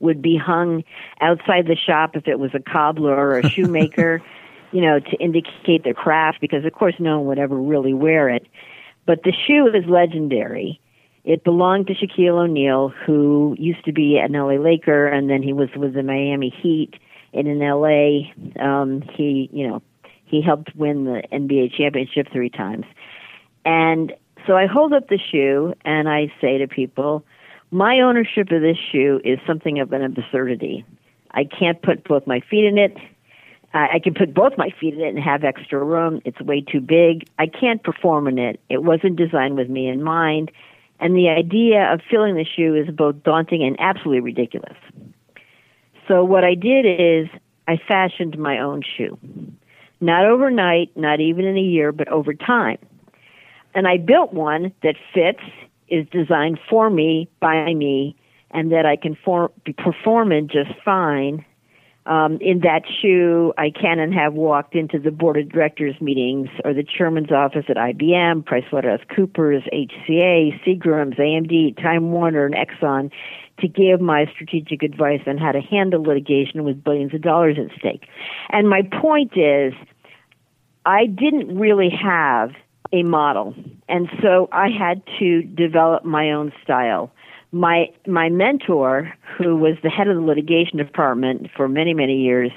would 0.00 0.20
be 0.20 0.36
hung 0.36 0.82
outside 1.20 1.66
the 1.66 1.76
shop 1.76 2.16
if 2.16 2.26
it 2.26 2.38
was 2.38 2.50
a 2.54 2.60
cobbler 2.60 3.14
or 3.14 3.38
a 3.38 3.48
shoemaker, 3.48 4.20
you 4.72 4.80
know, 4.80 4.98
to 4.98 5.16
indicate 5.18 5.84
their 5.84 5.94
craft 5.94 6.40
because 6.40 6.64
of 6.64 6.72
course 6.72 6.94
no 6.98 7.18
one 7.18 7.28
would 7.28 7.38
ever 7.38 7.56
really 7.56 7.94
wear 7.94 8.28
it. 8.28 8.46
But 9.06 9.22
the 9.24 9.32
shoe 9.32 9.68
is 9.68 9.84
legendary. 9.88 10.80
It 11.24 11.44
belonged 11.44 11.86
to 11.86 11.94
Shaquille 11.94 12.44
O'Neal, 12.44 12.88
who 12.88 13.54
used 13.58 13.84
to 13.84 13.92
be 13.92 14.18
an 14.18 14.32
LA 14.32 14.54
Laker, 14.54 15.06
and 15.06 15.30
then 15.30 15.42
he 15.42 15.52
was 15.52 15.68
with 15.76 15.94
the 15.94 16.02
Miami 16.02 16.52
Heat. 16.62 16.94
And 17.32 17.46
in 17.46 17.60
LA, 17.60 18.32
um, 18.62 19.02
he, 19.14 19.48
you 19.52 19.68
know, 19.68 19.82
he 20.24 20.42
helped 20.42 20.74
win 20.74 21.04
the 21.04 21.22
NBA 21.32 21.76
championship 21.76 22.28
three 22.32 22.50
times. 22.50 22.86
And 23.64 24.12
so 24.46 24.56
I 24.56 24.66
hold 24.66 24.92
up 24.92 25.08
the 25.08 25.18
shoe 25.18 25.74
and 25.84 26.08
I 26.08 26.32
say 26.40 26.58
to 26.58 26.66
people, 26.66 27.24
my 27.70 28.00
ownership 28.00 28.50
of 28.50 28.60
this 28.60 28.76
shoe 28.90 29.20
is 29.24 29.38
something 29.46 29.78
of 29.78 29.92
an 29.92 30.02
absurdity. 30.02 30.84
I 31.30 31.44
can't 31.44 31.80
put 31.80 32.04
both 32.04 32.26
my 32.26 32.40
feet 32.40 32.64
in 32.64 32.76
it. 32.76 32.96
I 33.74 34.00
can 34.00 34.12
put 34.12 34.34
both 34.34 34.58
my 34.58 34.68
feet 34.78 34.94
in 34.94 35.00
it 35.00 35.08
and 35.08 35.18
have 35.18 35.44
extra 35.44 35.82
room. 35.82 36.20
It's 36.26 36.40
way 36.40 36.60
too 36.60 36.80
big. 36.80 37.26
I 37.38 37.46
can't 37.46 37.82
perform 37.82 38.28
in 38.28 38.38
it. 38.38 38.60
It 38.68 38.82
wasn't 38.82 39.16
designed 39.16 39.56
with 39.56 39.70
me 39.70 39.88
in 39.88 40.02
mind. 40.02 40.50
And 41.00 41.16
the 41.16 41.30
idea 41.30 41.90
of 41.92 42.00
filling 42.08 42.34
the 42.34 42.44
shoe 42.44 42.74
is 42.74 42.94
both 42.94 43.22
daunting 43.22 43.62
and 43.62 43.76
absolutely 43.80 44.20
ridiculous. 44.20 44.76
So 46.06 46.22
what 46.22 46.44
I 46.44 46.54
did 46.54 46.84
is 46.84 47.28
I 47.66 47.76
fashioned 47.76 48.36
my 48.38 48.58
own 48.58 48.82
shoe. 48.82 49.18
Not 50.00 50.26
overnight, 50.26 50.94
not 50.96 51.20
even 51.20 51.44
in 51.44 51.56
a 51.56 51.62
year, 51.62 51.92
but 51.92 52.08
over 52.08 52.34
time. 52.34 52.78
And 53.74 53.88
I 53.88 53.96
built 53.96 54.34
one 54.34 54.72
that 54.82 54.96
fits, 55.14 55.42
is 55.88 56.06
designed 56.10 56.58
for 56.68 56.90
me, 56.90 57.28
by 57.40 57.72
me, 57.72 58.16
and 58.50 58.70
that 58.72 58.84
I 58.84 58.96
can 58.96 59.14
form, 59.14 59.50
perform 59.78 60.30
in 60.32 60.48
just 60.48 60.70
fine. 60.84 61.44
Um, 62.04 62.38
in 62.40 62.60
that 62.60 62.82
shoe, 63.00 63.52
I 63.56 63.70
can 63.70 64.00
and 64.00 64.12
have 64.12 64.34
walked 64.34 64.74
into 64.74 64.98
the 64.98 65.12
board 65.12 65.36
of 65.36 65.48
directors 65.48 65.94
meetings 66.00 66.48
or 66.64 66.74
the 66.74 66.82
chairman's 66.82 67.30
office 67.30 67.66
at 67.68 67.76
IBM, 67.76 68.42
PricewaterhouseCoopers, 68.42 69.68
HCA, 69.72 70.60
Seagram's, 70.64 71.16
AMD, 71.16 71.80
Time 71.80 72.10
Warner, 72.10 72.44
and 72.44 72.56
Exxon 72.56 73.12
to 73.60 73.68
give 73.68 74.00
my 74.00 74.26
strategic 74.34 74.82
advice 74.82 75.20
on 75.26 75.38
how 75.38 75.52
to 75.52 75.60
handle 75.60 76.02
litigation 76.02 76.64
with 76.64 76.82
billions 76.82 77.14
of 77.14 77.22
dollars 77.22 77.56
at 77.58 77.76
stake. 77.78 78.08
And 78.50 78.68
my 78.68 78.82
point 78.82 79.36
is, 79.36 79.72
I 80.84 81.06
didn't 81.06 81.56
really 81.56 81.90
have 81.90 82.50
a 82.92 83.02
model. 83.04 83.54
And 83.88 84.08
so 84.20 84.48
I 84.52 84.68
had 84.68 85.02
to 85.18 85.42
develop 85.42 86.04
my 86.04 86.32
own 86.32 86.52
style. 86.62 87.12
My 87.52 87.90
my 88.06 88.30
mentor, 88.30 89.12
who 89.36 89.56
was 89.56 89.76
the 89.82 89.90
head 89.90 90.08
of 90.08 90.16
the 90.16 90.22
litigation 90.22 90.78
department 90.78 91.48
for 91.54 91.68
many, 91.68 91.92
many 91.92 92.16
years, 92.16 92.50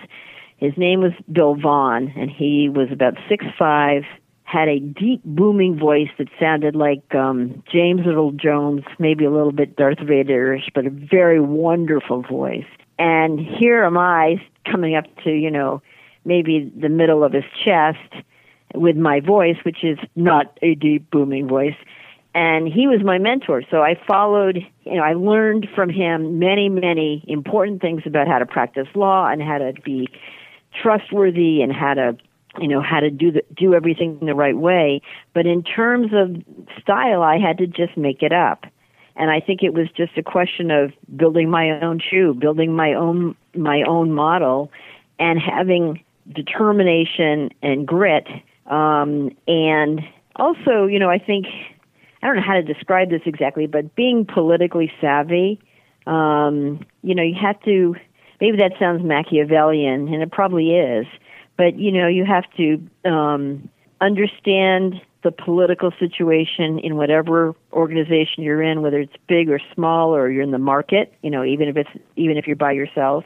his 0.58 0.72
name 0.78 1.02
was 1.02 1.12
Bill 1.32 1.56
Vaughn, 1.56 2.14
and 2.16 2.32
he 2.32 2.70
was 2.70 2.88
about 2.91 3.16
six 3.28 3.46
five, 3.60 4.04
had 4.43 4.70
a 4.70 4.80
deep 4.80 5.22
booming 5.26 5.78
voice 5.78 6.08
that 6.18 6.30
sounded 6.39 6.76
like 6.78 7.14
um 7.14 7.62
James 7.70 8.08
Earl 8.08 8.32
Jones, 8.32 8.84
maybe 8.98 9.26
a 9.26 9.32
little 9.32 9.52
bit 9.52 9.76
Darth 9.76 9.98
Vaderish, 9.98 10.70
but 10.74 10.86
a 10.86 10.89
very 10.89 11.41
wonderful 11.41 12.22
voice. 12.22 12.66
And 12.98 13.38
here 13.39 13.84
am 13.84 13.98
I 13.98 14.38
coming 14.72 14.96
up 14.96 15.06
to, 15.26 15.30
you 15.30 15.52
know, 15.52 15.82
maybe 16.24 16.72
the 16.80 16.89
middle 16.89 17.24
of 17.24 17.34
his 17.34 17.43
chest 17.66 18.24
with 18.74 18.96
my 18.96 19.20
voice, 19.20 19.58
which 19.64 19.84
is 19.84 19.98
not 20.16 20.58
a 20.62 20.76
deep 20.76 21.10
booming 21.12 21.48
voice. 21.48 21.76
And 22.36 22.68
he 22.68 22.86
was 22.86 23.02
my 23.02 23.18
mentor. 23.18 23.64
So 23.72 23.82
I 23.82 23.96
followed, 24.06 24.58
you 24.84 24.96
know, 24.96 25.04
I 25.04 25.14
learned 25.14 25.68
from 25.74 25.90
him 25.90 26.38
many, 26.38 26.68
many 26.68 27.24
important 27.28 27.82
things 27.82 28.04
about 28.06 28.28
how 28.28 28.40
to 28.40 28.46
practice 28.46 28.88
law 28.94 29.28
and 29.28 29.42
how 29.42 29.58
to 29.58 29.74
be 29.84 30.10
trustworthy 30.82 31.62
and 31.62 31.72
how 31.72 31.94
to, 31.94 32.18
you 32.60 32.68
know, 32.68 32.82
how 32.82 33.00
to 33.00 33.10
do 33.10 33.32
the, 33.32 33.44
do 33.56 33.74
everything 33.74 34.20
the 34.20 34.36
right 34.36 34.58
way. 34.58 35.02
But 35.34 35.46
in 35.46 35.64
terms 35.64 36.12
of 36.14 36.36
style, 36.82 37.24
I 37.24 37.38
had 37.40 37.58
to 37.60 37.68
just 37.68 37.96
make 37.96 38.22
it 38.22 38.34
up. 38.34 38.66
And 39.16 39.32
I 39.32 39.40
think 39.40 39.64
it 39.64 39.74
was 39.74 39.88
just 39.96 40.18
a 40.18 40.24
question 40.24 40.72
of 40.72 40.92
building 41.16 41.50
my 41.50 41.80
own 41.82 42.00
shoe, 42.00 42.34
building 42.34 42.76
my 42.76 42.94
own 42.94 43.36
my 43.56 43.84
own 43.88 44.12
model 44.12 44.70
and 45.20 45.40
having 45.40 46.04
determination 46.34 47.52
and 47.62 47.88
grit 47.88 48.28
um, 48.66 49.32
and 49.48 50.02
also, 50.36 50.86
you 50.86 51.00
know, 51.00 51.10
I 51.10 51.20
think 51.20 51.46
I 52.26 52.30
don't 52.30 52.38
know 52.38 52.41
how 52.41 52.55
to 52.55 52.63
describe 52.63 53.11
this 53.11 53.21
exactly, 53.28 53.67
but 53.67 53.95
being 53.95 54.26
politically 54.26 54.91
savvy, 54.99 55.59
um, 56.07 56.84
you 57.03 57.13
know, 57.13 57.21
you 57.21 57.36
have 57.39 57.61
to. 57.65 57.95
Maybe 58.41 58.57
that 58.57 58.71
sounds 58.80 59.03
Machiavellian, 59.03 60.11
and 60.11 60.23
it 60.23 60.32
probably 60.32 60.71
is. 60.71 61.05
But 61.55 61.78
you 61.78 61.91
know, 61.91 62.07
you 62.07 62.26
have 62.26 62.45
to 62.57 62.82
um, 63.07 63.69
understand 64.01 64.95
the 65.21 65.30
political 65.30 65.91
situation 65.99 66.80
in 66.80 66.95
whatever 66.95 67.53
organization 67.71 68.41
you're 68.41 68.63
in, 68.63 68.82
whether 68.82 68.99
it's 68.99 69.13
big 69.28 69.47
or 69.51 69.59
small, 69.76 70.15
or 70.15 70.32
you're 70.32 70.41
in 70.41 70.49
the 70.49 70.57
market. 70.57 71.13
You 71.21 71.30
know, 71.30 71.43
even 71.43 71.67
if 71.67 71.78
it's 71.78 71.91
even 72.15 72.38
if 72.38 72.47
you're 72.47 72.55
by 72.55 72.71
yourself, 72.71 73.23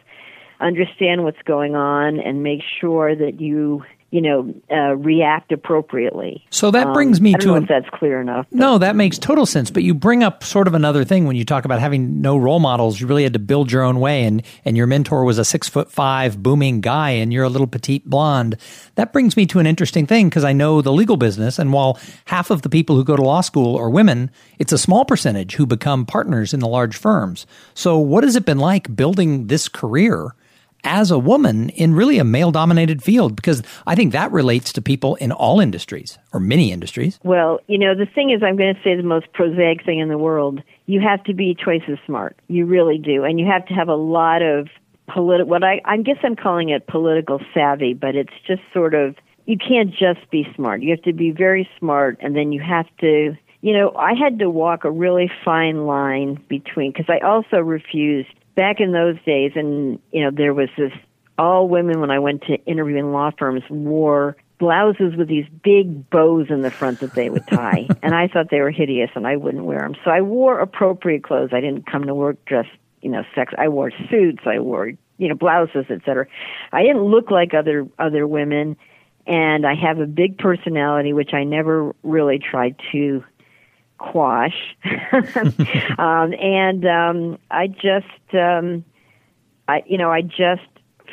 understand 0.59 1.23
what's 1.23 1.41
going 1.45 1.73
on 1.73 2.19
and 2.19 2.43
make 2.43 2.63
sure 2.81 3.15
that 3.15 3.39
you 3.39 3.85
you 4.11 4.21
know, 4.21 4.53
uh, 4.71 4.95
react 4.95 5.51
appropriately. 5.51 6.45
So 6.49 6.71
that 6.71 6.93
brings 6.93 7.21
me 7.21 7.33
um, 7.35 7.39
to 7.41 7.53
an, 7.53 7.63
if 7.63 7.69
that's 7.69 7.89
clear 7.91 8.19
enough. 8.19 8.47
But. 8.49 8.59
No, 8.59 8.77
that 8.79 8.95
makes 8.95 9.19
total 9.19 9.45
sense. 9.45 9.69
But 9.69 9.83
you 9.83 9.93
bring 9.93 10.23
up 10.23 10.43
sort 10.43 10.67
of 10.67 10.73
another 10.73 11.03
thing 11.03 11.25
when 11.25 11.35
you 11.35 11.45
talk 11.45 11.65
about 11.65 11.79
having 11.79 12.21
no 12.21 12.37
role 12.37 12.59
models. 12.59 12.99
You 12.99 13.07
really 13.07 13.23
had 13.23 13.33
to 13.33 13.39
build 13.39 13.71
your 13.71 13.83
own 13.83 13.99
way, 13.99 14.23
and 14.23 14.41
and 14.65 14.75
your 14.75 14.87
mentor 14.87 15.23
was 15.23 15.37
a 15.37 15.45
six 15.45 15.69
foot 15.69 15.91
five 15.91 16.41
booming 16.41 16.81
guy, 16.81 17.11
and 17.11 17.31
you're 17.31 17.43
a 17.43 17.49
little 17.49 17.67
petite 17.67 18.05
blonde. 18.05 18.57
That 18.95 19.13
brings 19.13 19.37
me 19.37 19.45
to 19.47 19.59
an 19.59 19.67
interesting 19.67 20.07
thing 20.07 20.29
because 20.29 20.43
I 20.43 20.53
know 20.53 20.81
the 20.81 20.91
legal 20.91 21.17
business, 21.17 21.59
and 21.59 21.71
while 21.71 21.99
half 22.25 22.49
of 22.49 22.63
the 22.63 22.69
people 22.69 22.95
who 22.95 23.03
go 23.03 23.15
to 23.15 23.21
law 23.21 23.41
school 23.41 23.77
are 23.77 23.89
women, 23.89 24.31
it's 24.57 24.73
a 24.73 24.77
small 24.77 25.05
percentage 25.05 25.55
who 25.55 25.65
become 25.65 26.05
partners 26.05 26.53
in 26.53 26.59
the 26.59 26.67
large 26.67 26.97
firms. 26.97 27.45
So, 27.73 27.97
what 27.97 28.23
has 28.23 28.35
it 28.35 28.45
been 28.45 28.59
like 28.59 28.95
building 28.95 29.47
this 29.47 29.69
career? 29.69 30.33
As 30.83 31.11
a 31.11 31.19
woman 31.19 31.69
in 31.69 31.93
really 31.93 32.19
a 32.19 32.23
male 32.23 32.51
dominated 32.51 33.03
field 33.03 33.35
because 33.35 33.61
I 33.85 33.95
think 33.95 34.11
that 34.13 34.31
relates 34.31 34.73
to 34.73 34.81
people 34.81 35.15
in 35.15 35.31
all 35.31 35.59
industries 35.59 36.17
or 36.33 36.39
many 36.39 36.71
industries. 36.71 37.19
Well, 37.23 37.59
you 37.67 37.77
know, 37.77 37.95
the 37.95 38.05
thing 38.05 38.29
is, 38.31 38.41
I'm 38.43 38.57
going 38.57 38.73
to 38.73 38.81
say 38.83 38.95
the 38.95 39.03
most 39.03 39.31
prosaic 39.33 39.85
thing 39.85 39.99
in 39.99 40.09
the 40.09 40.17
world. 40.17 40.61
You 40.85 41.01
have 41.01 41.23
to 41.25 41.33
be 41.33 41.55
twice 41.55 41.83
as 41.87 41.97
smart. 42.05 42.37
You 42.47 42.65
really 42.65 42.97
do. 42.97 43.23
And 43.23 43.39
you 43.39 43.45
have 43.45 43.65
to 43.67 43.73
have 43.73 43.87
a 43.87 43.95
lot 43.95 44.41
of 44.41 44.67
political, 45.07 45.49
what 45.49 45.63
I, 45.63 45.81
I 45.85 45.97
guess 45.97 46.17
I'm 46.23 46.35
calling 46.35 46.69
it 46.69 46.87
political 46.87 47.39
savvy, 47.53 47.93
but 47.93 48.15
it's 48.15 48.33
just 48.47 48.61
sort 48.73 48.93
of, 48.93 49.15
you 49.45 49.57
can't 49.57 49.89
just 49.91 50.29
be 50.29 50.47
smart. 50.55 50.81
You 50.81 50.91
have 50.91 51.01
to 51.03 51.13
be 51.13 51.31
very 51.31 51.67
smart 51.79 52.17
and 52.21 52.35
then 52.35 52.51
you 52.51 52.61
have 52.61 52.85
to, 53.01 53.35
you 53.61 53.73
know, 53.73 53.91
I 53.97 54.13
had 54.13 54.39
to 54.39 54.49
walk 54.49 54.83
a 54.85 54.91
really 54.91 55.29
fine 55.43 55.85
line 55.85 56.41
between, 56.47 56.91
because 56.91 57.09
I 57.09 57.25
also 57.25 57.57
refused 57.57 58.29
back 58.59 58.81
in 58.81 58.91
those 58.91 59.15
days, 59.25 59.53
and 59.55 59.99
you 60.11 60.21
know, 60.21 60.31
there 60.35 60.53
was 60.53 60.67
this 60.77 60.91
all 61.37 61.69
women 61.69 62.01
when 62.01 62.11
I 62.11 62.19
went 62.19 62.41
to 62.43 62.55
interviewing 62.65 63.13
law 63.13 63.31
firms 63.39 63.63
wore 63.69 64.35
blouses 64.57 65.15
with 65.15 65.29
these 65.29 65.45
big 65.63 66.09
bows 66.09 66.47
in 66.49 66.61
the 66.61 66.69
front 66.69 66.99
that 66.99 67.15
they 67.15 67.29
would 67.29 67.47
tie, 67.47 67.87
and 68.03 68.13
I 68.13 68.27
thought 68.27 68.47
they 68.51 68.59
were 68.59 68.69
hideous, 68.69 69.11
and 69.15 69.25
I 69.25 69.37
wouldn't 69.37 69.63
wear 69.63 69.79
them. 69.79 69.95
So 70.03 70.11
I 70.11 70.19
wore 70.19 70.59
appropriate 70.59 71.23
clothes. 71.23 71.51
I 71.53 71.61
didn't 71.61 71.89
come 71.89 72.03
to 72.03 72.13
work 72.13 72.43
dressed, 72.43 72.67
you 73.01 73.09
know, 73.09 73.23
sex. 73.33 73.53
I 73.57 73.69
wore 73.69 73.93
suits. 74.09 74.43
I 74.45 74.59
wore, 74.59 74.91
you 75.17 75.29
know, 75.29 75.35
blouses, 75.35 75.85
etc. 75.89 76.27
I 76.73 76.81
didn't 76.81 77.03
look 77.03 77.31
like 77.31 77.53
other 77.53 77.87
other 77.97 78.27
women, 78.27 78.75
and 79.25 79.65
I 79.65 79.75
have 79.75 79.99
a 79.99 80.05
big 80.05 80.37
personality, 80.37 81.13
which 81.13 81.33
I 81.33 81.45
never 81.45 81.95
really 82.03 82.39
tried 82.39 82.75
to 82.91 83.23
quash. 83.99 84.75
um, 85.97 86.33
and 86.33 86.85
um, 86.85 87.37
I 87.51 87.67
just, 87.67 88.33
um, 88.33 88.83
I 89.67 89.83
you 89.85 89.97
know, 89.97 90.11
I 90.11 90.21
just 90.21 90.67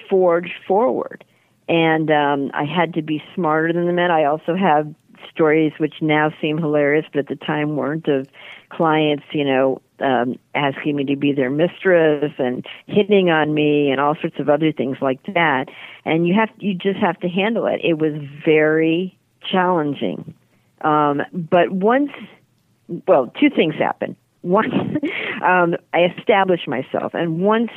forged 0.09 0.55
forward, 0.67 1.25
and 1.69 2.11
um, 2.11 2.51
I 2.55 2.65
had 2.65 2.95
to 2.95 3.03
be 3.03 3.23
smarter 3.35 3.73
than 3.73 3.87
the 3.87 3.93
men. 3.93 4.11
I 4.11 4.25
also 4.25 4.57
have 4.57 4.93
stories 5.31 5.73
which 5.79 5.95
now 6.01 6.33
seem 6.41 6.59
hilarious, 6.59 7.05
but 7.13 7.21
at 7.21 7.29
the 7.29 7.37
time 7.37 7.77
weren't 7.77 8.09
of 8.09 8.27
clients, 8.71 9.25
you 9.33 9.45
know, 9.45 9.81
um, 10.01 10.39
asking 10.55 10.97
me 10.97 11.05
to 11.05 11.17
be 11.17 11.33
their 11.33 11.51
mistress 11.51 12.33
and 12.39 12.67
hitting 12.87 13.31
on 13.31 13.55
me 13.55 13.91
and 13.91 14.01
all 14.01 14.15
sorts 14.21 14.39
of 14.39 14.49
other 14.49 14.73
things 14.73 14.99
like 15.01 15.23
that. 15.35 15.67
And 16.05 16.27
you 16.27 16.35
have 16.35 16.51
you 16.59 16.75
just 16.75 16.99
have 16.99 17.19
to 17.21 17.29
handle 17.29 17.67
it. 17.67 17.81
It 17.83 17.99
was 17.99 18.13
very 18.45 19.17
challenging. 19.51 20.35
Um, 20.83 21.23
but 21.33 21.71
once 21.71 22.11
well, 23.07 23.33
two 23.41 23.51
things 23.51 23.75
happen. 23.75 24.17
One, 24.43 24.99
um, 25.45 25.77
I 25.93 26.13
establish 26.19 26.67
myself, 26.67 27.15
and 27.15 27.41
once 27.41 27.71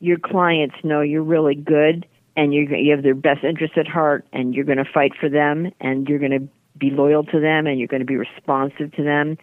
your 0.00 0.18
clients 0.18 0.74
know 0.82 1.00
you're 1.00 1.22
really 1.22 1.54
good 1.54 2.06
and 2.36 2.52
you 2.52 2.62
you 2.62 2.92
have 2.92 3.02
their 3.02 3.14
best 3.14 3.44
interest 3.44 3.76
at 3.76 3.86
heart, 3.86 4.26
and 4.32 4.54
you're 4.54 4.64
going 4.64 4.78
to 4.78 4.90
fight 4.92 5.12
for 5.18 5.28
them, 5.28 5.70
and 5.80 6.08
you're 6.08 6.18
going 6.18 6.32
to 6.32 6.48
be 6.78 6.90
loyal 6.90 7.24
to 7.24 7.40
them, 7.40 7.66
and 7.66 7.78
you're 7.78 7.88
going 7.88 8.00
to 8.00 8.06
be 8.06 8.16
responsive 8.16 8.90
to 8.92 9.02
them, 9.02 9.36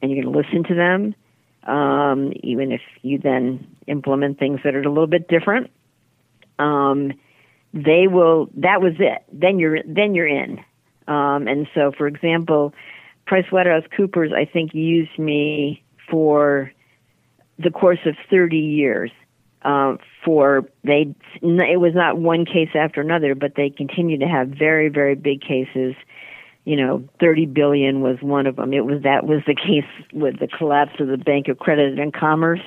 and 0.00 0.10
you're 0.10 0.22
going 0.22 0.32
to 0.32 0.38
listen 0.38 0.64
to 0.64 0.74
them, 0.74 1.14
um, 1.64 2.32
even 2.42 2.70
if 2.70 2.80
you 3.02 3.18
then 3.18 3.66
implement 3.88 4.38
things 4.38 4.60
that 4.64 4.74
are 4.74 4.82
a 4.82 4.88
little 4.88 5.08
bit 5.08 5.26
different. 5.28 5.70
Um, 6.60 7.12
they 7.74 8.06
will. 8.06 8.48
That 8.54 8.80
was 8.80 8.94
it. 8.98 9.22
Then 9.32 9.58
you're 9.58 9.82
then 9.84 10.14
you're 10.14 10.28
in. 10.28 10.60
Um, 11.08 11.48
and 11.48 11.66
so, 11.74 11.92
for 11.96 12.06
example, 12.06 12.72
PricewaterhouseCoopers, 13.30 14.34
I 14.34 14.44
think, 14.44 14.74
used 14.74 15.18
me 15.18 15.82
for 16.10 16.72
the 17.58 17.70
course 17.70 18.00
of 18.04 18.16
30 18.28 18.56
years. 18.56 19.10
Uh, 19.62 19.96
for 20.24 20.64
they, 20.84 21.14
it 21.42 21.80
was 21.80 21.94
not 21.94 22.18
one 22.18 22.46
case 22.46 22.70
after 22.74 23.00
another, 23.00 23.34
but 23.34 23.54
they 23.56 23.68
continued 23.68 24.20
to 24.20 24.26
have 24.26 24.48
very, 24.48 24.88
very 24.88 25.14
big 25.14 25.42
cases. 25.42 25.94
You 26.64 26.76
know, 26.76 27.08
30 27.20 27.46
billion 27.46 28.00
was 28.00 28.16
one 28.22 28.46
of 28.46 28.56
them. 28.56 28.72
It 28.72 28.86
was 28.86 29.02
that 29.02 29.26
was 29.26 29.42
the 29.46 29.54
case 29.66 29.84
with 30.12 30.40
the 30.40 30.48
collapse 30.48 30.98
of 30.98 31.08
the 31.08 31.18
Bank 31.18 31.48
of 31.48 31.58
Credit 31.58 31.98
and 31.98 32.12
Commerce, 32.12 32.62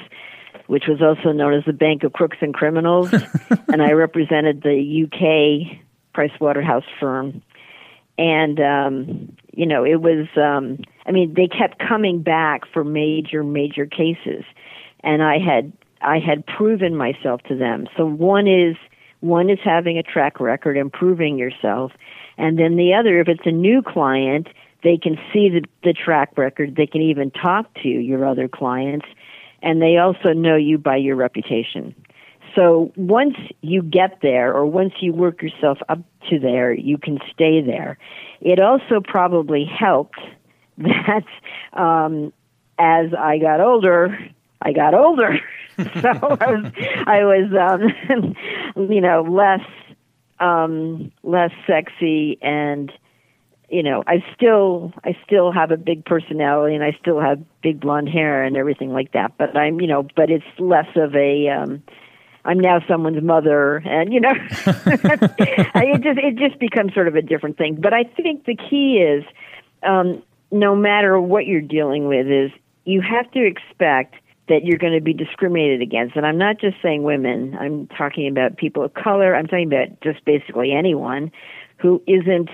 which 0.67 0.83
was 0.87 1.01
also 1.01 1.31
known 1.31 1.55
as 1.55 1.65
the 1.65 1.73
Bank 1.73 2.03
of 2.03 2.13
Crooks 2.13 2.37
and 2.41 2.53
Criminals, 2.53 3.11
and 3.67 3.81
I 3.81 3.93
represented 3.93 4.61
the 4.61 5.05
UK 5.05 5.79
Pricewaterhouse 6.15 6.85
firm 6.99 7.41
and 8.19 8.59
um 8.59 9.35
you 9.53 9.65
know 9.65 9.83
it 9.85 10.01
was 10.01 10.27
um 10.37 10.77
i 11.05 11.11
mean 11.11 11.33
they 11.35 11.47
kept 11.47 11.79
coming 11.79 12.21
back 12.21 12.61
for 12.71 12.83
major 12.83 13.43
major 13.43 13.85
cases. 13.85 14.43
And 15.01 15.23
i 15.23 15.37
had 15.37 15.71
i 16.01 16.19
had 16.19 16.45
proven 16.45 16.95
myself 16.95 17.41
to 17.43 17.55
them. 17.55 17.87
So 17.97 18.05
one 18.05 18.47
is 18.47 18.75
one 19.21 19.49
is 19.49 19.59
having 19.63 19.97
a 19.97 20.03
track 20.03 20.39
record 20.39 20.75
improving 20.75 21.37
yourself. 21.37 21.91
And 22.37 22.59
then 22.59 22.75
the 22.75 22.93
other 22.93 23.19
if 23.19 23.27
it's 23.27 23.45
a 23.45 23.51
new 23.51 23.81
client 23.81 24.47
they 24.83 24.97
can 24.97 25.15
see 25.31 25.47
the, 25.47 25.63
the 25.83 25.93
track 25.93 26.37
record. 26.37 26.75
They 26.75 26.87
can 26.87 27.01
even 27.01 27.31
talk 27.31 27.73
to 27.83 27.87
your 27.87 28.25
other 28.25 28.49
clients. 28.49 29.05
And 29.61 29.81
they 29.81 29.95
also 29.95 30.33
know 30.33 30.57
you 30.57 30.77
by 30.77 30.97
your 30.97 31.15
reputation 31.15 31.95
so 32.55 32.91
once 32.95 33.35
you 33.61 33.81
get 33.81 34.19
there 34.21 34.53
or 34.53 34.65
once 34.65 34.93
you 35.01 35.13
work 35.13 35.41
yourself 35.41 35.79
up 35.89 35.99
to 36.29 36.39
there, 36.39 36.73
you 36.73 36.97
can 36.97 37.19
stay 37.33 37.61
there. 37.61 37.97
It 38.41 38.59
also 38.59 39.01
probably 39.03 39.65
helped 39.65 40.19
that 40.77 41.25
um, 41.73 42.31
as 42.79 43.13
I 43.13 43.37
got 43.37 43.61
older, 43.61 44.17
I 44.61 44.73
got 44.73 44.93
older. 44.93 45.39
so 45.77 46.37
I 46.39 46.51
was, 46.51 46.71
I 47.07 47.23
was 47.23 47.95
um, 48.09 48.35
you 48.91 49.01
know, 49.01 49.23
less 49.23 49.65
um, 50.39 51.11
less 51.23 51.51
sexy 51.65 52.37
and 52.41 52.91
you 53.69 53.81
know, 53.81 54.03
I 54.05 54.23
still 54.35 54.93
I 55.03 55.17
still 55.25 55.51
have 55.51 55.71
a 55.71 55.77
big 55.77 56.05
personality 56.05 56.75
and 56.75 56.83
I 56.83 56.95
still 57.01 57.19
have 57.19 57.41
big 57.63 57.79
blonde 57.79 58.09
hair 58.09 58.43
and 58.43 58.55
everything 58.55 58.93
like 58.93 59.13
that. 59.13 59.33
But 59.37 59.57
I'm 59.57 59.81
you 59.81 59.87
know, 59.87 60.07
but 60.15 60.29
it's 60.29 60.45
less 60.59 60.87
of 60.95 61.15
a 61.15 61.49
um 61.49 61.81
I'm 62.45 62.59
now 62.59 62.79
someone's 62.87 63.23
mother, 63.23 63.77
and 63.85 64.11
you 64.13 64.19
know, 64.19 64.33
it 64.65 66.01
just 66.01 66.19
it 66.19 66.35
just 66.35 66.59
becomes 66.59 66.93
sort 66.93 67.07
of 67.07 67.15
a 67.15 67.21
different 67.21 67.57
thing. 67.57 67.75
But 67.79 67.93
I 67.93 68.03
think 68.03 68.45
the 68.45 68.55
key 68.55 68.97
is, 68.97 69.23
um, 69.83 70.21
no 70.51 70.75
matter 70.75 71.19
what 71.19 71.45
you're 71.45 71.61
dealing 71.61 72.07
with, 72.07 72.27
is 72.27 72.51
you 72.85 73.01
have 73.01 73.31
to 73.31 73.45
expect 73.45 74.15
that 74.49 74.65
you're 74.65 74.77
going 74.77 74.93
to 74.93 75.01
be 75.01 75.13
discriminated 75.13 75.81
against. 75.81 76.15
And 76.15 76.25
I'm 76.25 76.37
not 76.37 76.59
just 76.59 76.75
saying 76.81 77.03
women. 77.03 77.55
I'm 77.57 77.87
talking 77.87 78.27
about 78.27 78.57
people 78.57 78.83
of 78.83 78.93
color. 78.93 79.35
I'm 79.35 79.47
talking 79.47 79.67
about 79.67 80.01
just 80.01 80.25
basically 80.25 80.73
anyone 80.73 81.31
who 81.77 82.01
isn't 82.07 82.49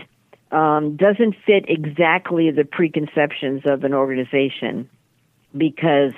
um, 0.52 0.96
doesn't 0.96 1.36
fit 1.46 1.66
exactly 1.68 2.50
the 2.52 2.64
preconceptions 2.64 3.64
of 3.66 3.84
an 3.84 3.94
organization 3.94 4.90
because 5.56 6.14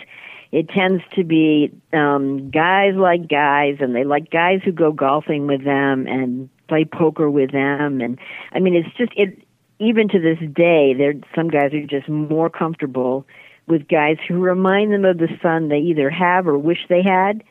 it 0.51 0.69
tends 0.69 1.01
to 1.15 1.23
be 1.23 1.71
um, 1.93 2.49
guys 2.49 2.93
like 2.95 3.27
guys, 3.27 3.77
and 3.79 3.95
they 3.95 4.03
like 4.03 4.29
guys 4.29 4.61
who 4.63 4.71
go 4.71 4.91
golfing 4.91 5.47
with 5.47 5.63
them 5.63 6.07
and 6.07 6.49
play 6.67 6.85
poker 6.85 7.29
with 7.29 7.51
them. 7.51 8.01
And 8.01 8.19
I 8.51 8.59
mean, 8.59 8.75
it's 8.75 8.95
just 8.97 9.11
it. 9.15 9.41
Even 9.79 10.07
to 10.09 10.19
this 10.19 10.37
day, 10.53 10.93
there 10.93 11.13
some 11.35 11.47
guys 11.47 11.73
are 11.73 11.85
just 11.87 12.07
more 12.07 12.51
comfortable 12.51 13.25
with 13.65 13.87
guys 13.87 14.17
who 14.27 14.39
remind 14.39 14.91
them 14.93 15.05
of 15.05 15.17
the 15.17 15.29
son 15.41 15.69
they 15.69 15.79
either 15.79 16.09
have 16.09 16.47
or 16.47 16.57
wish 16.57 16.85
they 16.87 17.01
had. 17.01 17.43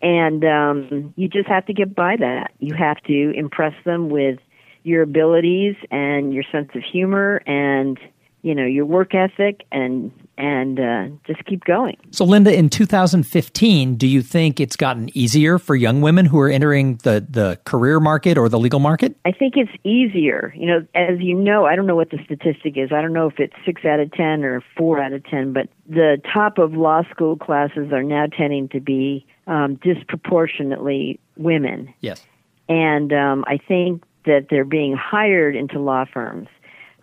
And 0.00 0.44
um, 0.44 1.12
you 1.16 1.28
just 1.28 1.48
have 1.48 1.66
to 1.66 1.74
get 1.74 1.94
by 1.94 2.16
that. 2.16 2.52
You 2.58 2.74
have 2.74 3.02
to 3.02 3.32
impress 3.36 3.74
them 3.84 4.08
with 4.08 4.38
your 4.84 5.02
abilities 5.02 5.74
and 5.90 6.32
your 6.32 6.44
sense 6.50 6.70
of 6.74 6.82
humor 6.82 7.42
and 7.46 7.98
you 8.42 8.54
know 8.54 8.64
your 8.64 8.86
work 8.86 9.14
ethic 9.14 9.64
and 9.72 10.12
and 10.38 10.78
uh, 10.78 11.08
just 11.26 11.44
keep 11.44 11.64
going. 11.64 11.96
So, 12.12 12.24
Linda, 12.24 12.56
in 12.56 12.70
2015, 12.70 13.96
do 13.96 14.06
you 14.06 14.22
think 14.22 14.60
it's 14.60 14.76
gotten 14.76 15.10
easier 15.12 15.58
for 15.58 15.74
young 15.74 16.00
women 16.00 16.24
who 16.24 16.38
are 16.38 16.48
entering 16.48 16.96
the 17.02 17.26
the 17.28 17.58
career 17.64 17.98
market 18.00 18.38
or 18.38 18.48
the 18.48 18.58
legal 18.58 18.78
market? 18.78 19.16
I 19.26 19.32
think 19.32 19.54
it's 19.56 19.72
easier. 19.84 20.54
You 20.56 20.66
know, 20.66 20.86
as 20.94 21.18
you 21.20 21.34
know, 21.34 21.66
I 21.66 21.74
don't 21.74 21.86
know 21.86 21.96
what 21.96 22.10
the 22.10 22.18
statistic 22.24 22.76
is. 22.76 22.92
I 22.92 23.02
don't 23.02 23.12
know 23.12 23.26
if 23.26 23.40
it's 23.40 23.54
six 23.66 23.84
out 23.84 23.98
of 23.98 24.12
ten 24.12 24.44
or 24.44 24.62
four 24.76 25.02
out 25.02 25.12
of 25.12 25.24
ten, 25.24 25.52
but 25.52 25.68
the 25.88 26.22
top 26.32 26.58
of 26.58 26.72
law 26.72 27.02
school 27.10 27.36
classes 27.36 27.92
are 27.92 28.04
now 28.04 28.26
tending 28.26 28.68
to 28.68 28.80
be 28.80 29.26
um, 29.48 29.74
disproportionately 29.82 31.18
women. 31.36 31.92
Yes, 32.00 32.24
and 32.68 33.12
um, 33.12 33.44
I 33.48 33.58
think 33.58 34.04
that 34.24 34.46
they're 34.50 34.64
being 34.64 34.94
hired 34.94 35.56
into 35.56 35.80
law 35.80 36.04
firms 36.04 36.48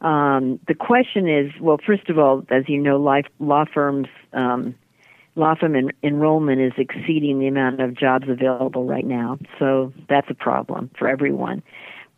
um, 0.06 0.60
the 0.68 0.76
question 0.76 1.28
is, 1.28 1.52
well, 1.60 1.80
first 1.84 2.10
of 2.10 2.20
all, 2.20 2.46
as 2.50 2.70
you 2.70 2.80
know, 2.80 2.98
life, 2.98 3.26
law 3.40 3.66
firms, 3.66 4.08
um, 4.34 4.76
law 5.36 5.56
firm 5.56 5.76
en- 5.76 5.92
enrollment 6.04 6.62
is 6.62 6.74
exceeding 6.78 7.40
the 7.40 7.48
amount 7.48 7.82
of 7.82 7.98
jobs 7.98 8.30
available 8.30 8.86
right 8.86 9.06
now, 9.06 9.40
so 9.58 9.92
that's 10.08 10.30
a 10.30 10.36
problem 10.36 10.92
for 10.98 11.08
everyone. 11.08 11.64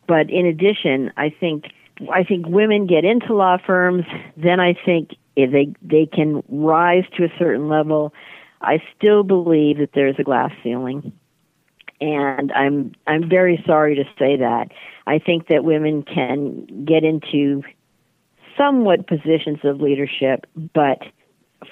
But 0.06 0.28
in 0.28 0.44
addition, 0.44 1.10
I 1.16 1.30
think 1.30 1.64
I 2.12 2.24
think 2.24 2.46
women 2.46 2.86
get 2.86 3.06
into 3.06 3.34
law 3.34 3.56
firms, 3.56 4.04
then 4.36 4.60
I 4.60 4.74
think 4.74 5.12
if 5.34 5.50
they 5.50 5.72
they 5.82 6.04
can 6.04 6.42
rise 6.48 7.04
to 7.16 7.24
a 7.24 7.32
certain 7.38 7.68
level. 7.68 8.12
I 8.60 8.82
still 8.96 9.22
believe 9.22 9.78
that 9.78 9.90
there's 9.94 10.16
a 10.18 10.24
glass 10.24 10.50
ceiling 10.64 11.12
and 12.00 12.52
I'm 12.52 12.92
I'm 13.06 13.28
very 13.28 13.62
sorry 13.66 13.94
to 13.96 14.04
say 14.18 14.36
that. 14.36 14.68
I 15.06 15.18
think 15.18 15.48
that 15.48 15.64
women 15.64 16.02
can 16.02 16.84
get 16.84 17.04
into 17.04 17.62
somewhat 18.58 19.06
positions 19.06 19.60
of 19.64 19.80
leadership, 19.80 20.46
but 20.74 20.98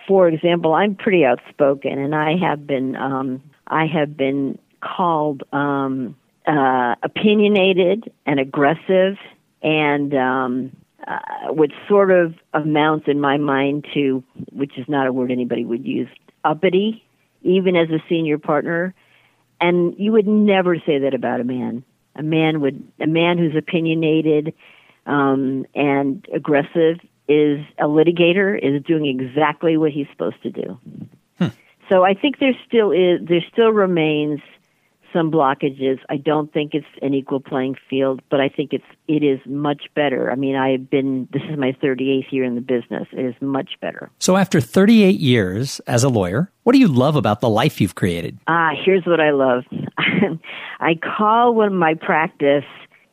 for 0.07 0.29
example, 0.29 0.75
I'm 0.75 0.95
pretty 0.95 1.25
outspoken, 1.25 1.99
and 1.99 2.15
I 2.15 2.37
have 2.37 2.67
been 2.67 2.97
um, 2.97 3.43
I 3.67 3.87
have 3.87 4.17
been 4.17 4.59
called 4.81 5.43
um, 5.53 6.17
uh, 6.47 6.95
opinionated 7.03 8.13
and 8.25 8.41
aggressive, 8.41 9.17
and 9.63 10.15
um, 10.15 10.77
uh, 11.07 11.53
which 11.53 11.73
sort 11.89 12.11
of 12.11 12.35
amounts 12.55 13.07
in 13.09 13.21
my 13.21 13.37
mind 13.37 13.87
to, 13.95 14.23
which 14.53 14.79
is 14.79 14.87
not 14.89 15.07
a 15.07 15.13
word 15.13 15.31
anybody 15.31 15.65
would 15.65 15.85
use, 15.85 16.09
uppity, 16.45 17.05
even 17.43 17.77
as 17.77 17.89
a 17.91 18.03
senior 18.09 18.39
partner. 18.39 18.95
And 19.61 19.95
you 19.99 20.13
would 20.13 20.27
never 20.27 20.77
say 20.77 20.99
that 20.99 21.15
about 21.15 21.41
a 21.41 21.45
man. 21.45 21.85
A 22.17 22.23
man 22.23 22.61
would 22.61 22.83
a 23.01 23.07
man 23.07 23.39
who's 23.39 23.55
opinionated 23.57 24.55
um, 25.07 25.67
and 25.75 26.27
aggressive 26.35 26.99
is 27.29 27.65
a 27.79 27.85
litigator, 27.85 28.59
is 28.59 28.83
doing 28.85 29.07
exactly 29.07 29.77
what 29.77 29.93
he's 29.93 30.07
supposed 30.13 30.43
to 30.43 30.51
do. 30.51 30.79
Hmm. 31.39 31.49
So 31.89 32.05
I 32.05 32.15
think 32.15 32.39
there 32.39 32.55
still 32.67 32.93
is, 32.93 33.21
there 33.27 33.45
still 33.53 33.71
remains 33.71 34.41
some 35.13 35.31
blockages. 35.31 35.99
I 36.11 36.19
don't 36.19 36.53
think 36.53 36.75
it's 36.75 36.87
an 37.01 37.15
equal 37.15 37.41
playing 37.41 37.77
field, 37.89 38.21
but 38.31 38.41
I 38.41 38.49
think 38.49 38.73
it's 38.73 38.85
it 39.09 39.23
is 39.23 39.41
much 39.47 39.85
better. 39.95 40.31
I 40.31 40.35
mean, 40.35 40.57
I 40.57 40.71
have 40.73 40.91
been 40.91 41.29
this 41.33 41.43
is 41.51 41.59
my 41.59 41.73
38th 41.83 42.31
year 42.33 42.45
in 42.45 42.55
the 42.55 42.61
business. 42.61 43.09
It 43.13 43.25
is 43.25 43.35
much 43.41 43.71
better. 43.81 44.11
So 44.19 44.37
after 44.37 44.61
38 44.61 45.19
years 45.19 45.81
as 45.87 46.05
a 46.05 46.09
lawyer, 46.09 46.53
what 46.65 46.73
do 46.73 46.79
you 46.79 46.89
love 46.89 47.17
about 47.17 47.41
the 47.41 47.49
life 47.49 47.81
you've 47.81 47.95
created? 47.95 48.39
Ah, 48.47 48.73
here's 48.85 49.05
what 49.07 49.21
I 49.21 49.31
love. 49.31 49.65
I 50.81 50.95
call 50.97 51.55
when 51.55 51.75
my 51.75 51.95
practice 51.95 52.65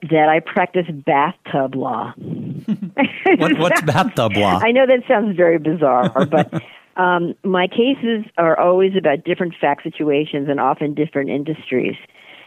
that 0.10 0.30
I 0.30 0.40
practice 0.40 0.86
bathtub 0.90 1.76
law. 1.76 2.14
what, 3.38 3.58
what's 3.58 3.82
bathtub 3.82 4.36
law? 4.36 4.60
I 4.62 4.72
know 4.72 4.86
that 4.86 5.04
sounds 5.08 5.36
very 5.36 5.58
bizarre, 5.58 6.10
but 6.26 6.62
um, 6.98 7.36
my 7.44 7.68
cases 7.68 8.26
are 8.38 8.60
always 8.60 8.94
about 8.98 9.24
different 9.24 9.56
fact 9.60 9.84
situations 9.84 10.50
and 10.50 10.60
often 10.60 10.94
different 10.94 11.30
industries. 11.30 11.96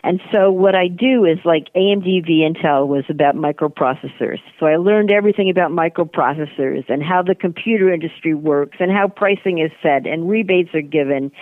And 0.02 0.20
so 0.30 0.50
what 0.50 0.74
I 0.74 0.88
do 0.88 1.24
is 1.24 1.38
like 1.44 1.72
AMD 1.74 2.26
v 2.26 2.48
Intel 2.48 2.86
was 2.86 3.04
about 3.08 3.34
microprocessors. 3.34 4.38
So 4.60 4.66
I 4.66 4.76
learned 4.76 5.10
everything 5.10 5.50
about 5.50 5.70
microprocessors 5.70 6.88
and 6.88 7.02
how 7.02 7.22
the 7.22 7.34
computer 7.34 7.92
industry 7.92 8.34
works 8.34 8.76
and 8.78 8.90
how 8.90 9.08
pricing 9.08 9.58
is 9.58 9.72
set 9.82 10.06
and 10.06 10.28
rebates 10.28 10.74
are 10.74 10.82
given. 10.82 11.32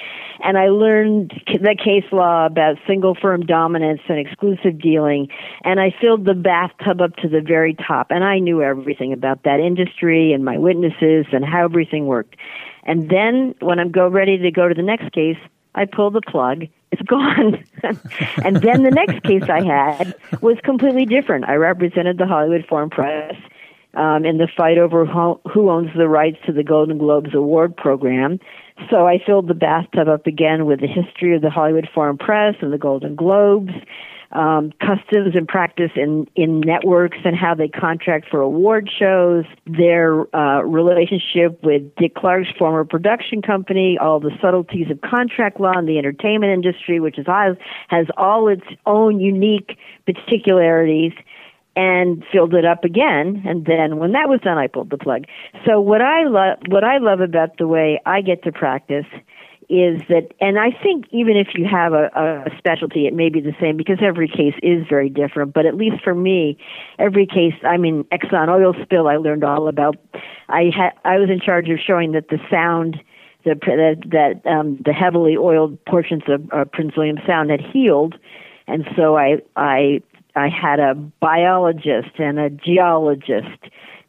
And 0.42 0.56
I 0.56 0.68
learned 0.68 1.32
the 1.46 1.76
case 1.76 2.10
law 2.12 2.46
about 2.46 2.76
single 2.86 3.14
firm 3.14 3.44
dominance 3.44 4.00
and 4.08 4.18
exclusive 4.18 4.80
dealing. 4.80 5.28
And 5.64 5.80
I 5.80 5.94
filled 6.00 6.24
the 6.24 6.34
bathtub 6.34 7.00
up 7.00 7.16
to 7.16 7.28
the 7.28 7.40
very 7.40 7.74
top. 7.74 8.08
And 8.10 8.24
I 8.24 8.38
knew 8.38 8.62
everything 8.62 9.12
about 9.12 9.42
that 9.44 9.60
industry 9.60 10.32
and 10.32 10.44
my 10.44 10.58
witnesses 10.58 11.26
and 11.32 11.44
how 11.44 11.64
everything 11.64 12.06
worked. 12.06 12.36
And 12.84 13.08
then 13.08 13.54
when 13.60 13.78
I'm 13.78 13.90
go 13.90 14.08
ready 14.08 14.38
to 14.38 14.50
go 14.50 14.68
to 14.68 14.74
the 14.74 14.82
next 14.82 15.12
case, 15.12 15.38
I 15.74 15.86
pull 15.86 16.10
the 16.10 16.20
plug 16.20 16.66
it's 16.94 17.02
gone. 17.02 17.64
and 18.44 18.56
then 18.56 18.82
the 18.84 18.90
next 18.90 19.22
case 19.24 19.42
I 19.48 19.64
had 19.64 20.14
was 20.40 20.56
completely 20.62 21.06
different. 21.06 21.44
I 21.46 21.54
represented 21.54 22.18
the 22.18 22.26
Hollywood 22.26 22.64
Foreign 22.68 22.90
Press 22.90 23.34
um, 23.94 24.24
in 24.24 24.38
the 24.38 24.48
fight 24.56 24.78
over 24.78 25.04
ho- 25.04 25.40
who 25.52 25.70
owns 25.70 25.90
the 25.96 26.08
rights 26.08 26.38
to 26.46 26.52
the 26.52 26.62
Golden 26.62 26.98
Globes 26.98 27.34
Award 27.34 27.76
program. 27.76 28.38
So 28.90 29.06
I 29.06 29.18
filled 29.24 29.48
the 29.48 29.54
bathtub 29.54 30.08
up 30.08 30.26
again 30.26 30.66
with 30.66 30.80
the 30.80 30.86
history 30.86 31.34
of 31.34 31.42
the 31.42 31.50
Hollywood 31.50 31.88
Foreign 31.94 32.18
Press 32.18 32.54
and 32.60 32.72
the 32.72 32.78
Golden 32.78 33.14
Globes 33.14 33.72
um, 34.32 34.72
customs 34.80 35.34
and 35.34 35.46
practice 35.46 35.90
in, 35.96 36.26
in 36.34 36.60
networks 36.60 37.18
and 37.24 37.36
how 37.36 37.54
they 37.54 37.68
contract 37.68 38.26
for 38.30 38.40
award 38.40 38.90
shows, 38.98 39.44
their 39.66 40.24
uh, 40.34 40.62
relationship 40.62 41.62
with 41.62 41.94
Dick 41.96 42.14
Clark's 42.14 42.48
former 42.58 42.84
production 42.84 43.42
company, 43.42 43.98
all 44.00 44.20
the 44.20 44.32
subtleties 44.40 44.90
of 44.90 45.00
contract 45.00 45.60
law 45.60 45.78
in 45.78 45.86
the 45.86 45.98
entertainment 45.98 46.52
industry, 46.52 47.00
which 47.00 47.18
is 47.18 47.26
has 47.26 48.06
all 48.16 48.48
its 48.48 48.66
own 48.86 49.20
unique 49.20 49.78
particularities 50.06 51.12
and 51.76 52.24
filled 52.30 52.54
it 52.54 52.64
up 52.64 52.84
again 52.84 53.42
and 53.44 53.66
then 53.66 53.98
when 53.98 54.12
that 54.12 54.28
was 54.28 54.40
done 54.42 54.58
I 54.58 54.68
pulled 54.68 54.90
the 54.90 54.98
plug. 54.98 55.24
So 55.66 55.80
what 55.80 56.00
I 56.00 56.24
love 56.24 56.58
what 56.68 56.84
I 56.84 56.98
love 56.98 57.20
about 57.20 57.58
the 57.58 57.66
way 57.66 58.00
I 58.06 58.20
get 58.20 58.44
to 58.44 58.52
practice 58.52 59.06
is 59.80 60.00
that, 60.08 60.32
and 60.40 60.58
I 60.58 60.70
think 60.70 61.06
even 61.10 61.36
if 61.36 61.48
you 61.54 61.66
have 61.66 61.92
a, 61.92 62.06
a 62.14 62.56
specialty, 62.58 63.06
it 63.06 63.14
may 63.14 63.28
be 63.28 63.40
the 63.40 63.54
same 63.60 63.76
because 63.76 63.98
every 64.00 64.28
case 64.28 64.54
is 64.62 64.86
very 64.88 65.08
different. 65.08 65.52
But 65.52 65.66
at 65.66 65.74
least 65.76 66.02
for 66.02 66.14
me, 66.14 66.56
every 66.98 67.26
case, 67.26 67.54
I 67.64 67.76
mean, 67.76 68.04
Exxon 68.04 68.48
oil 68.48 68.74
spill, 68.82 69.08
I 69.08 69.16
learned 69.16 69.44
all 69.44 69.68
about. 69.68 69.96
I 70.48 70.70
had, 70.74 70.92
I 71.04 71.18
was 71.18 71.30
in 71.30 71.40
charge 71.40 71.68
of 71.68 71.78
showing 71.84 72.12
that 72.12 72.28
the 72.28 72.38
sound, 72.50 73.02
the 73.44 73.54
that, 73.54 74.02
that 74.10 74.50
um, 74.50 74.78
the 74.84 74.92
heavily 74.92 75.36
oiled 75.36 75.82
portions 75.84 76.22
of 76.28 76.48
uh, 76.52 76.64
Prince 76.64 76.96
William 76.96 77.18
Sound 77.26 77.50
had 77.50 77.60
healed, 77.60 78.14
and 78.66 78.88
so 78.96 79.16
I, 79.16 79.38
I, 79.56 80.00
I 80.36 80.48
had 80.48 80.80
a 80.80 80.94
biologist 80.94 82.18
and 82.18 82.38
a 82.38 82.50
geologist, 82.50 83.58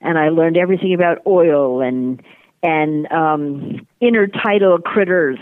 and 0.01 0.17
I 0.17 0.29
learned 0.29 0.57
everything 0.57 0.93
about 0.93 1.21
oil 1.27 1.81
and 1.81 2.21
and 2.65 3.11
um, 3.11 3.87
intertidal 4.01 4.81
critters. 4.83 5.37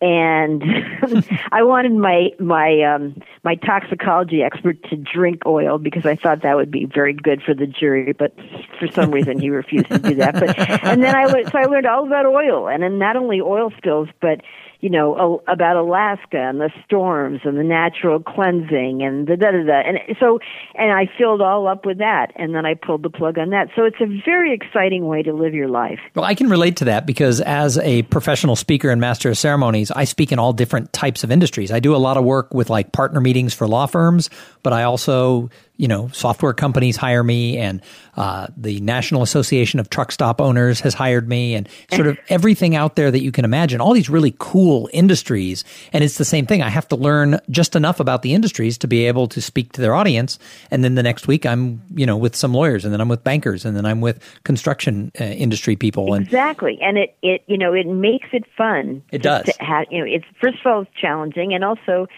And 0.00 0.62
I 1.52 1.62
wanted 1.64 1.92
my 1.92 2.30
my 2.38 2.82
um, 2.82 3.20
my 3.42 3.56
toxicology 3.56 4.42
expert 4.42 4.80
to 4.90 4.96
drink 4.96 5.42
oil 5.44 5.78
because 5.78 6.06
I 6.06 6.14
thought 6.14 6.42
that 6.42 6.54
would 6.54 6.70
be 6.70 6.84
very 6.84 7.12
good 7.12 7.42
for 7.42 7.52
the 7.52 7.66
jury. 7.66 8.12
But 8.12 8.32
for 8.78 8.86
some 8.92 9.10
reason, 9.10 9.40
he 9.40 9.50
refused 9.50 9.88
to 9.88 9.98
do 9.98 10.14
that. 10.16 10.34
But 10.34 10.56
and 10.84 11.02
then 11.02 11.16
I 11.16 11.26
so 11.26 11.58
I 11.58 11.64
learned 11.64 11.86
all 11.86 12.06
about 12.06 12.26
oil, 12.26 12.68
and 12.68 12.84
then 12.84 12.98
not 12.98 13.16
only 13.16 13.40
oil 13.40 13.72
spills, 13.76 14.08
but 14.20 14.40
you 14.80 14.90
know, 14.90 15.42
about 15.48 15.76
Alaska 15.76 16.38
and 16.38 16.60
the 16.60 16.70
storms 16.84 17.40
and 17.44 17.58
the 17.58 17.64
natural 17.64 18.20
cleansing 18.20 19.02
and 19.02 19.26
the 19.26 19.36
da 19.36 19.50
da 19.50 19.64
da. 19.64 19.80
And 19.84 19.98
so, 20.20 20.38
and 20.74 20.92
I 20.92 21.10
filled 21.18 21.40
all 21.40 21.66
up 21.66 21.84
with 21.84 21.98
that, 21.98 22.28
and 22.36 22.54
then 22.54 22.64
I 22.64 22.74
pulled 22.74 23.02
the 23.02 23.10
plug 23.10 23.38
on 23.38 23.50
that. 23.50 23.68
So 23.74 23.84
it's 23.84 24.00
a 24.00 24.06
very 24.24 24.54
exciting 24.54 25.06
way 25.06 25.22
to 25.22 25.32
live 25.32 25.52
your 25.52 25.68
life. 25.68 25.98
Well, 26.14 26.24
I 26.24 26.34
can 26.34 26.48
relate 26.48 26.76
to 26.76 26.84
that 26.86 27.06
because 27.06 27.40
as 27.40 27.78
a 27.78 28.02
professional 28.02 28.54
speaker 28.54 28.90
and 28.90 29.00
master 29.00 29.30
of 29.30 29.38
ceremonies, 29.38 29.90
I 29.90 30.04
speak 30.04 30.30
in 30.30 30.38
all 30.38 30.52
different 30.52 30.92
types 30.92 31.24
of 31.24 31.32
industries. 31.32 31.72
I 31.72 31.80
do 31.80 31.94
a 31.94 31.98
lot 31.98 32.16
of 32.16 32.24
work 32.24 32.54
with 32.54 32.70
like 32.70 32.92
partner 32.92 33.20
meetings 33.20 33.54
for 33.54 33.66
law 33.66 33.86
firms, 33.86 34.30
but 34.62 34.72
I 34.72 34.84
also 34.84 35.50
you 35.78 35.86
know, 35.86 36.08
software 36.08 36.52
companies 36.52 36.96
hire 36.96 37.22
me, 37.22 37.56
and 37.56 37.80
uh, 38.16 38.48
the 38.56 38.80
National 38.80 39.22
Association 39.22 39.78
of 39.78 39.88
Truck 39.88 40.10
Stop 40.10 40.40
Owners 40.40 40.80
has 40.80 40.92
hired 40.92 41.28
me, 41.28 41.54
and 41.54 41.68
sort 41.94 42.08
of 42.08 42.18
everything 42.28 42.74
out 42.74 42.96
there 42.96 43.12
that 43.12 43.22
you 43.22 43.30
can 43.30 43.44
imagine. 43.44 43.80
All 43.80 43.92
these 43.92 44.10
really 44.10 44.34
cool 44.38 44.90
industries, 44.92 45.64
and 45.92 46.02
it's 46.02 46.18
the 46.18 46.24
same 46.24 46.46
thing. 46.46 46.62
I 46.62 46.68
have 46.68 46.88
to 46.88 46.96
learn 46.96 47.38
just 47.48 47.76
enough 47.76 48.00
about 48.00 48.22
the 48.22 48.34
industries 48.34 48.76
to 48.78 48.88
be 48.88 49.06
able 49.06 49.28
to 49.28 49.40
speak 49.40 49.72
to 49.72 49.80
their 49.80 49.94
audience, 49.94 50.40
and 50.72 50.82
then 50.82 50.96
the 50.96 51.02
next 51.02 51.28
week 51.28 51.46
I'm, 51.46 51.80
you 51.94 52.06
know, 52.06 52.16
with 52.16 52.34
some 52.34 52.52
lawyers, 52.52 52.84
and 52.84 52.92
then 52.92 53.00
I'm 53.00 53.08
with 53.08 53.22
bankers, 53.22 53.64
and 53.64 53.76
then 53.76 53.86
I'm 53.86 54.00
with 54.00 54.20
construction 54.42 55.12
uh, 55.20 55.24
industry 55.24 55.76
people. 55.76 56.12
And 56.12 56.26
exactly, 56.26 56.80
and 56.82 56.98
it 56.98 57.16
it 57.22 57.44
you 57.46 57.56
know 57.56 57.72
it 57.72 57.86
makes 57.86 58.28
it 58.32 58.44
fun. 58.56 59.04
It 59.12 59.22
does. 59.22 59.48
Have, 59.60 59.86
you 59.92 60.00
know, 60.00 60.06
it's 60.06 60.26
first 60.40 60.58
of 60.58 60.66
all 60.66 60.82
it's 60.82 60.90
challenging, 61.00 61.54
and 61.54 61.62
also 61.62 62.08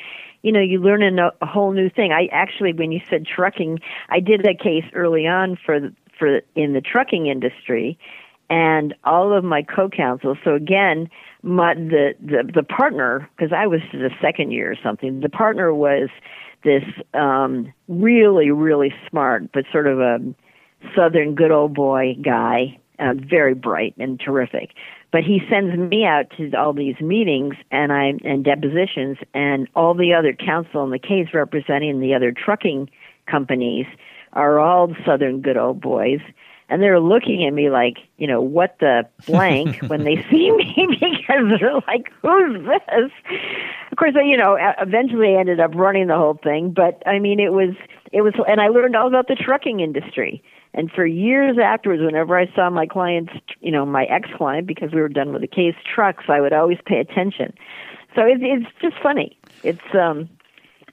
you 0.43 0.53
know, 0.53 0.61
you 0.61 0.81
learn 0.81 1.19
a, 1.19 1.31
a 1.41 1.47
whole 1.47 1.73
new 1.73 1.91
thing. 1.91 2.13
I 2.13 2.29
actually, 2.33 2.73
when 2.73 2.93
you 2.93 3.01
said 3.09 3.27
trucking, 3.27 3.81
I 4.09 4.21
did 4.21 4.47
a 4.47 4.55
case 4.55 4.85
early 4.95 5.27
on 5.27 5.57
for 5.65 5.91
for 6.19 6.41
in 6.55 6.73
the 6.73 6.81
trucking 6.81 7.27
industry, 7.27 7.99
and 8.49 8.95
all 9.05 9.33
of 9.37 9.45
my 9.45 9.63
co-counsel. 9.63 10.37
So 10.45 10.55
again, 10.55 11.09
my 11.43 11.75
the 11.75 12.15
the, 12.21 12.51
the 12.55 12.63
partner 12.63 13.29
because 13.37 13.53
I 13.53 13.67
was 13.67 13.81
the 13.93 14.11
second 14.21 14.53
year 14.53 14.73
or 14.73 14.77
something. 14.83 15.21
The 15.21 15.29
partner 15.29 15.75
was 15.75 16.09
this 16.65 16.85
um, 17.15 17.73
really 17.89 18.51
really 18.51 18.93
smart, 19.09 19.51
but 19.53 19.65
sort 19.73 19.87
of 19.87 20.01
a 20.01 20.19
southern 20.97 21.35
good 21.35 21.51
old 21.51 21.75
boy 21.75 22.17
guy, 22.23 22.79
uh, 22.99 23.15
very 23.15 23.55
bright 23.55 23.95
and 23.99 24.19
terrific. 24.19 24.71
But 25.13 25.25
he 25.25 25.41
sends 25.51 25.77
me 25.77 26.05
out 26.05 26.27
to 26.37 26.53
all 26.57 26.73
these 26.73 27.01
meetings 27.01 27.55
and 27.71 27.93
I 27.93 28.15
and 28.25 28.45
depositions 28.45 29.19
and 29.35 29.69
all 29.75 29.95
the 29.95 30.15
other 30.15 30.33
counsel 30.33 30.85
in 30.85 30.91
the 30.91 30.99
case 30.99 31.29
representing 31.35 32.01
the 32.01 32.15
other 32.15 32.33
trucking 32.33 32.89
companies 33.27 33.87
are 34.33 34.61
all 34.61 34.95
southern 35.05 35.41
good 35.41 35.57
old 35.57 35.81
boys 35.81 36.21
and 36.71 36.81
they're 36.81 37.01
looking 37.01 37.45
at 37.45 37.53
me 37.53 37.69
like, 37.69 37.99
you 38.17 38.29
know, 38.29 38.41
what 38.41 38.77
the 38.79 39.03
blank 39.27 39.79
when 39.89 40.05
they 40.05 40.25
see 40.31 40.53
me 40.53 40.75
because 40.89 41.59
they're 41.59 41.75
like, 41.87 42.11
who's 42.23 42.65
this? 42.65 43.11
Of 43.91 43.99
course, 43.99 44.15
I, 44.17 44.23
you 44.23 44.37
know, 44.37 44.57
eventually 44.81 45.35
I 45.35 45.41
ended 45.41 45.59
up 45.59 45.75
running 45.75 46.07
the 46.07 46.17
whole 46.17 46.39
thing, 46.43 46.71
but 46.71 47.03
I 47.07 47.19
mean, 47.19 47.41
it 47.41 47.53
was, 47.53 47.75
it 48.13 48.23
was, 48.23 48.35
and 48.49 48.61
I 48.61 48.69
learned 48.69 48.95
all 48.95 49.09
about 49.09 49.27
the 49.27 49.35
trucking 49.35 49.81
industry. 49.81 50.43
And 50.73 50.91
for 50.91 51.05
years 51.05 51.57
afterwards, 51.63 52.03
whenever 52.03 52.39
I 52.39 52.47
saw 52.55 52.71
my 52.71 52.87
clients, 52.87 53.33
you 53.61 53.73
know, 53.73 53.85
my 53.85 54.05
ex-client, 54.05 54.67
because 54.67 54.93
we 54.93 55.01
were 55.01 55.09
done 55.09 55.33
with 55.33 55.43
the 55.43 55.49
case, 55.49 55.75
trucks, 55.95 56.25
I 56.29 56.41
would 56.41 56.53
always 56.53 56.79
pay 56.87 56.99
attention. 56.99 57.53
So 58.15 58.23
it, 58.23 58.39
it's 58.41 58.67
just 58.81 58.97
funny. 59.03 59.37
It's 59.63 59.81
um, 59.95 60.29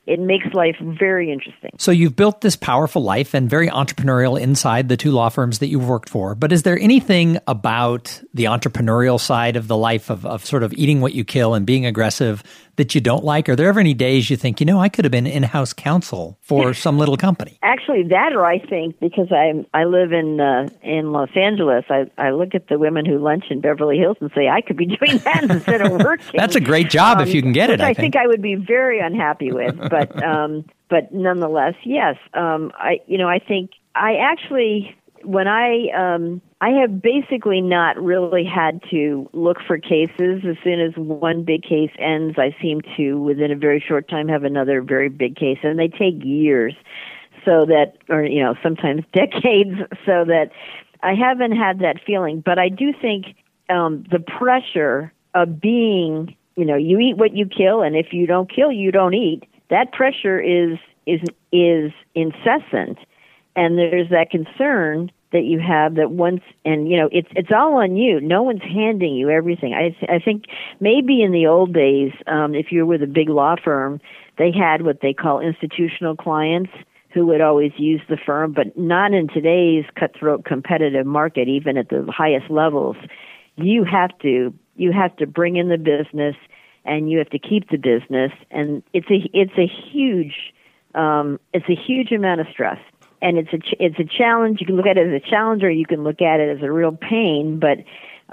it 0.07 0.21
makes 0.21 0.47
life 0.53 0.77
very 0.79 1.31
interesting. 1.31 1.71
So 1.77 1.91
you've 1.91 2.15
built 2.15 2.39
this 2.41 2.55
powerful 2.55 3.03
life 3.03 3.33
and 3.33 3.49
very 3.49 3.67
entrepreneurial 3.67 4.39
inside 4.39 4.87
the 4.87 4.95
two 4.95 5.11
law 5.11 5.27
firms 5.27 5.59
that 5.59 5.67
you've 5.67 5.87
worked 5.87 6.09
for. 6.09 6.33
But 6.33 6.53
is 6.53 6.63
there 6.63 6.79
anything 6.79 7.39
about 7.45 8.21
the 8.33 8.45
entrepreneurial 8.45 9.19
side 9.19 9.57
of 9.57 9.67
the 9.67 9.75
life 9.75 10.09
of, 10.09 10.25
of 10.25 10.45
sort 10.45 10.63
of 10.63 10.73
eating 10.73 11.01
what 11.01 11.13
you 11.13 11.25
kill 11.25 11.53
and 11.53 11.65
being 11.65 11.85
aggressive 11.85 12.41
that 12.77 12.95
you 12.95 13.01
don't 13.01 13.23
like? 13.23 13.49
Are 13.49 13.55
there 13.55 13.67
ever 13.67 13.79
any 13.79 13.93
days 13.93 14.29
you 14.29 14.37
think, 14.37 14.59
you 14.59 14.65
know, 14.65 14.79
I 14.79 14.89
could 14.89 15.03
have 15.05 15.11
been 15.11 15.27
in-house 15.27 15.73
counsel 15.73 16.37
for 16.41 16.73
some 16.85 16.97
little 16.97 17.17
company? 17.17 17.59
Actually, 17.61 18.03
that 18.09 18.33
or 18.33 18.45
I 18.45 18.59
think 18.59 18.99
because 18.99 19.27
I 19.31 19.65
I 19.73 19.85
live 19.85 20.13
in 20.13 20.39
uh, 20.39 20.69
in 20.81 21.11
Los 21.11 21.29
Angeles, 21.35 21.85
I 21.89 22.09
I 22.17 22.31
look 22.31 22.55
at 22.55 22.67
the 22.69 22.79
women 22.79 23.05
who 23.05 23.17
lunch 23.17 23.45
in 23.49 23.61
Beverly 23.61 23.97
Hills 23.97 24.17
and 24.21 24.31
say 24.33 24.47
I 24.47 24.61
could 24.61 24.77
be 24.77 24.85
doing 24.97 25.17
that 25.19 25.43
instead 25.43 25.81
of 25.81 25.91
working. 25.91 26.39
That's 26.39 26.55
a 26.55 26.61
great 26.61 26.89
job 26.89 27.17
um, 27.17 27.27
if 27.27 27.33
you 27.33 27.41
can 27.41 27.51
get 27.51 27.69
it. 27.69 27.81
I, 27.81 27.85
I 27.85 27.93
think. 27.93 28.13
think. 28.13 28.15
I 28.15 28.27
would 28.27 28.41
be 28.41 28.55
very 28.55 28.99
unhappy 28.99 29.51
with, 29.51 29.77
but 29.77 30.23
um, 30.23 30.65
but 30.89 31.13
nonetheless, 31.13 31.75
yes. 31.83 32.15
Um, 32.33 32.71
I 32.75 33.01
you 33.07 33.17
know 33.17 33.27
I 33.27 33.39
think 33.39 33.71
I 33.95 34.17
actually 34.21 34.95
when 35.23 35.47
I 35.47 35.87
um, 35.95 36.41
I 36.59 36.69
have 36.69 37.01
basically 37.01 37.61
not 37.61 38.01
really 38.01 38.43
had 38.43 38.81
to 38.89 39.29
look 39.33 39.57
for 39.67 39.77
cases. 39.77 40.41
As 40.43 40.55
soon 40.63 40.79
as 40.81 40.93
one 40.95 41.43
big 41.43 41.61
case 41.61 41.91
ends, 41.99 42.37
I 42.39 42.55
seem 42.59 42.81
to 42.97 43.21
within 43.21 43.51
a 43.51 43.55
very 43.55 43.79
short 43.79 44.09
time 44.09 44.27
have 44.27 44.43
another 44.43 44.81
very 44.81 45.09
big 45.09 45.35
case, 45.35 45.59
and 45.61 45.77
they 45.77 45.87
take 45.87 46.15
years, 46.23 46.73
so 47.45 47.65
that 47.65 47.97
or 48.09 48.23
you 48.23 48.41
know 48.41 48.55
sometimes 48.63 49.03
decades, 49.13 49.79
so 50.03 50.25
that 50.25 50.49
I 51.03 51.13
haven't 51.13 51.55
had 51.55 51.79
that 51.79 51.97
feeling. 52.03 52.41
But 52.41 52.57
I 52.57 52.69
do 52.69 52.91
think 52.91 53.35
um, 53.69 54.03
the 54.09 54.19
pressure 54.19 55.13
of 55.35 55.61
being 55.61 56.35
you 56.55 56.65
know 56.65 56.75
you 56.75 56.97
eat 56.97 57.17
what 57.17 57.35
you 57.35 57.45
kill, 57.45 57.83
and 57.83 57.95
if 57.95 58.13
you 58.13 58.25
don't 58.25 58.49
kill, 58.49 58.71
you 58.71 58.91
don't 58.91 59.13
eat. 59.13 59.43
That 59.69 59.91
pressure 59.91 60.39
is 60.39 60.79
is 61.05 61.21
is 61.51 61.91
incessant, 62.15 62.97
and 63.55 63.77
there's 63.77 64.09
that 64.09 64.31
concern 64.31 65.11
that 65.31 65.43
you 65.43 65.59
have 65.59 65.95
that 65.95 66.11
once 66.11 66.41
and 66.63 66.89
you 66.89 66.97
know 66.97 67.09
it's 67.11 67.27
it's 67.35 67.51
all 67.55 67.75
on 67.75 67.95
you. 67.97 68.19
No 68.21 68.43
one's 68.43 68.63
handing 68.63 69.15
you 69.15 69.29
everything. 69.29 69.73
I 69.73 69.89
th- 69.89 70.09
i 70.09 70.19
think 70.19 70.45
maybe 70.79 71.21
in 71.21 71.31
the 71.31 71.47
old 71.47 71.73
days 71.73 72.11
um 72.27 72.55
if 72.55 72.71
you 72.71 72.79
were 72.79 72.85
with 72.85 73.03
a 73.03 73.07
big 73.07 73.29
law 73.29 73.55
firm 73.61 73.99
they 74.37 74.51
had 74.51 74.83
what 74.83 75.01
they 75.01 75.13
call 75.13 75.39
institutional 75.39 76.15
clients 76.15 76.71
who 77.13 77.25
would 77.25 77.41
always 77.41 77.71
use 77.77 78.01
the 78.09 78.17
firm, 78.17 78.53
but 78.53 78.77
not 78.77 79.13
in 79.13 79.27
today's 79.27 79.85
cutthroat 79.97 80.45
competitive 80.45 81.05
market, 81.05 81.47
even 81.47 81.77
at 81.77 81.89
the 81.89 82.05
highest 82.15 82.49
levels. 82.51 82.95
You 83.55 83.83
have 83.85 84.17
to 84.19 84.53
you 84.75 84.91
have 84.91 85.15
to 85.17 85.25
bring 85.25 85.55
in 85.55 85.69
the 85.69 85.77
business 85.77 86.35
and 86.85 87.09
you 87.09 87.17
have 87.17 87.29
to 87.31 87.39
keep 87.39 87.69
the 87.69 87.77
business 87.77 88.31
and 88.51 88.83
it's 88.93 89.09
a 89.09 89.29
it's 89.33 89.57
a 89.57 89.67
huge 89.67 90.53
um, 90.95 91.39
it's 91.53 91.67
a 91.69 91.75
huge 91.75 92.11
amount 92.11 92.41
of 92.41 92.47
stress 92.51 92.79
and 93.21 93.37
it's 93.37 93.53
a 93.53 93.57
ch- 93.57 93.75
it's 93.79 93.99
a 93.99 94.03
challenge. 94.03 94.59
You 94.59 94.65
can 94.65 94.75
look 94.75 94.85
at 94.85 94.97
it 94.97 95.07
as 95.07 95.21
a 95.21 95.29
challenge, 95.29 95.63
or 95.63 95.69
you 95.69 95.85
can 95.85 96.03
look 96.03 96.21
at 96.21 96.39
it 96.39 96.55
as 96.57 96.63
a 96.63 96.71
real 96.71 96.91
pain. 96.91 97.59
But 97.59 97.79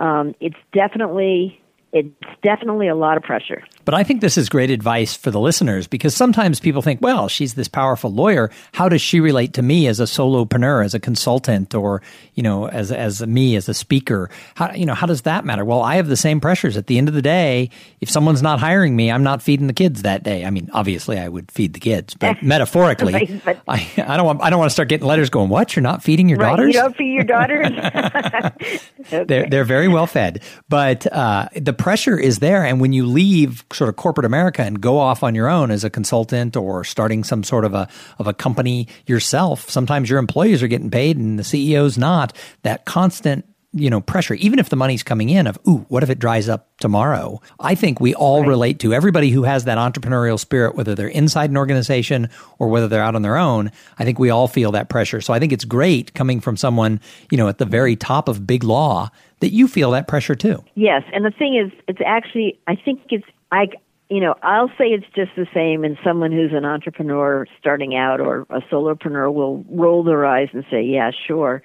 um, 0.03 0.35
it's 0.41 0.57
definitely 0.73 1.61
it's 1.95 2.09
definitely 2.43 2.89
a 2.89 2.95
lot 2.97 3.17
of 3.17 3.23
pressure. 3.23 3.63
But 3.85 3.95
I 3.95 4.03
think 4.03 4.21
this 4.21 4.37
is 4.37 4.49
great 4.49 4.71
advice 4.71 5.15
for 5.15 5.31
the 5.31 5.39
listeners 5.39 5.87
because 5.87 6.15
sometimes 6.15 6.59
people 6.59 6.83
think, 6.83 7.01
well, 7.01 7.29
she's 7.29 7.55
this 7.55 7.69
powerful 7.69 8.13
lawyer. 8.13 8.51
How 8.73 8.89
does 8.89 9.01
she 9.01 9.21
relate 9.21 9.53
to 9.55 9.63
me 9.63 9.87
as 9.87 10.01
a 10.01 10.05
solopreneur, 10.05 10.85
as 10.85 10.95
a 10.95 11.01
consultant, 11.01 11.73
or 11.73 12.03
you 12.35 12.43
know, 12.43 12.67
as 12.67 12.91
as 12.91 13.25
me 13.25 13.55
as 13.55 13.69
a 13.69 13.75
speaker? 13.75 14.29
How 14.57 14.73
you 14.73 14.87
know 14.87 14.95
how 14.95 15.07
does 15.07 15.23
that 15.23 15.45
matter? 15.45 15.65
Well, 15.65 15.83
I 15.83 15.95
have 15.97 16.09
the 16.09 16.17
same 16.17 16.41
pressures. 16.41 16.77
At 16.77 16.89
the 16.89 16.99
end 16.99 17.09
of 17.09 17.15
the 17.15 17.23
day, 17.23 17.71
if 18.01 18.11
someone's 18.11 18.43
not 18.43 18.59
hiring 18.59 18.97
me, 18.97 19.13
I'm 19.13 19.23
not 19.23 19.41
feeding 19.41 19.69
the 19.69 19.73
kids 19.73 20.03
that 20.03 20.25
day. 20.25 20.45
I 20.45 20.51
mean, 20.51 20.71
obviously, 20.73 21.19
I 21.19 21.29
would 21.29 21.53
feed 21.53 21.75
the 21.75 21.81
kids, 21.81 22.15
but 22.15 22.43
metaphorically, 22.43 23.13
right, 23.13 23.45
but 23.45 23.63
I, 23.69 23.89
I 23.99 24.17
don't 24.17 24.27
want 24.27 24.43
I 24.43 24.51
don't 24.51 24.59
want 24.59 24.71
to 24.71 24.75
start 24.75 24.89
getting 24.89 25.07
letters 25.07 25.31
going. 25.31 25.49
What? 25.49 25.77
You're 25.77 25.85
not 25.85 26.03
feeding 26.03 26.29
your 26.29 26.39
right, 26.39 26.51
daughters? 26.51 26.75
You 26.75 26.81
don't 26.81 26.97
feed 26.97 27.15
your 27.15 27.25
daughters. 27.25 27.69
okay. 29.13 29.25
They're 29.25 29.49
they're 29.49 29.65
very 29.65 29.87
well 29.87 30.09
fed, 30.09 30.43
but 30.69 31.07
uh, 31.13 31.49
the 31.55 31.73
pressure 31.85 32.19
is 32.19 32.39
there. 32.39 32.65
And 32.65 32.81
when 32.81 32.95
you 32.95 33.05
leave 33.05 33.63
sort 33.71 33.91
of 33.91 33.97
corporate 33.97 34.25
America 34.25 34.63
and 34.63 34.81
go 34.81 34.97
off 34.99 35.23
on 35.23 35.35
your 35.35 35.51
own 35.51 35.71
as 35.71 35.85
a 35.85 35.91
consultant 35.91 36.57
or 36.57 36.83
starting 36.83 37.23
some 37.23 37.45
sort 37.45 37.63
of 37.63 37.75
a 37.75 37.87
of 38.19 38.27
a 38.27 38.33
company 38.33 38.89
yourself, 39.05 39.69
sometimes 39.69 40.09
your 40.09 40.19
employees 40.19 40.63
are 40.63 40.67
getting 40.67 40.91
paid 40.91 41.19
and 41.19 41.39
the 41.39 41.43
CEO's 41.43 41.99
not. 41.99 42.35
That 42.63 42.87
constant 42.87 43.45
you 43.77 43.91
know 43.91 44.01
pressure 44.01 44.35
even 44.35 44.61
if 44.61 44.69
the 44.69 44.77
money's 44.77 45.03
coming 45.03 45.29
in 45.31 45.49
of 45.49 45.59
ooh 45.69 45.85
what 45.89 46.05
if 46.05 46.09
it 46.09 46.21
dries 46.21 46.49
up 46.49 46.69
tomorrow 46.79 47.41
i 47.59 47.75
think 47.75 47.99
we 47.99 48.15
all 48.15 48.43
right. 48.43 48.49
relate 48.49 48.79
to 48.79 48.95
everybody 48.95 49.31
who 49.31 49.43
has 49.43 49.65
that 49.65 49.79
entrepreneurial 49.79 50.39
spirit 50.39 50.77
whether 50.77 50.95
they're 50.95 51.09
inside 51.09 51.51
an 51.51 51.57
organization 51.57 52.29
or 52.61 52.69
whether 52.69 52.87
they're 52.87 53.03
out 53.03 53.17
on 53.17 53.23
their 53.23 53.37
own 53.37 53.73
i 53.99 54.05
think 54.05 54.17
we 54.17 54.31
all 54.31 54.47
feel 54.47 54.71
that 54.71 54.89
pressure 54.89 55.21
so 55.21 55.35
i 55.35 55.41
think 55.41 55.53
it's 55.53 55.65
great 55.65 56.15
coming 56.15 56.41
from 56.41 56.57
someone 56.57 57.01
you 57.33 57.37
know 57.37 57.49
at 57.49 57.59
the 57.59 57.65
very 57.65 57.97
top 57.97 58.29
of 58.29 58.47
big 58.47 58.63
law 58.63 59.11
that 59.41 59.53
you 59.53 59.69
feel 59.69 59.91
that 59.91 60.09
pressure 60.09 60.35
too 60.35 60.65
yes 60.75 61.03
and 61.13 61.25
the 61.25 61.31
thing 61.31 61.57
is 61.57 61.73
it's 61.89 62.01
actually 62.05 62.59
i 62.67 62.75
think 62.75 63.01
it's 63.11 63.27
i 63.53 63.67
you 64.11 64.21
know, 64.21 64.35
I'll 64.43 64.69
say 64.69 64.89
it's 64.89 65.07
just 65.17 65.31
the 65.35 65.47
same, 65.55 65.83
and 65.83 65.97
someone 66.05 66.31
who's 66.31 66.53
an 66.53 66.67
entrepreneur 66.67 67.47
starting 67.59 67.97
out 67.97 68.21
or 68.21 68.43
a 68.51 68.61
solopreneur 68.71 69.33
will 69.33 69.65
roll 69.71 70.05
their 70.05 70.27
eyes 70.27 70.51
and 70.53 70.63
say, 70.71 70.83
"Yeah, 70.83 71.11
sure." 71.27 71.63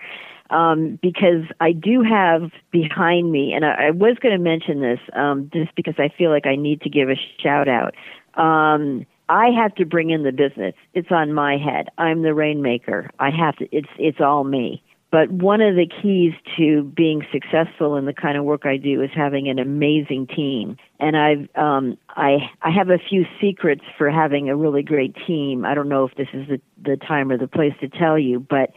um, 0.49 0.97
because 1.01 1.43
I 1.59 1.71
do 1.71 2.01
have 2.01 2.51
behind 2.71 3.31
me, 3.31 3.53
and 3.53 3.65
I, 3.65 3.87
I 3.87 3.91
was 3.91 4.17
going 4.19 4.35
to 4.35 4.43
mention 4.43 4.81
this 4.81 4.99
um, 5.13 5.49
just 5.53 5.75
because 5.75 5.95
I 5.97 6.09
feel 6.17 6.31
like 6.31 6.45
I 6.45 6.55
need 6.55 6.81
to 6.81 6.89
give 6.89 7.09
a 7.09 7.15
shout 7.41 7.67
out. 7.67 7.95
Um, 8.35 9.05
I 9.27 9.49
have 9.49 9.75
to 9.75 9.85
bring 9.85 10.09
in 10.09 10.23
the 10.23 10.31
business. 10.31 10.73
It's 10.93 11.11
on 11.11 11.33
my 11.33 11.57
head. 11.57 11.89
I'm 11.97 12.23
the 12.23 12.33
rainmaker. 12.33 13.11
I 13.19 13.29
have 13.29 13.55
to. 13.57 13.67
It's 13.71 13.89
it's 13.99 14.19
all 14.19 14.43
me. 14.43 14.81
But 15.11 15.31
one 15.31 15.59
of 15.61 15.75
the 15.75 15.87
keys 15.87 16.33
to 16.57 16.83
being 16.83 17.25
successful 17.31 17.95
in 17.95 18.05
the 18.05 18.13
kind 18.13 18.37
of 18.37 18.43
work 18.43 18.65
I 18.65 18.77
do 18.77 19.01
is 19.01 19.09
having 19.15 19.47
an 19.49 19.57
amazing 19.57 20.27
team. 20.27 20.77
And 20.99 21.17
I've 21.17 21.49
um, 21.55 21.97
I 22.09 22.49
I 22.61 22.69
have 22.69 22.89
a 22.89 22.99
few 22.99 23.25
secrets 23.41 23.81
for 23.97 24.11
having 24.11 24.49
a 24.49 24.55
really 24.55 24.83
great 24.83 25.15
team. 25.25 25.65
I 25.65 25.73
don't 25.73 25.89
know 25.89 26.03
if 26.05 26.15
this 26.15 26.27
is 26.33 26.47
the 26.47 26.61
the 26.83 26.97
time 26.97 27.31
or 27.31 27.37
the 27.37 27.47
place 27.47 27.73
to 27.81 27.89
tell 27.89 28.19
you, 28.19 28.39
but 28.39 28.71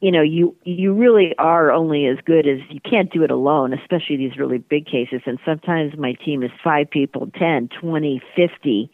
you 0.00 0.10
know 0.10 0.22
you 0.22 0.56
you 0.64 0.92
really 0.92 1.36
are 1.38 1.70
only 1.70 2.06
as 2.06 2.16
good 2.24 2.48
as 2.48 2.58
you 2.70 2.80
can't 2.80 3.12
do 3.12 3.22
it 3.22 3.30
alone 3.30 3.72
especially 3.72 4.16
these 4.16 4.36
really 4.38 4.58
big 4.58 4.86
cases 4.86 5.20
and 5.26 5.38
sometimes 5.44 5.96
my 5.96 6.14
team 6.14 6.42
is 6.42 6.50
five 6.64 6.90
people 6.90 7.30
ten 7.38 7.68
twenty 7.68 8.20
fifty 8.34 8.90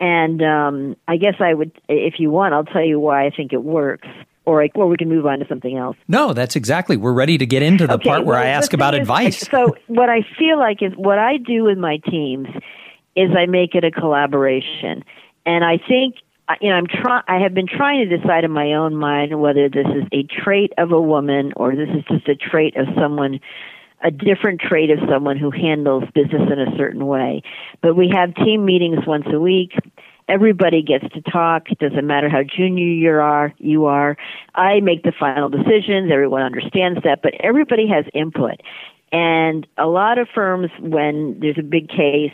and 0.00 0.42
um 0.42 0.96
i 1.06 1.16
guess 1.16 1.36
i 1.38 1.54
would 1.54 1.70
if 1.88 2.14
you 2.18 2.30
want 2.30 2.52
i'll 2.54 2.64
tell 2.64 2.84
you 2.84 2.98
why 2.98 3.24
i 3.24 3.30
think 3.30 3.52
it 3.52 3.62
works 3.62 4.08
or 4.44 4.66
or 4.74 4.88
we 4.88 4.96
can 4.96 5.08
move 5.08 5.26
on 5.26 5.38
to 5.38 5.46
something 5.48 5.76
else 5.76 5.96
no 6.08 6.32
that's 6.32 6.56
exactly 6.56 6.96
we're 6.96 7.12
ready 7.12 7.38
to 7.38 7.46
get 7.46 7.62
into 7.62 7.86
the 7.86 7.94
okay, 7.94 8.08
part 8.08 8.24
where 8.24 8.36
well, 8.36 8.44
i 8.44 8.48
ask 8.48 8.72
about 8.72 8.94
is, 8.94 9.00
advice 9.00 9.40
so 9.40 9.76
what 9.86 10.08
i 10.08 10.20
feel 10.38 10.58
like 10.58 10.82
is 10.82 10.92
what 10.96 11.18
i 11.18 11.36
do 11.36 11.64
with 11.64 11.78
my 11.78 11.98
teams 12.10 12.48
is 13.16 13.30
i 13.36 13.46
make 13.46 13.74
it 13.74 13.84
a 13.84 13.90
collaboration 13.90 15.04
and 15.46 15.64
i 15.64 15.78
think 15.88 16.16
you 16.60 16.68
know, 16.68 16.76
I'm 16.76 16.86
trying. 16.86 17.22
I 17.28 17.38
have 17.38 17.54
been 17.54 17.66
trying 17.66 18.08
to 18.08 18.16
decide 18.16 18.44
in 18.44 18.50
my 18.50 18.74
own 18.74 18.96
mind 18.96 19.40
whether 19.40 19.68
this 19.68 19.86
is 19.86 20.04
a 20.12 20.24
trait 20.24 20.72
of 20.76 20.92
a 20.92 21.00
woman 21.00 21.52
or 21.56 21.74
this 21.74 21.88
is 21.88 22.04
just 22.08 22.28
a 22.28 22.34
trait 22.34 22.76
of 22.76 22.86
someone, 23.00 23.40
a 24.02 24.10
different 24.10 24.60
trait 24.60 24.90
of 24.90 24.98
someone 25.08 25.38
who 25.38 25.50
handles 25.50 26.04
business 26.14 26.42
in 26.52 26.58
a 26.58 26.76
certain 26.76 27.06
way. 27.06 27.42
But 27.80 27.94
we 27.94 28.10
have 28.14 28.34
team 28.34 28.64
meetings 28.64 29.06
once 29.06 29.26
a 29.32 29.38
week. 29.38 29.72
Everybody 30.32 30.82
gets 30.82 31.04
to 31.12 31.20
talk. 31.20 31.70
It 31.70 31.78
doesn't 31.78 32.06
matter 32.06 32.30
how 32.30 32.42
junior 32.42 32.86
you 32.86 33.10
are. 33.10 33.52
You 33.58 33.84
are. 33.84 34.16
I 34.54 34.80
make 34.80 35.02
the 35.02 35.12
final 35.12 35.50
decisions. 35.50 36.10
Everyone 36.10 36.40
understands 36.40 37.00
that, 37.04 37.20
but 37.22 37.34
everybody 37.40 37.86
has 37.88 38.06
input. 38.14 38.62
And 39.12 39.66
a 39.76 39.86
lot 39.86 40.16
of 40.16 40.28
firms, 40.34 40.70
when 40.80 41.38
there's 41.38 41.58
a 41.58 41.62
big 41.62 41.90
case, 41.90 42.32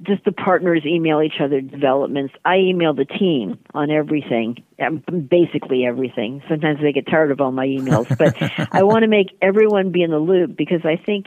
just 0.00 0.24
the 0.24 0.32
partners 0.32 0.84
email 0.86 1.20
each 1.20 1.38
other 1.38 1.60
developments. 1.60 2.32
I 2.46 2.56
email 2.56 2.94
the 2.94 3.04
team 3.04 3.58
on 3.74 3.90
everything, 3.90 4.62
um, 4.80 5.02
basically 5.28 5.84
everything. 5.84 6.42
Sometimes 6.48 6.80
they 6.80 6.92
get 6.92 7.06
tired 7.06 7.30
of 7.30 7.42
all 7.42 7.52
my 7.52 7.66
emails, 7.66 8.08
but 8.16 8.34
I 8.72 8.84
want 8.84 9.02
to 9.02 9.08
make 9.08 9.36
everyone 9.42 9.92
be 9.92 10.02
in 10.02 10.10
the 10.10 10.18
loop 10.18 10.56
because 10.56 10.80
I 10.84 10.96
think 10.96 11.26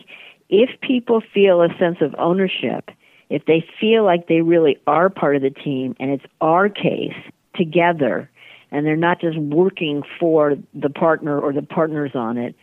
if 0.49 0.69
people 0.81 1.21
feel 1.31 1.61
a 1.61 1.69
sense 1.77 1.97
of 2.01 2.15
ownership, 2.17 2.89
if 3.29 3.45
they 3.45 3.65
feel 3.79 4.03
like 4.03 4.27
they 4.27 4.41
really 4.41 4.77
are 4.87 5.09
part 5.09 5.35
of 5.35 5.41
the 5.41 5.49
team 5.49 5.95
and 5.99 6.11
it's 6.11 6.25
our 6.41 6.69
case 6.69 7.15
together, 7.55 8.29
and 8.71 8.85
they're 8.85 8.95
not 8.95 9.21
just 9.21 9.37
working 9.37 10.03
for 10.19 10.55
the 10.73 10.89
partner 10.89 11.39
or 11.39 11.53
the 11.53 11.61
partners 11.61 12.11
on 12.13 12.37
it, 12.37 12.55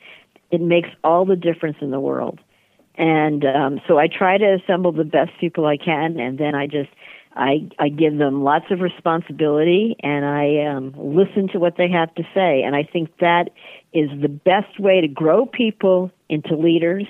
it 0.50 0.60
makes 0.60 0.88
all 1.02 1.24
the 1.24 1.36
difference 1.36 1.78
in 1.80 1.90
the 1.90 2.00
world. 2.00 2.38
And 2.96 3.44
um, 3.44 3.80
so 3.88 3.98
I 3.98 4.06
try 4.06 4.38
to 4.38 4.58
assemble 4.62 4.92
the 4.92 5.04
best 5.04 5.32
people 5.40 5.66
I 5.66 5.76
can, 5.76 6.20
and 6.20 6.38
then 6.38 6.54
I 6.54 6.66
just 6.66 6.90
I 7.34 7.68
I 7.78 7.88
give 7.88 8.18
them 8.18 8.44
lots 8.44 8.66
of 8.70 8.80
responsibility, 8.80 9.96
and 10.00 10.24
I 10.24 10.64
um, 10.66 10.94
listen 10.96 11.48
to 11.48 11.58
what 11.58 11.76
they 11.76 11.90
have 11.90 12.14
to 12.14 12.22
say. 12.34 12.62
And 12.62 12.76
I 12.76 12.84
think 12.84 13.10
that 13.18 13.50
is 13.92 14.10
the 14.20 14.28
best 14.28 14.78
way 14.78 15.00
to 15.00 15.08
grow 15.08 15.44
people 15.44 16.12
into 16.28 16.54
leaders 16.54 17.06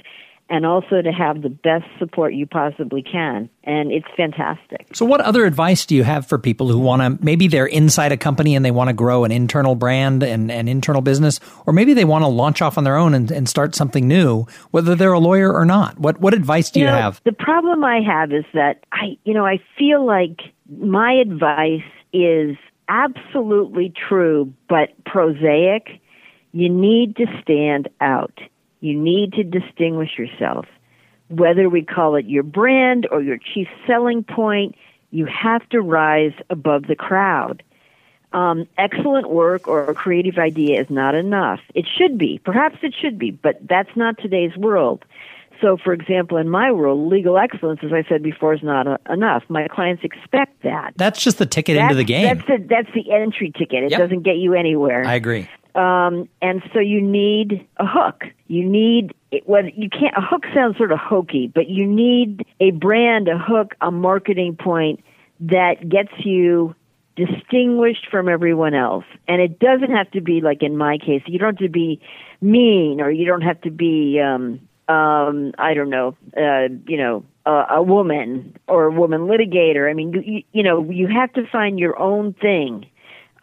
and 0.51 0.67
also 0.67 1.01
to 1.01 1.11
have 1.11 1.43
the 1.43 1.49
best 1.49 1.87
support 1.99 2.35
you 2.35 2.47
possibly 2.47 3.03
can. 3.03 3.49
And 3.65 3.91
it's 3.91 4.07
fantastic. 4.17 4.87
So, 4.93 5.07
what 5.07 5.21
other 5.23 5.47
advice 5.47 5.87
do 5.87 5.95
you 5.95 6.05
have 6.05 6.27
for 6.27 6.39
people 6.39 6.69
who 6.69 6.79
want 6.79 7.01
to 7.01 7.25
maybe 7.25 7.49
they're 7.49 7.67
inside 7.67 8.13
a 8.13 8.17
company 8.17 8.55
and 8.55 8.65
they 8.65 8.71
want 8.71 8.89
to 8.89 8.95
grow 8.95 9.25
an 9.25 9.33
internal 9.33 9.75
brand 9.75 10.23
and 10.23 10.51
an 10.51 10.69
internal 10.69 11.01
business, 11.01 11.41
or 11.67 11.73
maybe 11.73 11.95
they 11.95 12.05
want 12.05 12.23
to 12.23 12.29
launch 12.29 12.61
off 12.61 12.77
on 12.77 12.85
their 12.85 12.97
own 12.97 13.15
and, 13.15 13.31
and 13.31 13.49
start 13.49 13.75
something 13.75 14.07
new, 14.07 14.47
whether 14.71 14.95
they're 14.95 15.13
a 15.13 15.19
lawyer 15.19 15.53
or 15.53 15.65
not? 15.65 15.99
What, 15.99 16.21
what 16.21 16.35
advice 16.35 16.71
do 16.71 16.81
you, 16.81 16.87
you 16.87 16.91
know, 16.91 16.97
have? 16.97 17.21
The 17.25 17.33
problem 17.33 17.83
I 17.83 18.01
have 18.01 18.33
is 18.33 18.45
that 18.53 18.85
I, 18.93 19.17
you 19.25 19.33
know, 19.33 19.47
I 19.47 19.59
feel 19.79 20.05
like 20.05 20.41
my 20.69 21.15
advice 21.15 21.83
is 22.13 22.57
absolutely 22.89 23.93
true, 24.09 24.53
but 24.69 24.91
prosaic. 25.05 26.01
You 26.53 26.69
need 26.69 27.17
to 27.17 27.27
stand 27.43 27.89
out 28.01 28.39
you 28.85 28.95
need 29.01 29.33
to 29.33 29.43
distinguish 29.43 30.19
yourself. 30.19 30.67
Whether 31.31 31.71
we 31.71 31.83
call 31.83 32.17
it 32.17 32.27
your 32.27 32.43
brand 32.43 33.09
or 33.11 33.23
your 33.23 33.39
chief 33.39 33.67
selling 33.87 34.23
point, 34.23 34.77
you 35.11 35.25
have 35.25 35.67
to 35.71 35.81
rise 35.81 36.35
above 36.51 36.87
the 36.87 36.95
crowd. 36.95 37.63
Um, 38.35 38.67
excellent 38.77 39.31
work 39.31 39.67
or 39.67 39.85
a 39.85 39.95
creative 39.95 40.37
idea 40.37 40.81
is 40.81 40.91
not 40.91 41.15
enough. 41.15 41.61
It 41.75 41.87
should 41.97 42.19
be. 42.19 42.41
Perhaps 42.45 42.79
it 42.83 42.95
should 43.01 43.19
be, 43.19 43.31
but 43.31 43.57
that's 43.67 43.97
not 43.97 44.19
today's 44.19 44.55
world. 44.57 45.05
So, 45.63 45.79
for 45.83 45.95
example, 45.95 46.37
in 46.37 46.51
my 46.51 46.71
world, 46.71 47.11
legal 47.11 47.39
excellence, 47.39 47.81
as 47.83 47.93
I 47.93 48.03
said 48.07 48.23
before, 48.23 48.53
is 48.53 48.63
not 48.63 48.87
a, 48.87 48.99
enough. 49.09 49.45
My 49.49 49.67
clients 49.69 50.05
expect 50.05 50.63
that. 50.63 50.93
That's 50.97 51.23
just 51.23 51.39
the 51.39 51.47
ticket 51.47 51.77
that's, 51.77 51.85
into 51.85 51.95
the 51.95 52.05
game. 52.05 52.25
That's 52.25 52.47
the, 52.47 52.67
that's 52.69 52.93
the 52.93 53.13
entry 53.13 53.51
ticket. 53.57 53.85
It 53.85 53.93
yep. 53.93 54.01
doesn't 54.01 54.25
get 54.25 54.37
you 54.37 54.53
anywhere. 54.53 55.07
I 55.07 55.15
agree. 55.15 55.49
Um, 55.75 56.29
and 56.41 56.63
so 56.73 56.79
you 56.79 57.01
need 57.01 57.67
a 57.79 57.87
hook. 57.87 58.25
You 58.47 58.65
need 58.65 59.15
well, 59.47 59.65
you 59.67 59.89
can't. 59.91 60.17
A 60.17 60.21
hook 60.21 60.45
sounds 60.55 60.77
sort 60.77 60.93
of 60.93 60.99
hokey, 60.99 61.51
but 61.53 61.69
you 61.69 61.87
need 61.87 62.47
a 62.61 62.71
brand, 62.71 63.29
a 63.29 63.39
hook, 63.39 63.75
a 63.81 63.91
marketing 63.91 64.57
point 64.57 65.03
that 65.41 65.89
gets 65.89 66.13
you 66.19 66.75
distinguished 67.17 68.07
from 68.11 68.29
everyone 68.29 68.75
else. 68.75 69.05
And 69.29 69.41
it 69.41 69.59
doesn't 69.59 69.91
have 69.91 70.11
to 70.13 70.21
be 70.21 70.41
like 70.41 70.63
in 70.63 70.77
my 70.77 70.99
case. 70.99 71.23
You 71.27 71.39
don't 71.39 71.55
have 71.55 71.67
to 71.67 71.69
be 71.69 72.01
mean, 72.41 73.01
or 73.01 73.11
you 73.11 73.27
don't 73.27 73.43
have 73.43 73.61
to 73.63 73.71
be. 73.71 74.21
Um, 74.21 74.61
um, 74.87 75.53
I 75.57 75.73
don't 75.73 75.89
know, 75.89 76.15
uh, 76.37 76.69
you 76.87 76.99
know, 76.99 77.25
uh, 77.47 77.65
a 77.71 77.83
woman 77.83 78.55
or 78.69 78.85
a 78.85 78.91
woman 78.91 79.23
litigator. 79.23 79.89
I 79.89 79.95
mean, 79.95 80.13
you, 80.13 80.43
you 80.53 80.63
know, 80.63 80.91
you 80.91 81.07
have 81.07 81.33
to 81.35 81.47
find 81.47 81.79
your 81.79 81.99
own 81.99 82.35
thing. 82.35 82.87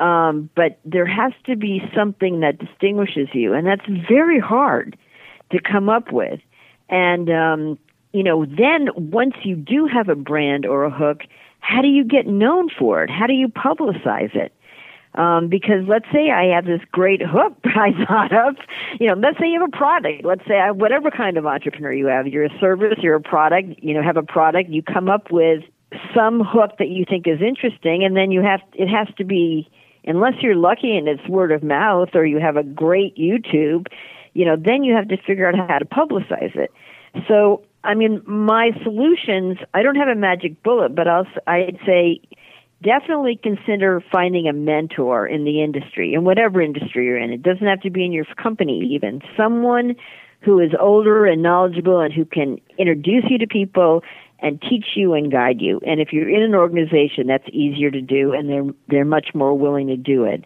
Um, 0.02 0.50
but 0.56 0.80
there 0.84 1.06
has 1.06 1.32
to 1.46 1.56
be 1.56 1.82
something 1.96 2.40
that 2.40 2.58
distinguishes 2.58 3.28
you, 3.34 3.54
and 3.54 3.68
that's 3.68 3.86
very 4.10 4.40
hard 4.40 4.98
to 5.52 5.60
come 5.62 5.90
up 5.90 6.12
with. 6.12 6.40
And 6.90 7.30
um, 7.30 7.78
you 8.12 8.24
know, 8.24 8.46
then 8.46 8.90
once 8.96 9.36
you 9.44 9.56
do 9.56 9.88
have 9.88 10.10
a 10.10 10.16
brand 10.16 10.66
or 10.66 10.84
a 10.84 10.90
hook, 10.90 11.22
how 11.60 11.82
do 11.82 11.88
you 11.88 12.04
get 12.04 12.28
known 12.28 12.70
for 12.78 13.04
it? 13.04 13.10
How 13.10 13.28
do 13.28 13.34
you 13.34 13.48
publicize 13.48 14.36
it? 14.36 14.54
Um, 15.14 15.50
because 15.50 15.84
let's 15.88 16.06
say 16.12 16.32
I 16.32 16.56
have 16.56 16.66
this 16.66 16.80
great 16.92 17.22
hook 17.22 17.54
I 17.66 17.92
thought 18.06 18.34
of, 18.34 18.56
you 19.00 19.08
know, 19.08 19.14
let's 19.14 19.38
say 19.40 19.48
you 19.48 19.60
have 19.60 19.70
a 19.74 19.78
product. 19.78 20.24
Let's 20.24 20.46
say 20.48 20.56
I, 20.56 20.72
whatever 20.72 21.12
kind 21.12 21.38
of 21.38 21.46
entrepreneur 21.46 21.92
you 21.92 22.08
have, 22.08 22.28
you're 22.28 22.46
a 22.46 22.60
service, 22.60 22.98
you're 23.02 23.16
a 23.16 23.22
product, 23.22 23.80
you 23.84 23.94
know, 23.94 24.02
have 24.02 24.18
a 24.18 24.24
product, 24.24 24.70
you 24.70 24.82
come 24.82 25.10
up 25.10 25.30
with 25.32 25.64
some 26.16 26.40
hook 26.40 26.78
that 26.80 26.88
you 26.88 27.04
think 27.08 27.28
is 27.28 27.42
interesting, 27.42 28.06
and 28.06 28.16
then 28.16 28.32
you 28.32 28.42
have, 28.42 28.62
it 28.74 28.88
has 28.88 29.08
to 29.18 29.26
be, 29.26 29.70
unless 30.06 30.34
you're 30.42 30.56
lucky 30.56 30.98
and 30.98 31.08
it's 31.08 31.28
word 31.28 31.52
of 31.52 31.64
mouth 31.64 32.10
or 32.14 32.26
you 32.26 32.40
have 32.40 32.58
a 32.58 32.64
great 32.64 33.16
YouTube, 33.18 33.88
you 34.34 34.46
know, 34.46 34.56
then 34.56 34.84
you 34.84 34.96
have 34.96 35.08
to 35.10 35.18
figure 35.18 35.48
out 35.48 35.56
how 35.56 35.78
to 35.78 35.86
publicize 35.86 36.56
it. 36.56 36.72
So, 37.28 37.64
I 37.84 37.96
mean, 37.96 38.22
my 38.26 38.72
solutions, 38.84 39.58
I 39.74 39.84
don't 39.84 39.96
have 39.96 40.08
a 40.08 40.16
magic 40.16 40.64
bullet, 40.64 40.96
but 40.96 41.08
I'll, 41.08 41.28
I'd 41.48 41.80
say, 41.86 42.22
definitely 42.84 43.40
consider 43.42 44.04
finding 44.12 44.48
a 44.48 44.54
mentor 44.54 45.28
in 45.28 45.44
the 45.44 45.62
industry, 45.62 46.14
in 46.14 46.24
whatever 46.24 46.62
industry 46.62 47.06
you're 47.06 47.18
in. 47.18 47.32
It 47.32 47.44
doesn't 47.44 47.66
have 47.66 47.82
to 47.82 47.90
be 47.90 48.06
in 48.06 48.12
your 48.12 48.26
company, 48.42 48.92
even. 48.94 49.22
Someone 49.38 49.96
who 50.42 50.60
is 50.60 50.72
older 50.80 51.26
and 51.26 51.44
knowledgeable 51.44 52.00
and 52.00 52.14
who 52.14 52.26
can 52.26 52.60
introduce 52.78 53.26
you 53.30 53.38
to 53.38 53.48
people 53.48 54.04
and 54.42 54.62
teach 54.62 54.86
you 54.96 55.14
and 55.14 55.32
guide 55.32 55.62
you. 55.62 55.80
And 55.86 56.02
if 56.02 56.12
you're 56.12 56.30
in 56.30 56.42
an 56.42 56.56
organization, 56.56 57.28
that's 57.28 57.48
easier 57.52 57.92
to 57.92 58.02
do, 58.02 58.34
and 58.34 58.50
they're 58.50 58.74
they're 58.88 59.06
much 59.06 59.30
more 59.34 59.58
willing 59.58 59.88
to 59.88 59.98
do 59.98 60.26
it. 60.26 60.46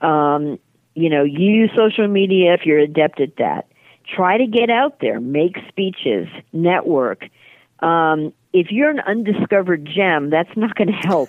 Um, 0.00 0.58
you 0.94 1.08
know, 1.08 1.22
use 1.22 1.70
social 1.76 2.08
media 2.08 2.54
if 2.54 2.66
you're 2.66 2.78
adept 2.80 3.20
at 3.20 3.36
that. 3.38 3.68
Try 4.14 4.38
to 4.38 4.46
get 4.46 4.70
out 4.70 5.00
there, 5.00 5.20
make 5.20 5.56
speeches, 5.68 6.26
network. 6.52 7.24
Um, 7.80 8.32
if 8.52 8.70
you're 8.70 8.90
an 8.90 9.00
undiscovered 9.00 9.84
gem, 9.84 10.30
that's 10.30 10.54
not 10.56 10.74
going 10.74 10.88
to 10.88 10.94
help. 10.94 11.28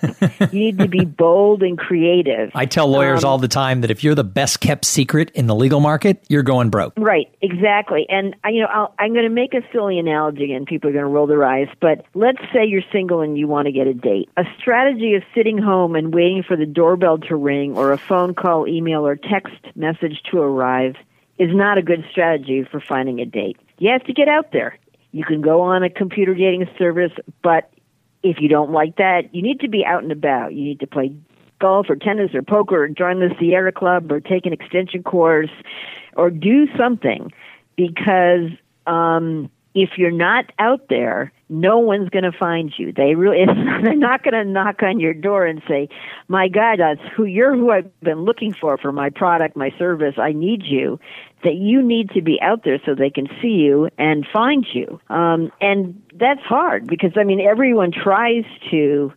you 0.52 0.58
need 0.58 0.78
to 0.78 0.88
be 0.88 1.04
bold 1.04 1.62
and 1.62 1.78
creative. 1.78 2.50
I 2.54 2.66
tell 2.66 2.88
lawyers 2.88 3.24
um, 3.24 3.30
all 3.30 3.38
the 3.38 3.48
time 3.48 3.82
that 3.82 3.90
if 3.90 4.02
you're 4.02 4.14
the 4.14 4.24
best 4.24 4.60
kept 4.60 4.84
secret 4.84 5.30
in 5.34 5.46
the 5.46 5.54
legal 5.54 5.80
market, 5.80 6.24
you're 6.28 6.42
going 6.42 6.70
broke. 6.70 6.94
Right, 6.96 7.32
exactly. 7.42 8.06
And 8.08 8.34
you 8.46 8.62
know, 8.62 8.92
i 8.98 9.04
am 9.04 9.12
going 9.12 9.24
to 9.24 9.28
make 9.28 9.54
a 9.54 9.60
silly 9.72 9.98
analogy, 9.98 10.52
and 10.52 10.66
people 10.66 10.88
are 10.90 10.92
going 10.92 11.04
to 11.04 11.10
roll 11.10 11.26
their 11.26 11.44
eyes. 11.44 11.68
But 11.80 12.06
let's 12.14 12.40
say 12.52 12.64
you're 12.64 12.82
single 12.90 13.20
and 13.20 13.36
you 13.36 13.46
want 13.46 13.66
to 13.66 13.72
get 13.72 13.86
a 13.86 13.94
date. 13.94 14.30
A 14.36 14.44
strategy 14.58 15.14
of 15.14 15.22
sitting 15.34 15.58
home 15.58 15.94
and 15.94 16.14
waiting 16.14 16.42
for 16.42 16.56
the 16.56 16.66
doorbell 16.66 17.18
to 17.18 17.36
ring, 17.36 17.76
or 17.76 17.92
a 17.92 17.98
phone 17.98 18.34
call, 18.34 18.66
email, 18.66 19.06
or 19.06 19.16
text 19.16 19.56
message 19.74 20.22
to 20.30 20.38
arrive 20.38 20.96
is 21.38 21.54
not 21.54 21.78
a 21.78 21.82
good 21.82 22.04
strategy 22.10 22.64
for 22.70 22.80
finding 22.80 23.20
a 23.20 23.26
date. 23.26 23.56
You 23.78 23.90
have 23.90 24.04
to 24.04 24.12
get 24.12 24.28
out 24.28 24.52
there. 24.52 24.78
You 25.12 25.24
can 25.24 25.40
go 25.40 25.62
on 25.62 25.82
a 25.82 25.90
computer 25.90 26.34
dating 26.34 26.68
service, 26.78 27.12
but 27.42 27.70
if 28.22 28.36
you 28.40 28.48
don't 28.48 28.70
like 28.70 28.96
that, 28.96 29.34
you 29.34 29.42
need 29.42 29.60
to 29.60 29.68
be 29.68 29.84
out 29.84 30.02
and 30.02 30.12
about. 30.12 30.54
You 30.54 30.64
need 30.64 30.80
to 30.80 30.86
play 30.86 31.14
golf 31.60 31.86
or 31.88 31.96
tennis 31.96 32.34
or 32.34 32.42
poker 32.42 32.84
or 32.84 32.88
join 32.88 33.20
the 33.20 33.34
Sierra 33.38 33.72
Club 33.72 34.10
or 34.10 34.20
take 34.20 34.46
an 34.46 34.52
extension 34.52 35.02
course 35.02 35.50
or 36.16 36.30
do 36.30 36.66
something 36.76 37.32
because 37.76 38.50
um, 38.86 39.50
if 39.74 39.90
you're 39.96 40.10
not 40.10 40.46
out 40.58 40.88
there, 40.88 41.32
no 41.48 41.78
one's 41.78 42.08
going 42.08 42.24
to 42.24 42.32
find 42.32 42.72
you. 42.76 42.92
They 42.92 43.14
really, 43.14 43.44
they're 43.82 43.94
not 43.94 44.22
going 44.22 44.34
to 44.34 44.44
knock 44.44 44.82
on 44.82 45.00
your 45.00 45.14
door 45.14 45.46
and 45.46 45.62
say, 45.68 45.88
"My 46.28 46.48
God, 46.48 46.78
that's 46.78 47.00
who 47.16 47.24
you're. 47.24 47.56
Who 47.56 47.70
I've 47.70 48.00
been 48.00 48.24
looking 48.24 48.52
for 48.52 48.78
for 48.78 48.92
my 48.92 49.10
product, 49.10 49.56
my 49.56 49.70
service. 49.78 50.14
I 50.18 50.32
need 50.32 50.62
you." 50.64 50.98
That 51.42 51.54
you 51.54 51.80
need 51.80 52.10
to 52.10 52.20
be 52.20 52.38
out 52.42 52.64
there 52.64 52.78
so 52.84 52.94
they 52.94 53.08
can 53.08 53.26
see 53.40 53.48
you 53.48 53.88
and 53.96 54.26
find 54.30 54.66
you. 54.74 55.00
Um, 55.08 55.50
and 55.58 56.02
that's 56.14 56.42
hard 56.42 56.86
because 56.86 57.12
I 57.16 57.24
mean, 57.24 57.40
everyone 57.40 57.92
tries 57.92 58.44
to 58.70 59.10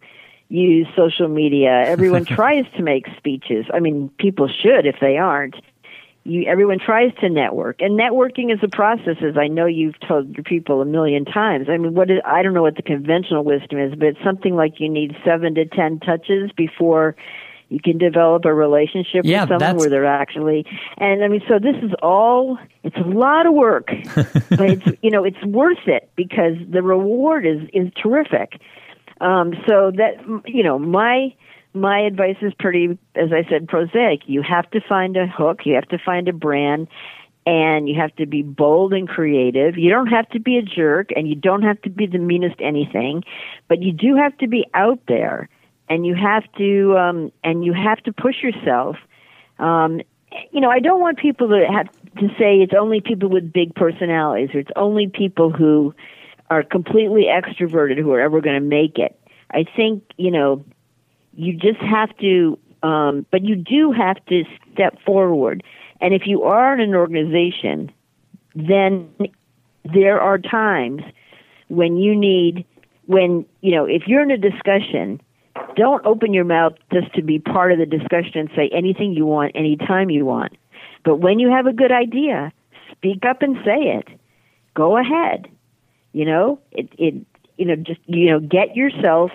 use 0.47 0.88
social 0.95 1.27
media. 1.27 1.84
Everyone 1.85 2.23
tries 2.39 2.65
to 2.77 2.84
make 2.84 3.07
speeches. 3.17 3.65
I 3.73 3.80
mean, 3.80 4.09
people 4.19 4.47
should 4.47 4.85
if 4.85 4.95
they 5.01 5.17
aren't 5.17 5.55
you 6.23 6.45
everyone 6.45 6.79
tries 6.79 7.13
to 7.19 7.29
network. 7.29 7.81
And 7.81 7.99
networking 7.99 8.53
is 8.53 8.59
a 8.63 8.67
process 8.67 9.17
as 9.21 9.37
i 9.37 9.47
know 9.47 9.65
you've 9.65 9.99
told 10.07 10.35
your 10.35 10.43
people 10.43 10.81
a 10.81 10.85
million 10.85 11.25
times. 11.25 11.67
I 11.69 11.77
mean 11.77 11.93
what 11.93 12.09
is 12.09 12.19
i 12.25 12.41
don't 12.41 12.53
know 12.53 12.61
what 12.61 12.75
the 12.75 12.81
conventional 12.81 13.43
wisdom 13.43 13.79
is 13.79 13.93
but 13.95 14.09
it's 14.09 14.23
something 14.23 14.55
like 14.55 14.79
you 14.79 14.89
need 14.89 15.15
seven 15.25 15.55
to 15.55 15.65
ten 15.65 15.99
touches 15.99 16.51
before 16.55 17.15
you 17.69 17.79
can 17.83 17.97
develop 17.97 18.45
a 18.45 18.53
relationship 18.53 19.21
yeah, 19.23 19.45
with 19.45 19.49
someone 19.49 19.77
where 19.77 19.89
they're 19.89 20.05
actually 20.05 20.65
and 20.97 21.23
i 21.23 21.27
mean 21.27 21.41
so 21.47 21.59
this 21.59 21.75
is 21.81 21.91
all 22.01 22.57
it's 22.83 22.97
a 22.97 23.07
lot 23.09 23.45
of 23.45 23.53
work 23.53 23.87
but 24.15 24.69
it's 24.69 24.85
you 25.01 25.09
know 25.09 25.23
it's 25.23 25.43
worth 25.45 25.87
it 25.87 26.09
because 26.15 26.55
the 26.69 26.83
reward 26.83 27.45
is 27.45 27.61
is 27.73 27.91
terrific. 28.01 28.61
Um 29.19 29.53
so 29.67 29.91
that 29.91 30.15
you 30.45 30.63
know 30.63 30.77
my 30.77 31.33
my 31.73 31.99
advice 32.01 32.37
is 32.41 32.53
pretty, 32.59 32.97
as 33.15 33.31
I 33.31 33.47
said, 33.49 33.67
prosaic. 33.67 34.21
You 34.27 34.41
have 34.41 34.69
to 34.71 34.81
find 34.81 35.17
a 35.17 35.27
hook, 35.27 35.61
you 35.65 35.75
have 35.75 35.87
to 35.89 35.97
find 35.97 36.27
a 36.27 36.33
brand, 36.33 36.87
and 37.45 37.89
you 37.89 37.99
have 37.99 38.15
to 38.17 38.25
be 38.25 38.41
bold 38.41 38.93
and 38.93 39.07
creative. 39.07 39.77
You 39.77 39.89
don't 39.89 40.07
have 40.07 40.29
to 40.29 40.39
be 40.39 40.57
a 40.57 40.61
jerk, 40.61 41.09
and 41.15 41.27
you 41.27 41.35
don't 41.35 41.63
have 41.63 41.81
to 41.81 41.89
be 41.89 42.05
the 42.05 42.19
meanest 42.19 42.55
anything, 42.59 43.23
but 43.67 43.81
you 43.81 43.91
do 43.91 44.15
have 44.15 44.37
to 44.37 44.47
be 44.47 44.65
out 44.73 44.99
there, 45.07 45.49
and 45.89 46.05
you 46.05 46.15
have 46.15 46.43
to, 46.57 46.97
um, 46.97 47.31
and 47.43 47.65
you 47.65 47.73
have 47.73 48.01
to 48.03 48.13
push 48.13 48.41
yourself. 48.41 48.95
Um, 49.59 50.01
you 50.51 50.61
know, 50.61 50.69
I 50.69 50.79
don't 50.79 51.01
want 51.01 51.19
people 51.19 51.49
to 51.49 51.65
have 51.71 51.87
to 52.17 52.27
say 52.39 52.57
it's 52.57 52.73
only 52.79 53.01
people 53.01 53.29
with 53.29 53.51
big 53.51 53.75
personalities, 53.75 54.49
or 54.53 54.59
it's 54.59 54.71
only 54.75 55.07
people 55.07 55.51
who 55.51 55.93
are 56.49 56.63
completely 56.63 57.25
extroverted 57.25 57.97
who 57.97 58.11
are 58.11 58.21
ever 58.21 58.41
going 58.41 58.55
to 58.55 58.67
make 58.67 58.97
it. 58.99 59.19
I 59.51 59.65
think, 59.75 60.03
you 60.17 60.31
know, 60.31 60.63
you 61.35 61.53
just 61.53 61.80
have 61.80 62.15
to, 62.18 62.57
um, 62.81 63.26
but 63.31 63.43
you 63.43 63.55
do 63.55 63.91
have 63.91 64.23
to 64.27 64.43
step 64.73 64.97
forward. 65.05 65.64
And 66.01 66.14
if 66.14 66.23
you 66.26 66.43
are 66.43 66.73
in 66.73 66.81
an 66.81 66.95
organization, 66.95 67.91
then 68.55 69.10
there 69.85 70.19
are 70.22 70.38
times 70.38 71.01
when 71.69 71.97
you 71.97 72.15
need, 72.15 72.65
when, 73.05 73.45
you 73.61 73.72
know, 73.72 73.85
if 73.85 74.03
you're 74.07 74.22
in 74.22 74.31
a 74.31 74.38
discussion, 74.38 75.22
don't 75.76 76.05
open 76.05 76.34
your 76.34 76.45
mouth 76.45 76.73
just 76.91 77.14
to 77.14 77.22
be 77.22 77.39
part 77.39 77.72
of 77.72 77.80
the 77.80 77.85
discussion 77.85 78.38
and 78.38 78.49
say 78.55 78.69
anything 78.73 79.14
you 79.14 79.26
want 79.26 79.51
anytime 79.55 80.10
you 80.10 80.26
want. 80.26 80.53
But 81.03 81.18
when 81.18 81.39
you 81.39 81.49
have 81.49 81.68
a 81.68 81.73
good 81.73 81.91
idea, 81.91 82.51
speak 82.91 83.26
up 83.26 83.41
and 83.41 83.57
say 83.65 83.97
it. 83.97 84.07
Go 84.73 84.97
ahead. 84.97 85.47
You 86.14 86.26
know, 86.26 86.60
it, 86.72 86.89
it, 86.97 87.15
you 87.57 87.65
know, 87.65 87.76
just, 87.76 87.99
you 88.05 88.30
know, 88.30 88.39
get 88.39 88.76
yourself 88.76 89.31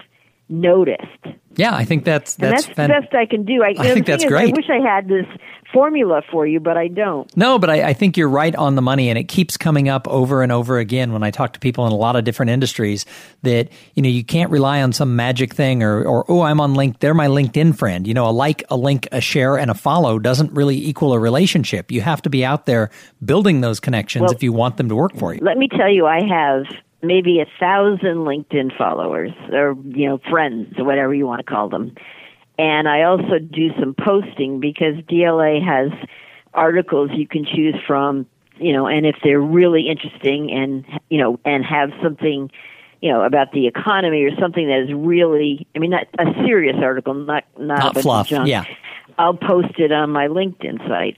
noticed. 0.49 1.27
Yeah, 1.59 1.75
I 1.75 1.85
think 1.85 2.05
that's 2.05 2.37
that's, 2.37 2.67
that's 2.67 2.77
the 2.77 2.87
best 2.87 3.15
I 3.15 3.27
can 3.27 3.45
do. 3.45 3.65
I, 3.65 3.75
I 3.77 3.93
think 3.93 4.07
that's 4.07 4.25
great. 4.25 4.51
I 4.51 4.57
wish 4.57 4.71
I 4.71 4.79
had 4.79 5.09
this 5.09 5.27
formula 5.73 6.23
for 6.31 6.47
you, 6.47 6.61
but 6.61 6.77
I 6.77 6.87
don't. 6.87 7.37
No, 7.37 7.59
but 7.59 7.69
I, 7.69 7.89
I, 7.89 7.93
think 7.95 8.17
you're 8.17 8.29
right 8.29 8.55
on 8.55 8.77
the 8.77 8.81
money, 8.81 9.09
and 9.09 9.19
it 9.19 9.25
keeps 9.25 9.57
coming 9.57 9.89
up 9.89 10.07
over 10.07 10.45
and 10.45 10.53
over 10.53 10.79
again 10.79 11.13
when 11.13 11.25
I 11.25 11.33
talk 11.33 11.55
to 11.55 11.61
people 11.61 11.85
in 11.87 11.93
a 11.93 11.97
lot 11.97 12.15
of 12.15 12.23
different 12.23 12.51
industries. 12.51 13.07
That 13.43 13.71
you 13.95 14.03
know 14.03 14.09
you 14.09 14.23
can't 14.23 14.53
rely 14.53 14.83
on 14.83 14.93
some 14.93 15.17
magic 15.17 15.53
thing, 15.53 15.83
or 15.83 16.05
or 16.05 16.25
oh, 16.31 16.43
I'm 16.43 16.61
on 16.61 16.75
link. 16.75 17.01
They're 17.01 17.13
my 17.13 17.27
LinkedIn 17.27 17.77
friend. 17.77 18.07
You 18.07 18.15
know, 18.15 18.29
a 18.29 18.31
like, 18.31 18.63
a 18.71 18.77
link, 18.77 19.09
a 19.11 19.21
share, 19.21 19.59
and 19.59 19.69
a 19.69 19.75
follow 19.75 20.21
doesn't 20.21 20.53
really 20.53 20.77
equal 20.77 21.13
a 21.13 21.19
relationship. 21.19 21.91
You 21.91 22.03
have 22.03 22.23
to 22.23 22.31
be 22.31 22.45
out 22.45 22.67
there 22.67 22.91
building 23.25 23.63
those 23.63 23.81
connections 23.81 24.23
well, 24.23 24.33
if 24.33 24.45
you 24.45 24.53
want 24.53 24.77
them 24.77 24.89
to 24.91 24.95
work 24.95 25.17
for 25.17 25.35
you. 25.35 25.41
Let 25.43 25.59
me 25.59 25.67
tell 25.69 25.93
you, 25.93 26.07
I 26.07 26.21
have 26.25 26.67
maybe 27.03 27.41
a 27.41 27.47
thousand 27.61 28.19
LinkedIn 28.19 28.77
followers 28.77 29.33
or 29.53 29.77
you 29.85 30.09
know 30.09 30.19
friends 30.31 30.75
or 30.79 30.85
whatever 30.85 31.15
you 31.15 31.27
want 31.27 31.41
to 31.41 31.45
call 31.45 31.69
them. 31.69 31.95
And 32.59 32.89
I 32.89 33.03
also 33.03 33.39
do 33.39 33.71
some 33.79 33.95
posting 33.95 34.59
because 34.59 34.97
DLA 35.09 35.65
has 35.65 35.93
articles 36.55 37.11
you 37.15 37.27
can 37.27 37.45
choose 37.45 37.77
from, 37.87 38.27
you 38.57 38.73
know, 38.73 38.89
and 38.89 39.07
if 39.07 39.17
they're 39.23 39.41
really 39.41 39.89
interesting 39.89 40.51
and 40.51 40.85
you 41.09 41.19
know 41.19 41.39
and 41.45 41.65
have 41.65 41.91
something 42.03 42.51
you 43.01 43.13
know 43.13 43.23
about 43.23 43.53
the 43.53 43.67
economy 43.67 44.25
or 44.25 44.35
something 44.41 44.67
that 44.67 44.81
is 44.81 44.93
really 44.93 45.67
I 45.75 45.79
mean 45.79 45.91
not 45.91 46.07
a 46.19 46.33
serious 46.45 46.77
article, 46.83 47.15
not 47.15 47.45
not, 47.59 47.95
not 47.95 47.99
fluff, 47.99 48.29
junk, 48.29 48.49
yeah. 48.49 48.65
I'll 49.19 49.35
post 49.35 49.79
it 49.79 49.93
on 49.93 50.11
my 50.11 50.29
LinkedIn 50.29 50.87
site. 50.89 51.17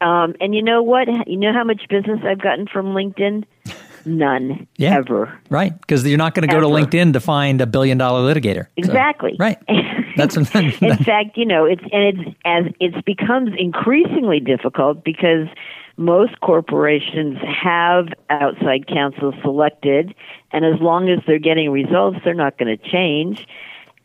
Um, 0.00 0.34
and 0.40 0.54
you 0.54 0.62
know 0.62 0.82
what? 0.82 1.08
You 1.28 1.36
know 1.36 1.52
how 1.52 1.64
much 1.64 1.82
business 1.88 2.20
I've 2.24 2.40
gotten 2.40 2.66
from 2.66 2.94
LinkedIn? 2.94 3.44
None. 4.04 4.66
Yeah. 4.76 4.96
Ever. 4.96 5.38
Right. 5.50 5.78
Because 5.80 6.06
you're 6.06 6.18
not 6.18 6.34
going 6.34 6.48
to 6.48 6.54
go 6.54 6.60
to 6.60 6.66
LinkedIn 6.66 7.12
to 7.14 7.20
find 7.20 7.60
a 7.60 7.66
billion 7.66 7.98
dollar 7.98 8.32
litigator. 8.32 8.66
Exactly. 8.76 9.32
So, 9.32 9.44
right. 9.44 9.58
That's 10.16 10.36
in 10.36 10.44
fact, 10.44 11.36
you 11.36 11.46
know, 11.46 11.64
it's 11.64 11.82
and 11.92 12.18
it's 12.18 12.36
as 12.44 12.64
it's 12.80 13.00
becomes 13.02 13.52
increasingly 13.56 14.40
difficult 14.40 15.04
because 15.04 15.46
most 15.96 16.40
corporations 16.40 17.38
have 17.42 18.08
outside 18.28 18.86
counsel 18.86 19.32
selected, 19.42 20.14
and 20.52 20.64
as 20.64 20.80
long 20.80 21.08
as 21.08 21.20
they're 21.26 21.38
getting 21.38 21.70
results, 21.70 22.18
they're 22.24 22.34
not 22.34 22.58
going 22.58 22.76
to 22.76 22.90
change. 22.90 23.46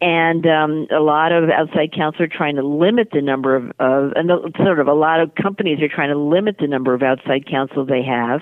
And 0.01 0.45
um, 0.45 0.87
a 0.91 0.99
lot 0.99 1.31
of 1.31 1.49
outside 1.49 1.93
counsel 1.93 2.23
are 2.23 2.27
trying 2.27 2.57
to 2.57 2.63
limit 2.63 3.09
the 3.11 3.21
number 3.21 3.55
of, 3.55 3.71
of, 3.79 4.11
and 4.15 4.29
sort 4.57 4.79
of 4.79 4.87
a 4.87 4.93
lot 4.93 5.21
of 5.21 5.33
companies 5.35 5.81
are 5.81 5.87
trying 5.87 6.09
to 6.09 6.19
limit 6.19 6.57
the 6.59 6.67
number 6.67 6.93
of 6.93 7.01
outside 7.01 7.47
counsel 7.47 7.85
they 7.85 8.03
have 8.03 8.41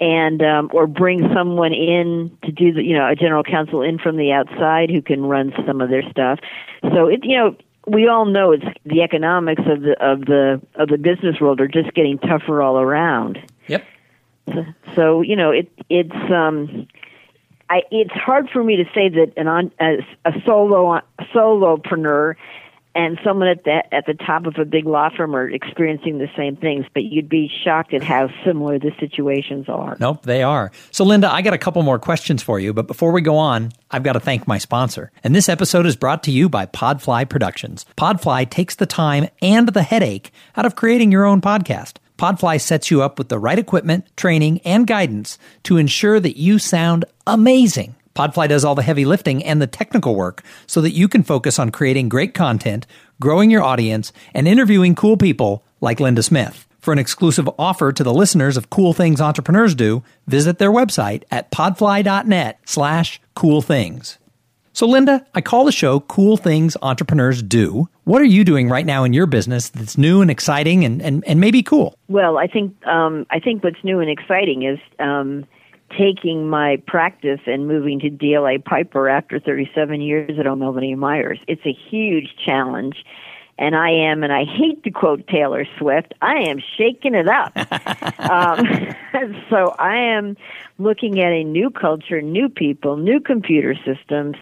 and 0.00 0.42
um, 0.42 0.70
or 0.72 0.86
bring 0.86 1.28
someone 1.34 1.72
in 1.72 2.36
to 2.44 2.52
do 2.52 2.72
the 2.72 2.82
you 2.82 2.96
know 2.96 3.08
a 3.08 3.14
general 3.14 3.42
counsel 3.42 3.82
in 3.82 3.98
from 3.98 4.16
the 4.16 4.32
outside 4.32 4.90
who 4.90 5.02
can 5.02 5.24
run 5.24 5.52
some 5.66 5.80
of 5.80 5.90
their 5.90 6.08
stuff. 6.10 6.38
So 6.82 7.06
it 7.06 7.24
you 7.24 7.36
know 7.36 7.56
we 7.86 8.06
all 8.06 8.24
know 8.24 8.52
it's 8.52 8.64
the 8.84 9.02
economics 9.02 9.62
of 9.66 9.82
the 9.82 9.96
of 10.00 10.20
the 10.26 10.60
of 10.74 10.88
the 10.88 10.98
business 10.98 11.40
world 11.40 11.60
are 11.60 11.68
just 11.68 11.92
getting 11.94 12.18
tougher 12.18 12.62
all 12.62 12.78
around. 12.78 13.38
Yep. 13.66 13.84
So, 14.48 14.64
so 14.94 15.20
you 15.22 15.36
know 15.36 15.50
it 15.50 15.70
it's 15.88 16.32
um 16.32 16.86
I 17.70 17.82
it's 17.90 18.12
hard 18.12 18.48
for 18.50 18.62
me 18.62 18.76
to 18.76 18.84
say 18.94 19.08
that 19.08 19.32
an 19.36 19.48
on 19.48 19.72
a, 19.80 19.96
a 20.24 20.32
solo 20.46 21.00
solopreneur 21.34 22.34
and 22.98 23.16
someone 23.22 23.46
at 23.46 23.62
the 23.62 23.82
at 23.94 24.06
the 24.06 24.14
top 24.14 24.44
of 24.46 24.56
a 24.58 24.64
big 24.64 24.84
law 24.84 25.08
firm 25.16 25.36
are 25.36 25.48
experiencing 25.48 26.18
the 26.18 26.26
same 26.36 26.56
things, 26.56 26.84
but 26.92 27.04
you'd 27.04 27.28
be 27.28 27.48
shocked 27.64 27.94
at 27.94 28.02
how 28.02 28.28
similar 28.44 28.80
the 28.80 28.90
situations 28.98 29.68
are. 29.68 29.96
Nope, 30.00 30.24
they 30.24 30.42
are. 30.42 30.72
So, 30.90 31.04
Linda, 31.04 31.32
I 31.32 31.42
got 31.42 31.54
a 31.54 31.58
couple 31.58 31.80
more 31.84 32.00
questions 32.00 32.42
for 32.42 32.58
you, 32.58 32.72
but 32.74 32.88
before 32.88 33.12
we 33.12 33.20
go 33.20 33.36
on, 33.36 33.70
I've 33.92 34.02
got 34.02 34.14
to 34.14 34.20
thank 34.20 34.48
my 34.48 34.58
sponsor. 34.58 35.12
And 35.22 35.32
this 35.32 35.48
episode 35.48 35.86
is 35.86 35.94
brought 35.94 36.24
to 36.24 36.32
you 36.32 36.48
by 36.48 36.66
Podfly 36.66 37.28
Productions. 37.28 37.86
Podfly 37.96 38.50
takes 38.50 38.74
the 38.74 38.86
time 38.86 39.28
and 39.40 39.68
the 39.68 39.84
headache 39.84 40.32
out 40.56 40.66
of 40.66 40.74
creating 40.74 41.12
your 41.12 41.24
own 41.24 41.40
podcast. 41.40 41.98
Podfly 42.18 42.60
sets 42.60 42.90
you 42.90 43.00
up 43.00 43.16
with 43.16 43.28
the 43.28 43.38
right 43.38 43.60
equipment, 43.60 44.04
training, 44.16 44.60
and 44.64 44.88
guidance 44.88 45.38
to 45.62 45.76
ensure 45.76 46.18
that 46.18 46.36
you 46.36 46.58
sound 46.58 47.04
amazing. 47.28 47.94
Podfly 48.18 48.48
does 48.48 48.64
all 48.64 48.74
the 48.74 48.82
heavy 48.82 49.04
lifting 49.04 49.44
and 49.44 49.62
the 49.62 49.68
technical 49.68 50.16
work 50.16 50.42
so 50.66 50.80
that 50.80 50.90
you 50.90 51.06
can 51.06 51.22
focus 51.22 51.56
on 51.56 51.70
creating 51.70 52.08
great 52.08 52.34
content, 52.34 52.84
growing 53.20 53.48
your 53.48 53.62
audience, 53.62 54.12
and 54.34 54.48
interviewing 54.48 54.96
cool 54.96 55.16
people 55.16 55.64
like 55.80 56.00
Linda 56.00 56.24
Smith. 56.24 56.66
For 56.80 56.92
an 56.92 56.98
exclusive 56.98 57.48
offer 57.60 57.92
to 57.92 58.02
the 58.02 58.12
listeners 58.12 58.56
of 58.56 58.70
Cool 58.70 58.92
Things 58.92 59.20
Entrepreneurs 59.20 59.76
Do, 59.76 60.02
visit 60.26 60.58
their 60.58 60.72
website 60.72 61.22
at 61.30 61.52
podfly.net 61.52 62.58
slash 62.64 63.20
cool 63.36 63.62
things. 63.62 64.18
So, 64.72 64.88
Linda, 64.88 65.24
I 65.36 65.40
call 65.40 65.64
the 65.64 65.70
show 65.70 66.00
Cool 66.00 66.36
Things 66.36 66.76
Entrepreneurs 66.82 67.40
Do. 67.40 67.88
What 68.02 68.20
are 68.20 68.24
you 68.24 68.42
doing 68.42 68.68
right 68.68 68.86
now 68.86 69.04
in 69.04 69.12
your 69.12 69.26
business 69.26 69.68
that's 69.68 69.96
new 69.96 70.22
and 70.22 70.30
exciting 70.30 70.84
and, 70.84 71.00
and, 71.00 71.24
and 71.24 71.38
maybe 71.38 71.62
cool? 71.62 71.96
Well, 72.08 72.36
I 72.36 72.48
think 72.48 72.84
um, 72.84 73.26
I 73.30 73.38
think 73.38 73.62
what's 73.62 73.84
new 73.84 74.00
and 74.00 74.10
exciting 74.10 74.64
is 74.64 74.80
um, 74.98 75.46
taking 75.96 76.48
my 76.48 76.82
practice 76.86 77.40
and 77.46 77.66
moving 77.66 78.00
to 78.00 78.10
DLA 78.10 78.64
Piper 78.64 79.08
after 79.08 79.38
37 79.40 80.00
years 80.00 80.38
at 80.38 80.46
O'Melveny 80.46 80.96
Myers. 80.96 81.38
It's 81.46 81.64
a 81.64 81.72
huge 81.72 82.34
challenge. 82.44 83.04
And 83.60 83.74
I 83.74 83.90
am, 83.90 84.22
and 84.22 84.32
I 84.32 84.44
hate 84.44 84.84
to 84.84 84.90
quote 84.90 85.26
Taylor 85.26 85.64
Swift, 85.78 86.14
I 86.22 86.48
am 86.48 86.58
shaking 86.76 87.14
it 87.14 87.28
up. 87.28 87.56
um, 88.30 88.64
so 89.50 89.74
I 89.78 89.96
am 89.96 90.36
looking 90.78 91.20
at 91.20 91.32
a 91.32 91.42
new 91.42 91.70
culture, 91.70 92.22
new 92.22 92.48
people, 92.48 92.96
new 92.96 93.18
computer 93.18 93.74
systems. 93.84 94.36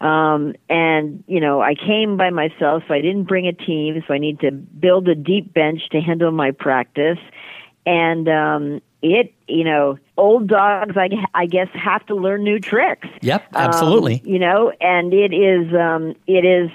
Um, 0.00 0.54
and, 0.70 1.22
you 1.26 1.40
know, 1.40 1.60
I 1.60 1.74
came 1.74 2.16
by 2.16 2.30
myself, 2.30 2.84
so 2.88 2.94
I 2.94 3.02
didn't 3.02 3.24
bring 3.24 3.46
a 3.46 3.52
team, 3.52 4.02
so 4.08 4.14
I 4.14 4.18
need 4.18 4.40
to 4.40 4.50
build 4.50 5.08
a 5.08 5.14
deep 5.14 5.52
bench 5.52 5.82
to 5.92 6.00
handle 6.00 6.32
my 6.32 6.50
practice. 6.50 7.18
And, 7.84 8.28
um, 8.30 8.80
it, 9.02 9.34
you 9.46 9.64
know, 9.64 9.98
old 10.16 10.46
dogs, 10.46 10.96
I, 10.96 11.08
I 11.34 11.46
guess, 11.46 11.68
have 11.74 12.04
to 12.06 12.14
learn 12.14 12.44
new 12.44 12.58
tricks. 12.58 13.08
Yep, 13.22 13.46
absolutely. 13.54 14.20
Um, 14.20 14.20
you 14.24 14.38
know, 14.38 14.72
and 14.80 15.12
it 15.12 15.32
is, 15.34 15.74
um, 15.74 16.14
it 16.26 16.44
is 16.44 16.70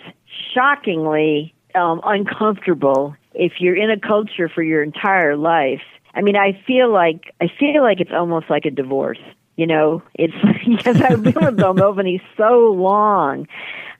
shockingly 0.53 1.53
um, 1.75 2.01
uncomfortable 2.03 3.15
if 3.33 3.53
you're 3.59 3.75
in 3.75 3.89
a 3.89 3.99
culture 3.99 4.49
for 4.49 4.63
your 4.63 4.83
entire 4.83 5.37
life. 5.37 5.81
I 6.13 6.21
mean, 6.21 6.35
I 6.35 6.59
feel 6.65 6.91
like 6.91 7.33
I 7.39 7.47
feel 7.59 7.83
like 7.83 7.99
it's 7.99 8.11
almost 8.11 8.49
like 8.49 8.65
a 8.65 8.71
divorce. 8.71 9.19
You 9.55 9.67
know, 9.67 10.01
it's 10.15 10.33
because 10.67 11.01
I've 11.01 11.21
been 11.23 11.35
with 11.39 11.57
Bill 11.57 11.73
Melveny 11.73 12.21
so 12.37 12.71
long. 12.71 13.47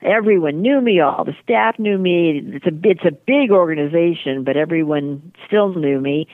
Everyone 0.02 0.62
knew 0.62 0.80
me, 0.80 1.00
all 1.00 1.24
the 1.24 1.36
staff 1.42 1.78
knew 1.78 1.98
me. 1.98 2.42
It's 2.54 2.66
a 2.66 2.72
it's 2.82 3.04
a 3.04 3.10
big 3.10 3.50
organization, 3.50 4.44
but 4.44 4.56
everyone 4.56 5.32
still 5.46 5.74
knew 5.74 6.00
me 6.00 6.26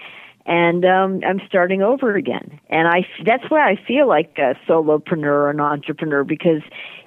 and 0.46 0.84
um, 0.84 1.20
I'm 1.26 1.40
starting 1.46 1.82
over 1.82 2.14
again. 2.14 2.60
And 2.70 2.86
I 2.86 3.06
that's 3.24 3.44
why 3.48 3.68
I 3.68 3.76
feel 3.86 4.08
like 4.08 4.38
a 4.38 4.54
solopreneur 4.68 5.24
or 5.24 5.50
an 5.50 5.60
entrepreneur 5.60 6.24
because 6.24 6.62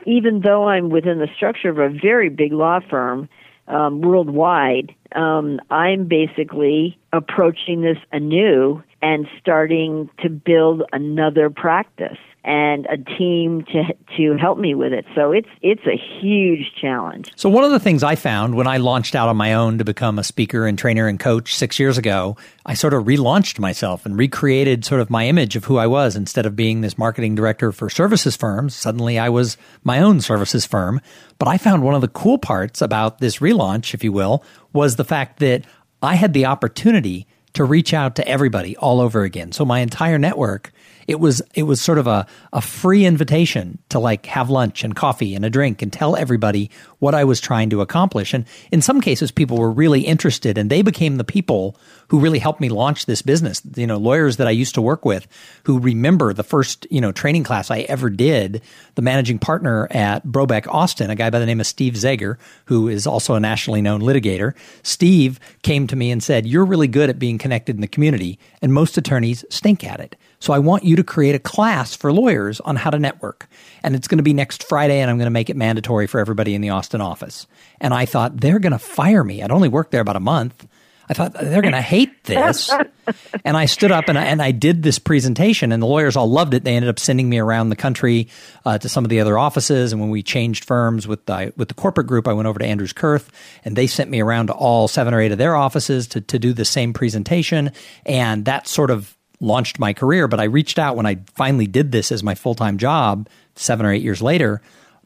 even 0.05 0.41
though 0.41 0.67
I'm 0.67 0.89
within 0.89 1.19
the 1.19 1.29
structure 1.35 1.69
of 1.69 1.77
a 1.79 1.89
very 1.89 2.29
big 2.29 2.51
law 2.51 2.79
firm 2.89 3.29
um, 3.67 4.01
worldwide, 4.01 4.93
um, 5.15 5.59
I'm 5.69 6.07
basically 6.07 6.99
approaching 7.13 7.81
this 7.81 7.97
anew 8.11 8.83
and 9.01 9.27
starting 9.39 10.09
to 10.21 10.29
build 10.29 10.83
another 10.91 11.49
practice 11.49 12.17
and 12.49 12.87
a 12.87 12.97
team 12.97 13.63
to 13.65 13.83
to 14.17 14.35
help 14.35 14.57
me 14.57 14.73
with 14.73 14.91
it. 14.91 15.05
So 15.13 15.31
it's 15.31 15.47
it's 15.61 15.85
a 15.85 15.95
huge 16.19 16.73
challenge. 16.81 17.31
So 17.35 17.47
one 17.47 17.63
of 17.63 17.69
the 17.69 17.79
things 17.79 18.01
I 18.01 18.15
found 18.15 18.55
when 18.55 18.65
I 18.65 18.77
launched 18.77 19.13
out 19.13 19.29
on 19.29 19.37
my 19.37 19.53
own 19.53 19.77
to 19.77 19.85
become 19.85 20.17
a 20.17 20.23
speaker 20.23 20.65
and 20.65 20.77
trainer 20.77 21.07
and 21.07 21.19
coach 21.19 21.55
6 21.55 21.77
years 21.77 21.99
ago, 21.99 22.35
I 22.65 22.73
sort 22.73 22.95
of 22.95 23.03
relaunched 23.03 23.59
myself 23.59 24.03
and 24.03 24.17
recreated 24.17 24.83
sort 24.83 24.99
of 24.99 25.11
my 25.11 25.27
image 25.27 25.55
of 25.55 25.65
who 25.65 25.77
I 25.77 25.85
was 25.85 26.15
instead 26.15 26.47
of 26.47 26.55
being 26.55 26.81
this 26.81 26.97
marketing 26.97 27.35
director 27.35 27.71
for 27.71 27.87
services 27.87 28.35
firms, 28.35 28.75
suddenly 28.75 29.19
I 29.19 29.29
was 29.29 29.55
my 29.83 29.99
own 29.99 30.19
services 30.19 30.65
firm. 30.65 31.01
But 31.37 31.47
I 31.47 31.59
found 31.59 31.83
one 31.83 31.93
of 31.93 32.01
the 32.01 32.07
cool 32.07 32.39
parts 32.39 32.81
about 32.81 33.19
this 33.19 33.37
relaunch, 33.37 33.93
if 33.93 34.03
you 34.03 34.11
will, 34.11 34.43
was 34.73 34.95
the 34.95 35.05
fact 35.05 35.39
that 35.39 35.65
I 36.01 36.15
had 36.15 36.33
the 36.33 36.47
opportunity 36.47 37.27
to 37.53 37.63
reach 37.63 37.93
out 37.93 38.15
to 38.15 38.27
everybody 38.27 38.75
all 38.77 38.99
over 38.99 39.21
again. 39.21 39.51
So 39.51 39.65
my 39.65 39.79
entire 39.79 40.17
network 40.17 40.71
it 41.09 41.19
was 41.19 41.41
it 41.55 41.63
was 41.63 41.81
sort 41.81 41.97
of 41.97 42.05
a, 42.05 42.27
a 42.53 42.61
free 42.61 43.03
invitation 43.03 43.79
to 43.89 43.97
like 43.97 44.27
have 44.27 44.51
lunch 44.51 44.83
and 44.83 44.95
coffee 44.95 45.33
and 45.33 45.43
a 45.43 45.49
drink 45.49 45.81
and 45.81 45.91
tell 45.91 46.15
everybody 46.15 46.69
what 46.99 47.15
I 47.15 47.23
was 47.23 47.41
trying 47.41 47.71
to 47.71 47.81
accomplish. 47.81 48.31
And 48.31 48.45
in 48.71 48.83
some 48.83 49.01
cases, 49.01 49.31
people 49.31 49.57
were 49.57 49.71
really 49.71 50.01
interested 50.01 50.55
and 50.55 50.69
they 50.69 50.83
became 50.83 51.15
the 51.15 51.23
people 51.23 51.75
who 52.09 52.19
really 52.19 52.37
helped 52.37 52.61
me 52.61 52.69
launch 52.69 53.07
this 53.07 53.23
business. 53.23 53.61
You 53.75 53.87
know, 53.87 53.97
lawyers 53.97 54.37
that 54.37 54.47
I 54.47 54.51
used 54.51 54.75
to 54.75 54.83
work 54.83 55.03
with 55.03 55.27
who 55.63 55.79
remember 55.79 56.31
the 56.31 56.43
first, 56.43 56.85
you 56.91 57.01
know, 57.01 57.11
training 57.11 57.43
class 57.43 57.71
I 57.71 57.79
ever 57.81 58.11
did, 58.11 58.61
the 58.93 59.01
managing 59.01 59.39
partner 59.39 59.87
at 59.89 60.23
Brobeck 60.27 60.67
Austin, 60.67 61.09
a 61.09 61.15
guy 61.15 61.31
by 61.31 61.39
the 61.39 61.45
name 61.47 61.59
of 61.59 61.65
Steve 61.65 61.93
Zager, 61.93 62.37
who 62.65 62.87
is 62.87 63.07
also 63.07 63.33
a 63.33 63.39
nationally 63.39 63.81
known 63.81 64.01
litigator. 64.01 64.53
Steve 64.83 65.39
came 65.63 65.87
to 65.87 65.95
me 65.95 66.11
and 66.11 66.21
said, 66.21 66.45
You're 66.45 66.65
really 66.65 66.87
good 66.87 67.09
at 67.09 67.17
being 67.17 67.39
connected 67.39 67.75
in 67.75 67.81
the 67.81 67.87
community, 67.87 68.37
and 68.61 68.71
most 68.71 68.95
attorneys 68.95 69.43
stink 69.49 69.83
at 69.83 69.99
it. 69.99 70.15
So 70.39 70.53
I 70.53 70.59
want 70.59 70.85
you 70.85 70.95
to 70.95 71.03
create 71.03 71.35
a 71.35 71.39
class 71.39 71.95
for 71.95 72.13
lawyers 72.13 72.59
on 72.61 72.77
how 72.77 72.89
to 72.89 72.99
network. 72.99 73.47
And 73.83 73.95
it's 73.95 74.07
going 74.07 74.19
to 74.19 74.23
be 74.23 74.33
next 74.33 74.63
Friday, 74.63 75.01
and 75.01 75.11
I'm 75.11 75.17
going 75.17 75.25
to 75.25 75.31
make 75.31 75.49
it 75.49 75.57
mandatory 75.57 76.07
for 76.07 76.19
everybody 76.19 76.55
in 76.55 76.61
the 76.61 76.69
Austin 76.69 77.01
office. 77.01 77.45
And 77.81 77.93
I 77.93 78.05
thought, 78.05 78.39
they're 78.39 78.59
going 78.59 78.71
to 78.71 78.79
fire 78.79 79.23
me. 79.23 79.43
I'd 79.43 79.51
only 79.51 79.69
worked 79.69 79.91
there 79.91 80.01
about 80.01 80.15
a 80.15 80.21
month. 80.21 80.65
I 81.09 81.13
thought 81.13 81.33
they're 81.33 81.63
going 81.63 81.73
to 81.73 81.81
hate 81.81 82.23
this. 82.23 82.71
and 83.43 83.57
I 83.57 83.65
stood 83.65 83.91
up 83.91 84.09
and 84.09 84.17
I, 84.17 84.25
and 84.25 84.41
I 84.41 84.51
did 84.51 84.83
this 84.83 84.99
presentation, 84.99 85.71
and 85.71 85.81
the 85.81 85.87
lawyers 85.87 86.15
all 86.15 86.29
loved 86.29 86.53
it. 86.53 86.63
They 86.63 86.75
ended 86.75 86.89
up 86.89 86.99
sending 86.99 87.27
me 87.27 87.39
around 87.39 87.69
the 87.69 87.75
country 87.75 88.29
uh, 88.63 88.77
to 88.77 88.87
some 88.87 89.03
of 89.03 89.09
the 89.09 89.19
other 89.19 89.37
offices. 89.37 89.91
And 89.91 89.99
when 89.99 90.11
we 90.11 90.21
changed 90.21 90.65
firms 90.65 91.07
with 91.07 91.25
the, 91.25 91.51
with 91.57 91.67
the 91.67 91.73
corporate 91.73 92.07
group, 92.07 92.27
I 92.27 92.33
went 92.33 92.47
over 92.47 92.59
to 92.59 92.65
Andrews 92.65 92.93
Kurth, 92.93 93.29
and 93.65 93.75
they 93.75 93.87
sent 93.87 94.11
me 94.11 94.21
around 94.21 94.47
to 94.47 94.53
all 94.53 94.87
seven 94.87 95.13
or 95.13 95.19
eight 95.19 95.31
of 95.31 95.39
their 95.39 95.55
offices 95.55 96.07
to, 96.09 96.21
to 96.21 96.37
do 96.37 96.53
the 96.53 96.65
same 96.65 96.93
presentation. 96.93 97.71
And 98.05 98.45
that 98.45 98.67
sort 98.67 98.91
of 98.91 99.17
launched 99.39 99.79
my 99.79 99.93
career, 99.93 100.27
but 100.27 100.39
I 100.39 100.45
reached 100.45 100.79
out 100.79 100.95
when 100.95 101.05
I 101.05 101.19
finally 101.35 101.67
did 101.67 101.91
this 101.91 102.11
as 102.11 102.23
my 102.23 102.35
full 102.35 102.55
time 102.55 102.77
job 102.77 103.29
seven 103.55 103.85
or 103.85 103.91
eight 103.91 104.03
years 104.03 104.21
later. 104.21 104.61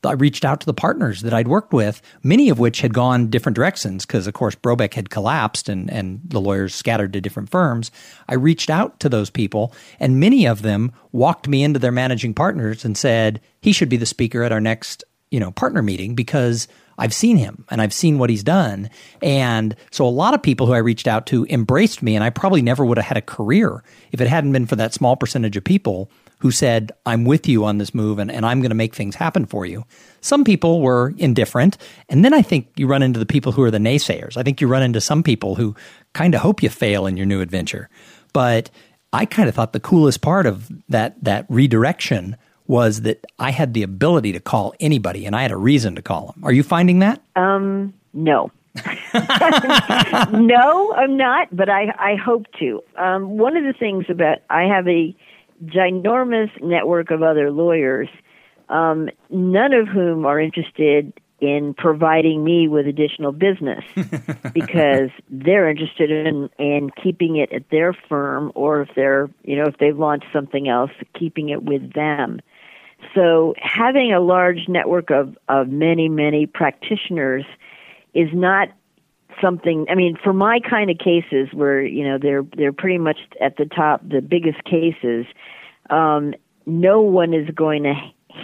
I 0.06 0.14
reached 0.14 0.44
out 0.44 0.60
to 0.60 0.66
the 0.66 0.74
partners 0.74 1.22
that 1.22 1.34
I'd 1.34 1.48
worked 1.48 1.72
with, 1.72 2.02
many 2.24 2.50
of 2.50 2.60
which 2.60 2.82
had 2.82 2.94
gone 2.94 3.30
different 3.30 3.56
directions 3.56 4.06
because, 4.06 4.28
of 4.28 4.34
course, 4.34 4.54
Brobeck 4.54 4.96
had 4.96 5.10
collapsed 5.10 5.70
and, 5.70 5.90
and 5.90 6.20
the 6.26 6.42
lawyers 6.42 6.76
scattered 6.76 7.14
to 7.14 7.22
different 7.22 7.50
firms. 7.50 7.90
I 8.28 8.34
reached 8.34 8.70
out 8.70 9.00
to 9.00 9.08
those 9.08 9.30
people, 9.30 9.74
and 10.02 10.20
many 10.20 10.46
of 10.46 10.62
them 10.62 10.92
walked 11.14 11.48
me 11.48 11.64
into 11.64 11.80
their 11.80 11.92
managing 11.92 12.34
partners 12.34 12.84
and 12.84 12.98
said, 12.98 13.40
he 13.62 13.72
should 13.72 13.88
be 13.88 13.96
the 13.96 14.06
speaker 14.06 14.44
at 14.44 14.52
our 14.52 14.60
next 14.60 15.06
you 15.34 15.40
know 15.40 15.52
partner 15.52 15.82
meeting 15.82 16.14
because 16.14 16.68
I've 16.98 17.14
seen 17.14 17.38
him 17.38 17.66
and 17.70 17.82
I've 17.82 17.94
seen 17.94 18.20
what 18.20 18.30
he's 18.30 18.44
done. 18.44 18.90
And 19.22 19.76
so 19.92 20.06
a 20.06 20.10
lot 20.10 20.34
of 20.34 20.44
people 20.44 20.68
who 20.68 20.74
I 20.74 20.78
reached 20.78 21.08
out 21.08 21.26
to 21.28 21.46
embraced 21.50 22.02
me, 22.02 22.16
and 22.16 22.24
I 22.24 22.30
probably 22.30 22.62
never 22.62 22.86
would 22.86 22.98
have 22.98 23.06
had 23.06 23.18
a 23.18 23.22
career 23.22 23.84
if 24.12 24.22
it 24.22 24.28
hadn't 24.28 24.52
been 24.52 24.66
for 24.66 24.76
that 24.76 24.94
small 24.94 25.16
percentage 25.16 25.58
of 25.58 25.64
people 25.64 26.10
who 26.40 26.52
said, 26.52 26.92
I'm 27.06 27.24
with 27.24 27.48
you 27.48 27.64
on 27.64 27.78
this 27.78 27.96
move 27.96 28.20
and, 28.20 28.30
and 28.30 28.46
I'm 28.46 28.60
going 28.60 28.70
to 28.70 28.76
make 28.76 28.94
things 28.94 29.16
happen 29.16 29.46
for 29.46 29.66
you. 29.66 29.86
Some 30.20 30.44
people 30.44 30.82
were 30.82 31.14
indifferent. 31.18 31.78
And 32.10 32.26
then 32.26 32.34
I 32.34 32.42
think 32.42 32.68
you 32.76 32.86
run 32.86 33.02
into 33.02 33.18
the 33.18 33.26
people 33.26 33.54
who 33.54 33.64
are 33.64 33.72
the 33.72 33.78
naysayers. 33.78 34.36
I 34.36 34.44
think 34.44 34.60
you 34.60 34.68
run 34.68 34.84
into 34.84 35.00
some 35.00 35.24
people 35.24 35.56
who 35.56 35.74
kind 36.12 36.36
of 36.36 36.42
hope 36.42 36.62
you 36.62 36.70
fail 36.70 37.06
in 37.06 37.16
your 37.16 37.26
new 37.26 37.40
adventure. 37.40 37.90
But 38.34 38.70
I 39.14 39.26
kind 39.26 39.48
of 39.48 39.56
thought 39.56 39.74
the 39.74 39.80
coolest 39.80 40.22
part 40.22 40.46
of 40.46 40.70
that 40.90 41.24
that 41.24 41.46
redirection 41.48 42.36
was 42.74 43.02
that 43.02 43.24
I 43.38 43.52
had 43.52 43.76
the 43.76 43.84
ability 43.84 44.32
to 44.32 44.40
call 44.40 44.74
anybody 44.80 45.28
and 45.28 45.36
I 45.36 45.44
had 45.44 45.52
a 45.52 45.58
reason 45.58 45.94
to 45.94 46.02
call 46.02 46.32
them. 46.32 46.44
Are 46.44 46.52
you 46.52 46.64
finding 46.64 46.98
that? 47.00 47.22
Um, 47.36 47.94
no. 48.14 48.52
no, 50.34 50.94
I'm 50.96 51.16
not, 51.16 51.56
but 51.56 51.70
I, 51.70 51.94
I 52.00 52.16
hope 52.16 52.48
to. 52.58 52.82
Um, 52.98 53.38
one 53.38 53.56
of 53.56 53.64
the 53.64 53.74
things 53.74 54.06
about 54.10 54.40
I 54.50 54.64
have 54.64 54.88
a 54.88 55.16
ginormous 55.66 56.50
network 56.64 57.12
of 57.12 57.22
other 57.22 57.52
lawyers, 57.52 58.10
um, 58.70 59.08
none 59.30 59.74
of 59.74 59.88
whom 59.88 60.26
are 60.26 60.40
interested 60.40 61.14
in 61.42 61.76
providing 61.76 62.44
me 62.44 62.68
with 62.68 62.88
additional 62.88 63.34
business 63.34 63.84
because 64.54 65.12
they're 65.30 65.70
interested 65.70 66.10
in 66.10 66.50
in 66.58 66.90
keeping 67.04 67.36
it 67.36 67.52
at 67.54 67.70
their 67.70 67.94
firm 67.94 68.52
or 68.56 68.82
if 68.82 68.90
they're 68.96 69.30
you 69.44 69.56
know 69.56 69.66
if 69.66 69.78
they've 69.78 70.00
launched 70.00 70.28
something 70.32 70.70
else 70.70 70.92
keeping 71.14 71.50
it 71.50 71.64
with 71.64 71.94
them 71.94 72.40
so 73.14 73.54
having 73.58 74.14
a 74.14 74.20
large 74.20 74.68
network 74.68 75.10
of 75.12 75.38
of 75.50 75.68
many 75.70 76.10
many 76.10 76.46
practitioners 76.46 77.46
is 78.14 78.30
not 78.34 78.70
something 79.42 79.86
i 79.90 79.96
mean 79.96 80.18
for 80.24 80.34
my 80.34 80.60
kind 80.60 80.90
of 80.90 80.98
cases 80.98 81.50
where 81.54 81.82
you 81.82 82.04
know 82.04 82.18
they're 82.18 82.46
they're 82.56 82.74
pretty 82.74 82.98
much 82.98 83.18
at 83.42 83.58
the 83.58 83.66
top 83.66 84.02
the 84.08 84.22
biggest 84.22 84.64
cases 84.64 85.26
um 85.90 86.34
no 86.66 87.02
one 87.02 87.34
is 87.34 87.50
going 87.56 87.84
to 87.84 87.94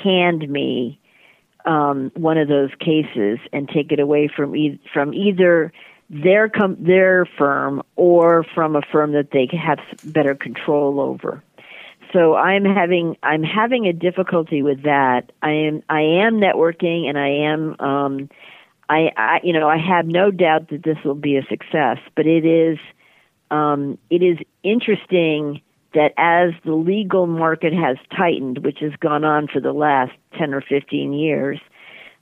hand 0.04 0.48
me 0.50 1.00
um, 1.66 2.12
one 2.16 2.38
of 2.38 2.48
those 2.48 2.72
cases 2.80 3.40
and 3.52 3.68
take 3.68 3.92
it 3.92 4.00
away 4.00 4.30
from 4.34 4.56
e- 4.56 4.80
from 4.94 5.14
either 5.14 5.72
their 6.10 6.50
com- 6.50 6.78
their 6.80 7.26
firm 7.38 7.84
or 7.96 8.44
from 8.56 8.76
a 8.76 8.82
firm 8.82 9.12
that 9.12 9.32
they 9.32 9.48
have 9.56 9.80
better 10.04 10.36
control 10.36 11.00
over. 11.00 11.44
So 12.14 12.36
I'm 12.36 12.66
having 12.66 13.18
I'm 13.22 13.44
having 13.44 13.86
a 13.86 13.94
difficulty 13.94 14.62
with 14.62 14.84
that. 14.84 15.32
I 15.42 15.52
am 15.52 15.84
I 15.90 16.02
am 16.02 16.36
networking 16.36 17.08
and 17.08 17.18
I 17.18 17.30
am 17.30 17.80
um, 17.80 18.30
I, 18.90 19.12
I 19.16 19.40
you 19.44 19.54
know 19.54 19.70
I 19.70 19.78
have 19.78 20.06
no 20.06 20.32
doubt 20.32 20.70
that 20.70 20.84
this 20.84 20.98
will 21.06 21.16
be 21.16 21.38
a 21.38 21.44
success, 21.44 21.98
but 22.16 22.26
it 22.26 22.46
is 22.46 22.78
um, 23.52 23.98
it 24.10 24.24
is 24.24 24.38
interesting 24.64 25.62
that 25.94 26.14
as 26.18 26.52
the 26.66 26.74
legal 26.74 27.26
market 27.26 27.74
has 27.74 27.98
tightened, 28.16 28.60
which 28.60 28.80
has 28.80 28.92
gone 29.00 29.24
on 29.24 29.48
for 29.48 29.60
the 29.60 29.74
last 29.74 30.12
10 30.38 30.54
or 30.54 30.62
15 30.62 31.14
years, 31.14 31.60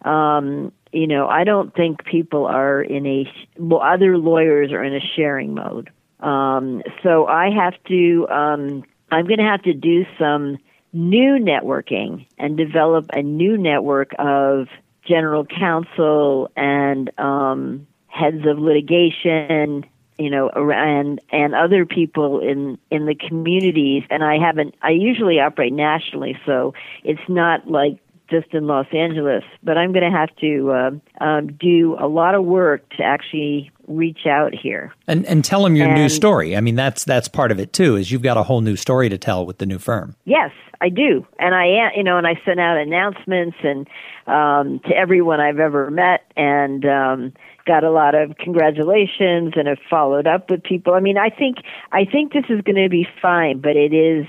um, 0.03 0.71
you 0.93 1.07
know, 1.07 1.27
I 1.27 1.43
don't 1.43 1.73
think 1.75 2.05
people 2.05 2.45
are 2.45 2.81
in 2.81 3.05
a, 3.05 3.31
well, 3.57 3.81
other 3.81 4.17
lawyers 4.17 4.71
are 4.71 4.83
in 4.83 4.95
a 4.95 5.01
sharing 5.15 5.53
mode. 5.53 5.89
Um, 6.21 6.81
so 7.03 7.27
I 7.27 7.49
have 7.51 7.73
to, 7.89 8.27
um, 8.29 8.83
I'm 9.11 9.25
going 9.25 9.39
to 9.39 9.45
have 9.45 9.63
to 9.63 9.73
do 9.73 10.05
some 10.19 10.57
new 10.93 11.37
networking 11.39 12.25
and 12.37 12.57
develop 12.57 13.05
a 13.13 13.21
new 13.21 13.57
network 13.57 14.11
of 14.19 14.67
general 15.05 15.45
counsel 15.45 16.49
and 16.55 17.11
um, 17.19 17.87
heads 18.07 18.45
of 18.45 18.59
litigation 18.59 19.85
you 20.17 20.29
know 20.29 20.49
and 20.49 21.21
and 21.31 21.53
other 21.53 21.85
people 21.85 22.39
in 22.39 22.77
in 22.89 23.05
the 23.05 23.15
communities. 23.15 24.03
And 24.09 24.23
i 24.23 24.37
haven't 24.37 24.75
i 24.81 24.89
usually 24.89 25.39
operate 25.39 25.73
nationally 25.73 26.37
so 26.45 26.73
it's 27.03 27.21
not 27.27 27.69
like 27.69 27.99
just 28.29 28.53
in 28.53 28.67
los 28.67 28.87
angeles 28.91 29.43
but 29.63 29.77
i'm 29.77 29.93
going 29.93 30.09
to 30.09 30.17
have 30.17 30.35
to 30.37 30.71
uh, 30.71 31.23
um, 31.23 31.47
do 31.53 31.95
a 31.99 32.07
lot 32.07 32.35
of 32.35 32.43
work 32.43 32.89
to 32.97 33.03
actually 33.03 33.71
reach 33.87 34.25
out 34.25 34.53
here 34.53 34.93
and 35.07 35.25
and 35.25 35.45
tell 35.45 35.63
them 35.63 35.75
your 35.75 35.87
and, 35.87 35.95
new 35.95 36.09
story 36.09 36.55
i 36.55 36.61
mean 36.61 36.75
that's 36.75 37.03
that's 37.05 37.27
part 37.27 37.51
of 37.51 37.59
it 37.59 37.73
too 37.73 37.95
is 37.95 38.11
you've 38.11 38.21
got 38.21 38.37
a 38.37 38.43
whole 38.43 38.61
new 38.61 38.75
story 38.75 39.09
to 39.09 39.17
tell 39.17 39.45
with 39.45 39.57
the 39.59 39.65
new 39.65 39.79
firm 39.79 40.15
yes 40.25 40.51
i 40.81 40.89
do 40.89 41.25
and 41.39 41.55
i 41.55 41.65
am 41.65 41.91
you 41.95 42.03
know 42.03 42.17
and 42.17 42.27
i 42.27 42.33
send 42.45 42.59
out 42.59 42.77
announcements 42.77 43.57
and 43.63 43.87
um 44.27 44.79
to 44.79 44.95
everyone 44.95 45.39
i've 45.39 45.59
ever 45.59 45.89
met 45.89 46.29
and 46.35 46.85
um 46.85 47.33
got 47.67 47.83
a 47.83 47.91
lot 47.91 48.15
of 48.15 48.35
congratulations 48.37 49.53
and 49.55 49.67
have 49.67 49.77
followed 49.89 50.25
up 50.25 50.49
with 50.49 50.63
people. 50.63 50.93
I 50.93 51.01
mean, 51.01 51.17
I 51.17 51.29
think 51.29 51.57
I 51.91 52.05
think 52.05 52.33
this 52.33 52.45
is 52.49 52.61
going 52.61 52.81
to 52.81 52.89
be 52.89 53.05
fine, 53.21 53.59
but 53.59 53.75
it 53.75 53.93
is. 53.93 54.25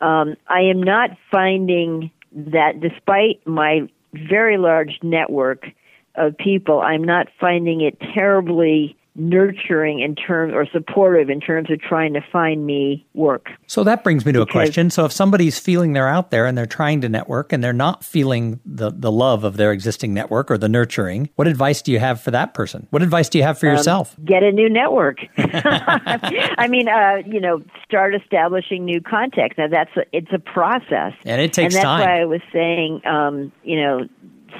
Um, 0.00 0.36
I 0.46 0.60
am 0.60 0.82
not 0.82 1.10
finding 1.32 2.10
that, 2.32 2.80
despite 2.80 3.44
my 3.46 3.88
very 4.12 4.58
large 4.58 4.98
network 5.02 5.66
of 6.16 6.36
people, 6.36 6.80
I'm 6.80 7.04
not 7.04 7.28
finding 7.40 7.80
it 7.80 7.98
terribly 8.14 8.96
nurturing 9.16 10.00
in 10.00 10.14
terms 10.14 10.52
or 10.54 10.66
supportive 10.66 11.30
in 11.30 11.40
terms 11.40 11.70
of 11.70 11.80
trying 11.80 12.14
to 12.14 12.20
find 12.32 12.66
me 12.66 13.06
work. 13.14 13.50
So 13.66 13.84
that 13.84 14.02
brings 14.02 14.26
me 14.26 14.32
to 14.32 14.40
because, 14.40 14.50
a 14.50 14.52
question. 14.52 14.90
So 14.90 15.04
if 15.04 15.12
somebody's 15.12 15.58
feeling 15.58 15.92
they're 15.92 16.08
out 16.08 16.30
there 16.30 16.46
and 16.46 16.58
they're 16.58 16.66
trying 16.66 17.00
to 17.02 17.08
network 17.08 17.52
and 17.52 17.62
they're 17.62 17.72
not 17.72 18.04
feeling 18.04 18.60
the, 18.64 18.90
the 18.90 19.12
love 19.12 19.44
of 19.44 19.56
their 19.56 19.70
existing 19.72 20.14
network 20.14 20.50
or 20.50 20.58
the 20.58 20.68
nurturing, 20.68 21.30
what 21.36 21.46
advice 21.46 21.80
do 21.80 21.92
you 21.92 22.00
have 22.00 22.20
for 22.20 22.32
that 22.32 22.54
person? 22.54 22.88
What 22.90 23.02
advice 23.02 23.28
do 23.28 23.38
you 23.38 23.44
have 23.44 23.58
for 23.58 23.68
um, 23.68 23.76
yourself? 23.76 24.16
Get 24.24 24.42
a 24.42 24.50
new 24.50 24.68
network. 24.68 25.18
I 25.38 26.66
mean, 26.68 26.88
uh, 26.88 27.22
you 27.24 27.40
know, 27.40 27.62
start 27.84 28.14
establishing 28.14 28.84
new 28.84 29.00
contacts. 29.00 29.58
Now 29.58 29.68
that's 29.68 29.96
a, 29.96 30.04
it's 30.12 30.32
a 30.32 30.38
process, 30.40 31.12
and 31.24 31.40
it 31.40 31.52
takes 31.52 31.74
and 31.74 31.74
that's 31.74 31.84
time. 31.84 32.00
why 32.00 32.20
I 32.20 32.24
was 32.24 32.40
saying, 32.52 33.02
um, 33.06 33.52
you 33.62 33.80
know, 33.80 34.08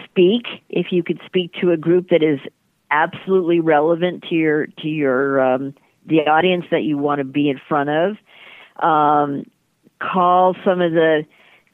speak 0.04 0.46
if 0.68 0.86
you 0.90 1.02
could 1.02 1.20
speak 1.26 1.52
to 1.60 1.70
a 1.70 1.76
group 1.76 2.08
that 2.10 2.22
is 2.22 2.40
absolutely 2.90 3.60
relevant 3.60 4.24
to 4.28 4.34
your 4.34 4.66
to 4.66 4.88
your 4.88 5.40
um, 5.40 5.74
the 6.06 6.20
audience 6.20 6.64
that 6.70 6.82
you 6.82 6.98
want 6.98 7.18
to 7.18 7.24
be 7.24 7.48
in 7.48 7.60
front 7.68 7.90
of. 7.90 8.16
Um, 8.82 9.44
call 10.00 10.54
some 10.64 10.80
of 10.80 10.92
the 10.92 11.24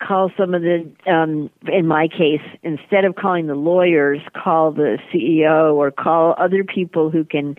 call 0.01 0.31
some 0.37 0.55
of 0.55 0.63
the 0.63 0.91
um, 1.07 1.51
in 1.67 1.87
my 1.87 2.09
case 2.09 2.43
instead 2.63 3.05
of 3.05 3.17
calling 3.17 3.47
the 3.47 3.55
lawyers 3.55 4.21
call 4.35 4.73
the 4.73 4.99
ceo 5.13 5.75
or 5.75 5.91
call 5.91 6.35
other 6.39 6.65
people 6.65 7.11
who 7.11 7.25
can 7.25 7.57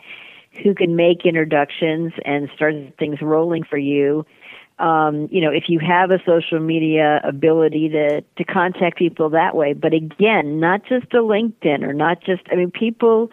who 0.64 0.74
can 0.74 0.96
make 0.96 1.26
introductions 1.26 2.14
and 2.26 2.50
start 2.56 2.76
things 2.98 3.22
rolling 3.22 3.64
for 3.64 3.78
you 3.78 4.26
um, 4.82 5.28
you 5.32 5.42
know 5.42 5.52
if 5.52 5.66
you 5.68 5.80
have 5.80 6.12
a 6.12 6.20
social 6.26 6.60
media 6.60 7.22
ability 7.24 7.90
to 7.90 8.22
to 8.38 8.44
contact 8.44 8.98
people 8.98 9.30
that 9.30 9.56
way 9.56 9.74
but 9.74 9.94
again 9.94 10.60
not 10.60 10.82
just 10.84 11.14
a 11.14 11.18
linkedin 11.18 11.84
or 11.84 11.94
not 11.94 12.22
just 12.22 12.42
i 12.52 12.56
mean 12.56 12.72
people 12.72 13.30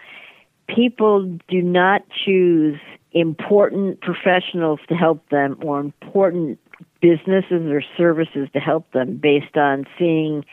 people 0.69 1.25
do 1.49 1.63
not 1.63 2.03
choose 2.25 2.79
important 3.13 4.01
professionals 4.01 4.81
to 4.89 4.95
help 4.95 5.27
them 5.31 5.57
or 5.63 5.81
important 5.81 6.59
businesses 7.01 7.67
or 7.67 7.83
services 7.97 8.49
to 8.53 8.61
help 8.61 8.91
them 8.93 9.17
based 9.17 9.57
on 9.57 9.85
seeing 9.99 10.45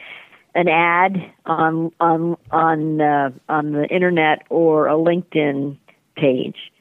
an 0.54 0.70
ad 0.70 1.18
on 1.46 1.92
on 2.00 2.38
on 2.52 3.02
uh, 3.02 3.30
on 3.50 3.74
the 3.74 3.86
internet 3.88 4.44
or 4.50 4.88
a 4.88 4.94
LinkedIn 4.94 5.78
page. 6.16 6.72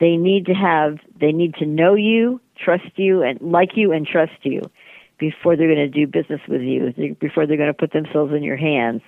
They 0.00 0.16
need 0.16 0.46
to 0.46 0.52
have 0.52 0.98
they 1.18 1.32
need 1.32 1.54
to 1.56 1.66
know 1.66 1.94
you, 1.94 2.40
trust 2.62 2.90
you, 2.96 3.22
and 3.22 3.40
like 3.40 3.70
you 3.76 3.92
and 3.92 4.06
trust 4.06 4.32
you 4.42 4.62
before 5.18 5.56
they're 5.56 5.72
going 5.72 5.78
to 5.78 5.88
do 5.88 6.06
business 6.06 6.40
with 6.48 6.60
you. 6.60 6.92
Before 7.18 7.46
they're 7.46 7.56
going 7.56 7.72
to 7.72 7.74
put 7.74 7.92
themselves 7.92 8.32
in 8.34 8.42
your 8.42 8.56
hands. 8.56 9.02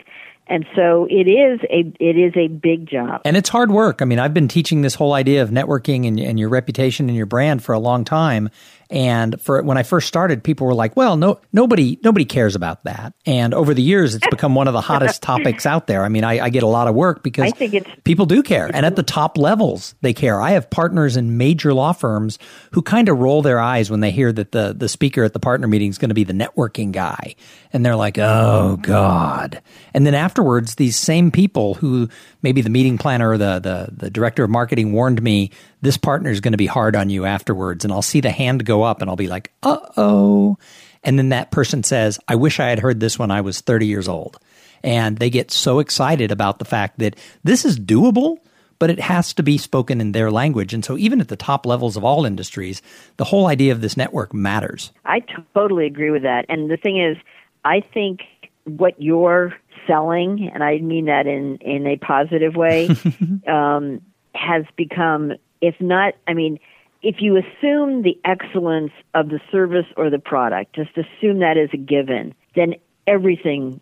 And 0.50 0.64
so 0.74 1.06
it 1.10 1.28
is 1.28 1.60
a 1.70 1.92
it 2.00 2.16
is 2.16 2.32
a 2.36 2.48
big 2.48 2.88
job. 2.88 3.20
And 3.24 3.36
it's 3.36 3.50
hard 3.50 3.70
work. 3.70 4.00
I 4.00 4.06
mean, 4.06 4.18
I've 4.18 4.32
been 4.32 4.48
teaching 4.48 4.80
this 4.80 4.94
whole 4.94 5.12
idea 5.12 5.42
of 5.42 5.50
networking 5.50 6.08
and, 6.08 6.18
and 6.18 6.38
your 6.38 6.48
reputation 6.48 7.08
and 7.08 7.16
your 7.16 7.26
brand 7.26 7.62
for 7.62 7.74
a 7.74 7.78
long 7.78 8.04
time. 8.04 8.48
And 8.90 9.40
for 9.40 9.62
when 9.62 9.76
I 9.76 9.82
first 9.82 10.08
started, 10.08 10.42
people 10.42 10.66
were 10.66 10.74
like, 10.74 10.96
"Well, 10.96 11.16
no, 11.16 11.40
nobody, 11.52 11.98
nobody 12.02 12.24
cares 12.24 12.54
about 12.54 12.84
that." 12.84 13.12
And 13.26 13.52
over 13.52 13.74
the 13.74 13.82
years, 13.82 14.14
it's 14.14 14.26
become 14.28 14.54
one 14.54 14.66
of 14.66 14.72
the 14.72 14.80
hottest 14.80 15.22
topics 15.22 15.66
out 15.66 15.86
there. 15.86 16.04
I 16.04 16.08
mean, 16.08 16.24
I, 16.24 16.44
I 16.44 16.48
get 16.48 16.62
a 16.62 16.68
lot 16.68 16.88
of 16.88 16.94
work 16.94 17.22
because 17.22 17.44
I 17.44 17.50
think 17.50 17.74
it's, 17.74 17.90
people 18.04 18.24
do 18.24 18.42
care, 18.42 18.70
and 18.72 18.86
at 18.86 18.96
the 18.96 19.02
top 19.18 19.36
levels, 19.36 19.94
they 20.00 20.14
care. 20.14 20.40
I 20.40 20.52
have 20.52 20.70
partners 20.70 21.16
in 21.16 21.36
major 21.36 21.74
law 21.74 21.92
firms 21.92 22.38
who 22.72 22.80
kind 22.80 23.10
of 23.10 23.18
roll 23.18 23.42
their 23.42 23.60
eyes 23.60 23.90
when 23.90 24.00
they 24.00 24.10
hear 24.10 24.32
that 24.32 24.52
the 24.52 24.74
the 24.76 24.88
speaker 24.88 25.22
at 25.22 25.34
the 25.34 25.40
partner 25.40 25.68
meeting 25.68 25.90
is 25.90 25.98
going 25.98 26.10
to 26.10 26.14
be 26.14 26.24
the 26.24 26.32
networking 26.32 26.90
guy, 26.90 27.34
and 27.74 27.84
they're 27.84 27.96
like, 27.96 28.16
"Oh 28.16 28.78
God!" 28.80 29.60
And 29.92 30.06
then 30.06 30.14
afterwards, 30.14 30.76
these 30.76 30.96
same 30.96 31.30
people 31.30 31.74
who 31.74 32.08
maybe 32.40 32.62
the 32.62 32.70
meeting 32.70 32.96
planner 32.96 33.30
or 33.30 33.38
the 33.38 33.58
the, 33.58 33.88
the 33.92 34.10
director 34.10 34.44
of 34.44 34.50
marketing 34.50 34.92
warned 34.92 35.22
me 35.22 35.50
this 35.80 35.96
partner 35.96 36.30
is 36.30 36.40
going 36.40 36.52
to 36.52 36.58
be 36.58 36.66
hard 36.66 36.96
on 36.96 37.10
you 37.10 37.24
afterwards. 37.24 37.84
And 37.84 37.92
I'll 37.92 38.02
see 38.02 38.20
the 38.20 38.30
hand 38.30 38.64
go 38.64 38.82
up 38.82 39.00
and 39.00 39.10
I'll 39.10 39.16
be 39.16 39.28
like, 39.28 39.52
uh 39.62 39.78
oh. 39.96 40.58
And 41.04 41.18
then 41.18 41.28
that 41.30 41.50
person 41.50 41.82
says, 41.82 42.18
I 42.26 42.34
wish 42.34 42.60
I 42.60 42.68
had 42.68 42.80
heard 42.80 43.00
this 43.00 43.18
when 43.18 43.30
I 43.30 43.40
was 43.40 43.60
30 43.60 43.86
years 43.86 44.08
old. 44.08 44.38
And 44.82 45.18
they 45.18 45.30
get 45.30 45.50
so 45.50 45.78
excited 45.78 46.30
about 46.30 46.58
the 46.58 46.64
fact 46.64 46.98
that 46.98 47.16
this 47.44 47.64
is 47.64 47.78
doable, 47.78 48.38
but 48.78 48.90
it 48.90 49.00
has 49.00 49.34
to 49.34 49.42
be 49.42 49.58
spoken 49.58 50.00
in 50.00 50.12
their 50.12 50.30
language. 50.30 50.72
And 50.72 50.84
so, 50.84 50.96
even 50.96 51.20
at 51.20 51.28
the 51.28 51.36
top 51.36 51.66
levels 51.66 51.96
of 51.96 52.04
all 52.04 52.24
industries, 52.24 52.80
the 53.16 53.24
whole 53.24 53.48
idea 53.48 53.72
of 53.72 53.80
this 53.80 53.96
network 53.96 54.32
matters. 54.32 54.92
I 55.04 55.24
totally 55.54 55.86
agree 55.86 56.10
with 56.10 56.22
that. 56.22 56.46
And 56.48 56.70
the 56.70 56.76
thing 56.76 57.00
is, 57.00 57.16
I 57.64 57.80
think 57.80 58.20
what 58.64 59.00
you're 59.02 59.54
selling, 59.86 60.48
and 60.52 60.62
I 60.62 60.78
mean 60.78 61.06
that 61.06 61.26
in, 61.26 61.56
in 61.56 61.86
a 61.86 61.96
positive 61.96 62.54
way, 62.54 62.88
um, 63.48 64.00
has 64.34 64.64
become 64.76 65.32
if 65.60 65.74
not, 65.80 66.14
I 66.26 66.34
mean, 66.34 66.58
if 67.02 67.16
you 67.20 67.36
assume 67.36 68.02
the 68.02 68.18
excellence 68.24 68.92
of 69.14 69.28
the 69.28 69.40
service 69.52 69.86
or 69.96 70.10
the 70.10 70.18
product, 70.18 70.74
just 70.74 70.90
assume 70.96 71.40
that 71.40 71.56
as 71.56 71.70
a 71.72 71.76
given, 71.76 72.34
then 72.54 72.74
everything 73.06 73.80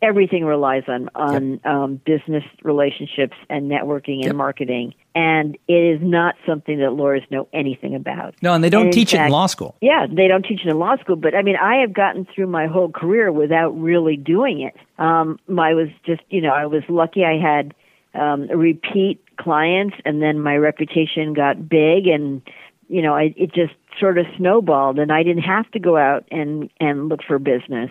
everything 0.00 0.44
relies 0.44 0.82
on 0.88 1.08
on 1.14 1.52
yep. 1.52 1.66
um, 1.66 2.00
business 2.04 2.42
relationships 2.62 3.36
and 3.48 3.70
networking 3.70 4.16
and 4.16 4.24
yep. 4.24 4.34
marketing, 4.34 4.94
and 5.14 5.56
it 5.68 5.72
is 5.72 6.00
not 6.02 6.34
something 6.46 6.78
that 6.80 6.92
lawyers 6.92 7.22
know 7.30 7.48
anything 7.52 7.94
about. 7.94 8.34
No, 8.42 8.54
and 8.54 8.64
they 8.64 8.70
don't 8.70 8.86
and 8.86 8.92
teach 8.92 9.12
fact, 9.12 9.22
it 9.22 9.26
in 9.26 9.32
law 9.32 9.46
school. 9.46 9.76
Yeah, 9.80 10.06
they 10.10 10.26
don't 10.26 10.44
teach 10.44 10.60
it 10.64 10.68
in 10.68 10.78
law 10.78 10.96
school. 10.96 11.16
But 11.16 11.34
I 11.34 11.42
mean, 11.42 11.56
I 11.56 11.76
have 11.76 11.92
gotten 11.92 12.26
through 12.34 12.48
my 12.48 12.66
whole 12.66 12.90
career 12.90 13.30
without 13.30 13.70
really 13.70 14.16
doing 14.16 14.62
it. 14.62 14.74
Um, 14.98 15.38
I 15.48 15.74
was 15.74 15.88
just, 16.04 16.22
you 16.30 16.40
know, 16.40 16.52
I 16.52 16.66
was 16.66 16.82
lucky. 16.88 17.24
I 17.24 17.38
had 17.38 17.74
um, 18.14 18.48
a 18.50 18.56
repeat 18.56 19.20
clients, 19.42 19.96
and 20.04 20.22
then 20.22 20.40
my 20.40 20.56
reputation 20.56 21.34
got 21.34 21.68
big, 21.68 22.06
and 22.06 22.42
you 22.88 23.02
know, 23.02 23.14
I, 23.14 23.34
it 23.36 23.54
just 23.54 23.74
sort 23.98 24.18
of 24.18 24.26
snowballed, 24.36 24.98
and 24.98 25.10
I 25.10 25.22
didn't 25.22 25.42
have 25.42 25.70
to 25.72 25.78
go 25.78 25.96
out 25.96 26.24
and 26.30 26.70
and 26.80 27.08
look 27.08 27.20
for 27.26 27.38
business. 27.38 27.90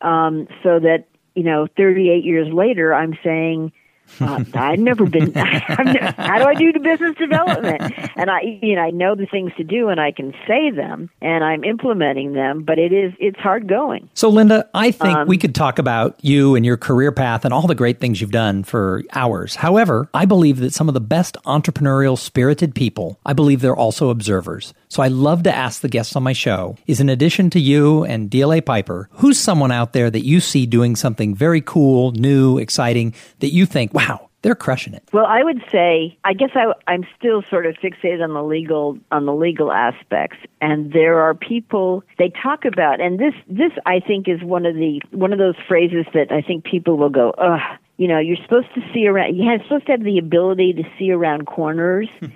Um, 0.00 0.48
so 0.64 0.80
that 0.80 1.04
you 1.34 1.42
know 1.42 1.66
38 1.76 2.24
years 2.24 2.52
later 2.52 2.94
i'm 2.94 3.16
saying 3.24 3.72
uh, 4.20 4.44
I've 4.54 4.78
never 4.78 5.06
been. 5.06 5.32
how 5.34 6.38
do 6.38 6.44
I 6.44 6.54
do 6.54 6.72
the 6.72 6.80
business 6.80 7.16
development? 7.16 7.82
And 8.16 8.30
I, 8.30 8.58
you 8.62 8.76
know, 8.76 8.82
I 8.82 8.90
know 8.90 9.14
the 9.14 9.26
things 9.26 9.52
to 9.56 9.64
do, 9.64 9.88
and 9.88 10.00
I 10.00 10.12
can 10.12 10.34
say 10.46 10.70
them, 10.70 11.10
and 11.20 11.42
I'm 11.42 11.64
implementing 11.64 12.32
them. 12.32 12.62
But 12.62 12.78
it 12.78 12.92
is, 12.92 13.12
it's 13.18 13.38
hard 13.38 13.68
going. 13.68 14.08
So, 14.14 14.28
Linda, 14.28 14.68
I 14.74 14.90
think 14.90 15.18
um, 15.18 15.28
we 15.28 15.38
could 15.38 15.54
talk 15.54 15.78
about 15.78 16.18
you 16.22 16.54
and 16.54 16.64
your 16.64 16.76
career 16.76 17.12
path 17.12 17.44
and 17.44 17.54
all 17.54 17.66
the 17.66 17.74
great 17.74 18.00
things 18.00 18.20
you've 18.20 18.30
done 18.30 18.64
for 18.64 19.02
hours. 19.12 19.54
However, 19.54 20.08
I 20.14 20.26
believe 20.26 20.58
that 20.58 20.72
some 20.72 20.88
of 20.88 20.94
the 20.94 21.00
best 21.00 21.36
entrepreneurial, 21.46 22.18
spirited 22.18 22.74
people, 22.74 23.18
I 23.24 23.32
believe 23.32 23.60
they're 23.60 23.76
also 23.76 24.10
observers. 24.10 24.74
So, 24.88 25.02
I 25.02 25.08
love 25.08 25.42
to 25.44 25.54
ask 25.54 25.80
the 25.80 25.88
guests 25.88 26.16
on 26.16 26.22
my 26.22 26.32
show: 26.32 26.76
is 26.86 27.00
in 27.00 27.08
addition 27.08 27.50
to 27.50 27.60
you 27.60 28.04
and 28.04 28.30
DLA 28.30 28.64
Piper, 28.64 29.08
who's 29.12 29.38
someone 29.38 29.72
out 29.72 29.92
there 29.92 30.10
that 30.10 30.24
you 30.24 30.40
see 30.40 30.66
doing 30.66 30.96
something 30.96 31.34
very 31.34 31.60
cool, 31.60 32.12
new, 32.12 32.58
exciting 32.58 33.14
that 33.40 33.52
you 33.52 33.66
think, 33.66 33.91
wow, 33.92 34.28
they're 34.42 34.54
crushing 34.54 34.94
it. 34.94 35.04
Well, 35.12 35.26
I 35.26 35.42
would 35.42 35.62
say, 35.70 36.18
I 36.24 36.34
guess 36.34 36.50
I, 36.54 36.72
I'm 36.86 37.06
still 37.18 37.42
sort 37.48 37.66
of 37.66 37.76
fixated 37.76 38.22
on 38.22 38.34
the 38.34 38.42
legal 38.42 38.98
on 39.10 39.26
the 39.26 39.34
legal 39.34 39.72
aspects, 39.72 40.38
and 40.60 40.92
there 40.92 41.20
are 41.20 41.34
people 41.34 42.02
they 42.18 42.30
talk 42.42 42.64
about, 42.64 43.00
and 43.00 43.18
this 43.18 43.34
this 43.48 43.72
I 43.86 44.00
think 44.00 44.28
is 44.28 44.42
one 44.42 44.66
of 44.66 44.74
the 44.74 45.00
one 45.10 45.32
of 45.32 45.38
those 45.38 45.56
phrases 45.68 46.06
that 46.14 46.32
I 46.32 46.42
think 46.42 46.64
people 46.64 46.96
will 46.96 47.10
go, 47.10 47.30
ugh. 47.38 47.60
You 47.98 48.08
know, 48.08 48.18
you're 48.18 48.38
supposed 48.42 48.74
to 48.74 48.80
see 48.92 49.06
around. 49.06 49.36
You're 49.36 49.62
supposed 49.62 49.86
to 49.86 49.92
have 49.92 50.02
the 50.02 50.18
ability 50.18 50.72
to 50.72 50.82
see 50.98 51.12
around 51.12 51.46
corners. 51.46 52.08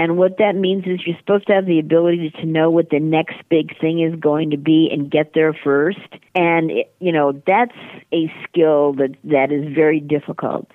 And 0.00 0.16
what 0.16 0.38
that 0.38 0.56
means 0.56 0.86
is 0.86 1.06
you're 1.06 1.18
supposed 1.18 1.46
to 1.48 1.52
have 1.52 1.66
the 1.66 1.78
ability 1.78 2.30
to 2.40 2.46
know 2.46 2.70
what 2.70 2.88
the 2.88 2.98
next 2.98 3.36
big 3.50 3.78
thing 3.78 4.00
is 4.00 4.18
going 4.18 4.48
to 4.48 4.56
be 4.56 4.88
and 4.90 5.10
get 5.10 5.34
there 5.34 5.52
first. 5.52 5.98
And, 6.34 6.70
it, 6.70 6.94
you 7.00 7.12
know, 7.12 7.32
that's 7.46 7.76
a 8.10 8.32
skill 8.48 8.94
that, 8.94 9.14
that 9.24 9.52
is 9.52 9.74
very 9.74 10.00
difficult. 10.00 10.70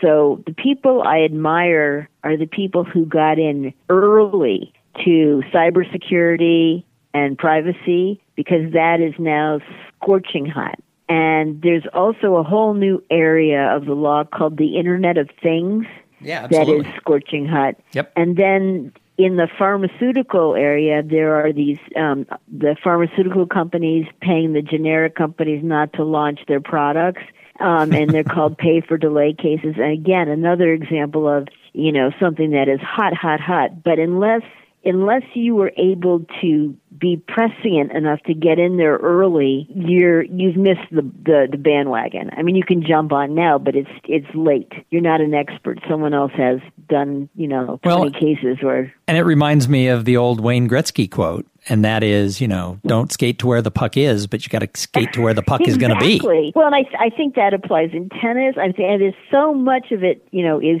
So 0.00 0.42
the 0.46 0.52
people 0.52 1.02
I 1.02 1.20
admire 1.20 2.08
are 2.22 2.36
the 2.36 2.46
people 2.46 2.84
who 2.84 3.06
got 3.06 3.38
in 3.38 3.72
early 3.88 4.72
to 5.04 5.42
cybersecurity 5.52 6.84
and 7.12 7.38
privacy 7.38 8.20
because 8.36 8.72
that 8.72 9.00
is 9.00 9.14
now 9.18 9.60
scorching 9.96 10.46
hot. 10.46 10.78
And 11.08 11.60
there's 11.62 11.84
also 11.92 12.36
a 12.36 12.42
whole 12.42 12.74
new 12.74 13.02
area 13.10 13.74
of 13.74 13.84
the 13.84 13.94
law 13.94 14.24
called 14.24 14.56
the 14.56 14.76
Internet 14.76 15.18
of 15.18 15.28
Things 15.42 15.86
yeah, 16.20 16.46
that 16.46 16.68
is 16.68 16.86
scorching 16.96 17.46
hot. 17.46 17.74
Yep. 17.92 18.12
And 18.16 18.36
then 18.36 18.92
in 19.18 19.36
the 19.36 19.48
pharmaceutical 19.58 20.54
area, 20.54 21.02
there 21.02 21.34
are 21.34 21.52
these 21.52 21.78
um, 21.96 22.26
the 22.50 22.76
pharmaceutical 22.82 23.46
companies 23.46 24.06
paying 24.20 24.54
the 24.54 24.62
generic 24.62 25.14
companies 25.14 25.62
not 25.62 25.92
to 25.94 26.04
launch 26.04 26.40
their 26.48 26.60
products 26.60 27.22
um, 27.60 27.92
and 27.92 28.10
they're 28.10 28.24
called 28.34 28.58
pay 28.58 28.80
for 28.80 28.96
delay 28.96 29.34
cases. 29.34 29.74
And 29.76 29.92
again, 29.92 30.28
another 30.28 30.72
example 30.72 31.28
of 31.28 31.48
you 31.72 31.92
know 31.92 32.10
something 32.20 32.50
that 32.52 32.68
is 32.68 32.80
hot, 32.80 33.14
hot, 33.14 33.40
hot. 33.40 33.82
But 33.82 33.98
unless 33.98 34.42
unless 34.84 35.22
you 35.34 35.54
were 35.54 35.72
able 35.76 36.26
to 36.40 36.76
be 36.98 37.16
prescient 37.16 37.92
enough 37.92 38.20
to 38.26 38.34
get 38.34 38.58
in 38.58 38.76
there 38.76 38.96
early, 38.96 39.66
you're 39.74 40.22
you've 40.22 40.56
missed 40.56 40.88
the, 40.90 41.02
the 41.02 41.48
the 41.50 41.58
bandwagon. 41.58 42.30
I 42.36 42.42
mean, 42.42 42.54
you 42.54 42.64
can 42.64 42.84
jump 42.86 43.12
on 43.12 43.34
now, 43.34 43.58
but 43.58 43.74
it's 43.74 43.90
it's 44.04 44.26
late. 44.34 44.72
You're 44.90 45.02
not 45.02 45.20
an 45.20 45.34
expert. 45.34 45.78
Someone 45.88 46.14
else 46.14 46.32
has 46.36 46.60
done 46.88 47.28
you 47.34 47.48
know 47.48 47.80
twenty 47.82 48.10
well, 48.10 48.10
cases 48.10 48.58
or. 48.62 48.92
And 49.06 49.18
it 49.18 49.24
reminds 49.24 49.68
me 49.68 49.88
of 49.88 50.04
the 50.04 50.16
old 50.16 50.40
Wayne 50.40 50.68
Gretzky 50.68 51.10
quote, 51.10 51.46
and 51.68 51.84
that 51.84 52.02
is, 52.02 52.40
you 52.40 52.48
know, 52.48 52.78
don't 52.86 53.12
skate 53.12 53.38
to 53.40 53.46
where 53.46 53.60
the 53.60 53.70
puck 53.70 53.96
is, 53.96 54.26
but 54.26 54.44
you 54.44 54.50
got 54.50 54.60
to 54.60 54.68
skate 54.74 55.12
to 55.14 55.20
where 55.20 55.34
the 55.34 55.42
puck 55.42 55.60
exactly. 55.60 55.72
is 55.72 55.88
going 55.88 55.98
to 55.98 56.32
be. 56.32 56.52
Well, 56.54 56.66
and 56.66 56.74
I 56.74 56.84
I 56.98 57.10
think 57.10 57.34
that 57.34 57.54
applies 57.54 57.90
in 57.92 58.08
tennis. 58.08 58.56
I 58.56 58.72
think 58.72 59.00
there's 59.00 59.14
so 59.30 59.52
much 59.52 59.90
of 59.90 60.04
it, 60.04 60.26
you 60.30 60.44
know, 60.44 60.60
is 60.60 60.80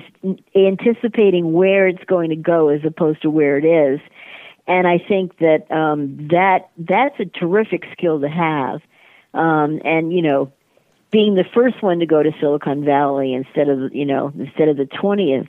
anticipating 0.54 1.52
where 1.52 1.88
it's 1.88 2.04
going 2.04 2.30
to 2.30 2.36
go 2.36 2.68
as 2.68 2.80
opposed 2.84 3.22
to 3.22 3.30
where 3.30 3.58
it 3.58 3.64
is 3.64 4.00
and 4.66 4.86
I 4.86 4.98
think 4.98 5.38
that 5.38 5.70
um, 5.70 6.28
that 6.28 6.70
that's 6.78 7.18
a 7.20 7.26
terrific 7.26 7.84
skill 7.92 8.20
to 8.20 8.28
have. 8.28 8.80
Um, 9.34 9.80
and 9.84 10.12
you 10.12 10.22
know, 10.22 10.52
being 11.10 11.34
the 11.34 11.44
first 11.54 11.82
one 11.82 11.98
to 11.98 12.06
go 12.06 12.22
to 12.22 12.30
Silicon 12.40 12.84
Valley 12.84 13.34
instead 13.34 13.68
of 13.68 13.94
you 13.94 14.06
know 14.06 14.32
instead 14.38 14.68
of 14.68 14.76
the 14.76 14.86
twentieth 14.86 15.48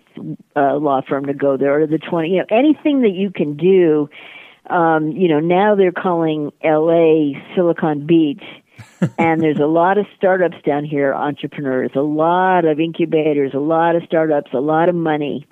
uh, 0.55 0.75
law 0.75 1.01
firm 1.01 1.27
to 1.27 1.33
go 1.33 1.57
there 1.57 1.81
or 1.81 1.87
the 1.87 1.97
twenty, 1.97 2.31
you 2.31 2.37
know, 2.39 2.45
anything 2.49 3.01
that 3.01 3.13
you 3.13 3.31
can 3.31 3.55
do. 3.55 4.09
Um, 4.67 5.11
you 5.11 5.27
know, 5.27 5.39
now 5.39 5.75
they're 5.75 5.91
calling 5.91 6.51
L.A. 6.63 7.39
Silicon 7.53 8.07
Beach. 8.07 8.41
and 9.19 9.39
there's 9.39 9.59
a 9.59 9.67
lot 9.67 9.99
of 9.99 10.07
startups 10.17 10.57
down 10.65 10.83
here, 10.83 11.13
entrepreneurs, 11.13 11.91
a 11.95 12.01
lot 12.01 12.65
of 12.65 12.79
incubators, 12.79 13.53
a 13.53 13.59
lot 13.59 13.95
of 13.95 14.01
startups, 14.03 14.51
a 14.53 14.59
lot 14.59 14.89
of 14.89 14.95
money. 14.95 15.47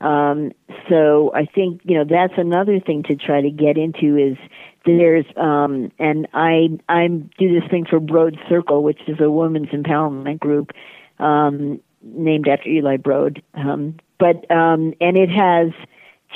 Um, 0.00 0.52
so 0.88 1.32
I 1.34 1.46
think 1.46 1.80
you 1.84 1.96
know 1.96 2.04
that's 2.04 2.34
another 2.36 2.80
thing 2.80 3.02
to 3.04 3.16
try 3.16 3.40
to 3.40 3.50
get 3.50 3.78
into 3.78 4.16
is 4.16 4.36
there's 4.84 5.24
um, 5.36 5.90
and 5.98 6.28
I 6.34 6.78
I 6.88 7.08
do 7.08 7.60
this 7.60 7.68
thing 7.70 7.86
for 7.86 7.98
Broad 7.98 8.38
Circle, 8.48 8.82
which 8.82 9.00
is 9.06 9.20
a 9.20 9.30
women's 9.30 9.68
empowerment 9.68 10.38
group 10.38 10.72
um, 11.18 11.80
named 12.02 12.46
after 12.48 12.68
Eli 12.68 12.98
Broad. 12.98 13.42
Um, 13.54 13.96
but 14.18 14.48
um, 14.50 14.94
and 15.00 15.16
it 15.16 15.30
has 15.30 15.72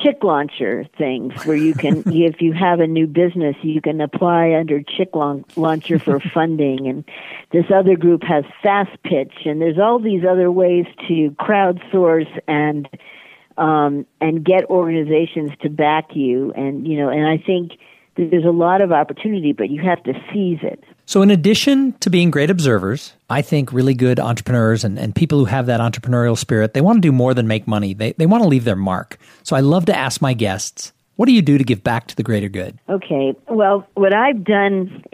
chick 0.03 0.23
launcher 0.23 0.87
things 0.97 1.35
where 1.45 1.57
you 1.57 1.75
can 1.75 2.03
if 2.07 2.41
you 2.41 2.53
have 2.53 2.81
a 2.81 2.87
new 2.87 3.07
business 3.07 3.57
you 3.63 3.81
can 3.81 4.01
apply 4.01 4.55
under 4.55 4.81
chick 4.83 5.11
launcher 5.15 5.99
for 5.99 6.21
funding 6.35 6.87
and 6.87 7.05
this 7.51 7.67
other 7.75 7.97
group 7.97 8.23
has 8.23 8.45
fast 8.63 8.91
pitch 9.03 9.33
and 9.45 9.61
there's 9.61 9.79
all 9.79 9.99
these 9.99 10.25
other 10.25 10.51
ways 10.51 10.87
to 11.09 11.31
crowdsource 11.33 12.41
and 12.47 12.89
um, 13.57 14.07
and 14.21 14.45
get 14.45 14.65
organizations 14.67 15.51
to 15.63 15.69
back 15.69 16.15
you. 16.15 16.53
And 16.53 16.87
you 16.87 16.97
know, 16.99 17.09
and 17.09 17.27
I 17.27 17.39
think 17.39 17.73
there's 18.17 18.45
a 18.45 18.51
lot 18.51 18.81
of 18.81 18.93
opportunity, 18.93 19.53
but 19.53 19.71
you 19.71 19.81
have 19.83 20.03
to 20.05 20.13
seize 20.33 20.59
it. 20.63 20.83
So, 21.07 21.23
in 21.23 21.31
addition 21.31 21.93
to 22.01 22.11
being 22.11 22.31
great 22.31 22.51
observers, 22.51 23.15
I 23.29 23.43
think 23.43 23.73
really 23.73 23.95
good 23.95 24.21
entrepreneurs 24.21 24.85
and, 24.85 24.99
and 24.99 25.15
people 25.15 25.39
who 25.39 25.45
have 25.47 25.67
that 25.67 25.81
entrepreneurial 25.81 26.39
spirit, 26.39 26.75
they 26.75 26.81
want 26.81 26.99
to 26.99 27.01
do 27.01 27.13
more 27.13 27.35
than 27.35 27.49
make 27.49 27.67
money. 27.67 27.95
They, 27.95 28.13
they 28.13 28.27
want 28.27 28.43
to 28.43 28.49
leave 28.49 28.65
their 28.65 28.77
mark. 28.77 29.19
So, 29.43 29.57
I 29.57 29.61
love 29.61 29.87
to 29.87 29.97
ask 29.97 30.21
my 30.21 30.35
guests 30.35 30.93
what 31.21 31.27
do 31.27 31.35
you 31.35 31.43
do 31.43 31.59
to 31.59 31.65
give 31.65 31.85
back 31.85 32.07
to 32.07 32.17
the 32.17 32.23
greater 32.23 32.49
good? 32.49 32.79
Okay. 32.89 33.35
Well, 33.47 33.87
what 33.93 34.15
I've 34.15 34.43
done, 34.43 35.05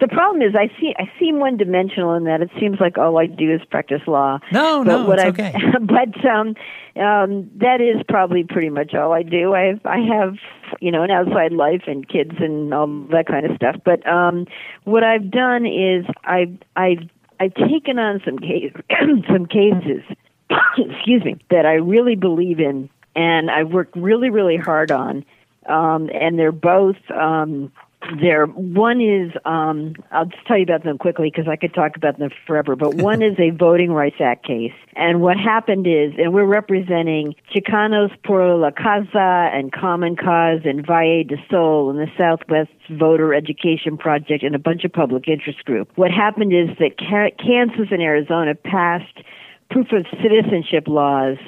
the 0.00 0.08
problem 0.08 0.40
is 0.40 0.54
I 0.54 0.68
see 0.80 0.94
I 0.98 1.12
seem 1.20 1.40
one 1.40 1.58
dimensional 1.58 2.14
in 2.14 2.24
that 2.24 2.40
it 2.40 2.48
seems 2.58 2.80
like 2.80 2.96
all 2.96 3.18
I 3.18 3.26
do 3.26 3.52
is 3.52 3.60
practice 3.70 4.00
law. 4.06 4.38
No, 4.50 4.82
but 4.82 4.90
no, 4.90 5.06
what 5.06 5.18
it's 5.18 5.26
I've, 5.26 5.34
okay. 5.38 5.54
but 5.82 6.24
um, 6.26 6.54
um, 6.96 7.50
that 7.56 7.82
is 7.82 8.02
probably 8.08 8.44
pretty 8.44 8.70
much 8.70 8.94
all 8.94 9.12
I 9.12 9.22
do. 9.22 9.52
I 9.52 9.64
have, 9.64 9.80
I 9.84 9.98
have 9.98 10.36
you 10.80 10.90
know 10.90 11.02
an 11.02 11.10
outside 11.10 11.52
life 11.52 11.82
and 11.86 12.08
kids 12.08 12.32
and 12.38 12.72
all 12.72 12.86
that 13.10 13.26
kind 13.26 13.44
of 13.44 13.54
stuff. 13.54 13.76
But 13.84 14.06
um, 14.08 14.46
what 14.84 15.04
I've 15.04 15.30
done 15.30 15.66
is 15.66 16.06
I've 16.24 16.56
I've 16.76 17.10
I've 17.40 17.52
taken 17.52 17.98
on 17.98 18.22
some 18.24 18.38
case 18.38 18.72
some 19.30 19.44
cases. 19.44 20.00
excuse 20.78 21.22
me 21.26 21.36
that 21.50 21.66
I 21.66 21.74
really 21.74 22.16
believe 22.16 22.58
in 22.58 22.88
and 23.14 23.50
I've 23.50 23.70
worked 23.70 23.94
really, 23.96 24.30
really 24.30 24.56
hard 24.56 24.90
on 24.90 25.24
um, 25.66 26.10
and 26.12 26.38
they're 26.38 26.52
both 26.52 26.96
um, 27.10 27.72
they're 28.20 28.46
one 28.46 29.00
is 29.00 29.32
um, 29.44 29.94
I'll 30.10 30.26
just 30.26 30.44
tell 30.46 30.56
you 30.56 30.64
about 30.64 30.84
them 30.84 30.98
quickly 30.98 31.30
because 31.30 31.48
I 31.48 31.56
could 31.56 31.74
talk 31.74 31.96
about 31.96 32.18
them 32.18 32.30
forever. 32.46 32.76
But 32.76 32.96
one 32.96 33.22
is 33.22 33.38
a 33.38 33.50
Voting 33.50 33.92
Rights 33.92 34.16
Act 34.20 34.44
case, 34.44 34.72
and 34.96 35.20
what 35.20 35.36
happened 35.36 35.86
is, 35.86 36.12
and 36.18 36.32
we're 36.32 36.44
representing 36.44 37.34
Chicanos 37.54 38.10
por 38.24 38.56
la 38.56 38.70
Causa 38.70 39.50
and 39.52 39.72
Common 39.72 40.16
Cause 40.16 40.60
and 40.64 40.84
Valle 40.84 41.24
del 41.24 41.38
Sol 41.50 41.90
and 41.90 41.98
the 41.98 42.10
Southwest 42.16 42.70
Voter 42.90 43.34
Education 43.34 43.96
Project 43.96 44.42
and 44.42 44.54
a 44.54 44.58
bunch 44.58 44.84
of 44.84 44.92
public 44.92 45.28
interest 45.28 45.64
groups. 45.64 45.90
What 45.96 46.10
happened 46.10 46.52
is 46.52 46.76
that 46.78 46.98
Kansas 46.98 47.88
and 47.90 48.02
Arizona 48.02 48.54
passed 48.54 49.22
proof 49.70 49.92
of 49.92 50.06
citizenship 50.22 50.86
laws 50.86 51.38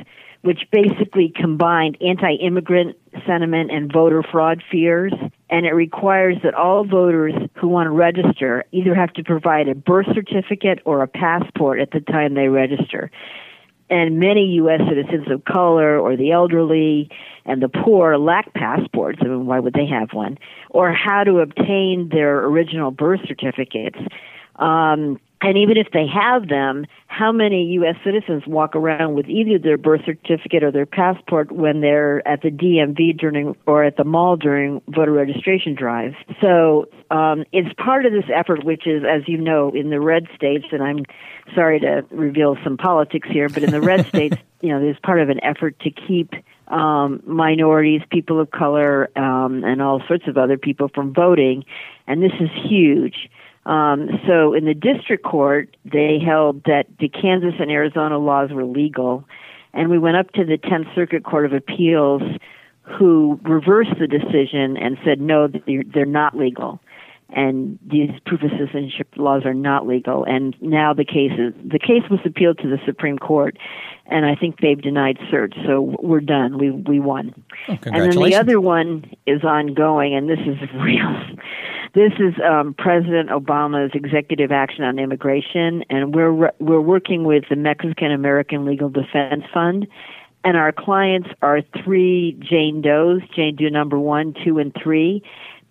which 0.44 0.68
basically 0.70 1.32
combined 1.34 1.96
anti-immigrant 2.02 2.94
sentiment 3.26 3.70
and 3.70 3.90
voter 3.90 4.22
fraud 4.22 4.62
fears. 4.70 5.14
And 5.48 5.64
it 5.64 5.72
requires 5.72 6.36
that 6.44 6.52
all 6.52 6.84
voters 6.84 7.32
who 7.54 7.68
want 7.68 7.86
to 7.86 7.90
register 7.90 8.62
either 8.70 8.94
have 8.94 9.10
to 9.14 9.24
provide 9.24 9.68
a 9.68 9.74
birth 9.74 10.04
certificate 10.12 10.80
or 10.84 11.02
a 11.02 11.08
passport 11.08 11.80
at 11.80 11.92
the 11.92 12.00
time 12.00 12.34
they 12.34 12.48
register. 12.48 13.10
And 13.88 14.20
many 14.20 14.44
U.S. 14.56 14.82
citizens 14.86 15.30
of 15.30 15.46
color 15.46 15.98
or 15.98 16.14
the 16.14 16.32
elderly 16.32 17.08
and 17.46 17.62
the 17.62 17.70
poor 17.70 18.18
lack 18.18 18.52
passports. 18.52 19.20
I 19.22 19.28
mean, 19.28 19.46
why 19.46 19.60
would 19.60 19.72
they 19.72 19.86
have 19.86 20.12
one? 20.12 20.36
Or 20.68 20.92
how 20.92 21.24
to 21.24 21.38
obtain 21.38 22.10
their 22.12 22.44
original 22.44 22.90
birth 22.90 23.20
certificates. 23.26 23.98
Um, 24.56 25.18
and 25.44 25.58
even 25.58 25.76
if 25.76 25.88
they 25.92 26.06
have 26.06 26.48
them, 26.48 26.86
how 27.06 27.30
many 27.30 27.64
U.S. 27.74 27.96
citizens 28.02 28.44
walk 28.46 28.74
around 28.74 29.14
with 29.14 29.28
either 29.28 29.58
their 29.58 29.76
birth 29.76 30.00
certificate 30.06 30.64
or 30.64 30.72
their 30.72 30.86
passport 30.86 31.52
when 31.52 31.82
they're 31.82 32.26
at 32.26 32.40
the 32.40 32.50
DMV 32.50 33.18
during 33.18 33.54
or 33.66 33.84
at 33.84 33.98
the 33.98 34.04
mall 34.04 34.36
during 34.36 34.80
voter 34.88 35.12
registration 35.12 35.74
drives? 35.74 36.16
So 36.40 36.86
um, 37.10 37.44
it's 37.52 37.68
part 37.74 38.06
of 38.06 38.12
this 38.12 38.24
effort, 38.34 38.64
which 38.64 38.86
is, 38.86 39.02
as 39.04 39.28
you 39.28 39.36
know, 39.36 39.70
in 39.74 39.90
the 39.90 40.00
red 40.00 40.28
states, 40.34 40.64
and 40.72 40.82
I'm 40.82 41.04
sorry 41.54 41.78
to 41.80 42.06
reveal 42.10 42.56
some 42.64 42.78
politics 42.78 43.28
here, 43.30 43.50
but 43.50 43.62
in 43.62 43.70
the 43.70 43.82
red 43.82 44.06
states, 44.08 44.38
you 44.62 44.70
know, 44.70 44.80
there's 44.80 44.98
part 45.02 45.20
of 45.20 45.28
an 45.28 45.44
effort 45.44 45.78
to 45.80 45.90
keep 45.90 46.32
um, 46.68 47.22
minorities, 47.26 48.00
people 48.10 48.40
of 48.40 48.50
color, 48.50 49.10
um, 49.18 49.62
and 49.62 49.82
all 49.82 50.02
sorts 50.08 50.26
of 50.26 50.38
other 50.38 50.56
people 50.56 50.88
from 50.94 51.12
voting, 51.12 51.66
and 52.06 52.22
this 52.22 52.32
is 52.40 52.48
huge. 52.66 53.28
Um, 53.66 54.08
so 54.26 54.52
in 54.52 54.66
the 54.66 54.74
district 54.74 55.24
court, 55.24 55.76
they 55.84 56.18
held 56.24 56.64
that 56.64 56.86
the 56.98 57.08
Kansas 57.08 57.54
and 57.58 57.70
Arizona 57.70 58.18
laws 58.18 58.50
were 58.50 58.64
legal, 58.64 59.24
and 59.72 59.88
we 59.88 59.98
went 59.98 60.16
up 60.16 60.30
to 60.32 60.44
the 60.44 60.58
Tenth 60.58 60.88
Circuit 60.94 61.24
Court 61.24 61.46
of 61.46 61.52
Appeals, 61.52 62.22
who 62.82 63.40
reversed 63.42 63.94
the 63.98 64.06
decision 64.06 64.76
and 64.76 64.98
said 65.04 65.20
no, 65.20 65.48
they're, 65.48 65.82
they're 65.92 66.04
not 66.04 66.36
legal, 66.36 66.80
and 67.30 67.78
these 67.84 68.10
proof 68.26 68.42
of 68.42 68.50
citizenship 68.50 69.08
laws 69.16 69.44
are 69.44 69.54
not 69.54 69.86
legal. 69.86 70.24
And 70.24 70.54
now 70.60 70.92
the 70.94 71.04
case 71.04 71.32
is 71.38 71.54
the 71.64 71.78
case 71.78 72.02
was 72.10 72.20
appealed 72.24 72.58
to 72.58 72.68
the 72.68 72.78
Supreme 72.86 73.18
Court, 73.18 73.56
and 74.06 74.26
I 74.26 74.34
think 74.34 74.60
they've 74.60 74.80
denied 74.80 75.18
cert, 75.32 75.54
so 75.66 75.96
we're 76.02 76.20
done. 76.20 76.58
We 76.58 76.70
we 76.70 77.00
won. 77.00 77.34
Oh, 77.68 77.78
and 77.84 78.12
then 78.12 78.22
the 78.22 78.36
other 78.36 78.60
one 78.60 79.10
is 79.26 79.42
ongoing, 79.42 80.14
and 80.14 80.28
this 80.28 80.40
is 80.40 80.56
real. 80.74 81.22
This 81.94 82.12
is 82.18 82.34
um, 82.44 82.74
President 82.76 83.30
Obama's 83.30 83.92
executive 83.94 84.50
action 84.50 84.84
on 84.84 84.98
immigration, 84.98 85.84
and 85.90 86.14
we're 86.14 86.50
we're 86.58 86.80
working 86.80 87.24
with 87.24 87.44
the 87.48 87.56
Mexican 87.56 88.10
American 88.10 88.64
Legal 88.64 88.88
Defense 88.88 89.44
Fund, 89.52 89.86
and 90.44 90.56
our 90.56 90.72
clients 90.72 91.28
are 91.40 91.60
three 91.84 92.36
Jane 92.40 92.82
Does, 92.82 93.22
Jane 93.34 93.56
Doe 93.56 93.68
number 93.68 93.98
one, 93.98 94.34
two, 94.44 94.58
and 94.58 94.74
three, 94.82 95.22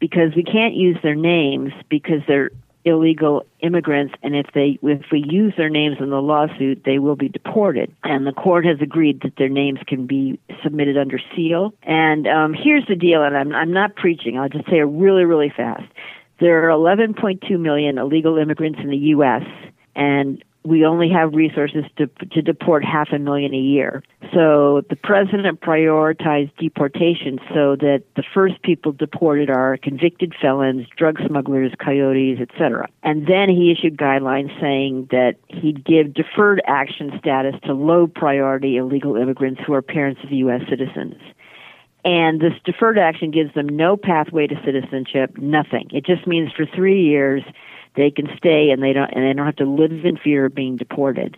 because 0.03 0.35
we 0.35 0.43
can't 0.43 0.73
use 0.73 0.97
their 1.01 1.15
names 1.15 1.71
because 1.87 2.19
they're 2.27 2.51
illegal 2.83 3.45
immigrants, 3.61 4.13
and 4.21 4.35
if 4.35 4.47
they 4.53 4.77
if 4.83 5.05
we 5.13 5.23
use 5.25 5.53
their 5.55 5.69
names 5.69 5.95
in 6.01 6.09
the 6.09 6.21
lawsuit, 6.21 6.83
they 6.83 6.99
will 6.99 7.15
be 7.15 7.29
deported. 7.29 7.89
And 8.03 8.27
the 8.27 8.33
court 8.33 8.65
has 8.65 8.81
agreed 8.81 9.21
that 9.21 9.37
their 9.37 9.47
names 9.47 9.79
can 9.87 10.05
be 10.05 10.37
submitted 10.61 10.97
under 10.97 11.21
seal. 11.33 11.73
And 11.83 12.27
um, 12.27 12.53
here's 12.53 12.85
the 12.85 12.97
deal, 12.97 13.23
and 13.23 13.37
I'm 13.37 13.55
I'm 13.55 13.71
not 13.71 13.95
preaching. 13.95 14.37
I'll 14.37 14.49
just 14.49 14.65
say 14.65 14.79
it 14.79 14.89
really 14.89 15.23
really 15.23 15.53
fast. 15.55 15.85
There 16.41 16.69
are 16.69 16.77
11.2 16.77 17.57
million 17.57 17.97
illegal 17.97 18.37
immigrants 18.37 18.79
in 18.83 18.89
the 18.89 18.97
U.S. 19.15 19.43
and 19.95 20.43
we 20.65 20.85
only 20.85 21.09
have 21.09 21.33
resources 21.33 21.83
to 21.97 22.07
to 22.31 22.41
deport 22.41 22.85
half 22.85 23.09
a 23.11 23.19
million 23.19 23.53
a 23.53 23.57
year. 23.57 24.01
So 24.33 24.83
the 24.89 24.95
president 24.95 25.59
prioritized 25.61 26.55
deportation 26.57 27.39
so 27.53 27.75
that 27.77 28.03
the 28.15 28.23
first 28.33 28.61
people 28.61 28.93
deported 28.93 29.49
are 29.49 29.77
convicted 29.77 30.33
felons, 30.41 30.87
drug 30.97 31.19
smugglers, 31.27 31.73
coyotes, 31.83 32.39
etc. 32.39 32.87
And 33.03 33.27
then 33.27 33.49
he 33.49 33.71
issued 33.71 33.97
guidelines 33.97 34.57
saying 34.61 35.09
that 35.11 35.35
he'd 35.49 35.83
give 35.83 36.13
deferred 36.13 36.61
action 36.65 37.11
status 37.19 37.55
to 37.65 37.73
low 37.73 38.07
priority 38.07 38.77
illegal 38.77 39.15
immigrants 39.17 39.61
who 39.65 39.73
are 39.73 39.81
parents 39.81 40.21
of 40.23 40.31
US 40.31 40.61
citizens. 40.69 41.15
And 42.05 42.41
this 42.41 42.53
deferred 42.65 42.99
action 42.99 43.31
gives 43.31 43.53
them 43.53 43.67
no 43.67 43.95
pathway 43.95 44.47
to 44.47 44.55
citizenship, 44.65 45.37
nothing. 45.37 45.89
It 45.91 46.05
just 46.05 46.27
means 46.27 46.51
for 46.51 46.65
3 46.65 47.01
years 47.01 47.43
they 47.95 48.11
can 48.11 48.27
stay 48.37 48.69
and 48.71 48.81
they 48.81 48.93
don't 48.93 49.11
and 49.11 49.23
they 49.23 49.33
don't 49.33 49.45
have 49.45 49.55
to 49.57 49.69
live 49.69 50.05
in 50.05 50.17
fear 50.17 50.45
of 50.45 50.55
being 50.55 50.77
deported. 50.77 51.37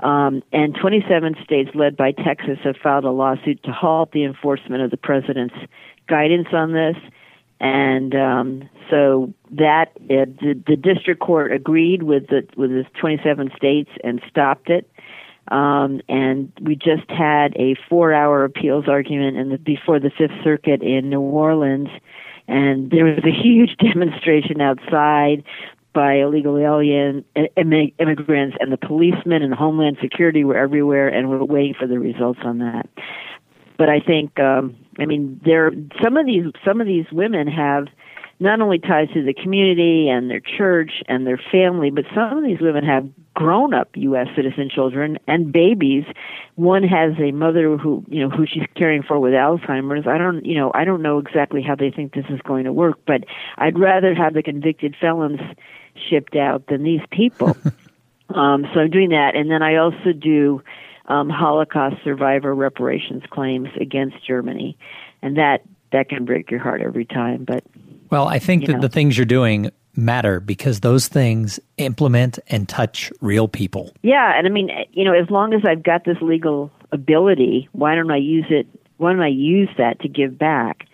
Um, 0.00 0.42
and 0.52 0.74
27 0.74 1.36
states, 1.44 1.70
led 1.74 1.96
by 1.96 2.12
Texas, 2.12 2.58
have 2.64 2.76
filed 2.82 3.04
a 3.04 3.10
lawsuit 3.10 3.62
to 3.62 3.70
halt 3.70 4.10
the 4.12 4.24
enforcement 4.24 4.82
of 4.82 4.90
the 4.90 4.96
president's 4.96 5.54
guidance 6.08 6.48
on 6.52 6.72
this. 6.72 6.96
And 7.60 8.14
um, 8.14 8.68
so 8.90 9.32
that 9.52 9.92
uh, 10.10 10.26
the, 10.40 10.60
the 10.66 10.76
district 10.76 11.20
court 11.20 11.52
agreed 11.52 12.02
with 12.02 12.26
the 12.26 12.46
with 12.56 12.70
the 12.70 12.84
27 13.00 13.50
states 13.56 13.90
and 14.02 14.20
stopped 14.28 14.68
it. 14.68 14.90
Um, 15.48 16.00
and 16.08 16.50
we 16.60 16.74
just 16.74 17.08
had 17.08 17.54
a 17.56 17.76
four-hour 17.88 18.44
appeals 18.44 18.88
argument 18.88 19.36
in 19.36 19.50
the, 19.50 19.58
before 19.58 20.00
the 20.00 20.10
Fifth 20.10 20.32
Circuit 20.42 20.82
in 20.82 21.10
New 21.10 21.20
Orleans, 21.20 21.90
and 22.48 22.90
there 22.90 23.04
was 23.04 23.24
a 23.24 23.30
huge 23.30 23.76
demonstration 23.78 24.60
outside 24.60 25.44
by 25.94 26.14
illegal 26.14 26.58
alien 26.58 27.24
immigrants, 27.56 28.56
and 28.60 28.72
the 28.72 28.76
policemen 28.76 29.42
and 29.42 29.54
Homeland 29.54 29.98
Security 30.02 30.44
were 30.44 30.56
everywhere, 30.56 31.08
and 31.08 31.30
we're 31.30 31.44
waiting 31.44 31.74
for 31.78 31.86
the 31.86 31.98
results 31.98 32.40
on 32.44 32.58
that. 32.58 32.88
But 33.78 33.88
I 33.88 34.00
think, 34.00 34.38
um, 34.38 34.76
I 34.98 35.06
mean, 35.06 35.40
there 35.44 35.72
some 36.02 36.16
of 36.16 36.26
these 36.26 36.44
some 36.64 36.80
of 36.80 36.86
these 36.86 37.06
women 37.10 37.48
have 37.48 37.86
not 38.40 38.60
only 38.60 38.78
ties 38.78 39.08
to 39.14 39.22
the 39.24 39.34
community 39.34 40.08
and 40.08 40.28
their 40.28 40.40
church 40.40 41.02
and 41.08 41.26
their 41.26 41.40
family, 41.50 41.90
but 41.90 42.04
some 42.14 42.38
of 42.38 42.44
these 42.44 42.60
women 42.60 42.84
have 42.84 43.08
grown 43.34 43.72
up 43.72 43.88
U.S. 43.94 44.26
citizen 44.34 44.68
children 44.72 45.18
and 45.26 45.52
babies. 45.52 46.04
One 46.56 46.82
has 46.82 47.12
a 47.18 47.32
mother 47.32 47.76
who, 47.76 48.04
you 48.08 48.20
know, 48.20 48.30
who 48.30 48.46
she's 48.46 48.66
caring 48.76 49.02
for 49.02 49.18
with 49.18 49.32
Alzheimer's. 49.32 50.06
I 50.06 50.18
don't, 50.18 50.44
you 50.44 50.56
know, 50.56 50.72
I 50.74 50.84
don't 50.84 51.02
know 51.02 51.18
exactly 51.18 51.62
how 51.62 51.74
they 51.74 51.90
think 51.90 52.14
this 52.14 52.26
is 52.28 52.40
going 52.42 52.64
to 52.64 52.72
work, 52.72 52.98
but 53.06 53.24
I'd 53.56 53.78
rather 53.78 54.14
have 54.14 54.34
the 54.34 54.42
convicted 54.42 54.96
felons 55.00 55.40
shipped 56.08 56.36
out 56.36 56.66
than 56.66 56.82
these 56.82 57.00
people. 57.10 57.56
um, 58.34 58.66
so 58.72 58.80
I'm 58.80 58.90
doing 58.90 59.10
that, 59.10 59.34
and 59.34 59.50
then 59.50 59.62
I 59.62 59.76
also 59.76 60.12
do 60.12 60.62
um, 61.06 61.28
Holocaust 61.28 61.96
survivor 62.02 62.54
reparations 62.54 63.22
claims 63.30 63.68
against 63.80 64.24
Germany, 64.26 64.76
and 65.22 65.36
that 65.36 65.62
that 65.92 66.08
can 66.08 66.24
break 66.24 66.50
your 66.50 66.60
heart 66.60 66.80
every 66.80 67.04
time. 67.04 67.44
But 67.44 67.64
well, 68.10 68.28
I 68.28 68.38
think 68.38 68.66
that 68.66 68.74
know. 68.74 68.80
the 68.80 68.88
things 68.88 69.16
you're 69.16 69.24
doing 69.24 69.70
matter 69.96 70.40
because 70.40 70.80
those 70.80 71.08
things 71.08 71.60
implement 71.76 72.38
and 72.48 72.68
touch 72.68 73.12
real 73.20 73.48
people. 73.48 73.92
Yeah, 74.02 74.36
and 74.36 74.46
I 74.46 74.50
mean, 74.50 74.70
you 74.92 75.04
know, 75.04 75.14
as 75.14 75.30
long 75.30 75.54
as 75.54 75.62
I've 75.64 75.82
got 75.82 76.04
this 76.04 76.16
legal 76.20 76.70
ability, 76.92 77.68
why 77.72 77.94
don't 77.94 78.10
I 78.10 78.16
use 78.16 78.46
it? 78.50 78.66
Why 78.96 79.12
don't 79.12 79.22
I 79.22 79.28
use 79.28 79.68
that 79.78 80.00
to 80.00 80.08
give 80.08 80.38
back? 80.38 80.86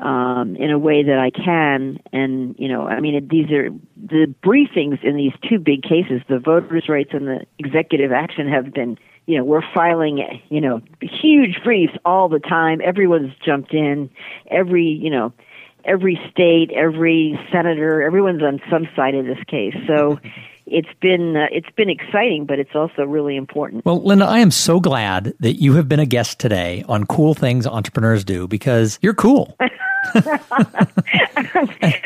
Um, 0.00 0.56
in 0.56 0.70
a 0.70 0.78
way 0.78 1.02
that 1.04 1.18
I 1.18 1.30
can. 1.30 1.98
And 2.12 2.54
you 2.58 2.68
know, 2.68 2.86
I 2.86 3.00
mean, 3.00 3.28
these 3.28 3.50
are 3.50 3.70
the 3.96 4.34
briefings 4.44 5.02
in 5.02 5.16
these 5.16 5.32
two 5.48 5.58
big 5.58 5.82
cases. 5.82 6.22
The 6.28 6.38
voters' 6.38 6.88
rights 6.88 7.10
and 7.12 7.26
the 7.26 7.46
executive 7.58 8.12
action 8.12 8.48
have 8.48 8.72
been. 8.72 8.98
You 9.28 9.38
know, 9.38 9.44
we're 9.44 9.68
filing, 9.74 10.24
you 10.50 10.60
know, 10.60 10.80
huge 11.00 11.58
briefs 11.64 11.94
all 12.04 12.28
the 12.28 12.38
time. 12.38 12.80
Everyone's 12.80 13.32
jumped 13.44 13.74
in. 13.74 14.08
Every, 14.48 14.86
you 14.86 15.10
know, 15.10 15.32
every 15.84 16.20
state, 16.30 16.70
every 16.70 17.36
senator, 17.52 18.02
everyone's 18.02 18.42
on 18.42 18.60
some 18.70 18.86
side 18.94 19.16
of 19.16 19.26
this 19.26 19.42
case. 19.48 19.74
So 19.88 20.20
it's 20.66 20.88
been 21.00 21.36
uh, 21.36 21.46
it's 21.52 21.70
been 21.76 21.88
exciting, 21.88 22.44
but 22.44 22.58
it's 22.58 22.74
also 22.74 23.04
really 23.04 23.36
important. 23.36 23.84
Well, 23.84 24.02
Linda, 24.02 24.26
I 24.26 24.38
am 24.38 24.50
so 24.50 24.80
glad 24.80 25.34
that 25.40 25.60
you 25.60 25.74
have 25.74 25.88
been 25.88 26.00
a 26.00 26.06
guest 26.06 26.38
today 26.38 26.84
on 26.88 27.06
Cool 27.06 27.34
Things 27.34 27.66
Entrepreneurs 27.66 28.24
Do 28.24 28.48
because 28.48 28.98
you're 29.00 29.14
cool. 29.14 29.56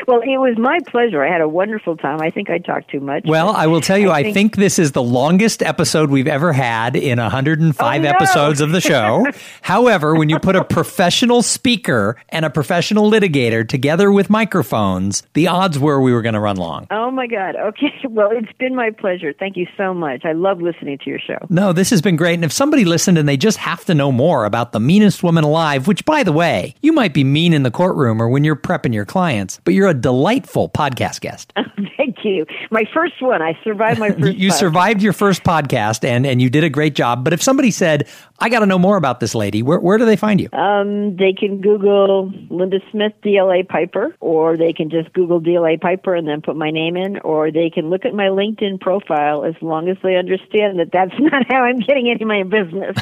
well, 0.07 0.21
it 0.21 0.37
was 0.37 0.57
my 0.57 0.79
pleasure. 0.87 1.23
I 1.23 1.31
had 1.31 1.41
a 1.41 1.47
wonderful 1.47 1.97
time. 1.97 2.21
I 2.21 2.29
think 2.29 2.49
I 2.49 2.57
talked 2.57 2.89
too 2.89 2.99
much. 2.99 3.23
Well, 3.25 3.49
I 3.49 3.67
will 3.67 3.81
tell 3.81 3.97
you, 3.97 4.11
I 4.11 4.23
think, 4.23 4.31
I 4.31 4.33
think 4.33 4.55
this 4.55 4.79
is 4.79 4.91
the 4.91 5.03
longest 5.03 5.61
episode 5.61 6.09
we've 6.09 6.27
ever 6.27 6.53
had 6.53 6.95
in 6.95 7.19
105 7.19 7.99
oh, 7.99 8.03
no. 8.03 8.09
episodes 8.09 8.61
of 8.61 8.71
the 8.71 8.81
show. 8.81 9.25
However, 9.61 10.15
when 10.15 10.29
you 10.29 10.39
put 10.39 10.55
a 10.55 10.63
professional 10.63 11.41
speaker 11.41 12.17
and 12.29 12.45
a 12.45 12.49
professional 12.49 13.09
litigator 13.09 13.67
together 13.67 14.11
with 14.11 14.29
microphones, 14.29 15.23
the 15.33 15.47
odds 15.47 15.77
were 15.77 16.01
we 16.01 16.13
were 16.13 16.21
going 16.21 16.33
to 16.33 16.39
run 16.39 16.57
long. 16.57 16.87
Oh, 16.91 17.11
my 17.11 17.27
God. 17.27 17.55
Okay. 17.55 17.93
Well, 18.09 18.31
it's 18.31 18.50
been 18.53 18.75
my 18.75 18.91
pleasure. 18.91 19.33
Thank 19.37 19.57
you 19.57 19.67
so 19.77 19.93
much. 19.93 20.25
I 20.25 20.33
love 20.33 20.61
listening 20.61 20.97
to 20.99 21.09
your 21.09 21.19
show. 21.19 21.37
No, 21.49 21.73
this 21.73 21.89
has 21.89 22.01
been 22.01 22.15
great. 22.15 22.35
And 22.35 22.45
if 22.45 22.51
somebody 22.51 22.85
listened 22.85 23.17
and 23.17 23.27
they 23.27 23.37
just 23.37 23.57
have 23.57 23.85
to 23.85 23.93
know 23.95 24.11
more 24.11 24.45
about 24.45 24.71
the 24.71 24.79
meanest 24.79 25.23
woman 25.23 25.43
alive, 25.43 25.87
which, 25.87 26.05
by 26.05 26.23
the 26.23 26.31
way, 26.31 26.75
you 26.81 26.93
might 26.93 27.13
be 27.13 27.23
mean 27.23 27.53
in 27.53 27.63
the 27.63 27.71
courtroom 27.71 28.21
or 28.21 28.29
when 28.29 28.43
you're 28.43 28.55
prepping 28.55 28.93
your 28.93 29.05
clients, 29.05 29.59
but 29.63 29.73
you're 29.73 29.87
a 29.89 29.93
delightful 29.93 30.69
podcast 30.69 31.21
guest. 31.21 31.53
Thank 31.55 31.91
Thank 32.21 32.25
you. 32.25 32.45
My 32.71 32.83
first 32.93 33.21
one. 33.21 33.41
I 33.41 33.57
survived 33.63 33.99
my 33.99 34.09
first. 34.19 34.35
you 34.37 34.49
podcast. 34.49 34.53
survived 34.53 35.01
your 35.01 35.13
first 35.13 35.43
podcast, 35.43 36.03
and 36.03 36.25
and 36.25 36.41
you 36.41 36.49
did 36.49 36.63
a 36.63 36.69
great 36.69 36.93
job. 36.93 37.23
But 37.23 37.33
if 37.33 37.41
somebody 37.41 37.71
said, 37.71 38.07
"I 38.39 38.49
got 38.49 38.59
to 38.59 38.65
know 38.65 38.77
more 38.77 38.97
about 38.97 39.19
this 39.19 39.33
lady," 39.33 39.63
where 39.63 39.79
where 39.79 39.97
do 39.97 40.05
they 40.05 40.15
find 40.15 40.41
you? 40.41 40.49
Um, 40.51 41.15
they 41.15 41.33
can 41.33 41.61
Google 41.61 42.31
Linda 42.49 42.79
Smith 42.91 43.13
DLA 43.23 43.67
Piper, 43.67 44.15
or 44.19 44.57
they 44.57 44.73
can 44.73 44.89
just 44.89 45.13
Google 45.13 45.39
DLA 45.41 45.79
Piper 45.79 46.13
and 46.15 46.27
then 46.27 46.41
put 46.41 46.55
my 46.55 46.69
name 46.69 46.97
in, 46.97 47.19
or 47.19 47.51
they 47.51 47.69
can 47.69 47.89
look 47.89 48.05
at 48.05 48.13
my 48.13 48.25
LinkedIn 48.25 48.40
profile 48.79 49.45
as 49.45 49.55
long 49.61 49.87
as 49.89 49.97
they 50.03 50.15
understand 50.15 50.79
that 50.79 50.89
that's 50.91 51.13
not 51.19 51.45
how 51.49 51.63
I'm 51.63 51.79
getting 51.79 52.07
into 52.07 52.25
my 52.25 52.43
business. 52.43 52.95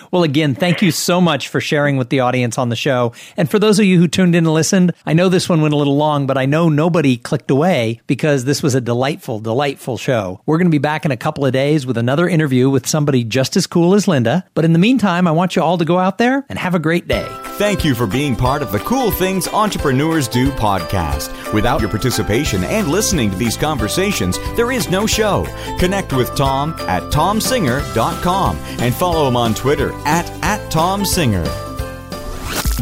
well, 0.10 0.22
again, 0.22 0.54
thank 0.54 0.82
you 0.82 0.90
so 0.90 1.20
much 1.20 1.48
for 1.48 1.60
sharing 1.60 1.96
with 1.96 2.10
the 2.10 2.20
audience 2.20 2.58
on 2.58 2.68
the 2.68 2.76
show. 2.76 3.12
And 3.36 3.50
for 3.50 3.58
those 3.58 3.78
of 3.78 3.84
you 3.84 3.98
who 3.98 4.08
tuned 4.08 4.34
in 4.34 4.44
and 4.44 4.54
listened, 4.54 4.92
I 5.06 5.12
know 5.12 5.28
this 5.28 5.48
one 5.48 5.60
went 5.62 5.74
a 5.74 5.76
little 5.76 5.96
long, 5.96 6.26
but 6.26 6.38
I 6.38 6.46
know 6.46 6.68
nobody 6.68 7.16
clicked 7.16 7.50
away 7.50 8.00
because 8.06 8.44
this 8.44 8.62
was 8.62 8.74
a 8.74 8.80
delightful, 8.80 9.40
delightful 9.40 9.96
show. 9.96 10.40
We're 10.46 10.58
going 10.58 10.66
to 10.66 10.70
be 10.70 10.78
back 10.78 11.04
in 11.04 11.10
a 11.10 11.16
couple 11.16 11.46
of 11.46 11.52
days 11.52 11.86
with 11.86 11.96
another 11.96 12.28
interview 12.28 12.70
with 12.70 12.86
somebody 12.86 13.24
just 13.24 13.56
as 13.56 13.66
cool 13.66 13.94
as 13.94 14.06
Linda. 14.06 14.44
But 14.54 14.64
in 14.64 14.72
the 14.72 14.78
meantime, 14.78 15.26
I 15.26 15.32
want 15.32 15.56
you 15.56 15.62
all 15.62 15.78
to 15.78 15.84
go 15.84 15.98
out 15.98 16.18
there 16.18 16.44
and 16.48 16.58
have 16.58 16.74
a 16.74 16.78
great 16.78 17.08
day. 17.08 17.26
Thank 17.58 17.84
you 17.84 17.94
for 17.94 18.06
being 18.06 18.36
part 18.36 18.62
of 18.62 18.72
the 18.72 18.78
Cool 18.80 19.10
Things 19.10 19.48
Entrepreneurs 19.48 20.28
Do 20.28 20.50
podcast. 20.52 21.30
Without 21.52 21.80
your 21.80 21.90
participation 21.90 22.64
and 22.64 22.88
listening 22.88 23.30
to 23.30 23.36
these 23.36 23.56
conversations, 23.56 24.09
there 24.56 24.72
is 24.72 24.90
no 24.90 25.06
show. 25.06 25.46
Connect 25.78 26.12
with 26.12 26.34
Tom 26.36 26.74
at 26.80 27.02
tomsinger.com 27.12 28.56
and 28.56 28.94
follow 28.94 29.28
him 29.28 29.36
on 29.36 29.54
Twitter 29.54 29.92
at, 30.04 30.28
at 30.42 30.60
tomsinger. 30.70 31.44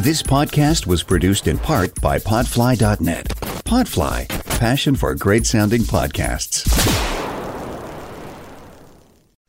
This 0.02 0.22
podcast 0.22 0.86
was 0.86 1.02
produced 1.02 1.48
in 1.48 1.58
part 1.58 2.00
by 2.00 2.18
Podfly.net. 2.18 3.26
Podfly, 3.64 4.28
passion 4.58 4.94
for 4.94 5.14
great 5.14 5.44
sounding 5.44 5.82
podcasts. 5.82 7.08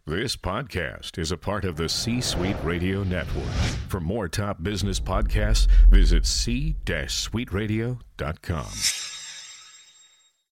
This 0.10 0.36
podcast 0.36 1.18
is 1.20 1.32
a 1.32 1.38
part 1.38 1.66
of 1.66 1.76
the 1.76 1.88
C 1.88 2.20
Suite 2.20 2.58
Radio 2.64 3.04
Network. 3.04 3.46
For 3.90 4.00
more 4.00 4.28
top 4.28 4.64
business 4.64 5.00
podcasts, 5.00 5.68
visit 5.92 6.26
c-suiteradio.com. 6.26 9.19